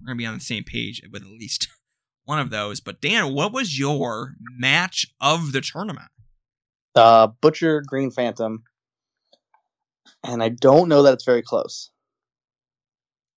we're 0.00 0.08
gonna 0.08 0.16
be 0.16 0.26
on 0.26 0.34
the 0.34 0.40
same 0.40 0.64
page 0.64 1.02
with 1.10 1.22
at 1.22 1.28
least 1.28 1.68
one 2.24 2.38
of 2.38 2.50
those. 2.50 2.80
But 2.80 3.00
Dan, 3.00 3.34
what 3.34 3.52
was 3.52 3.78
your 3.78 4.34
match 4.58 5.06
of 5.20 5.52
the 5.52 5.60
tournament? 5.60 6.08
uh, 6.94 7.28
Butcher 7.40 7.82
Green 7.86 8.10
Phantom, 8.10 8.62
and 10.22 10.42
I 10.42 10.48
don't 10.48 10.88
know 10.88 11.02
that 11.02 11.14
it's 11.14 11.24
very 11.24 11.42
close. 11.42 11.90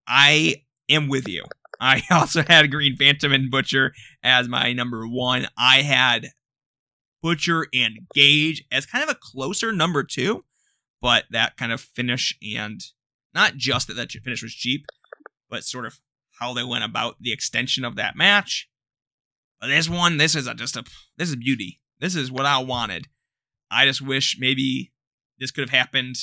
I 0.07 0.63
am 0.89 1.07
with 1.07 1.27
you. 1.27 1.43
I 1.79 2.01
also 2.11 2.43
had 2.47 2.71
Green 2.71 2.95
Phantom 2.95 3.33
and 3.33 3.51
Butcher 3.51 3.93
as 4.23 4.47
my 4.47 4.73
number 4.73 5.07
one. 5.07 5.47
I 5.57 5.81
had 5.81 6.29
Butcher 7.21 7.67
and 7.73 7.99
Gage 8.13 8.63
as 8.71 8.85
kind 8.85 9.03
of 9.03 9.09
a 9.09 9.19
closer 9.19 9.71
number 9.71 10.03
two, 10.03 10.45
but 11.01 11.25
that 11.31 11.57
kind 11.57 11.71
of 11.71 11.81
finish 11.81 12.37
and 12.55 12.81
not 13.33 13.55
just 13.55 13.87
that 13.87 13.95
that 13.95 14.11
finish 14.11 14.43
was 14.43 14.53
cheap, 14.53 14.85
but 15.49 15.63
sort 15.63 15.85
of 15.85 15.99
how 16.39 16.53
they 16.53 16.63
went 16.63 16.83
about 16.83 17.15
the 17.19 17.31
extension 17.31 17.83
of 17.83 17.95
that 17.95 18.15
match. 18.15 18.69
But 19.59 19.67
this 19.67 19.89
one, 19.89 20.17
this 20.17 20.35
is 20.35 20.47
a, 20.47 20.53
just 20.53 20.75
a 20.75 20.83
this 21.17 21.29
is 21.29 21.35
beauty. 21.35 21.79
This 21.99 22.15
is 22.15 22.31
what 22.31 22.45
I 22.45 22.59
wanted. 22.59 23.07
I 23.71 23.85
just 23.85 24.01
wish 24.01 24.37
maybe 24.39 24.91
this 25.39 25.51
could 25.51 25.69
have 25.69 25.77
happened 25.77 26.15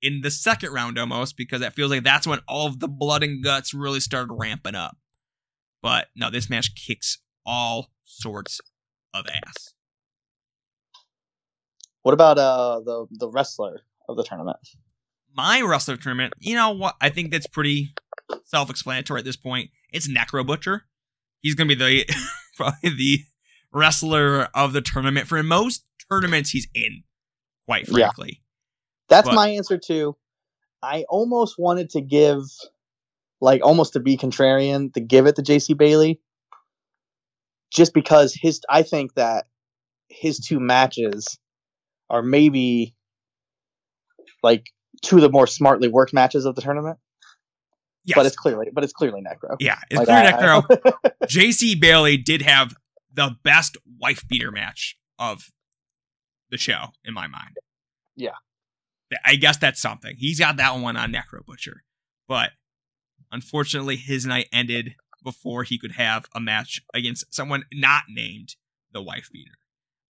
in 0.00 0.20
the 0.22 0.30
second 0.30 0.72
round 0.72 0.98
almost 0.98 1.36
because 1.36 1.60
it 1.60 1.72
feels 1.72 1.90
like 1.90 2.04
that's 2.04 2.26
when 2.26 2.40
all 2.46 2.66
of 2.66 2.80
the 2.80 2.88
blood 2.88 3.22
and 3.22 3.42
guts 3.42 3.74
really 3.74 4.00
started 4.00 4.32
ramping 4.32 4.74
up. 4.74 4.96
But 5.82 6.08
no, 6.14 6.30
this 6.30 6.50
match 6.50 6.74
kicks 6.74 7.18
all 7.44 7.90
sorts 8.04 8.60
of 9.14 9.26
ass. 9.26 9.74
What 12.02 12.12
about 12.12 12.38
uh 12.38 12.80
the 12.84 13.06
the 13.10 13.28
wrestler 13.28 13.80
of 14.08 14.16
the 14.16 14.24
tournament? 14.24 14.58
My 15.36 15.60
wrestler 15.60 15.96
tournament, 15.96 16.34
you 16.38 16.54
know 16.54 16.70
what? 16.70 16.96
I 17.00 17.10
think 17.10 17.30
that's 17.30 17.46
pretty 17.46 17.94
self-explanatory 18.44 19.20
at 19.20 19.24
this 19.24 19.36
point. 19.36 19.70
It's 19.92 20.08
Necro 20.08 20.46
Butcher. 20.46 20.84
He's 21.40 21.54
gonna 21.54 21.68
be 21.68 21.74
the 21.74 22.08
probably 22.56 22.90
the 22.90 23.18
wrestler 23.72 24.48
of 24.54 24.72
the 24.72 24.80
tournament 24.80 25.26
for 25.26 25.42
most 25.42 25.84
tournaments 26.10 26.50
he's 26.50 26.68
in. 26.74 27.02
Quite 27.66 27.86
frankly, 27.86 28.40
That's 29.08 29.28
But- 29.28 29.34
my 29.34 29.50
answer 29.50 29.78
too. 29.78 30.16
I 30.80 31.04
almost 31.08 31.56
wanted 31.58 31.90
to 31.90 32.00
give, 32.00 32.42
like, 33.40 33.64
almost 33.64 33.94
to 33.94 34.00
be 34.00 34.16
contrarian, 34.16 34.94
to 34.94 35.00
give 35.00 35.26
it 35.26 35.34
to 35.36 35.42
JC 35.42 35.76
Bailey, 35.76 36.20
just 37.72 37.92
because 37.92 38.32
his. 38.32 38.60
I 38.70 38.82
think 38.84 39.14
that 39.14 39.46
his 40.08 40.38
two 40.38 40.60
matches 40.60 41.36
are 42.10 42.22
maybe 42.22 42.94
like 44.42 44.66
two 45.02 45.16
of 45.16 45.22
the 45.22 45.30
more 45.30 45.46
smartly 45.46 45.88
worked 45.88 46.12
matches 46.12 46.44
of 46.44 46.54
the 46.54 46.62
tournament. 46.62 46.98
yes, 48.04 48.16
But 48.16 48.26
it's 48.26 48.36
clearly, 48.36 48.68
but 48.72 48.84
it's 48.84 48.92
clearly 48.92 49.20
Necro. 49.22 49.56
yeah, 49.60 49.78
it's 49.90 49.98
Like, 49.98 50.06
clear 50.06 50.18
I- 50.18 50.32
Necro. 50.62 50.92
JC 51.24 51.78
Bailey 51.80 52.16
did 52.16 52.42
have 52.42 52.74
the 53.12 53.36
best 53.42 53.76
wife 54.00 54.22
beater 54.28 54.50
match 54.50 54.96
of 55.18 55.50
the 56.50 56.56
show 56.58 56.86
in 57.04 57.12
my 57.14 57.26
mind. 57.26 57.56
Yeah. 58.16 58.34
I 59.24 59.36
guess 59.36 59.56
that's 59.56 59.80
something. 59.80 60.16
He's 60.18 60.38
got 60.38 60.56
that 60.58 60.72
one 60.78 60.96
on 60.96 61.12
Necro 61.12 61.44
Butcher. 61.46 61.82
But 62.28 62.50
unfortunately, 63.32 63.96
his 63.96 64.26
night 64.26 64.48
ended 64.52 64.94
before 65.24 65.62
he 65.64 65.78
could 65.78 65.92
have 65.92 66.26
a 66.34 66.40
match 66.40 66.80
against 66.94 67.34
someone 67.34 67.64
not 67.72 68.04
named 68.08 68.54
the 68.92 69.02
wife 69.02 69.28
beater 69.32 69.58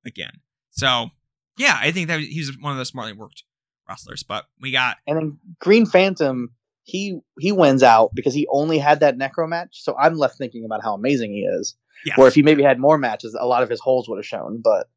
again. 0.05 0.41
So, 0.71 1.11
yeah, 1.59 1.79
I 1.81 1.91
think 1.93 2.09
that 2.09 2.21
he's 2.21 2.57
one 2.59 2.73
of 2.73 2.79
the 2.79 2.85
smartly 2.85 3.13
worked 3.13 3.45
wrestlers. 3.89 4.23
But 4.23 4.45
we 4.61 4.73
got 4.73 4.97
And 5.07 5.17
then 5.17 5.39
Green 5.61 5.87
Phantom, 5.87 6.51
he 6.85 7.21
he 7.39 7.53
wins 7.53 7.83
out 7.83 8.11
because 8.15 8.35
he 8.35 8.47
only 8.51 8.79
had 8.79 9.01
that 9.01 9.19
Necro 9.19 9.49
match. 9.49 9.83
So 9.83 9.97
I'm 9.97 10.15
left 10.17 10.39
thinking 10.39 10.65
about 10.65 10.83
how 10.83 10.95
amazing 10.95 11.33
he 11.33 11.41
is. 11.41 11.77
yeah, 12.05 12.15
Where 12.17 12.29
if 12.29 12.35
he 12.35 12.43
maybe 12.43 12.63
had 12.63 12.79
more 12.79 12.99
matches, 12.99 13.37
a 13.39 13.47
lot 13.47 13.63
of 13.63 13.71
his 13.71 13.81
holes 13.81 14.09
would 14.09 14.19
have 14.19 14.27
shown. 14.27 14.61
But 14.63 14.89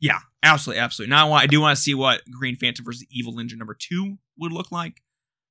Yeah, 0.00 0.18
absolutely, 0.42 0.80
absolutely. 0.80 1.10
Now 1.10 1.26
I, 1.26 1.30
want, 1.30 1.42
I 1.44 1.46
do 1.46 1.60
want 1.60 1.76
to 1.76 1.82
see 1.82 1.94
what 1.94 2.22
Green 2.30 2.56
Phantom 2.56 2.84
versus 2.84 3.06
Evil 3.10 3.34
Ninja 3.34 3.56
number 3.56 3.76
two 3.78 4.18
would 4.38 4.52
look 4.52 4.70
like, 4.72 5.02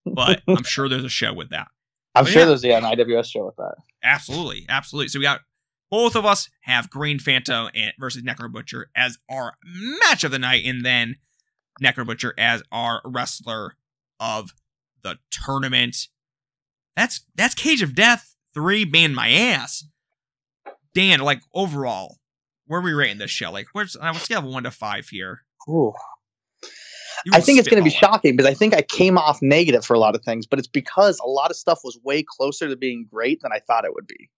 but 0.05 0.41
I'm 0.47 0.63
sure 0.63 0.89
there's 0.89 1.05
a 1.05 1.09
show 1.09 1.33
with 1.33 1.49
that. 1.49 1.67
I'm 2.15 2.25
But 2.25 2.31
sure 2.31 2.41
yeah. 2.41 2.47
there's 2.47 2.63
yeah, 2.63 2.77
an 2.77 2.83
IWS 2.83 3.31
show 3.31 3.45
with 3.45 3.55
that. 3.55 3.75
Absolutely, 4.03 4.65
absolutely. 4.69 5.07
So 5.07 5.17
we 5.19 5.23
got 5.23 5.41
both 5.93 6.15
of 6.15 6.25
us 6.25 6.49
have 6.61 6.89
Green 6.89 7.19
Phantom 7.19 7.69
and 7.75 7.93
versus 7.99 8.23
Necro 8.23 8.51
Butcher 8.51 8.89
as 8.95 9.19
our 9.29 9.53
match 9.63 10.23
of 10.23 10.31
the 10.31 10.39
night, 10.39 10.65
and 10.65 10.83
then 10.83 11.17
Necro 11.83 12.03
Butcher 12.03 12.33
as 12.35 12.63
our 12.71 12.99
wrestler 13.05 13.75
of 14.19 14.55
the 15.03 15.19
tournament. 15.29 16.07
That's 16.97 17.23
that's 17.35 17.53
Cage 17.53 17.83
of 17.83 17.93
Death 17.93 18.35
three 18.55 18.85
banned 18.85 19.15
my 19.15 19.29
ass. 19.29 19.85
Dan, 20.95 21.19
like 21.19 21.41
overall, 21.53 22.17
where 22.65 22.79
are 22.79 22.83
we 22.83 22.93
rating 22.93 23.19
this 23.19 23.29
show? 23.29 23.51
Like, 23.51 23.67
where's 23.73 23.95
I 23.95 24.09
would 24.09 24.19
scale 24.19 24.41
one 24.41 24.63
to 24.63 24.71
five 24.71 25.09
here. 25.09 25.41
Ooh. 25.69 25.93
I 27.31 27.39
think 27.39 27.59
it's 27.59 27.67
going 27.67 27.81
to 27.81 27.87
be 27.87 27.95
shocking 27.95 28.35
because 28.35 28.49
I 28.49 28.55
think 28.55 28.73
I 28.73 28.81
came 28.81 29.19
off 29.19 29.43
negative 29.43 29.85
for 29.85 29.93
a 29.93 29.99
lot 29.99 30.15
of 30.15 30.23
things, 30.23 30.47
but 30.47 30.57
it's 30.57 30.67
because 30.67 31.19
a 31.19 31.29
lot 31.29 31.51
of 31.51 31.55
stuff 31.55 31.81
was 31.83 31.99
way 32.03 32.25
closer 32.27 32.67
to 32.67 32.75
being 32.75 33.07
great 33.07 33.41
than 33.43 33.51
I 33.53 33.59
thought 33.59 33.85
it 33.85 33.93
would 33.93 34.07
be. 34.07 34.31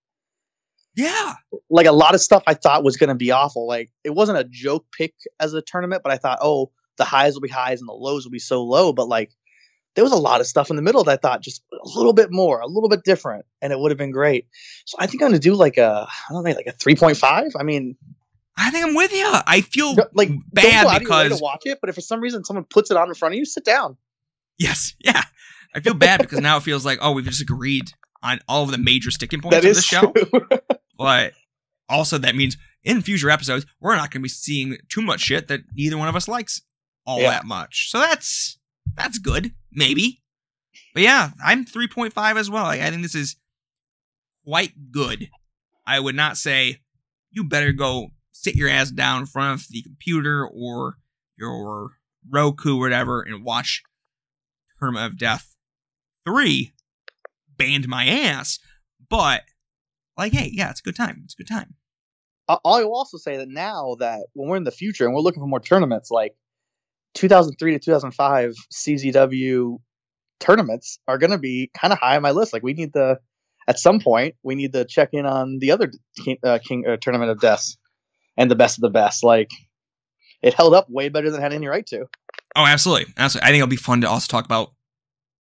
Yeah, 0.95 1.33
Like 1.69 1.87
a 1.87 1.91
lot 1.91 2.15
of 2.15 2.21
stuff 2.21 2.43
I 2.47 2.53
thought 2.53 2.83
was 2.83 2.95
going 2.95 3.09
to 3.09 3.15
be 3.15 3.31
awful. 3.31 3.67
Like 3.67 3.91
it 4.03 4.11
wasn't 4.11 4.37
a 4.37 4.45
joke 4.45 4.85
pick 4.97 5.13
as 5.39 5.53
a 5.53 5.61
tournament, 5.61 6.03
but 6.03 6.13
I 6.13 6.17
thought, 6.17 6.39
oh, 6.41 6.71
the 6.97 7.03
highs 7.03 7.33
will 7.33 7.41
be 7.41 7.49
highs 7.49 7.81
and 7.81 7.89
the 7.89 7.93
lows 7.93 8.23
will 8.25 8.31
be 8.31 8.39
so 8.39 8.63
low. 8.63 8.93
But 8.93 9.07
like 9.09 9.31
there 9.95 10.03
was 10.03 10.13
a 10.13 10.17
lot 10.17 10.41
of 10.41 10.47
stuff 10.47 10.69
in 10.69 10.75
the 10.75 10.81
middle 10.81 11.03
that 11.03 11.11
I 11.11 11.17
thought 11.17 11.41
just 11.41 11.63
a 11.73 11.97
little 11.97 12.13
bit 12.13 12.31
more, 12.31 12.59
a 12.59 12.67
little 12.67 12.89
bit 12.89 13.03
different, 13.03 13.45
and 13.61 13.73
it 13.73 13.79
would 13.79 13.91
have 13.91 13.97
been 13.97 14.11
great. 14.11 14.47
So 14.85 14.97
I 14.99 15.07
think 15.07 15.21
I'm 15.21 15.29
going 15.29 15.39
to 15.39 15.49
do 15.49 15.55
like 15.55 15.77
a, 15.77 16.07
I 16.07 16.33
don't 16.33 16.43
know, 16.43 16.51
like 16.51 16.67
a 16.67 16.73
3.5. 16.73 17.51
I 17.59 17.63
mean, 17.63 17.97
I 18.57 18.71
think 18.71 18.85
I'm 18.85 18.95
with 18.95 19.11
you. 19.11 19.29
I 19.47 19.61
feel 19.61 19.95
no- 19.95 20.07
like 20.13 20.29
bad 20.51 20.85
out 20.87 20.95
of 20.97 21.01
your 21.01 21.11
way 21.11 21.23
because 21.23 21.39
to 21.39 21.43
watch 21.43 21.63
it, 21.65 21.79
but 21.81 21.89
if 21.89 21.95
for 21.95 22.01
some 22.01 22.21
reason 22.21 22.43
someone 22.45 22.65
puts 22.65 22.91
it 22.91 22.97
on 22.97 23.07
in 23.09 23.15
front 23.15 23.33
of 23.33 23.39
you, 23.39 23.45
sit 23.45 23.65
down. 23.65 23.97
Yes, 24.57 24.95
yeah. 24.99 25.23
I 25.73 25.81
feel 25.81 25.93
bad 25.93 26.21
because 26.21 26.39
now 26.39 26.55
it 26.55 26.63
feels 26.63 26.85
like 26.85 26.99
oh 27.01 27.11
we've 27.11 27.25
just 27.25 27.41
agreed 27.41 27.91
on 28.23 28.39
all 28.47 28.63
of 28.63 28.71
the 28.71 28.77
major 28.77 29.11
sticking 29.11 29.41
points 29.41 29.57
That 29.57 29.65
of 29.65 29.75
the 29.75 29.81
show. 29.81 30.13
but 30.97 31.33
also 31.89 32.17
that 32.17 32.35
means 32.35 32.57
in 32.83 33.01
future 33.01 33.29
episodes 33.29 33.65
we're 33.79 33.95
not 33.95 34.11
going 34.11 34.21
to 34.21 34.23
be 34.23 34.29
seeing 34.29 34.77
too 34.89 35.01
much 35.01 35.21
shit 35.21 35.47
that 35.47 35.61
neither 35.73 35.97
one 35.97 36.07
of 36.07 36.15
us 36.15 36.27
likes 36.27 36.61
all 37.05 37.21
Yeah. 37.21 37.31
that 37.31 37.45
much. 37.45 37.89
So 37.91 37.99
that's 37.99 38.57
that's 38.95 39.17
good, 39.19 39.51
maybe. 39.71 40.21
But 40.93 41.03
yeah, 41.03 41.31
I'm 41.43 41.65
3.5 41.65 42.37
as 42.37 42.49
well. 42.49 42.63
Like, 42.63 42.81
I 42.81 42.89
think 42.89 43.01
this 43.01 43.15
is 43.15 43.35
quite 44.45 44.91
good. 44.91 45.29
I 45.85 45.99
would 45.99 46.15
not 46.15 46.37
say 46.37 46.81
you 47.31 47.43
better 47.43 47.71
go 47.73 48.09
sit 48.31 48.55
your 48.55 48.69
ass 48.69 48.91
down 48.91 49.21
in 49.21 49.25
front 49.25 49.59
of 49.59 49.67
the 49.69 49.81
computer 49.81 50.47
or 50.47 50.97
your 51.37 51.91
Roku 52.29 52.77
or 52.77 52.79
whatever 52.81 53.21
and 53.21 53.43
watch 53.43 53.83
Tournament 54.79 55.11
of 55.13 55.17
Death 55.19 55.55
3 56.25 56.73
banned 57.57 57.87
my 57.87 58.05
ass. 58.07 58.59
But 59.09 59.43
like, 60.17 60.33
hey, 60.33 60.49
yeah, 60.53 60.69
it's 60.69 60.79
a 60.79 60.83
good 60.83 60.95
time. 60.95 61.21
It's 61.25 61.33
a 61.33 61.37
good 61.37 61.47
time. 61.47 61.75
I- 62.47 62.59
I 62.65 62.83
will 62.83 62.95
also 62.95 63.17
say 63.17 63.37
that 63.37 63.49
now 63.49 63.95
that 63.99 64.27
when 64.33 64.49
we're 64.49 64.57
in 64.57 64.63
the 64.63 64.71
future 64.71 65.05
and 65.05 65.13
we're 65.13 65.21
looking 65.21 65.41
for 65.41 65.47
more 65.47 65.59
tournaments, 65.59 66.11
like 66.11 66.35
2003 67.15 67.73
to 67.73 67.79
2005 67.79 68.53
CZW 68.73 69.77
tournaments 70.39 70.99
are 71.07 71.17
going 71.17 71.31
to 71.31 71.37
be 71.37 71.71
kind 71.75 71.91
of 71.93 71.99
high 71.99 72.15
on 72.15 72.21
my 72.21 72.31
list. 72.31 72.53
Like 72.53 72.63
we 72.63 72.73
need 72.73 72.93
the 72.93 73.19
at 73.67 73.79
some 73.79 73.99
point 73.99 74.35
we 74.43 74.53
need 74.55 74.73
to 74.73 74.85
check 74.85 75.09
in 75.13 75.25
on 75.25 75.57
the 75.59 75.71
other 75.71 75.91
king, 76.23 76.37
uh, 76.43 76.59
king 76.63 76.85
uh, 76.87 76.97
tournament 77.01 77.31
of 77.31 77.39
deaths 77.39 77.77
and 78.37 78.51
the 78.51 78.55
best 78.55 78.77
of 78.77 78.81
the 78.81 78.89
best. 78.89 79.23
Like 79.23 79.49
it 80.41 80.53
held 80.53 80.73
up 80.73 80.87
way 80.89 81.09
better 81.09 81.31
than 81.31 81.39
it 81.39 81.43
had 81.43 81.53
any 81.53 81.67
right 81.67 81.85
to. 81.87 82.05
Oh, 82.55 82.65
absolutely. 82.65 83.13
Absolutely. 83.17 83.47
I 83.47 83.49
think 83.51 83.61
it'll 83.61 83.67
be 83.67 83.75
fun 83.75 84.01
to 84.01 84.09
also 84.09 84.27
talk 84.29 84.45
about 84.45 84.73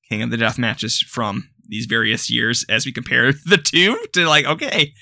King 0.09 0.21
of 0.23 0.31
the 0.31 0.37
Death 0.37 0.57
matches 0.57 0.99
from 0.99 1.49
these 1.67 1.85
various 1.85 2.29
years 2.29 2.65
as 2.69 2.85
we 2.85 2.91
compare 2.91 3.31
the 3.45 3.57
two 3.57 3.97
to 4.13 4.27
like, 4.27 4.45
okay, 4.45 4.93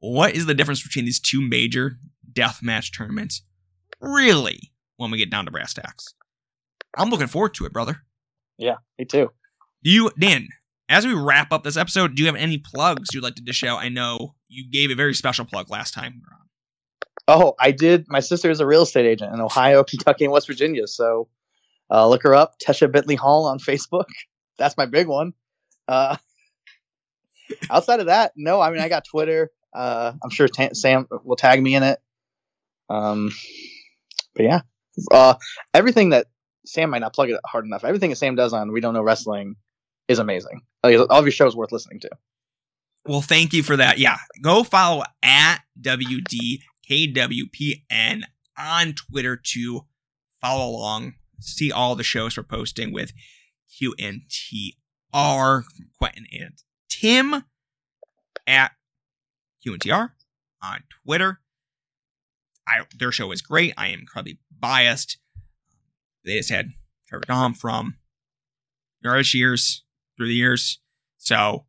what 0.00 0.34
is 0.34 0.46
the 0.46 0.54
difference 0.54 0.82
between 0.82 1.04
these 1.04 1.20
two 1.20 1.40
major 1.40 1.96
death 2.32 2.60
match 2.62 2.96
tournaments? 2.96 3.42
Really, 4.00 4.72
when 4.96 5.10
we 5.10 5.18
get 5.18 5.30
down 5.30 5.44
to 5.44 5.50
brass 5.50 5.74
tacks. 5.74 6.14
I'm 6.96 7.10
looking 7.10 7.26
forward 7.26 7.54
to 7.54 7.66
it, 7.66 7.72
brother. 7.72 8.02
Yeah, 8.58 8.76
me 8.98 9.04
too. 9.04 9.30
Do 9.82 9.90
you, 9.90 10.10
Dan, 10.18 10.48
as 10.88 11.06
we 11.06 11.14
wrap 11.14 11.52
up 11.52 11.64
this 11.64 11.76
episode, 11.76 12.14
do 12.14 12.22
you 12.22 12.26
have 12.26 12.36
any 12.36 12.58
plugs 12.58 13.10
you'd 13.14 13.22
like 13.22 13.36
to 13.36 13.42
dish 13.42 13.62
out? 13.64 13.78
I 13.78 13.88
know 13.88 14.34
you 14.48 14.70
gave 14.70 14.90
a 14.90 14.94
very 14.94 15.14
special 15.14 15.44
plug 15.44 15.70
last 15.70 15.94
time 15.94 16.14
we 16.14 16.20
were 16.20 16.34
on. 16.34 16.40
Oh, 17.28 17.54
I 17.60 17.70
did. 17.70 18.06
My 18.08 18.20
sister 18.20 18.50
is 18.50 18.60
a 18.60 18.66
real 18.66 18.82
estate 18.82 19.06
agent 19.06 19.32
in 19.32 19.40
Ohio, 19.40 19.84
Kentucky, 19.88 20.24
and 20.24 20.32
West 20.32 20.46
Virginia. 20.48 20.86
So 20.86 21.28
uh, 21.90 22.08
look 22.08 22.22
her 22.24 22.34
up, 22.34 22.58
Tesha 22.58 22.90
Bentley 22.90 23.14
Hall 23.14 23.46
on 23.46 23.58
Facebook. 23.58 24.06
That's 24.58 24.76
my 24.76 24.86
big 24.86 25.06
one. 25.06 25.32
Uh, 25.90 26.16
outside 27.70 28.00
of 28.00 28.06
that, 28.06 28.32
no. 28.36 28.60
I 28.60 28.70
mean, 28.70 28.80
I 28.80 28.88
got 28.88 29.04
Twitter. 29.04 29.50
Uh, 29.74 30.12
I'm 30.22 30.30
sure 30.30 30.48
Sam 30.72 31.06
will 31.24 31.36
tag 31.36 31.62
me 31.62 31.74
in 31.74 31.82
it. 31.82 31.98
Um, 32.88 33.30
but 34.34 34.44
yeah, 34.44 34.60
uh, 35.10 35.34
everything 35.74 36.10
that 36.10 36.26
Sam 36.66 36.90
might 36.90 37.00
not 37.00 37.14
plug 37.14 37.30
it 37.30 37.40
hard 37.44 37.64
enough. 37.64 37.84
Everything 37.84 38.10
that 38.10 38.16
Sam 38.16 38.34
does 38.34 38.52
on 38.52 38.72
We 38.72 38.80
Don't 38.80 38.94
Know 38.94 39.02
Wrestling 39.02 39.56
is 40.08 40.18
amazing. 40.18 40.62
Like, 40.82 40.98
all 40.98 41.18
of 41.18 41.24
your 41.24 41.32
shows 41.32 41.54
worth 41.56 41.72
listening 41.72 42.00
to. 42.00 42.10
Well, 43.06 43.22
thank 43.22 43.52
you 43.52 43.62
for 43.62 43.76
that. 43.76 43.98
Yeah, 43.98 44.18
go 44.42 44.62
follow 44.62 45.04
at 45.22 45.60
WDKWPN 45.80 46.60
on 48.58 48.94
Twitter 48.94 49.36
to 49.36 49.86
follow 50.40 50.70
along, 50.76 51.14
see 51.40 51.72
all 51.72 51.94
the 51.94 52.02
shows 52.02 52.36
we're 52.36 52.42
posting 52.42 52.92
with 52.92 53.12
QNTR 55.12 55.64
from 55.64 55.86
Quentin 55.98 56.26
and 56.32 56.54
Tim 56.88 57.44
at 58.46 58.72
QNTR 59.66 60.10
on 60.62 60.82
Twitter. 61.04 61.40
I, 62.66 62.84
their 62.98 63.12
show 63.12 63.32
is 63.32 63.42
great. 63.42 63.74
I 63.76 63.88
am 63.88 64.00
incredibly 64.00 64.38
biased. 64.58 65.18
They 66.24 66.36
just 66.36 66.50
had 66.50 66.70
Trevor 67.08 67.24
Dom 67.26 67.54
from 67.54 67.96
Yardage 69.02 69.34
years 69.34 69.82
through 70.16 70.28
the 70.28 70.34
years. 70.34 70.78
So 71.18 71.66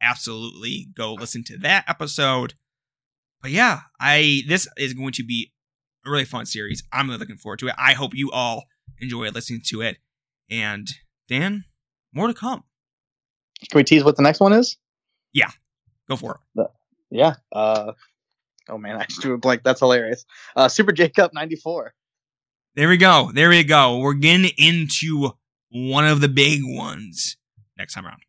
absolutely 0.00 0.88
go 0.94 1.14
listen 1.14 1.42
to 1.44 1.58
that 1.58 1.84
episode. 1.88 2.54
But 3.42 3.50
yeah, 3.50 3.80
I 4.00 4.42
this 4.46 4.68
is 4.76 4.94
going 4.94 5.12
to 5.12 5.24
be 5.24 5.52
a 6.06 6.10
really 6.10 6.24
fun 6.24 6.46
series. 6.46 6.82
I'm 6.92 7.08
really 7.08 7.18
looking 7.18 7.36
forward 7.36 7.58
to 7.60 7.68
it. 7.68 7.74
I 7.78 7.94
hope 7.94 8.14
you 8.14 8.30
all 8.30 8.64
enjoy 9.00 9.28
listening 9.30 9.62
to 9.66 9.80
it. 9.80 9.98
And 10.50 10.86
Dan, 11.28 11.64
more 12.12 12.28
to 12.28 12.34
come. 12.34 12.64
Can 13.70 13.78
we 13.78 13.84
tease 13.84 14.04
what 14.04 14.16
the 14.16 14.22
next 14.22 14.40
one 14.40 14.52
is? 14.52 14.76
Yeah, 15.32 15.50
go 16.08 16.16
for 16.16 16.40
it. 16.56 16.66
Yeah. 17.10 17.34
Uh, 17.52 17.92
oh 18.68 18.78
man, 18.78 18.96
I 19.00 19.04
just 19.04 19.20
drew 19.20 19.34
a 19.34 19.38
blank. 19.38 19.62
That's 19.64 19.80
hilarious. 19.80 20.26
Uh, 20.56 20.68
Super 20.68 20.92
J 20.92 21.08
Cup 21.08 21.32
'94. 21.32 21.94
There 22.74 22.88
we 22.88 22.96
go. 22.96 23.30
There 23.32 23.48
we 23.48 23.62
go. 23.62 23.98
We're 23.98 24.14
getting 24.14 24.50
into 24.58 25.30
one 25.70 26.06
of 26.06 26.20
the 26.20 26.28
big 26.28 26.60
ones 26.64 27.36
next 27.78 27.94
time 27.94 28.04
around. 28.04 28.20